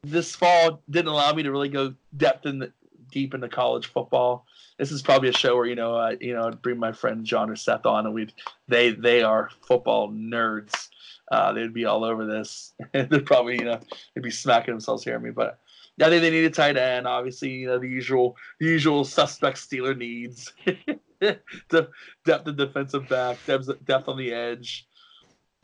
this 0.02 0.34
fall 0.34 0.82
didn't 0.90 1.08
allow 1.08 1.32
me 1.32 1.44
to 1.44 1.52
really 1.52 1.68
go 1.68 1.94
depth 2.16 2.44
in 2.44 2.58
the, 2.58 2.72
deep 3.16 3.32
into 3.32 3.48
college 3.48 3.86
football. 3.86 4.44
This 4.76 4.92
is 4.92 5.00
probably 5.00 5.30
a 5.30 5.32
show 5.32 5.56
where 5.56 5.64
you 5.64 5.74
know, 5.74 5.94
uh, 5.94 6.16
you 6.20 6.34
know, 6.34 6.48
I'd 6.48 6.60
bring 6.60 6.78
my 6.78 6.92
friend 6.92 7.24
John 7.24 7.48
or 7.48 7.56
Seth 7.56 7.86
on, 7.86 8.04
and 8.04 8.14
we'd 8.14 8.34
they 8.68 8.90
they 8.90 9.22
are 9.22 9.48
football 9.62 10.10
nerds. 10.10 10.88
Uh, 11.32 11.54
they'd 11.54 11.72
be 11.72 11.86
all 11.86 12.04
over 12.04 12.26
this. 12.26 12.74
they'd 12.92 13.24
probably 13.24 13.54
you 13.54 13.64
know 13.64 13.80
they'd 14.14 14.20
be 14.20 14.30
smacking 14.30 14.74
themselves 14.74 15.02
hearing 15.02 15.22
me, 15.22 15.30
but. 15.30 15.58
I 15.98 16.10
think 16.10 16.20
they 16.20 16.28
need 16.28 16.44
a 16.44 16.50
tight 16.50 16.76
end. 16.76 17.06
Obviously, 17.06 17.48
you 17.52 17.68
know 17.68 17.78
the 17.78 17.88
usual, 17.88 18.36
the 18.60 18.66
usual 18.66 19.02
suspect 19.02 19.56
Steeler 19.56 19.96
needs: 19.96 20.52
depth, 21.20 21.88
of 22.28 22.56
defensive 22.58 23.08
back, 23.08 23.38
depth, 23.46 23.70
depth 23.86 24.06
on 24.06 24.18
the 24.18 24.30
edge, 24.30 24.86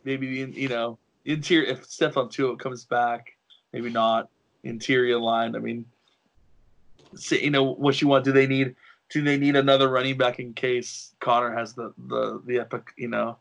maybe 0.05 0.43
the 0.47 0.59
you 0.59 0.69
know 0.71 0.99
interior. 1.27 1.69
If 1.69 1.87
Stephon 1.87 2.33
Tuitt 2.33 2.59
comes 2.61 2.87
back, 2.87 3.33
maybe 3.75 3.91
not 3.91 4.31
interior 4.65 5.19
line. 5.19 5.55
I 5.55 5.59
mean, 5.59 5.85
you 7.31 7.51
know 7.51 7.65
what 7.65 8.01
you 8.01 8.09
want. 8.09 8.25
Do 8.25 8.33
they 8.33 8.47
need? 8.47 8.75
Do 9.11 9.23
they 9.23 9.37
need 9.37 9.57
another 9.57 9.89
running 9.89 10.17
back 10.17 10.39
in 10.39 10.55
case 10.55 11.15
Conner 11.21 11.55
has 11.55 11.75
the 11.75 11.93
the 12.09 12.43
the 12.47 12.59
epic 12.59 12.93
you 12.97 13.09
know 13.09 13.37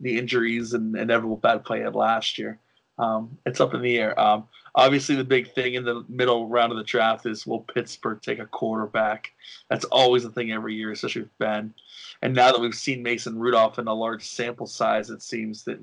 the 0.00 0.18
injuries 0.18 0.72
and 0.72 0.96
inevitable 0.96 1.36
bad 1.36 1.64
play 1.64 1.82
of 1.82 1.94
last 1.94 2.38
year? 2.38 2.58
Um, 2.98 3.38
it's 3.46 3.60
up 3.60 3.74
in 3.74 3.82
the 3.82 3.98
air. 3.98 4.18
Um, 4.18 4.48
obviously, 4.74 5.16
the 5.16 5.24
big 5.24 5.52
thing 5.52 5.74
in 5.74 5.84
the 5.84 6.04
middle 6.08 6.48
round 6.48 6.72
of 6.72 6.78
the 6.78 6.84
draft 6.84 7.26
is 7.26 7.46
will 7.46 7.60
Pittsburgh 7.60 8.20
take 8.22 8.38
a 8.38 8.46
quarterback? 8.46 9.32
That's 9.68 9.84
always 9.86 10.22
the 10.22 10.30
thing 10.30 10.52
every 10.52 10.74
year, 10.74 10.92
especially 10.92 11.22
with 11.22 11.38
Ben. 11.38 11.74
And 12.22 12.34
now 12.34 12.52
that 12.52 12.60
we've 12.60 12.74
seen 12.74 13.02
Mason 13.02 13.38
Rudolph 13.38 13.78
in 13.78 13.88
a 13.88 13.94
large 13.94 14.24
sample 14.24 14.66
size, 14.66 15.10
it 15.10 15.22
seems 15.22 15.64
that 15.64 15.80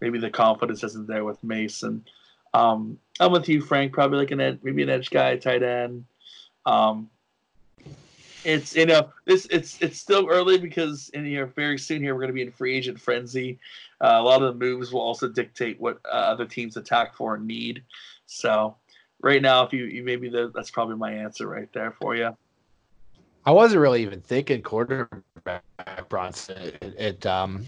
maybe 0.00 0.18
the 0.18 0.30
confidence 0.30 0.84
isn't 0.84 1.08
there 1.08 1.24
with 1.24 1.42
Mason. 1.42 2.04
Um, 2.54 2.98
I'm 3.18 3.32
with 3.32 3.48
you, 3.48 3.60
Frank. 3.60 3.92
Probably 3.92 4.18
like 4.18 4.30
an 4.30 4.40
ed, 4.40 4.60
maybe 4.62 4.82
an 4.82 4.90
edge 4.90 5.10
guy, 5.10 5.36
tight 5.36 5.62
end. 5.62 6.04
Um, 6.70 7.10
it's 8.44 8.74
you 8.74 8.86
know 8.86 9.10
this 9.26 9.46
it's 9.50 9.80
it's 9.82 9.98
still 9.98 10.28
early 10.30 10.56
because 10.56 11.10
in 11.10 11.26
here 11.26 11.46
very 11.46 11.78
soon 11.78 12.00
here 12.02 12.14
we're 12.14 12.20
going 12.20 12.30
to 12.30 12.34
be 12.34 12.42
in 12.42 12.52
free 12.52 12.74
agent 12.76 13.00
frenzy. 13.00 13.58
Uh, 14.00 14.16
a 14.18 14.22
lot 14.22 14.42
of 14.42 14.58
the 14.58 14.64
moves 14.64 14.92
will 14.92 15.00
also 15.00 15.28
dictate 15.28 15.80
what 15.80 16.00
uh, 16.06 16.16
other 16.32 16.46
teams 16.46 16.76
attack 16.76 17.14
for 17.14 17.34
and 17.34 17.46
need. 17.46 17.82
So 18.26 18.76
right 19.20 19.42
now, 19.42 19.64
if 19.64 19.72
you, 19.72 19.84
you 19.84 20.02
maybe 20.02 20.28
the, 20.30 20.50
that's 20.54 20.70
probably 20.70 20.96
my 20.96 21.12
answer 21.12 21.46
right 21.48 21.70
there 21.72 21.90
for 21.90 22.14
you. 22.14 22.34
I 23.44 23.50
wasn't 23.50 23.80
really 23.80 24.02
even 24.02 24.20
thinking 24.20 24.62
quarterback 24.62 25.62
Bronson. 26.08 26.56
It, 26.80 26.94
it 26.98 27.26
um 27.26 27.66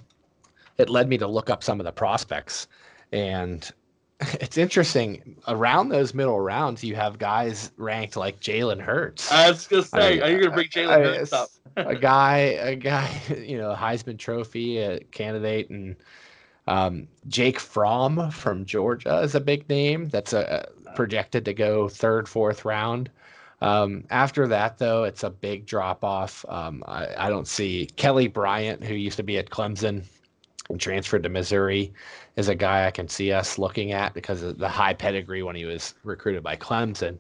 it 0.78 0.88
led 0.88 1.08
me 1.08 1.18
to 1.18 1.26
look 1.26 1.50
up 1.50 1.62
some 1.62 1.80
of 1.80 1.84
the 1.84 1.92
prospects, 1.92 2.68
and 3.12 3.70
it's 4.40 4.58
interesting. 4.58 5.36
Around 5.48 5.88
those 5.90 6.14
middle 6.14 6.40
rounds, 6.40 6.82
you 6.84 6.94
have 6.96 7.18
guys 7.18 7.70
ranked 7.76 8.16
like 8.16 8.40
Jalen 8.40 8.80
Hurts, 8.80 9.30
I 9.30 9.50
was 9.50 9.66
gonna 9.66 9.82
say, 9.82 10.20
I- 10.20 10.26
are 10.26 10.30
you 10.30 10.42
gonna 10.42 10.54
bring 10.54 10.68
Jalen 10.68 11.04
Hurts 11.04 11.32
up? 11.32 11.48
a 11.76 11.94
guy, 12.10 12.36
a 12.38 12.76
guy, 12.76 13.10
you 13.38 13.58
know, 13.58 13.74
Heisman 13.74 14.18
Trophy 14.18 14.82
uh, 14.84 14.98
candidate, 15.10 15.70
and 15.70 15.96
um, 16.66 17.08
Jake 17.28 17.58
Fromm 17.58 18.30
from 18.30 18.64
Georgia 18.64 19.20
is 19.20 19.34
a 19.34 19.40
big 19.40 19.68
name. 19.68 20.08
That's 20.08 20.32
a, 20.32 20.68
projected 20.94 21.44
to 21.46 21.54
go 21.54 21.88
third, 21.88 22.28
fourth 22.28 22.64
round. 22.64 23.10
Um, 23.60 24.04
after 24.10 24.48
that, 24.48 24.78
though, 24.78 25.04
it's 25.04 25.22
a 25.22 25.30
big 25.30 25.66
drop 25.66 26.04
off. 26.04 26.44
Um, 26.48 26.82
I, 26.86 27.08
I 27.16 27.28
don't 27.30 27.46
see 27.46 27.86
Kelly 27.96 28.26
Bryant, 28.26 28.82
who 28.82 28.94
used 28.94 29.16
to 29.18 29.22
be 29.22 29.38
at 29.38 29.50
Clemson 29.50 30.04
and 30.68 30.80
transferred 30.80 31.22
to 31.24 31.28
Missouri, 31.28 31.92
is 32.36 32.48
a 32.48 32.54
guy 32.54 32.86
I 32.86 32.90
can 32.90 33.08
see 33.08 33.32
us 33.32 33.58
looking 33.58 33.92
at 33.92 34.14
because 34.14 34.42
of 34.42 34.58
the 34.58 34.68
high 34.68 34.94
pedigree 34.94 35.42
when 35.42 35.56
he 35.56 35.64
was 35.64 35.94
recruited 36.04 36.42
by 36.42 36.56
Clemson. 36.56 37.18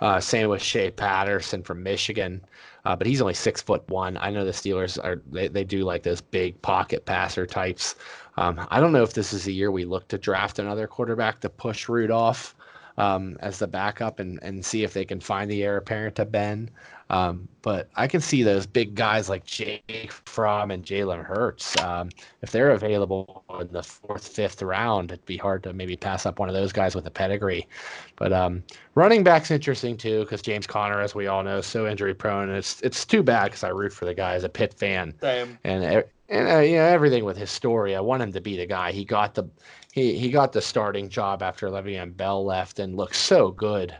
Uh, 0.00 0.20
same 0.20 0.48
with 0.48 0.62
Shea 0.62 0.90
Patterson 0.90 1.62
from 1.62 1.82
Michigan. 1.82 2.40
Uh, 2.84 2.94
but 2.94 3.06
he's 3.06 3.22
only 3.22 3.34
six 3.34 3.62
foot 3.62 3.88
one. 3.88 4.16
I 4.18 4.30
know 4.30 4.44
the 4.44 4.50
Steelers 4.50 5.02
are 5.02 5.22
they, 5.30 5.48
they 5.48 5.64
do 5.64 5.84
like 5.84 6.02
those 6.02 6.20
big 6.20 6.60
pocket 6.60 7.06
passer 7.06 7.46
types. 7.46 7.96
Um, 8.36 8.66
I 8.70 8.80
don't 8.80 8.92
know 8.92 9.02
if 9.02 9.14
this 9.14 9.32
is 9.32 9.44
the 9.44 9.54
year 9.54 9.70
we 9.70 9.84
look 9.84 10.08
to 10.08 10.18
draft 10.18 10.58
another 10.58 10.86
quarterback 10.86 11.40
to 11.40 11.48
push 11.48 11.88
Rudolph 11.88 12.53
um, 12.96 13.36
as 13.40 13.58
the 13.58 13.66
backup 13.66 14.20
and, 14.20 14.38
and 14.42 14.64
see 14.64 14.84
if 14.84 14.92
they 14.92 15.04
can 15.04 15.20
find 15.20 15.50
the 15.50 15.62
heir 15.62 15.76
apparent 15.76 16.16
to 16.16 16.24
Ben. 16.24 16.70
Um, 17.10 17.48
but 17.60 17.90
I 17.96 18.06
can 18.06 18.20
see 18.20 18.42
those 18.42 18.66
big 18.66 18.94
guys 18.94 19.28
like 19.28 19.44
Jake 19.44 20.10
Fromm 20.24 20.70
and 20.70 20.84
Jalen 20.84 21.22
Hurts. 21.22 21.78
Um, 21.82 22.08
if 22.40 22.50
they're 22.50 22.70
available 22.70 23.44
in 23.60 23.68
the 23.68 23.82
fourth, 23.82 24.26
fifth 24.26 24.62
round, 24.62 25.12
it'd 25.12 25.24
be 25.26 25.36
hard 25.36 25.62
to 25.64 25.72
maybe 25.72 25.96
pass 25.96 26.24
up 26.24 26.38
one 26.38 26.48
of 26.48 26.54
those 26.54 26.72
guys 26.72 26.94
with 26.94 27.06
a 27.06 27.10
pedigree. 27.10 27.68
But 28.16 28.32
um, 28.32 28.62
running 28.94 29.22
back's 29.22 29.50
interesting 29.50 29.96
too 29.96 30.20
because 30.20 30.40
James 30.40 30.66
Conner, 30.66 31.00
as 31.00 31.14
we 31.14 31.26
all 31.26 31.42
know, 31.42 31.58
is 31.58 31.66
so 31.66 31.86
injury 31.86 32.14
prone. 32.14 32.48
And 32.48 32.56
it's 32.56 32.80
it's 32.80 33.04
too 33.04 33.22
bad 33.22 33.44
because 33.46 33.64
I 33.64 33.68
root 33.68 33.92
for 33.92 34.06
the 34.06 34.14
guy 34.14 34.34
as 34.34 34.44
a 34.44 34.48
Pitt 34.48 34.72
fan 34.72 35.14
Same. 35.20 35.58
and 35.64 36.04
and 36.28 36.48
uh, 36.48 36.58
you 36.58 36.76
know 36.76 36.84
everything 36.84 37.24
with 37.24 37.36
his 37.36 37.50
story. 37.50 37.94
I 37.94 38.00
want 38.00 38.22
him 38.22 38.32
to 38.32 38.40
be 38.40 38.56
the 38.56 38.66
guy. 38.66 38.92
He 38.92 39.04
got 39.04 39.34
the 39.34 39.44
he 39.92 40.18
he 40.18 40.30
got 40.30 40.52
the 40.52 40.60
starting 40.60 41.08
job 41.08 41.42
after 41.42 41.68
Le'Veon 41.68 42.16
Bell 42.16 42.44
left 42.44 42.78
and 42.78 42.96
looked 42.96 43.16
so 43.16 43.50
good 43.50 43.94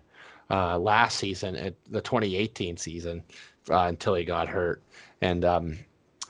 uh, 0.51 0.79
last 0.79 1.19
season 1.19 1.57
at 1.57 1.75
the 1.91 2.01
2018 2.01 2.77
season 2.77 3.23
uh, 3.71 3.87
until 3.89 4.15
he 4.15 4.25
got 4.25 4.49
hurt. 4.49 4.83
And 5.21 5.45
um, 5.45 5.79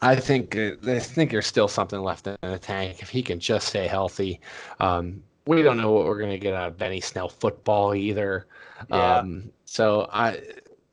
I 0.03 0.17
think 0.17 0.57
uh, 0.57 0.73
I 0.87 0.99
think 0.99 1.31
there's 1.31 1.47
still 1.47 1.69
something 1.69 2.01
left 2.01 2.27
in 2.27 2.37
the 2.43 2.59
tank 2.59 3.03
if 3.03 3.09
he 3.09 3.23
can 3.23 3.41
just 3.41 3.69
stay 3.69 3.87
healthy. 3.87 4.41
Um, 4.81 5.23
we 5.47 5.63
don't 5.63 5.77
know 5.77 5.93
what 5.93 6.07
we're 6.07 6.19
going 6.19 6.31
to 6.31 6.39
get 6.39 6.55
out 6.55 6.69
of 6.69 6.79
Benny 6.79 7.01
Snell 7.01 7.29
football 7.29 7.95
either. 7.95 8.47
Yeah. 8.89 9.19
Um, 9.19 9.51
so 9.65 10.09
I 10.13 10.41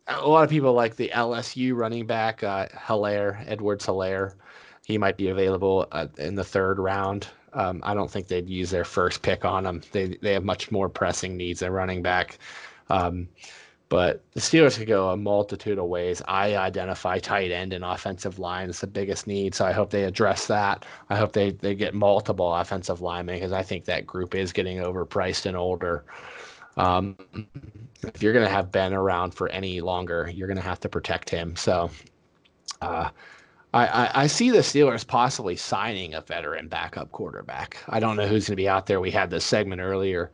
a 0.07 0.27
lot 0.27 0.43
of 0.43 0.49
people 0.49 0.73
like 0.73 0.95
the 0.95 1.11
LSU 1.13 1.75
running 1.75 2.05
back 2.05 2.43
uh, 2.43 2.67
Helaire 2.67 3.43
Edwards 3.47 3.85
Helaire. 3.85 4.33
He 4.91 4.97
might 4.97 5.17
be 5.17 5.29
available 5.29 5.87
uh, 5.91 6.07
in 6.17 6.35
the 6.35 6.43
third 6.43 6.77
round. 6.79 7.27
Um, 7.53 7.81
I 7.83 7.93
don't 7.93 8.11
think 8.11 8.27
they'd 8.27 8.49
use 8.49 8.69
their 8.69 8.85
first 8.85 9.21
pick 9.21 9.45
on 9.45 9.65
him. 9.65 9.81
They 9.91 10.17
they 10.21 10.33
have 10.33 10.43
much 10.43 10.71
more 10.71 10.89
pressing 10.89 11.35
needs 11.37 11.63
at 11.63 11.71
running 11.71 12.01
back. 12.01 12.37
Um, 12.89 13.27
but 13.89 14.23
the 14.33 14.39
Steelers 14.39 14.77
could 14.77 14.87
go 14.87 15.09
a 15.09 15.17
multitude 15.17 15.77
of 15.77 15.85
ways. 15.85 16.21
I 16.25 16.55
identify 16.55 17.19
tight 17.19 17.51
end 17.51 17.73
and 17.73 17.83
offensive 17.83 18.39
line 18.39 18.69
as 18.69 18.79
the 18.79 18.87
biggest 18.87 19.27
need, 19.27 19.53
so 19.53 19.65
I 19.65 19.73
hope 19.73 19.89
they 19.89 20.05
address 20.05 20.47
that. 20.47 20.85
I 21.09 21.17
hope 21.17 21.33
they, 21.33 21.51
they 21.51 21.75
get 21.75 21.93
multiple 21.93 22.55
offensive 22.55 23.01
linemen 23.01 23.35
because 23.35 23.51
I 23.51 23.63
think 23.63 23.83
that 23.85 24.05
group 24.07 24.33
is 24.33 24.53
getting 24.53 24.77
overpriced 24.77 25.45
and 25.45 25.57
older. 25.57 26.05
um, 26.77 27.17
if 28.03 28.23
you're 28.23 28.33
going 28.33 28.45
to 28.45 28.51
have 28.51 28.71
Ben 28.71 28.93
around 28.93 29.33
for 29.33 29.49
any 29.49 29.81
longer, 29.81 30.31
you're 30.33 30.47
going 30.47 30.57
to 30.57 30.63
have 30.63 30.79
to 30.81 30.89
protect 30.89 31.29
him. 31.29 31.55
So 31.57 31.91
uh, 32.81 33.09
I, 33.73 33.87
I, 33.87 34.11
I, 34.23 34.27
see 34.27 34.49
the 34.49 34.59
Steelers 34.59 35.07
possibly 35.07 35.55
signing 35.55 36.13
a 36.13 36.21
veteran 36.21 36.67
backup 36.67 37.11
quarterback. 37.11 37.77
I 37.87 37.99
don't 37.99 38.17
know 38.17 38.27
who's 38.27 38.47
going 38.47 38.53
to 38.53 38.61
be 38.61 38.67
out 38.67 38.85
there. 38.85 38.99
We 38.99 39.11
had 39.11 39.29
this 39.29 39.45
segment 39.45 39.79
earlier 39.81 40.31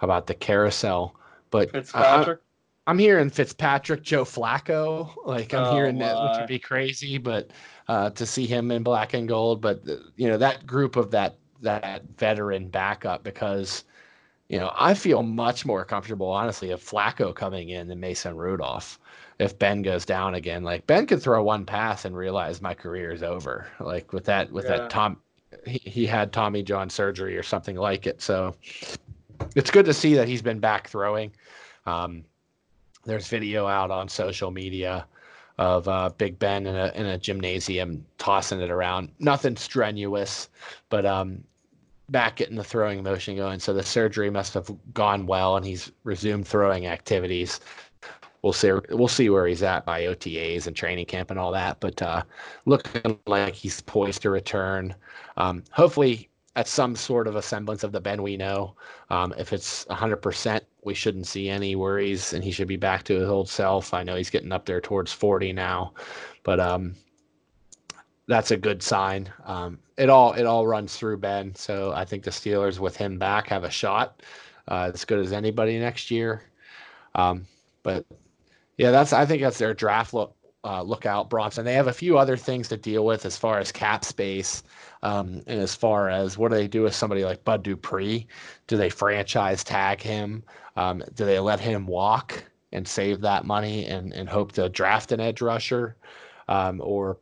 about 0.00 0.26
the 0.26 0.34
carousel, 0.34 1.14
but 1.50 1.70
Fitzpatrick. 1.70 2.40
I, 2.86 2.90
am 2.90 2.98
hearing 2.98 3.28
Fitzpatrick, 3.28 4.02
Joe 4.02 4.24
Flacco. 4.24 5.10
Like 5.26 5.52
I'm 5.52 5.64
Oh, 5.64 5.74
hearing 5.74 5.98
that, 5.98 6.16
which 6.22 6.38
would 6.38 6.48
be 6.48 6.58
crazy, 6.58 7.18
but 7.18 7.50
uh, 7.88 8.10
to 8.10 8.24
see 8.24 8.46
him 8.46 8.70
in 8.70 8.82
black 8.82 9.12
and 9.12 9.28
gold. 9.28 9.60
But 9.60 9.86
uh, 9.88 9.96
you 10.16 10.28
know 10.28 10.38
that 10.38 10.66
group 10.66 10.96
of 10.96 11.10
that 11.10 11.36
that 11.60 12.04
veteran 12.16 12.68
backup 12.68 13.22
because 13.24 13.84
you 14.48 14.58
know 14.58 14.72
I 14.74 14.94
feel 14.94 15.22
much 15.22 15.66
more 15.66 15.84
comfortable 15.84 16.28
honestly 16.28 16.70
of 16.70 16.82
Flacco 16.82 17.34
coming 17.34 17.68
in 17.70 17.88
than 17.88 18.00
Mason 18.00 18.36
Rudolph. 18.36 18.98
If 19.38 19.58
Ben 19.58 19.82
goes 19.82 20.04
down 20.04 20.34
again, 20.34 20.64
like 20.64 20.86
Ben 20.86 21.06
could 21.06 21.22
throw 21.22 21.42
one 21.42 21.64
pass 21.64 22.04
and 22.04 22.16
realize 22.16 22.60
my 22.60 22.74
career 22.74 23.12
is 23.12 23.22
over. 23.22 23.68
Like 23.78 24.12
with 24.12 24.24
that 24.24 24.50
with 24.50 24.64
Yeah. 24.64 24.78
that 24.78 24.90
Tom, 24.90 25.20
he, 25.64 25.78
he 25.78 26.06
had 26.06 26.32
Tommy 26.32 26.62
John 26.62 26.90
surgery 26.90 27.36
or 27.36 27.42
something 27.42 27.76
like 27.76 28.06
it. 28.06 28.20
So 28.20 28.56
it's 29.54 29.70
good 29.70 29.86
to 29.86 29.94
see 29.94 30.14
that 30.14 30.26
he's 30.28 30.42
been 30.42 30.58
back 30.58 30.88
throwing. 30.88 31.32
Um, 31.86 32.24
there's 33.04 33.28
video 33.28 33.66
out 33.66 33.90
on 33.90 34.08
social 34.08 34.50
media 34.50 35.06
of 35.56 35.88
uh, 35.88 36.10
Big 36.18 36.38
Ben 36.38 36.66
in 36.66 36.76
a 36.76 36.92
in 36.94 37.06
a 37.06 37.18
gymnasium 37.18 38.04
tossing 38.18 38.60
it 38.60 38.70
around. 38.70 39.10
Nothing 39.18 39.56
strenuous, 39.56 40.48
but 40.88 41.06
um, 41.06 41.42
back 42.10 42.36
getting 42.36 42.56
the 42.56 42.64
throwing 42.64 43.02
motion 43.02 43.36
going. 43.36 43.60
So 43.60 43.72
the 43.72 43.82
surgery 43.82 44.30
must 44.30 44.54
have 44.54 44.70
gone 44.94 45.26
well, 45.26 45.56
and 45.56 45.64
he's 45.64 45.92
resumed 46.04 46.46
throwing 46.46 46.86
activities. 46.86 47.60
We'll 48.42 48.52
see. 48.52 48.72
We'll 48.90 49.08
see 49.08 49.30
where 49.30 49.46
he's 49.46 49.62
at 49.62 49.84
by 49.84 50.02
OTAs 50.02 50.66
and 50.66 50.76
training 50.76 51.06
camp 51.06 51.30
and 51.30 51.38
all 51.38 51.52
that. 51.52 51.80
But 51.80 52.00
uh, 52.00 52.22
looking 52.66 53.18
like 53.26 53.54
he's 53.54 53.80
poised 53.80 54.22
to 54.22 54.30
return. 54.30 54.94
Um, 55.36 55.64
hopefully, 55.72 56.28
at 56.58 56.66
some 56.66 56.96
sort 56.96 57.28
of 57.28 57.36
a 57.36 57.42
semblance 57.42 57.84
of 57.84 57.92
the 57.92 58.00
Ben 58.00 58.20
we 58.20 58.36
know. 58.36 58.74
Um, 59.10 59.32
if 59.38 59.52
it's 59.52 59.84
100%, 59.86 60.60
we 60.82 60.92
shouldn't 60.92 61.28
see 61.28 61.48
any 61.48 61.76
worries, 61.76 62.32
and 62.32 62.42
he 62.42 62.50
should 62.50 62.66
be 62.66 62.76
back 62.76 63.04
to 63.04 63.14
his 63.14 63.28
old 63.28 63.48
self. 63.48 63.94
I 63.94 64.02
know 64.02 64.16
he's 64.16 64.28
getting 64.28 64.50
up 64.50 64.66
there 64.66 64.80
towards 64.80 65.12
40 65.12 65.52
now, 65.52 65.92
but 66.42 66.58
um, 66.58 66.96
that's 68.26 68.50
a 68.50 68.56
good 68.56 68.82
sign. 68.82 69.32
Um, 69.44 69.78
it 69.96 70.10
all 70.10 70.32
it 70.32 70.46
all 70.46 70.66
runs 70.66 70.96
through 70.96 71.18
Ben, 71.18 71.54
so 71.54 71.92
I 71.92 72.04
think 72.04 72.24
the 72.24 72.30
Steelers 72.30 72.80
with 72.80 72.96
him 72.96 73.18
back 73.18 73.46
have 73.48 73.62
a 73.62 73.70
shot 73.70 74.22
uh, 74.66 74.90
as 74.92 75.04
good 75.04 75.18
as 75.18 75.32
anybody 75.32 75.78
next 75.78 76.10
year. 76.10 76.42
Um, 77.14 77.46
but 77.82 78.04
yeah, 78.78 78.92
that's 78.92 79.12
I 79.12 79.26
think 79.26 79.42
that's 79.42 79.58
their 79.58 79.74
draft 79.74 80.14
look. 80.14 80.34
Uh, 80.64 80.82
lookout 80.82 81.30
Bronson. 81.30 81.64
They 81.64 81.74
have 81.74 81.86
a 81.86 81.92
few 81.92 82.18
other 82.18 82.36
things 82.36 82.68
to 82.68 82.76
deal 82.76 83.04
with 83.06 83.24
as 83.24 83.36
far 83.36 83.60
as 83.60 83.70
cap 83.70 84.04
space, 84.04 84.64
um, 85.04 85.40
and 85.46 85.60
as 85.60 85.74
far 85.74 86.10
as 86.10 86.36
what 86.36 86.50
do 86.50 86.56
they 86.56 86.66
do 86.66 86.82
with 86.82 86.96
somebody 86.96 87.24
like 87.24 87.44
Bud 87.44 87.62
Dupree? 87.62 88.26
Do 88.66 88.76
they 88.76 88.90
franchise 88.90 89.62
tag 89.62 90.02
him? 90.02 90.42
Um, 90.76 91.04
do 91.14 91.24
they 91.24 91.38
let 91.38 91.60
him 91.60 91.86
walk 91.86 92.42
and 92.72 92.86
save 92.86 93.20
that 93.20 93.44
money 93.44 93.86
and, 93.86 94.12
and 94.12 94.28
hope 94.28 94.50
to 94.52 94.68
draft 94.68 95.12
an 95.12 95.20
edge 95.20 95.40
rusher, 95.40 95.96
um, 96.48 96.80
or 96.82 97.18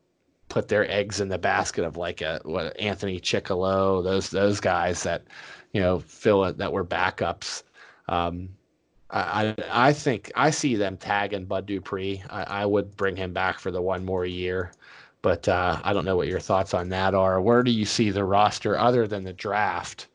put 0.48 0.68
their 0.68 0.90
eggs 0.90 1.20
in 1.20 1.28
the 1.28 1.38
basket 1.38 1.84
of 1.84 1.98
like 1.98 2.22
a 2.22 2.40
what 2.44 2.78
Anthony 2.80 3.20
Chickillo, 3.20 4.02
those 4.02 4.30
those 4.30 4.60
guys 4.60 5.02
that 5.02 5.24
you 5.72 5.80
know 5.80 6.00
fill 6.00 6.44
it 6.46 6.56
that 6.56 6.72
were 6.72 6.84
backups. 6.84 7.64
Um, 8.08 8.48
I, 9.10 9.54
I 9.70 9.92
think 9.92 10.32
I 10.34 10.50
see 10.50 10.74
them 10.74 10.96
tagging 10.96 11.44
Bud 11.44 11.66
Dupree. 11.66 12.22
I, 12.28 12.42
I 12.42 12.66
would 12.66 12.96
bring 12.96 13.16
him 13.16 13.32
back 13.32 13.60
for 13.60 13.70
the 13.70 13.80
one 13.80 14.04
more 14.04 14.26
year, 14.26 14.72
but 15.22 15.46
uh, 15.48 15.80
I 15.84 15.92
don't 15.92 16.04
know 16.04 16.16
what 16.16 16.28
your 16.28 16.40
thoughts 16.40 16.74
on 16.74 16.88
that 16.88 17.14
are. 17.14 17.40
Where 17.40 17.62
do 17.62 17.70
you 17.70 17.84
see 17.84 18.10
the 18.10 18.24
roster 18.24 18.78
other 18.78 19.06
than 19.06 19.24
the 19.24 19.32
draft? 19.32 20.08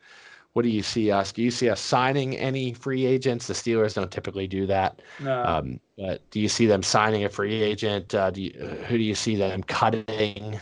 What 0.53 0.63
do 0.63 0.69
you 0.69 0.83
see 0.83 1.09
us? 1.09 1.31
Do 1.31 1.41
you 1.41 1.51
see 1.51 1.69
us 1.69 1.79
signing 1.79 2.35
any 2.35 2.73
free 2.73 3.05
agents? 3.05 3.47
The 3.47 3.53
Steelers 3.53 3.93
don't 3.93 4.11
typically 4.11 4.47
do 4.47 4.65
that. 4.67 5.01
No. 5.21 5.43
Um, 5.45 5.79
but 5.97 6.29
do 6.29 6.41
you 6.41 6.49
see 6.49 6.65
them 6.65 6.83
signing 6.83 7.23
a 7.23 7.29
free 7.29 7.61
agent? 7.61 8.13
Uh, 8.13 8.31
do 8.31 8.41
you, 8.41 8.51
who 8.87 8.97
do 8.97 9.03
you 9.03 9.15
see 9.15 9.37
them 9.37 9.63
cutting 9.63 10.59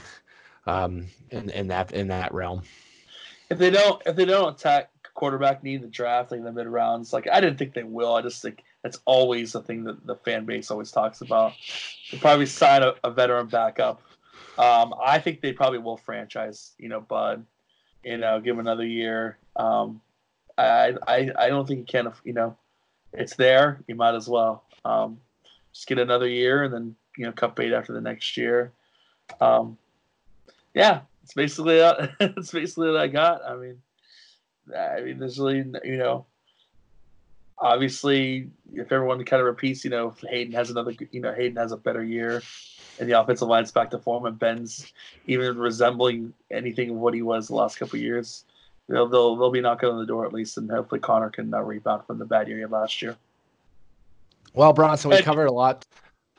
um, 0.68 1.08
in, 1.32 1.50
in 1.50 1.68
that 1.70 1.92
in 1.92 2.08
that 2.10 2.32
realm? 2.32 2.62
if 3.50 3.58
they 3.58 3.70
don't 3.70 4.02
if 4.06 4.16
they 4.16 4.26
don't 4.26 4.54
attack 4.54 4.92
quarterback 5.20 5.62
need 5.64 5.76
in 5.76 5.82
the 5.82 5.88
draft 5.88 6.32
like 6.32 6.38
in 6.38 6.46
the 6.46 6.52
mid 6.52 6.66
rounds, 6.66 7.12
like 7.12 7.28
I 7.30 7.42
didn't 7.42 7.60
think 7.60 7.74
they 7.74 7.84
will. 7.84 8.16
I 8.16 8.22
just 8.22 8.42
think 8.42 8.64
that's 8.84 9.00
always 9.04 9.52
the 9.52 9.62
thing 9.62 9.84
that 9.84 10.08
the 10.08 10.16
fan 10.16 10.46
base 10.46 10.72
always 10.72 10.92
talks 10.92 11.20
about. 11.20 11.52
They 12.10 12.18
probably 12.18 12.46
sign 12.46 12.84
a, 12.84 12.94
a 13.04 13.12
veteran 13.12 13.48
backup. 13.48 14.02
Um, 14.58 14.96
I 15.04 15.20
think 15.20 15.42
they 15.42 15.52
probably 15.52 15.80
will 15.80 15.98
franchise, 15.98 16.72
you 16.78 16.88
know, 16.88 17.02
Bud. 17.02 17.46
You 18.06 18.18
know, 18.18 18.40
give 18.40 18.54
him 18.56 18.62
another 18.62 18.86
year. 18.86 19.38
Um, 19.58 20.00
I, 20.58 20.94
I 21.06 21.30
I 21.38 21.50
don't 21.50 21.68
think 21.68 21.82
he 21.82 21.86
can. 21.86 22.14
You 22.24 22.32
know, 22.32 22.58
it's 23.12 23.36
there. 23.36 23.84
You 23.88 23.96
might 23.96 24.16
as 24.16 24.30
well 24.30 24.64
um, 24.86 25.20
just 25.74 25.86
get 25.86 26.00
another 26.00 26.30
year 26.30 26.64
and 26.64 26.74
then 26.74 26.96
you 27.18 27.26
know 27.26 27.34
cut 27.34 27.58
bait 27.58 27.74
after 27.74 27.92
the 27.92 28.00
next 28.00 28.38
year. 28.38 28.72
Um, 29.42 29.78
yeah, 30.74 31.02
it's 31.24 31.34
basically 31.34 31.82
uh, 31.82 32.08
it's 32.22 32.52
basically 32.54 32.90
what 32.90 33.02
I 33.02 33.08
got. 33.08 33.44
I 33.46 33.58
mean, 33.58 33.82
I 34.76 35.02
mean, 35.02 35.20
there's 35.20 35.40
really 35.40 35.66
you 35.84 35.98
know, 35.98 36.26
obviously 37.58 38.50
if 38.74 38.92
everyone 38.92 39.24
kind 39.26 39.42
of 39.42 39.46
repeats, 39.46 39.84
you 39.84 39.90
know, 39.90 40.10
if 40.10 40.22
Haden 40.30 40.54
has 40.54 40.70
another, 40.70 40.94
you 41.12 41.22
know, 41.22 41.34
Haden 41.34 41.58
has 41.58 41.72
a 41.72 41.78
better 41.78 42.04
year, 42.04 42.42
and 43.00 43.10
the 43.10 43.20
offensive 43.20 43.48
line's 43.48 43.72
back 43.72 43.92
to 43.92 44.00
form, 44.00 44.26
and 44.26 44.38
Ben's 44.38 44.92
even 45.26 45.58
resembling 45.58 46.34
anything 46.52 46.90
of 46.92 46.98
what 46.98 47.14
he 47.14 47.22
was 47.22 47.48
the 47.48 47.56
last 47.56 47.78
couple 47.78 47.98
of 47.98 48.02
years. 48.02 48.46
They'll, 48.88 49.08
they'll 49.08 49.36
they'll 49.36 49.52
be 49.52 49.62
knocking 49.62 49.90
on 49.90 50.00
the 50.00 50.06
door 50.06 50.26
at 50.26 50.34
least, 50.34 50.58
and 50.58 50.70
hopefully 50.70 51.00
Conner 51.00 51.30
can 51.30 51.54
uh, 51.54 51.62
rebound 51.62 52.06
from 52.08 52.18
the 52.18 52.26
bad 52.26 52.48
year 52.48 52.58
he 52.58 52.62
had 52.62 52.72
last 52.72 53.02
year. 53.02 53.16
Well, 54.54 54.74
Bronson, 54.74 55.12
we 55.12 55.22
covered 55.22 55.46
a 55.46 55.54
lot. 55.54 55.86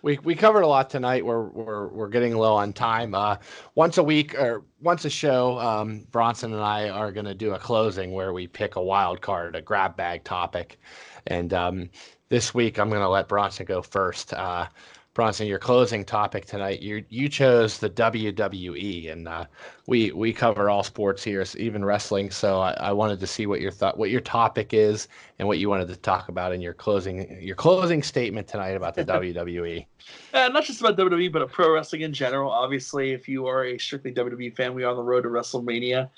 We 0.03 0.19
we 0.19 0.35
covered 0.35 0.63
a 0.63 0.67
lot 0.67 0.91
tonight. 0.91 1.25
We're 1.25 1.45
we're 1.45 1.89
we're 1.89 2.09
getting 2.09 2.37
low 2.37 2.55
on 2.55 2.73
time. 2.73 3.15
Uh, 3.15 3.37
once 3.75 3.99
a 3.99 4.03
week 4.03 4.35
or 4.35 4.65
once 4.81 5.05
a 5.05 5.11
show, 5.11 5.59
um, 5.59 6.07
Bronson 6.11 6.53
and 6.53 6.63
I 6.63 6.89
are 6.89 7.13
going 7.13 7.27
to 7.27 7.35
do 7.35 7.53
a 7.53 7.59
closing 7.59 8.13
where 8.13 8.33
we 8.33 8.47
pick 8.47 8.77
a 8.77 8.83
wild 8.83 9.21
card, 9.21 9.57
a 9.57 9.63
grab 9.63 9.97
bag 9.97 10.25
topic, 10.25 10.79
and 11.27 11.53
um, 11.53 11.91
this 12.29 12.55
week 12.55 12.79
I'm 12.79 12.89
going 12.89 13.03
to 13.03 13.09
let 13.09 13.29
Bronson 13.29 13.67
go 13.67 13.83
first. 13.83 14.33
Uh, 14.33 14.67
Bronson, 15.13 15.49
your 15.49 15.59
closing 15.59 16.05
topic 16.05 16.47
tonight. 16.47 16.83
You 16.83 17.05
you 17.09 17.29
chose 17.29 17.79
the 17.79 17.91
WWE, 17.91 19.11
and 19.11 19.27
uh, 19.27 19.47
we 19.89 20.13
we 20.13 20.33
cover 20.33 20.71
all 20.71 20.85
sports 20.85 21.25
here, 21.25 21.45
even 21.57 21.85
wrestling. 21.85 22.31
So 22.31 22.61
I, 22.61 22.73
I 22.75 22.93
wanted 22.93 23.19
to 23.19 23.27
see 23.27 23.47
what 23.47 23.61
your 23.61 23.73
thought, 23.73 23.99
what 23.99 24.11
your 24.11 24.21
topic 24.21 24.73
is, 24.73 25.09
and 25.41 25.49
what 25.49 25.59
you 25.59 25.69
wanted 25.69 25.89
to 25.89 25.97
talk 25.97 26.29
about 26.29 26.53
in 26.53 26.61
your 26.61 26.75
closing 26.75 27.43
your 27.43 27.57
closing 27.57 28.05
statement 28.05 28.47
tonight 28.47 28.77
about 28.77 28.95
the. 28.95 29.05
WWE. 29.05 29.87
Uh, 30.33 30.49
not 30.49 30.65
just 30.65 30.81
about 30.81 30.97
WWE, 30.97 31.31
but 31.31 31.49
pro 31.53 31.73
wrestling 31.73 32.01
in 32.01 32.13
general. 32.13 32.51
Obviously, 32.51 33.13
if 33.13 33.29
you 33.29 33.47
are 33.47 33.65
a 33.65 33.79
strictly 33.79 34.13
WWE 34.13 34.57
fan, 34.57 34.75
we 34.75 34.83
are 34.83 34.91
on 34.91 34.97
the 34.97 35.03
road 35.03 35.23
to 35.23 35.29
WrestleMania. 35.29 36.09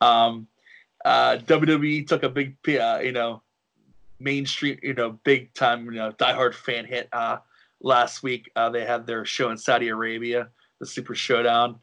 Um, 0.00 0.46
uh, 1.04 1.38
WWE 1.38 2.06
took 2.06 2.22
a 2.22 2.28
big, 2.28 2.56
uh, 2.68 3.00
you 3.02 3.12
know, 3.12 3.42
mainstream, 4.20 4.78
you 4.82 4.94
know, 4.94 5.18
big 5.24 5.52
time, 5.54 5.86
you 5.86 5.92
know, 5.92 6.12
diehard 6.12 6.54
fan 6.54 6.84
hit 6.84 7.08
uh, 7.12 7.38
last 7.80 8.22
week. 8.22 8.50
Uh, 8.56 8.70
they 8.70 8.84
had 8.84 9.06
their 9.06 9.24
show 9.24 9.50
in 9.50 9.56
Saudi 9.56 9.88
Arabia, 9.88 10.48
the 10.78 10.86
Super 10.86 11.14
Showdown. 11.14 11.80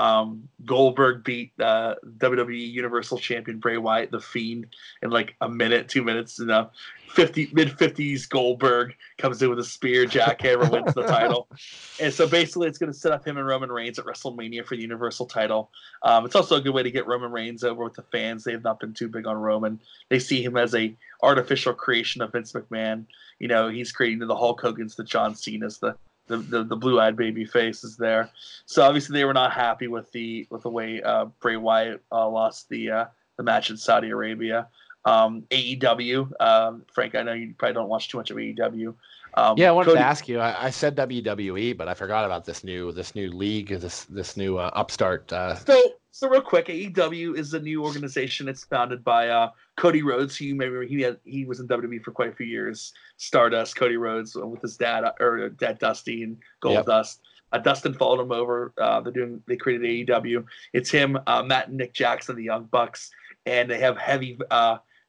Um, 0.00 0.48
Goldberg 0.64 1.24
beat 1.24 1.52
uh, 1.60 1.96
WWE 2.16 2.72
Universal 2.72 3.18
Champion 3.18 3.58
Bray 3.58 3.76
Wyatt, 3.76 4.10
the 4.10 4.18
Fiend, 4.18 4.68
in 5.02 5.10
like 5.10 5.36
a 5.42 5.48
minute, 5.48 5.88
two 5.88 6.02
minutes. 6.02 6.40
Know, 6.40 6.70
fifty 7.10 7.50
mid 7.52 7.78
fifties 7.78 8.24
Goldberg 8.24 8.94
comes 9.18 9.42
in 9.42 9.50
with 9.50 9.58
a 9.58 9.64
spear, 9.64 10.06
jackhammer 10.06 10.70
wins 10.72 10.94
the 10.94 11.02
title, 11.02 11.48
and 12.00 12.14
so 12.14 12.26
basically 12.26 12.66
it's 12.66 12.78
going 12.78 12.90
to 12.90 12.98
set 12.98 13.12
up 13.12 13.26
him 13.26 13.36
and 13.36 13.46
Roman 13.46 13.70
Reigns 13.70 13.98
at 13.98 14.06
WrestleMania 14.06 14.64
for 14.64 14.74
the 14.74 14.80
Universal 14.80 15.26
title. 15.26 15.70
Um, 16.02 16.24
it's 16.24 16.34
also 16.34 16.56
a 16.56 16.62
good 16.62 16.72
way 16.72 16.82
to 16.82 16.90
get 16.90 17.06
Roman 17.06 17.30
Reigns 17.30 17.62
over 17.62 17.84
with 17.84 17.94
the 17.94 18.02
fans. 18.04 18.42
They've 18.42 18.64
not 18.64 18.80
been 18.80 18.94
too 18.94 19.08
big 19.08 19.26
on 19.26 19.36
Roman. 19.36 19.78
They 20.08 20.18
see 20.18 20.42
him 20.42 20.56
as 20.56 20.74
a 20.74 20.96
artificial 21.22 21.74
creation 21.74 22.22
of 22.22 22.32
Vince 22.32 22.52
McMahon. 22.52 23.04
You 23.38 23.48
know, 23.48 23.68
he's 23.68 23.92
creating 23.92 24.26
the 24.26 24.34
Hulk 24.34 24.62
Hogan's, 24.62 24.96
the 24.96 25.04
John 25.04 25.34
Cena's, 25.34 25.76
the 25.76 25.94
the, 26.30 26.36
the, 26.38 26.64
the 26.64 26.76
blue-eyed 26.76 27.16
baby 27.16 27.44
face 27.44 27.82
is 27.82 27.96
there. 27.96 28.30
So 28.64 28.82
obviously 28.82 29.14
they 29.18 29.24
were 29.24 29.34
not 29.34 29.52
happy 29.52 29.88
with 29.88 30.10
the 30.12 30.46
with 30.48 30.62
the 30.62 30.70
way 30.70 31.02
uh, 31.02 31.26
Bray 31.40 31.56
Wyatt 31.56 32.02
uh, 32.12 32.28
lost 32.28 32.68
the 32.68 32.90
uh, 32.90 33.04
the 33.36 33.42
match 33.42 33.70
in 33.70 33.76
Saudi 33.76 34.10
Arabia. 34.10 34.68
Um, 35.04 35.42
AEW, 35.50 36.30
um, 36.40 36.84
Frank, 36.92 37.14
I 37.14 37.22
know 37.22 37.32
you 37.32 37.54
probably 37.58 37.74
don't 37.74 37.88
watch 37.88 38.08
too 38.08 38.18
much 38.18 38.30
of 38.30 38.36
AEW. 38.36 38.94
Um, 39.34 39.56
Yeah, 39.56 39.68
I 39.68 39.72
wanted 39.72 39.90
Cody- 39.90 40.00
to 40.00 40.06
ask 40.06 40.28
you. 40.28 40.40
I, 40.40 40.66
I 40.66 40.70
said 40.70 40.96
WWE, 40.96 41.76
but 41.76 41.88
I 41.88 41.94
forgot 41.94 42.24
about 42.24 42.44
this 42.44 42.64
new 42.64 42.92
this 42.92 43.14
new 43.14 43.30
league, 43.32 43.68
this 43.68 44.04
this 44.04 44.36
new 44.36 44.58
uh, 44.58 44.70
upstart. 44.74 45.32
Uh, 45.32 45.54
So, 45.56 45.80
so 46.10 46.28
real 46.28 46.40
quick, 46.42 46.66
AEW 46.66 47.36
is 47.38 47.54
a 47.54 47.60
new 47.60 47.84
organization. 47.84 48.48
It's 48.48 48.64
founded 48.64 49.04
by 49.04 49.28
uh, 49.28 49.50
Cody 49.76 50.02
Rhodes, 50.02 50.36
who 50.36 50.44
you 50.46 50.54
may 50.54 50.66
remember. 50.66 50.86
He 50.86 51.00
had, 51.02 51.18
he 51.24 51.44
was 51.44 51.60
in 51.60 51.68
WWE 51.68 52.02
for 52.02 52.10
quite 52.10 52.30
a 52.32 52.34
few 52.34 52.46
years. 52.46 52.92
Stardust, 53.16 53.76
Cody 53.76 53.96
Rhodes, 53.96 54.34
uh, 54.36 54.46
with 54.46 54.60
his 54.62 54.76
dad 54.76 55.04
uh, 55.04 55.12
or 55.20 55.48
dad 55.50 55.78
Dusty 55.78 56.22
and 56.24 56.36
Gold 56.60 56.74
Yep. 56.74 56.86
Dust. 56.86 57.20
Uh, 57.52 57.58
Dustin 57.58 57.94
followed 57.94 58.20
him 58.22 58.32
over. 58.32 58.72
Uh, 58.78 59.00
they're 59.00 59.12
doing. 59.12 59.42
They 59.46 59.56
created 59.56 60.06
AEW. 60.08 60.44
It's 60.72 60.90
him, 60.90 61.18
uh, 61.26 61.42
Matt 61.42 61.68
and 61.68 61.76
Nick 61.78 61.94
Jackson, 61.94 62.36
the 62.36 62.44
Young 62.44 62.64
Bucks, 62.64 63.10
and 63.46 63.70
they 63.70 63.78
have 63.78 63.96
heavy. 63.98 64.38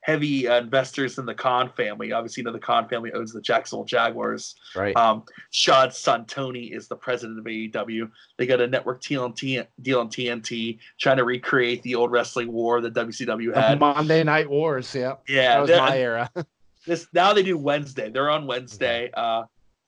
Heavy 0.01 0.47
uh, 0.47 0.57
investors 0.57 1.17
in 1.17 1.25
the 1.25 1.33
Khan 1.33 1.69
family. 1.69 2.11
Obviously, 2.11 2.41
you 2.41 2.45
know 2.45 2.51
the 2.51 2.59
Khan 2.59 2.87
family 2.87 3.11
owns 3.13 3.33
the 3.33 3.41
Jacksonville 3.41 3.85
Jaguars. 3.85 4.55
right. 4.75 4.95
Um, 4.95 5.23
Shad's 5.51 5.97
son 5.97 6.25
Tony 6.25 6.65
is 6.65 6.87
the 6.87 6.95
president 6.95 7.37
of 7.39 7.45
AEW. 7.45 8.09
They 8.37 8.45
got 8.47 8.61
a 8.61 8.67
network 8.67 9.01
TNT 9.01 9.65
deal 9.81 9.99
on 9.99 10.09
TNT, 10.09 10.79
trying 10.99 11.17
to 11.17 11.23
recreate 11.23 11.83
the 11.83 11.95
old 11.95 12.11
wrestling 12.11 12.51
war 12.51 12.81
that 12.81 12.93
WCW 12.93 13.53
had. 13.53 13.79
Monday 13.79 14.23
Night 14.23 14.49
Wars. 14.49 14.93
Yeah, 14.95 15.15
Yeah, 15.27 15.55
that 15.55 15.61
was 15.61 15.69
my 15.69 15.97
era. 15.99 16.31
this 16.85 17.07
now 17.13 17.33
they 17.33 17.43
do 17.43 17.57
Wednesday. 17.57 18.09
They're 18.09 18.29
on 18.29 18.47
Wednesday 18.47 19.11
uh, 19.13 19.43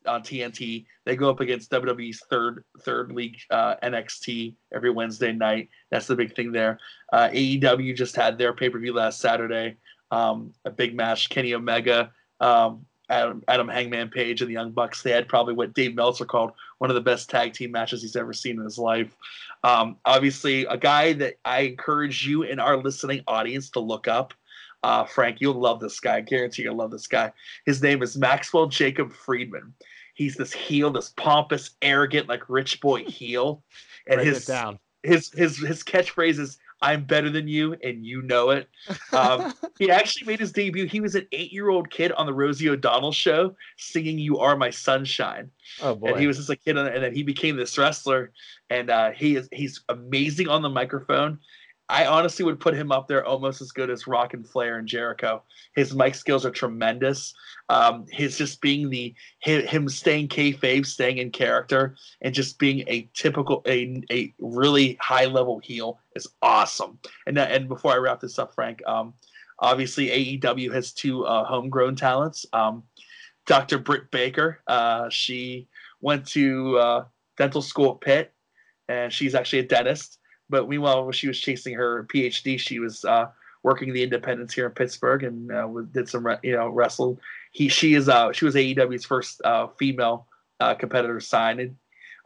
on 0.06 0.22
TNT. 0.22 0.86
They 1.06 1.16
go 1.16 1.30
up 1.30 1.40
against 1.40 1.72
WWE's 1.72 2.22
third 2.30 2.64
third 2.82 3.12
league 3.12 3.38
uh, 3.50 3.76
NXT 3.84 4.56
every 4.74 4.92
Wednesday 4.92 5.32
night. 5.32 5.70
That's 5.92 6.08
the 6.08 6.16
big 6.16 6.36
thing 6.36 6.52
there. 6.52 6.80
Uh, 7.12 7.30
AEW 7.30 7.96
just 7.96 8.16
had 8.16 8.38
their 8.38 8.54
pay 8.54 8.70
per 8.70 8.80
view 8.80 8.94
last 8.94 9.20
Saturday. 9.20 9.78
Um, 10.14 10.54
a 10.64 10.70
big 10.70 10.96
match. 10.96 11.30
Kenny 11.30 11.54
Omega, 11.56 12.12
um, 12.40 12.86
Adam, 13.10 13.44
Adam 13.48 13.68
Hangman 13.68 14.10
Page, 14.10 14.42
and 14.42 14.50
the 14.50 14.54
Young 14.54 14.72
Bucks. 14.72 15.02
They 15.02 15.12
had 15.12 15.28
probably 15.28 15.56
what 15.56 15.74
Dave 15.74 15.96
Meltzer 15.96 16.26
called 16.26 16.52
one 16.78 16.92
of 16.92 16.96
the 16.96 17.02
best 17.02 17.30
tag 17.30 17.54
team 17.54 17.72
matches 17.72 18.02
he's 18.02 18.16
ever 18.16 18.34
seen 18.34 18.58
in 18.58 18.64
his 18.64 18.78
life. 18.78 19.16
Um, 19.64 19.98
obviously, 20.06 20.66
a 20.66 20.78
guy 20.78 21.14
that 21.14 21.36
I 21.46 21.62
encourage 21.62 22.28
you 22.28 22.44
and 22.44 22.60
our 22.60 22.78
listening 22.78 23.22
audience 23.28 23.70
to 23.72 23.80
look 23.80 24.08
up. 24.08 24.34
Uh, 24.84 25.06
Frank, 25.06 25.40
you'll 25.40 25.60
love 25.60 25.80
this 25.80 26.00
guy. 26.00 26.18
I 26.18 26.22
guarantee 26.22 26.64
you'll 26.64 26.76
love 26.76 26.92
this 26.92 27.08
guy. 27.08 27.32
His 27.66 27.82
name 27.82 28.04
is 28.04 28.18
Maxwell 28.18 28.68
Jacob 28.68 29.14
Friedman. 29.14 29.74
He's 30.14 30.36
this 30.36 30.54
heel, 30.54 30.92
this 30.92 31.14
pompous, 31.18 31.72
arrogant, 31.82 32.28
like 32.28 32.50
rich 32.50 32.82
boy 32.82 33.04
heel. 33.06 33.64
And 34.08 34.18
Write 34.18 34.28
his 34.28 34.44
it 34.44 34.52
down. 34.52 34.80
his 35.02 35.32
his 35.32 35.58
his 35.58 35.84
catchphrase 35.84 36.40
is 36.40 36.58
"I'm 36.84 37.06
better 37.06 37.30
than 37.30 37.48
you, 37.48 37.76
and 37.82 38.06
you 38.06 38.22
know 38.22 38.50
it." 38.52 38.70
Um, 39.14 39.54
he 39.80 39.90
actually 39.90 40.28
made 40.28 40.40
his 40.40 40.52
debut. 40.52 40.86
He 40.86 41.00
was 41.00 41.16
an 41.16 41.26
eight-year-old 41.32 41.90
kid 41.90 42.12
on 42.12 42.26
the 42.26 42.34
Rosie 42.34 42.70
O'Donnell 42.70 43.14
show, 43.14 43.56
singing 43.78 44.20
"You 44.20 44.38
Are 44.40 44.58
My 44.58 44.70
Sunshine." 44.70 45.50
oh 45.82 45.96
boy. 45.96 46.08
and 46.10 46.20
he 46.20 46.28
was 46.28 46.38
just 46.38 46.50
a 46.50 46.56
kid, 46.58 46.78
on- 46.78 46.88
and 46.88 47.04
then 47.04 47.16
he 47.16 47.24
became 47.24 47.56
this 47.56 47.78
wrestler, 47.78 48.32
and 48.70 48.90
uh, 48.90 49.12
he 49.12 49.36
is 49.38 49.48
he's 49.52 49.82
amazing 49.90 50.50
on 50.50 50.62
the 50.62 50.70
microphone. 50.70 51.40
I 51.90 52.06
honestly 52.06 52.46
would 52.46 52.60
put 52.60 52.76
him 52.76 52.92
up 52.92 53.08
there 53.08 53.26
almost 53.26 53.62
as 53.62 53.72
good 53.72 53.90
as 53.90 54.08
Rock 54.08 54.34
and 54.34 54.48
Flair 54.48 54.78
and 54.78 54.88
Jericho. 54.88 55.44
His 55.76 55.94
mic 55.94 56.16
skills 56.16 56.46
are 56.46 56.52
tremendous. 56.52 57.34
Um, 57.70 58.06
his 58.10 58.38
just 58.38 58.62
being 58.62 58.90
the 58.90 59.14
him, 59.40 59.90
staying 59.90 60.30
kayfabe, 60.30 60.86
staying 60.86 61.18
in 61.18 61.32
character, 61.32 61.96
and 62.22 62.34
just 62.34 62.58
being 62.58 62.84
a 62.88 63.10
typical 63.14 63.64
a, 63.68 64.02
a 64.12 64.34
really 64.40 64.98
high 65.02 65.26
level 65.26 65.60
heel 65.60 66.00
is 66.16 66.28
awesome. 66.42 67.00
And 67.28 67.36
that, 67.38 67.52
and 67.52 67.68
before 67.68 67.92
I 67.92 67.98
wrap 67.98 68.22
this 68.22 68.40
up, 68.40 68.54
Frank, 68.56 68.82
um, 68.88 69.14
obviously 69.60 70.40
AEW 70.40 70.74
has 70.74 70.94
two 70.94 71.26
uh, 71.26 71.44
homegrown 71.44 71.96
talents. 71.96 72.46
Um, 72.54 72.84
Dr. 73.46 73.78
Britt 73.78 74.10
Baker, 74.10 74.62
uh, 74.68 75.10
she 75.10 75.68
went 76.00 76.26
to 76.28 76.78
uh, 76.78 77.06
dental 77.38 77.62
school 77.62 77.92
at 77.92 78.02
Pitt, 78.02 78.34
and 78.88 79.12
she's 79.12 79.36
actually 79.36 79.60
a 79.60 79.68
dentist. 79.68 80.20
But 80.50 80.70
meanwhile, 80.70 81.04
when 81.06 81.14
she 81.14 81.28
was 81.28 81.40
chasing 81.40 81.74
her 81.76 82.06
PhD, 82.06 82.60
she 82.60 82.80
was 82.80 83.06
uh, 83.06 83.28
working 83.64 83.94
the 83.94 84.04
independents 84.04 84.54
here 84.54 84.66
in 84.66 84.72
Pittsburgh 84.72 85.24
and 85.24 85.52
uh, 85.52 85.68
did 85.92 86.10
some, 86.10 86.26
re- 86.26 86.38
you 86.44 86.56
know, 86.56 86.70
wrestle. 86.70 87.20
He, 87.52 87.70
she 87.70 87.94
is, 87.94 88.10
uh, 88.10 88.32
she 88.34 88.46
was 88.46 88.56
AEW's 88.56 89.06
first 89.06 89.42
uh, 89.44 89.68
female 89.80 90.28
uh, 90.60 90.76
competitor 90.76 91.20
signed. 91.20 91.76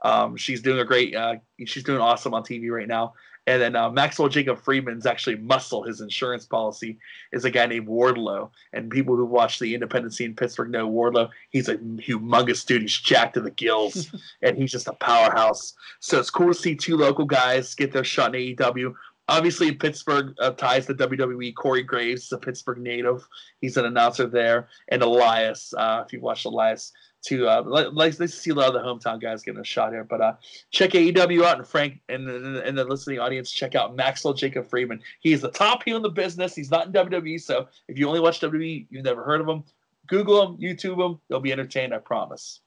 Um, 0.03 0.35
she's 0.35 0.61
doing 0.61 0.79
a 0.79 0.85
great, 0.85 1.15
uh, 1.15 1.35
she's 1.65 1.83
doing 1.83 1.99
awesome 1.99 2.33
on 2.33 2.43
TV 2.43 2.69
right 2.69 2.87
now. 2.87 3.13
And 3.47 3.61
then 3.61 3.75
uh, 3.77 3.89
Maxwell 3.89 4.27
Jacob 4.27 4.59
Friedman's 4.59 5.05
actually 5.05 5.37
muscle, 5.37 5.81
his 5.81 6.01
insurance 6.01 6.45
policy, 6.45 6.99
is 7.31 7.45
a 7.45 7.49
guy 7.49 7.65
named 7.65 7.87
Wardlow. 7.87 8.51
And 8.73 8.91
people 8.91 9.15
who 9.15 9.25
watch 9.25 9.57
the 9.57 9.73
independent 9.73 10.13
scene 10.13 10.31
in 10.31 10.35
Pittsburgh 10.35 10.69
know 10.69 10.89
Wardlow. 10.89 11.29
He's 11.49 11.69
a 11.69 11.77
humongous 11.77 12.65
dude. 12.65 12.81
He's 12.81 12.97
jacked 12.97 13.35
to 13.35 13.41
the 13.41 13.51
gills, 13.51 14.13
and 14.41 14.57
he's 14.57 14.71
just 14.71 14.89
a 14.89 14.93
powerhouse. 14.93 15.73
So 16.01 16.19
it's 16.19 16.29
cool 16.29 16.47
to 16.49 16.53
see 16.53 16.75
two 16.75 16.97
local 16.97 17.25
guys 17.25 17.73
get 17.73 17.93
their 17.93 18.03
shot 18.03 18.35
in 18.35 18.55
AEW. 18.55 18.93
Obviously, 19.29 19.73
Pittsburgh 19.73 20.33
uh, 20.39 20.51
ties 20.51 20.85
to 20.87 20.93
WWE. 20.93 21.55
Corey 21.55 21.83
Graves 21.83 22.23
is 22.23 22.31
a 22.33 22.37
Pittsburgh 22.37 22.79
native. 22.79 23.27
He's 23.59 23.77
an 23.77 23.85
announcer 23.85 24.27
there. 24.27 24.69
And 24.89 25.01
Elias, 25.01 25.73
uh, 25.77 26.03
if 26.05 26.13
you've 26.13 26.21
watched 26.21 26.45
Elias, 26.45 26.91
to 27.23 27.47
uh, 27.47 27.63
like, 27.65 27.87
let's 27.93 28.33
see 28.33 28.51
a 28.51 28.53
lot 28.53 28.67
of 28.67 28.73
the 28.73 28.79
hometown 28.79 29.21
guys 29.21 29.43
getting 29.43 29.59
a 29.59 29.65
shot 29.65 29.91
here. 29.91 30.03
But 30.03 30.21
uh, 30.21 30.33
check 30.71 30.91
AEW 30.91 31.43
out, 31.43 31.57
and 31.57 31.67
Frank 31.67 31.99
and 32.09 32.27
the, 32.27 32.63
and 32.65 32.77
the 32.77 32.85
listening 32.85 33.19
audience 33.19 33.51
check 33.51 33.75
out 33.75 33.95
Maxwell 33.95 34.33
Jacob 34.33 34.69
Friedman. 34.69 35.01
He 35.19 35.33
is 35.33 35.41
the 35.41 35.51
top 35.51 35.83
heel 35.83 35.97
in 35.97 36.03
the 36.03 36.09
business. 36.09 36.55
He's 36.55 36.71
not 36.71 36.87
in 36.87 36.93
WWE, 36.93 37.41
so 37.41 37.67
if 37.87 37.97
you 37.97 38.07
only 38.07 38.19
watch 38.19 38.39
WWE, 38.39 38.87
you've 38.89 39.05
never 39.05 39.23
heard 39.23 39.41
of 39.41 39.47
him. 39.47 39.63
Google 40.07 40.41
him, 40.41 40.57
YouTube 40.57 41.03
him. 41.03 41.19
You'll 41.29 41.39
be 41.39 41.51
entertained. 41.51 41.93
I 41.93 41.97
promise. 41.97 42.61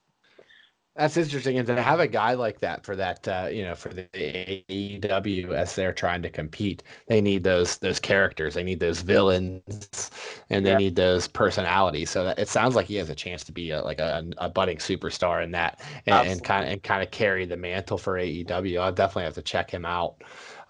That's 0.96 1.16
interesting, 1.16 1.56
and 1.56 1.66
to 1.68 1.80
have 1.80 2.00
a 2.00 2.08
guy 2.08 2.34
like 2.34 2.58
that 2.60 2.84
for 2.84 2.96
that, 2.96 3.26
uh, 3.26 3.48
you 3.50 3.62
know, 3.62 3.76
for 3.76 3.90
the 3.90 4.08
AEW 4.14 5.52
as 5.54 5.74
they're 5.74 5.92
trying 5.92 6.20
to 6.22 6.28
compete, 6.28 6.82
they 7.06 7.20
need 7.20 7.44
those 7.44 7.78
those 7.78 8.00
characters, 8.00 8.54
they 8.54 8.64
need 8.64 8.80
those 8.80 9.00
villains, 9.00 10.10
and 10.50 10.66
they 10.66 10.70
Yeah. 10.70 10.76
need 10.76 10.96
those 10.96 11.28
personalities. 11.28 12.10
So 12.10 12.24
that, 12.24 12.40
it 12.40 12.48
sounds 12.48 12.74
like 12.74 12.86
he 12.86 12.96
has 12.96 13.08
a 13.08 13.14
chance 13.14 13.44
to 13.44 13.52
be 13.52 13.70
a, 13.70 13.80
like 13.82 14.00
a, 14.00 14.24
a 14.38 14.48
budding 14.50 14.78
superstar 14.78 15.42
in 15.44 15.52
that, 15.52 15.80
and, 16.06 16.22
and 16.24 16.44
kind 16.44 16.66
of 16.66 16.72
and 16.72 16.82
kind 16.82 17.02
of 17.04 17.10
carry 17.12 17.46
the 17.46 17.56
mantle 17.56 17.96
for 17.96 18.18
AEW. 18.18 18.80
I'll 18.80 18.92
definitely 18.92 19.24
have 19.24 19.34
to 19.34 19.42
check 19.42 19.70
him 19.70 19.84
out. 19.86 20.16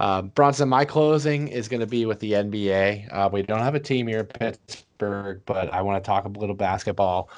Um, 0.01 0.29
Bronson, 0.29 0.69
my 0.69 0.85
closing 0.85 1.49
is 1.49 1.67
going 1.67 1.81
to 1.81 1.87
be 1.87 2.05
with 2.07 2.21
the 2.21 2.35
NBA. 2.37 3.09
Uh, 3.11 3.31
we 3.33 3.43
don't 3.43 3.61
have 3.61 3.75
a 3.75 3.81
team 3.81 4.07
here 4.07 4.21
in 4.21 4.27
Pittsburgh, 4.27 5.43
but 5.47 5.73
I 5.73 5.81
want 5.83 6.03
to 6.05 6.07
talk 6.07 6.27
a 6.27 6.29
little 6.29 6.55
basketball. 6.55 7.31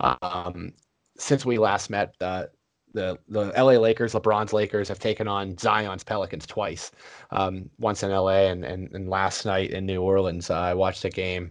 Um, 0.00 0.72
since 1.18 1.44
we 1.44 1.58
last 1.58 1.90
met, 1.90 2.14
uh, 2.20 2.44
the 2.94 3.18
the 3.28 3.52
LA 3.56 3.72
Lakers, 3.72 4.14
LeBron's 4.14 4.52
Lakers, 4.52 4.88
have 4.88 4.98
taken 4.98 5.28
on 5.28 5.58
Zion's 5.58 6.04
Pelicans 6.04 6.46
twice. 6.46 6.90
Um, 7.30 7.68
once 7.78 8.02
in 8.02 8.10
LA 8.10 8.48
and, 8.50 8.64
and 8.64 8.90
and 8.92 9.08
last 9.08 9.44
night 9.44 9.70
in 9.70 9.86
New 9.86 10.02
Orleans. 10.02 10.50
Uh, 10.50 10.58
I 10.58 10.74
watched 10.74 11.04
a 11.04 11.10
game 11.10 11.50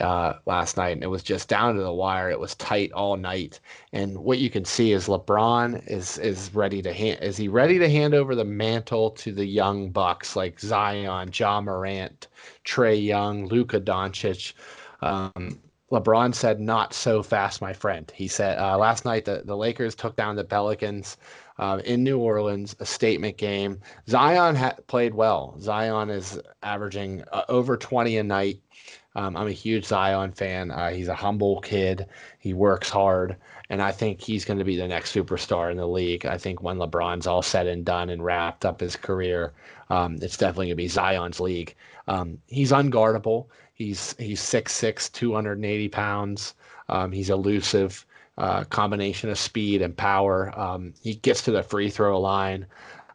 uh, 0.00 0.34
last 0.46 0.76
night, 0.76 0.90
and 0.90 1.02
it 1.02 1.08
was 1.08 1.22
just 1.22 1.48
down 1.48 1.76
to 1.76 1.82
the 1.82 1.92
wire. 1.92 2.30
It 2.30 2.38
was 2.38 2.54
tight 2.56 2.92
all 2.92 3.16
night, 3.16 3.60
and 3.92 4.18
what 4.18 4.38
you 4.38 4.50
can 4.50 4.64
see 4.64 4.92
is 4.92 5.08
LeBron 5.08 5.86
is 5.86 6.18
is 6.18 6.54
ready 6.54 6.82
to 6.82 6.92
hand. 6.92 7.20
Is 7.22 7.36
he 7.36 7.48
ready 7.48 7.78
to 7.78 7.88
hand 7.88 8.14
over 8.14 8.34
the 8.34 8.44
mantle 8.44 9.10
to 9.12 9.32
the 9.32 9.46
young 9.46 9.90
bucks 9.90 10.36
like 10.36 10.60
Zion, 10.60 11.30
Ja 11.32 11.60
Morant, 11.60 12.28
Trae 12.64 13.02
Young, 13.02 13.46
Luka 13.46 13.80
Doncic? 13.80 14.52
Um, 15.00 15.60
LeBron 15.92 16.34
said, 16.34 16.60
"Not 16.60 16.94
so 16.94 17.22
fast, 17.22 17.60
my 17.60 17.72
friend." 17.72 18.10
He 18.14 18.26
said 18.26 18.58
uh, 18.58 18.78
last 18.78 19.04
night 19.04 19.24
the 19.24 19.42
the 19.44 19.56
Lakers 19.56 19.94
took 19.94 20.16
down 20.16 20.36
the 20.36 20.44
Pelicans 20.44 21.16
uh, 21.58 21.80
in 21.84 22.02
New 22.02 22.18
Orleans, 22.18 22.74
a 22.80 22.86
statement 22.86 23.36
game. 23.36 23.80
Zion 24.08 24.56
ha- 24.56 24.76
played 24.86 25.14
well. 25.14 25.56
Zion 25.60 26.10
is 26.10 26.40
averaging 26.62 27.22
uh, 27.32 27.42
over 27.48 27.76
twenty 27.76 28.16
a 28.16 28.22
night. 28.22 28.60
Um, 29.16 29.36
I'm 29.36 29.46
a 29.46 29.52
huge 29.52 29.84
Zion 29.84 30.32
fan. 30.32 30.70
Uh, 30.70 30.90
he's 30.90 31.08
a 31.08 31.14
humble 31.14 31.60
kid. 31.60 32.06
He 32.40 32.52
works 32.52 32.90
hard, 32.90 33.36
and 33.70 33.80
I 33.80 33.92
think 33.92 34.20
he's 34.20 34.44
going 34.44 34.58
to 34.58 34.64
be 34.64 34.76
the 34.76 34.88
next 34.88 35.14
superstar 35.14 35.70
in 35.70 35.76
the 35.76 35.86
league. 35.86 36.26
I 36.26 36.36
think 36.38 36.62
when 36.62 36.78
LeBron's 36.78 37.26
all 37.26 37.42
said 37.42 37.68
and 37.68 37.84
done 37.84 38.10
and 38.10 38.24
wrapped 38.24 38.64
up 38.64 38.80
his 38.80 38.96
career, 38.96 39.52
um, 39.90 40.18
it's 40.20 40.36
definitely 40.36 40.66
going 40.66 40.72
to 40.72 40.76
be 40.76 40.88
Zion's 40.88 41.38
league. 41.38 41.76
Um, 42.08 42.38
he's 42.48 42.72
unguardable. 42.72 43.46
He's 43.74 44.14
he's 44.18 44.40
6'6", 44.40 45.08
280 45.10 45.88
pounds. 45.88 46.54
Um, 46.88 47.12
he's 47.12 47.30
elusive. 47.30 48.06
Uh, 48.36 48.64
combination 48.64 49.30
of 49.30 49.38
speed 49.38 49.80
and 49.80 49.96
power. 49.96 50.52
Um, 50.58 50.92
he 51.00 51.14
gets 51.14 51.42
to 51.42 51.52
the 51.52 51.62
free 51.62 51.88
throw 51.88 52.20
line. 52.20 52.66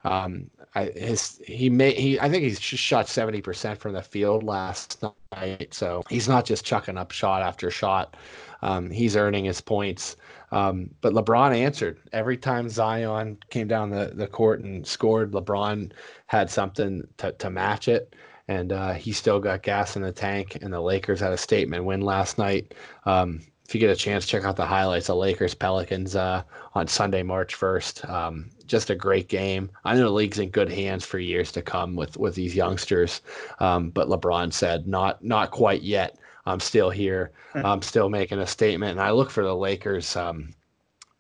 Um, 0.05 0.49
I, 0.75 0.85
his 0.85 1.41
he 1.45 1.69
may 1.69 1.93
he 1.93 2.19
I 2.19 2.29
think 2.29 2.43
he's 2.43 2.59
shot 2.61 3.07
seventy 3.09 3.41
percent 3.41 3.79
from 3.79 3.93
the 3.93 4.01
field 4.01 4.43
last 4.43 5.03
night. 5.33 5.73
So 5.73 6.03
he's 6.09 6.29
not 6.29 6.45
just 6.45 6.63
chucking 6.65 6.97
up 6.97 7.11
shot 7.11 7.41
after 7.41 7.69
shot. 7.71 8.15
Um, 8.61 8.89
he's 8.91 9.15
earning 9.15 9.45
his 9.45 9.61
points. 9.61 10.15
Um, 10.51 10.89
but 11.01 11.13
LeBron 11.13 11.55
answered 11.55 11.99
every 12.11 12.37
time 12.37 12.69
Zion 12.69 13.37
came 13.49 13.67
down 13.67 13.89
the, 13.89 14.11
the 14.13 14.27
court 14.27 14.61
and 14.61 14.85
scored. 14.85 15.31
LeBron 15.31 15.91
had 16.27 16.49
something 16.49 17.07
to, 17.17 17.31
to 17.33 17.49
match 17.49 17.87
it 17.87 18.15
and 18.49 18.73
uh, 18.73 18.93
he 18.93 19.11
still 19.11 19.39
got 19.39 19.61
gas 19.61 19.95
in 19.95 20.01
the 20.01 20.11
tank. 20.11 20.57
And 20.61 20.73
the 20.73 20.81
Lakers 20.81 21.19
had 21.19 21.31
a 21.31 21.37
statement 21.37 21.85
win 21.85 22.01
last 22.01 22.39
night. 22.39 22.73
Um, 23.05 23.41
if 23.63 23.75
you 23.75 23.79
get 23.79 23.91
a 23.91 23.95
chance, 23.95 24.25
check 24.25 24.43
out 24.43 24.55
the 24.55 24.65
highlights 24.65 25.07
of 25.07 25.17
Lakers 25.17 25.53
Pelicans 25.53 26.15
uh, 26.15 26.41
on 26.73 26.87
Sunday, 26.87 27.21
March 27.21 27.55
1st. 27.55 28.09
Um, 28.09 28.49
just 28.65 28.89
a 28.89 28.95
great 28.95 29.29
game. 29.29 29.69
I 29.85 29.93
know 29.93 30.05
the 30.05 30.09
league's 30.09 30.39
in 30.39 30.49
good 30.49 30.71
hands 30.71 31.05
for 31.05 31.19
years 31.19 31.51
to 31.51 31.61
come 31.61 31.95
with 31.95 32.17
with 32.17 32.33
these 32.33 32.55
youngsters, 32.55 33.21
um, 33.59 33.91
but 33.91 34.07
LeBron 34.07 34.51
said 34.51 34.87
not 34.87 35.23
not 35.23 35.51
quite 35.51 35.83
yet. 35.83 36.17
I'm 36.47 36.59
still 36.59 36.89
here. 36.89 37.31
I'm 37.53 37.83
still 37.83 38.09
making 38.09 38.39
a 38.39 38.47
statement, 38.47 38.91
and 38.91 39.01
I 39.01 39.11
look 39.11 39.29
for 39.29 39.43
the 39.43 39.55
Lakers. 39.55 40.15
Um, 40.15 40.55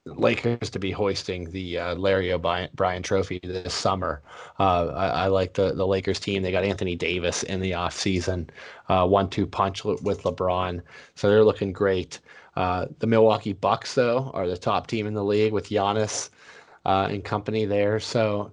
Lakers 0.05 0.69
to 0.69 0.79
be 0.79 0.91
hoisting 0.91 1.51
the 1.51 1.77
uh, 1.77 1.95
Larry 1.95 2.31
O'Brien 2.31 3.03
Trophy 3.03 3.39
this 3.43 3.73
summer. 3.73 4.21
Uh, 4.59 4.87
I, 4.87 5.07
I, 5.07 5.27
like 5.27 5.53
the 5.53 5.73
the 5.73 5.85
Lakers 5.85 6.19
team. 6.19 6.41
They 6.41 6.51
got 6.51 6.63
Anthony 6.63 6.95
Davis 6.95 7.43
in 7.43 7.59
the 7.59 7.71
offseason, 7.71 8.49
uh, 8.87 9.07
one-two 9.07 9.45
punch 9.45 9.83
with 9.83 10.23
LeBron, 10.23 10.81
so 11.15 11.29
they're 11.29 11.43
looking 11.43 11.73
great. 11.73 12.19
Uh, 12.55 12.87
the 12.99 13.07
Milwaukee 13.07 13.53
Bucks, 13.53 13.93
though, 13.93 14.31
are 14.33 14.47
the 14.47 14.57
top 14.57 14.87
team 14.87 15.07
in 15.07 15.13
the 15.13 15.23
league 15.23 15.53
with 15.53 15.69
Giannis 15.69 16.29
uh, 16.85 17.07
and 17.09 17.23
company 17.23 17.65
there. 17.65 17.99
So, 17.99 18.51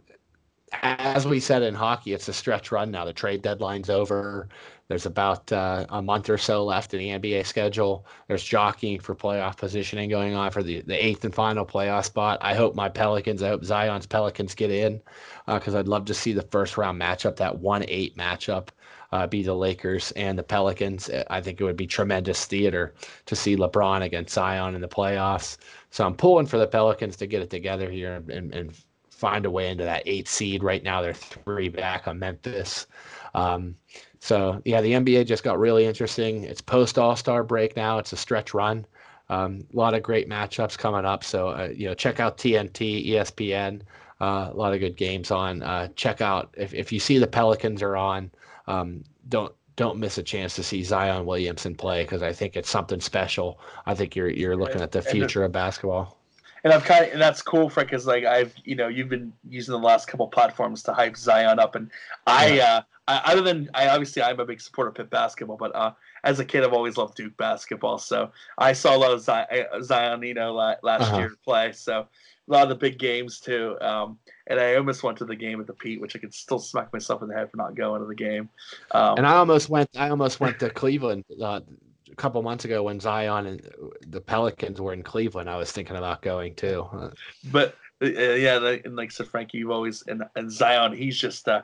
as 0.83 1.27
we 1.27 1.41
said 1.41 1.63
in 1.63 1.75
hockey, 1.75 2.13
it's 2.13 2.29
a 2.29 2.33
stretch 2.33 2.71
run 2.71 2.91
now. 2.91 3.05
The 3.05 3.13
trade 3.13 3.43
deadline's 3.43 3.91
over. 3.91 4.49
There's 4.89 5.07
about 5.07 5.51
uh, 5.51 5.87
a 5.89 6.01
month 6.01 6.31
or 6.31 6.39
so 6.39 6.65
left 6.65 6.95
in 6.95 7.01
the 7.01 7.09
NBA 7.09 7.47
schedule. 7.47 8.07
There's 8.29 8.45
jockeying 8.45 9.01
for 9.01 9.15
playoff 9.15 9.57
positioning 9.57 10.09
going 10.09 10.35
on 10.35 10.51
for 10.51 10.63
the, 10.63 10.81
the 10.83 11.05
eighth 11.05 11.25
and 11.25 11.35
final 11.35 11.67
playoff 11.67 12.05
spot. 12.05 12.39
I 12.41 12.55
hope 12.55 12.75
my 12.75 12.89
Pelicans, 12.89 13.43
I 13.43 13.49
hope 13.49 13.65
Zion's 13.65 14.07
Pelicans 14.07 14.55
get 14.55 14.71
in 14.71 15.03
because 15.47 15.75
uh, 15.75 15.81
I'd 15.81 15.89
love 15.89 16.05
to 16.07 16.15
see 16.15 16.33
the 16.33 16.43
first 16.43 16.77
round 16.77 17.01
matchup, 17.01 17.37
that 17.37 17.59
1 17.59 17.85
8 17.89 18.17
matchup 18.17 18.69
uh, 19.13 19.27
be 19.27 19.43
the 19.43 19.55
Lakers 19.55 20.13
and 20.13 20.39
the 20.39 20.43
Pelicans. 20.43 21.11
I 21.31 21.41
think 21.41 21.61
it 21.61 21.65
would 21.65 21.77
be 21.77 21.87
tremendous 21.87 22.45
theater 22.45 22.95
to 23.27 23.37
see 23.37 23.57
LeBron 23.57 24.03
against 24.03 24.35
Zion 24.35 24.75
in 24.75 24.81
the 24.81 24.89
playoffs. 24.89 25.57
So 25.91 26.05
I'm 26.05 26.15
pulling 26.15 26.47
for 26.47 26.59
the 26.59 26.67
Pelicans 26.67 27.17
to 27.17 27.27
get 27.27 27.43
it 27.43 27.51
together 27.51 27.91
here 27.91 28.23
and, 28.29 28.55
and 28.55 28.75
find 29.11 29.47
a 29.47 29.51
way 29.51 29.71
into 29.71 29.85
that 29.85 30.03
eight 30.07 30.29
seed. 30.29 30.63
Right 30.63 30.83
now, 30.83 31.01
they're 31.01 31.15
three 31.15 31.69
back 31.69 32.07
on 32.07 32.19
Memphis. 32.19 32.87
Um, 33.35 33.77
so 34.21 34.61
yeah, 34.65 34.81
the 34.81 34.93
NBA 34.93 35.27
just 35.27 35.45
got 35.45 35.59
really 35.59 35.87
interesting. 35.87 36.45
It's 36.45 36.61
post 36.61 36.99
All 36.99 37.17
Star 37.17 37.43
break 37.43 37.77
now. 37.77 37.99
It's 37.99 38.13
a 38.13 38.17
stretch 38.17 38.55
run. 38.55 38.87
Um, 39.29 39.67
a 39.73 39.77
lot 39.77 39.95
of 39.95 40.03
great 40.03 40.29
matchups 40.29 40.79
coming 40.79 41.05
up. 41.05 41.25
So 41.25 41.49
uh, 41.49 41.71
you 41.75 41.89
know, 41.89 41.95
check 41.95 42.21
out 42.21 42.39
TNT, 42.39 43.09
ESPN. 43.09 43.83
Uh, 44.21 44.49
a 44.51 44.57
lot 44.57 44.73
of 44.73 44.81
good 44.81 44.97
games 44.97 45.31
on. 45.31 45.63
Uh, 45.63 45.89
check 45.97 46.21
out 46.21 46.55
if 46.57 46.73
if 46.75 46.91
you 46.93 47.01
see 47.01 47.19
the 47.19 47.27
Pelicans 47.27 47.83
are 47.83 47.97
on 47.97 48.31
um, 48.67 49.05
don't 49.29 49.53
don't 49.77 49.99
miss 49.99 50.17
a 50.17 50.23
chance 50.23 50.55
to 50.55 50.63
see 50.63 50.83
Zion 50.83 51.27
Williamson 51.27 51.75
play 51.75 52.03
because 52.03 52.23
I 52.23 52.33
think 52.33 52.57
it's 52.57 52.71
something 52.71 53.01
special. 53.01 53.61
I 53.85 53.95
think 53.95 54.17
you're 54.17 54.31
you're 54.31 54.57
looking 54.57 54.81
at 54.81 54.93
the 54.93 55.03
future 55.03 55.45
of 55.45 55.53
basketball. 55.53 56.19
And 56.65 56.73
I'm 56.73 56.81
kind 56.81 57.05
of 57.05 57.13
and 57.13 57.21
that's 57.21 57.43
cool, 57.43 57.69
Frank, 57.69 57.91
because 57.91 58.07
like 58.07 58.25
I've 58.25 58.55
you 58.65 58.75
know 58.75 58.89
you've 58.89 59.09
been 59.09 59.33
using 59.49 59.73
the 59.73 59.79
last 59.79 60.09
couple 60.09 60.27
platforms 60.29 60.83
to 60.85 60.93
hype 60.93 61.17
Zion 61.17 61.59
up, 61.59 61.75
and 61.75 61.91
I 62.27 62.55
yeah. 62.55 62.65
uh, 62.65 62.83
I, 63.09 63.33
other 63.33 63.43
than 63.43 63.71
I 63.75 63.89
obviously 63.89 64.23
I'm 64.23 64.41
a 64.41 64.45
big 64.45 64.61
supporter 64.61 64.89
of 64.89 64.97
Pitt 64.97 65.11
basketball, 65.11 65.57
but 65.57 65.75
uh, 65.75 65.93
as 66.25 66.41
a 66.41 66.45
kid 66.45 66.65
I've 66.65 66.73
always 66.73 66.97
loved 66.97 67.17
Duke 67.17 67.37
basketball, 67.37 67.99
so 67.99 68.31
I 68.59 68.73
saw 68.73 68.97
a 68.97 68.99
lot 68.99 69.13
of 69.13 69.21
Zion, 69.21 69.67
Zion 69.83 70.23
you 70.23 70.35
know 70.35 70.55
last 70.55 70.83
uh-huh. 70.85 71.19
year 71.19 71.33
play, 71.45 71.73
so 71.73 72.07
a 72.49 72.53
lot 72.53 72.63
of 72.65 72.69
the 72.69 72.75
big 72.75 72.99
games 72.99 73.41
too. 73.41 73.77
Um, 73.81 74.19
and 74.47 74.61
I 74.61 74.77
almost 74.77 75.03
went 75.03 75.19
to 75.19 75.25
the 75.25 75.37
game 75.37 75.61
at 75.61 75.67
the 75.67 75.73
Pete, 75.73 76.01
which 76.01 76.17
I 76.17 76.19
could 76.19 76.35
still 76.35 76.59
smack 76.59 76.93
myself 76.93 77.23
in 77.23 77.29
the 77.29 77.35
head 77.35 77.51
for 77.51 77.57
not 77.57 77.75
going 77.75 78.01
to 78.01 78.07
the 78.07 78.15
game. 78.15 78.49
Um, 78.93 79.19
and 79.19 79.27
I 79.27 79.37
almost 79.37 79.69
went. 79.69 79.91
I 79.97 80.11
almost 80.11 80.41
went 80.41 80.59
to 80.61 80.71
Cleveland 80.71 81.25
uh, 81.41 81.61
a 82.11 82.17
couple 82.17 82.43
months 82.43 82.65
ago 82.65 82.83
when 82.83 83.01
Zion 83.01 83.47
and 83.47 83.71
the 84.09 84.21
Pelicans 84.21 84.81
were 84.81 84.93
in 84.93 85.03
Cleveland. 85.03 85.51
I 85.51 85.57
was 85.57 85.73
thinking 85.73 85.97
about 85.97 86.23
going 86.23 86.55
too. 86.55 86.87
But 87.51 87.75
uh, 88.03 88.07
yeah, 88.07 88.79
and 88.85 88.97
like 88.97 89.11
said, 89.11 89.29
Frankie, 89.29 89.59
you've 89.59 89.71
always 89.71 90.03
and, 90.07 90.25
and 90.35 90.51
Zion, 90.51 90.93
he's 90.93 91.17
just. 91.17 91.49
Uh, 91.49 91.63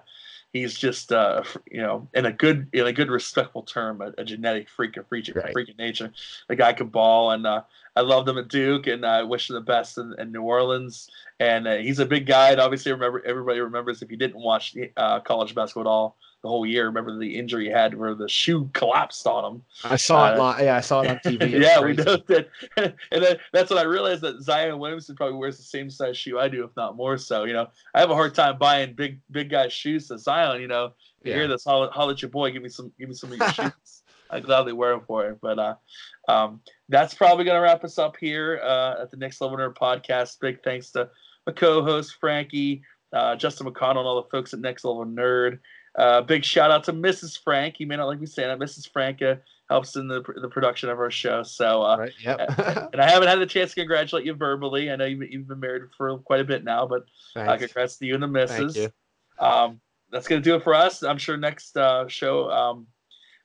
he's 0.52 0.74
just 0.74 1.12
uh, 1.12 1.42
you 1.70 1.80
know 1.80 2.08
in 2.14 2.26
a 2.26 2.32
good 2.32 2.68
in 2.72 2.86
a 2.86 2.92
good 2.92 3.10
respectful 3.10 3.62
term 3.62 4.00
a, 4.00 4.12
a 4.18 4.24
genetic 4.24 4.68
freak 4.68 4.96
of 4.96 5.06
freak, 5.08 5.30
right. 5.34 5.52
freak 5.52 5.68
of 5.68 5.78
nature. 5.78 6.12
The 6.48 6.56
guy 6.56 6.72
can 6.72 6.88
ball 6.88 7.30
and 7.30 7.46
uh, 7.46 7.62
I 7.96 8.00
loved 8.00 8.28
him 8.28 8.38
at 8.38 8.48
Duke 8.48 8.86
and 8.86 9.04
I 9.04 9.22
wish 9.22 9.50
him 9.50 9.54
the 9.54 9.60
best 9.60 9.98
in, 9.98 10.14
in 10.18 10.32
New 10.32 10.42
Orleans. 10.42 11.10
And 11.40 11.66
uh, 11.66 11.76
he's 11.76 11.98
a 11.98 12.06
big 12.06 12.26
guy 12.26 12.50
and 12.50 12.60
obviously 12.60 12.92
remember 12.92 13.22
everybody 13.24 13.60
remembers 13.60 14.02
if 14.02 14.10
you 14.10 14.16
didn't 14.16 14.40
watch 14.40 14.76
uh, 14.96 15.20
college 15.20 15.54
basketball 15.54 15.82
at 15.82 15.90
all 15.90 16.16
the 16.43 16.48
whole 16.48 16.66
year. 16.66 16.86
Remember 16.86 17.16
the 17.16 17.39
injury 17.39 17.66
he 17.66 17.70
had 17.70 17.94
where 17.94 18.14
the 18.14 18.28
shoe 18.28 18.69
collapsed 18.73 19.27
on 19.27 19.44
him. 19.44 19.62
I 19.85 19.97
saw 19.97 20.27
uh, 20.27 20.32
it. 20.32 20.39
Live. 20.39 20.60
Yeah, 20.60 20.77
I 20.77 20.81
saw 20.81 21.01
it 21.02 21.10
on 21.10 21.16
TV. 21.19 21.51
yeah, 21.62 21.81
we 21.81 21.94
know 21.94 22.16
that. 22.16 22.48
and 22.77 23.23
then 23.23 23.36
that's 23.52 23.70
when 23.70 23.78
I 23.78 23.85
realized 23.85 24.23
that 24.23 24.43
Zion 24.43 24.78
Williamson 24.78 25.16
probably 25.16 25.39
wears 25.39 25.56
the 25.56 25.62
same 25.62 25.89
size 25.89 26.16
shoe 26.16 26.39
I 26.39 26.48
do, 26.48 26.64
if 26.64 26.70
not 26.77 26.97
more 26.97 27.16
so. 27.16 27.44
You 27.44 27.52
know, 27.52 27.69
I 27.94 28.01
have 28.01 28.10
a 28.10 28.14
hard 28.14 28.35
time 28.35 28.59
buying 28.59 28.94
big 28.94 29.20
big 29.31 29.51
guy 29.51 29.69
shoes 29.69 30.09
to 30.09 30.19
Zion. 30.19 30.60
You 30.60 30.69
know, 30.69 30.93
you 31.23 31.31
yeah. 31.31 31.39
hear 31.39 31.48
this, 31.48 31.64
holler, 31.64 31.90
holler 31.90 32.12
at 32.12 32.23
your 32.23 32.31
boy, 32.31 32.51
give 32.51 32.62
me 32.62 32.69
some, 32.69 32.93
give 32.98 33.09
me 33.09 33.14
some 33.14 33.32
of 33.32 33.39
your 33.39 33.48
shoes. 33.52 34.02
I 34.31 34.40
gladly 34.40 34.73
wear 34.73 34.90
them 34.93 35.02
for 35.06 35.28
it. 35.28 35.39
But 35.40 35.59
uh, 35.59 35.74
um, 36.27 36.60
that's 36.89 37.14
probably 37.14 37.44
gonna 37.44 37.60
wrap 37.60 37.85
us 37.85 37.98
up 37.98 38.16
here 38.19 38.60
uh, 38.64 39.02
at 39.02 39.10
the 39.10 39.16
Next 39.16 39.40
Level 39.40 39.56
Nerd 39.56 39.77
podcast. 39.77 40.40
Big 40.40 40.62
thanks 40.64 40.90
to 40.93 41.09
my 41.47 41.52
co-host 41.52 42.16
Frankie, 42.19 42.82
uh, 43.12 43.36
Justin 43.36 43.66
McConnell, 43.66 43.98
and 43.98 44.06
all 44.09 44.23
the 44.23 44.28
folks 44.31 44.52
at 44.55 44.60
Next 44.60 44.85
Level 44.85 45.05
Nerd. 45.05 45.59
Uh, 45.94 46.23
big 46.23 46.44
shout 46.44 46.70
out 46.70 46.85
to 46.85 46.93
Mrs. 46.93 47.39
Frank. 47.43 47.78
You 47.78 47.86
may 47.86 47.97
not 47.97 48.06
like 48.06 48.19
me 48.19 48.27
saying 48.27 48.48
that. 48.48 48.64
Mrs. 48.64 48.90
Frank 48.90 49.20
uh, 49.20 49.36
helps 49.69 49.97
in 49.97 50.09
the 50.09 50.23
the 50.40 50.48
production 50.48 50.89
of 50.89 50.98
our 50.98 51.10
show. 51.10 51.43
So, 51.43 51.82
uh, 51.82 51.97
right, 51.98 52.12
yep. 52.23 52.39
and 52.93 53.01
I 53.01 53.10
haven't 53.10 53.28
had 53.28 53.40
the 53.40 53.47
chance 53.47 53.70
to 53.70 53.81
congratulate 53.81 54.24
you 54.24 54.35
verbally. 54.35 54.90
I 54.90 54.97
know 54.97 55.05
you've, 55.05 55.31
you've 55.31 55.48
been 55.48 55.60
married 55.60 55.82
for 55.97 56.19
quite 56.19 56.40
a 56.40 56.44
bit 56.44 56.64
now, 56.64 56.86
but 56.86 57.05
uh, 57.36 57.56
congrats 57.56 57.98
to 57.98 58.06
you 58.06 58.14
and 58.14 58.23
the 58.23 58.28
missus. 58.28 58.74
Thank 58.74 58.93
you. 59.40 59.47
Um, 59.47 59.81
that's 60.10 60.27
gonna 60.28 60.40
do 60.40 60.55
it 60.55 60.62
for 60.62 60.74
us. 60.74 61.02
I'm 61.02 61.19
sure 61.19 61.36
next 61.36 61.77
uh, 61.77 62.09
show. 62.09 62.51
Um, 62.51 62.86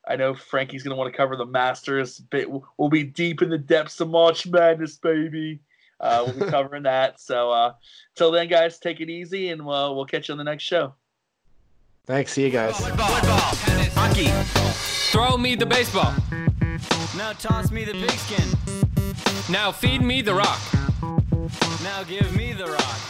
I 0.08 0.16
know 0.16 0.34
Frankie's 0.34 0.84
gonna 0.84 0.96
want 0.96 1.12
to 1.12 1.18
cover 1.18 1.36
the 1.36 1.46
Masters. 1.46 2.20
But 2.20 2.46
we'll 2.78 2.90
be 2.90 3.04
deep 3.04 3.42
in 3.42 3.50
the 3.50 3.58
depths 3.58 4.00
of 4.00 4.10
March 4.10 4.48
Madness, 4.48 4.98
baby. 4.98 5.60
Uh, 6.00 6.24
we'll 6.26 6.46
be 6.46 6.52
covering 6.52 6.84
that. 6.84 7.20
So, 7.20 7.52
uh, 7.52 7.74
till 8.16 8.32
then, 8.32 8.48
guys, 8.48 8.80
take 8.80 9.02
it 9.02 9.10
easy, 9.10 9.50
and 9.50 9.66
we'll, 9.66 9.96
we'll 9.96 10.06
catch 10.06 10.30
you 10.30 10.34
on 10.34 10.38
the 10.38 10.44
next 10.46 10.64
show. 10.64 10.94
Thanks. 12.08 12.32
See 12.32 12.46
you 12.46 12.50
guys. 12.50 12.78
Football, 12.78 13.10
football, 13.10 13.52
tennis, 13.66 13.94
hockey. 13.94 14.30
Throw 15.12 15.38
me 15.38 15.56
the 15.56 15.66
baseball. 15.66 16.14
Now 17.18 17.34
toss 17.34 17.70
me 17.70 17.84
the 17.84 17.92
pigskin. 17.92 18.48
Now 19.52 19.74
feed 19.74 20.02
me 20.02 20.22
the 20.22 20.34
rock. 20.34 20.62
Now 21.84 22.04
give 22.04 22.34
me 22.34 22.54
the 22.54 22.68
rock. 22.68 23.07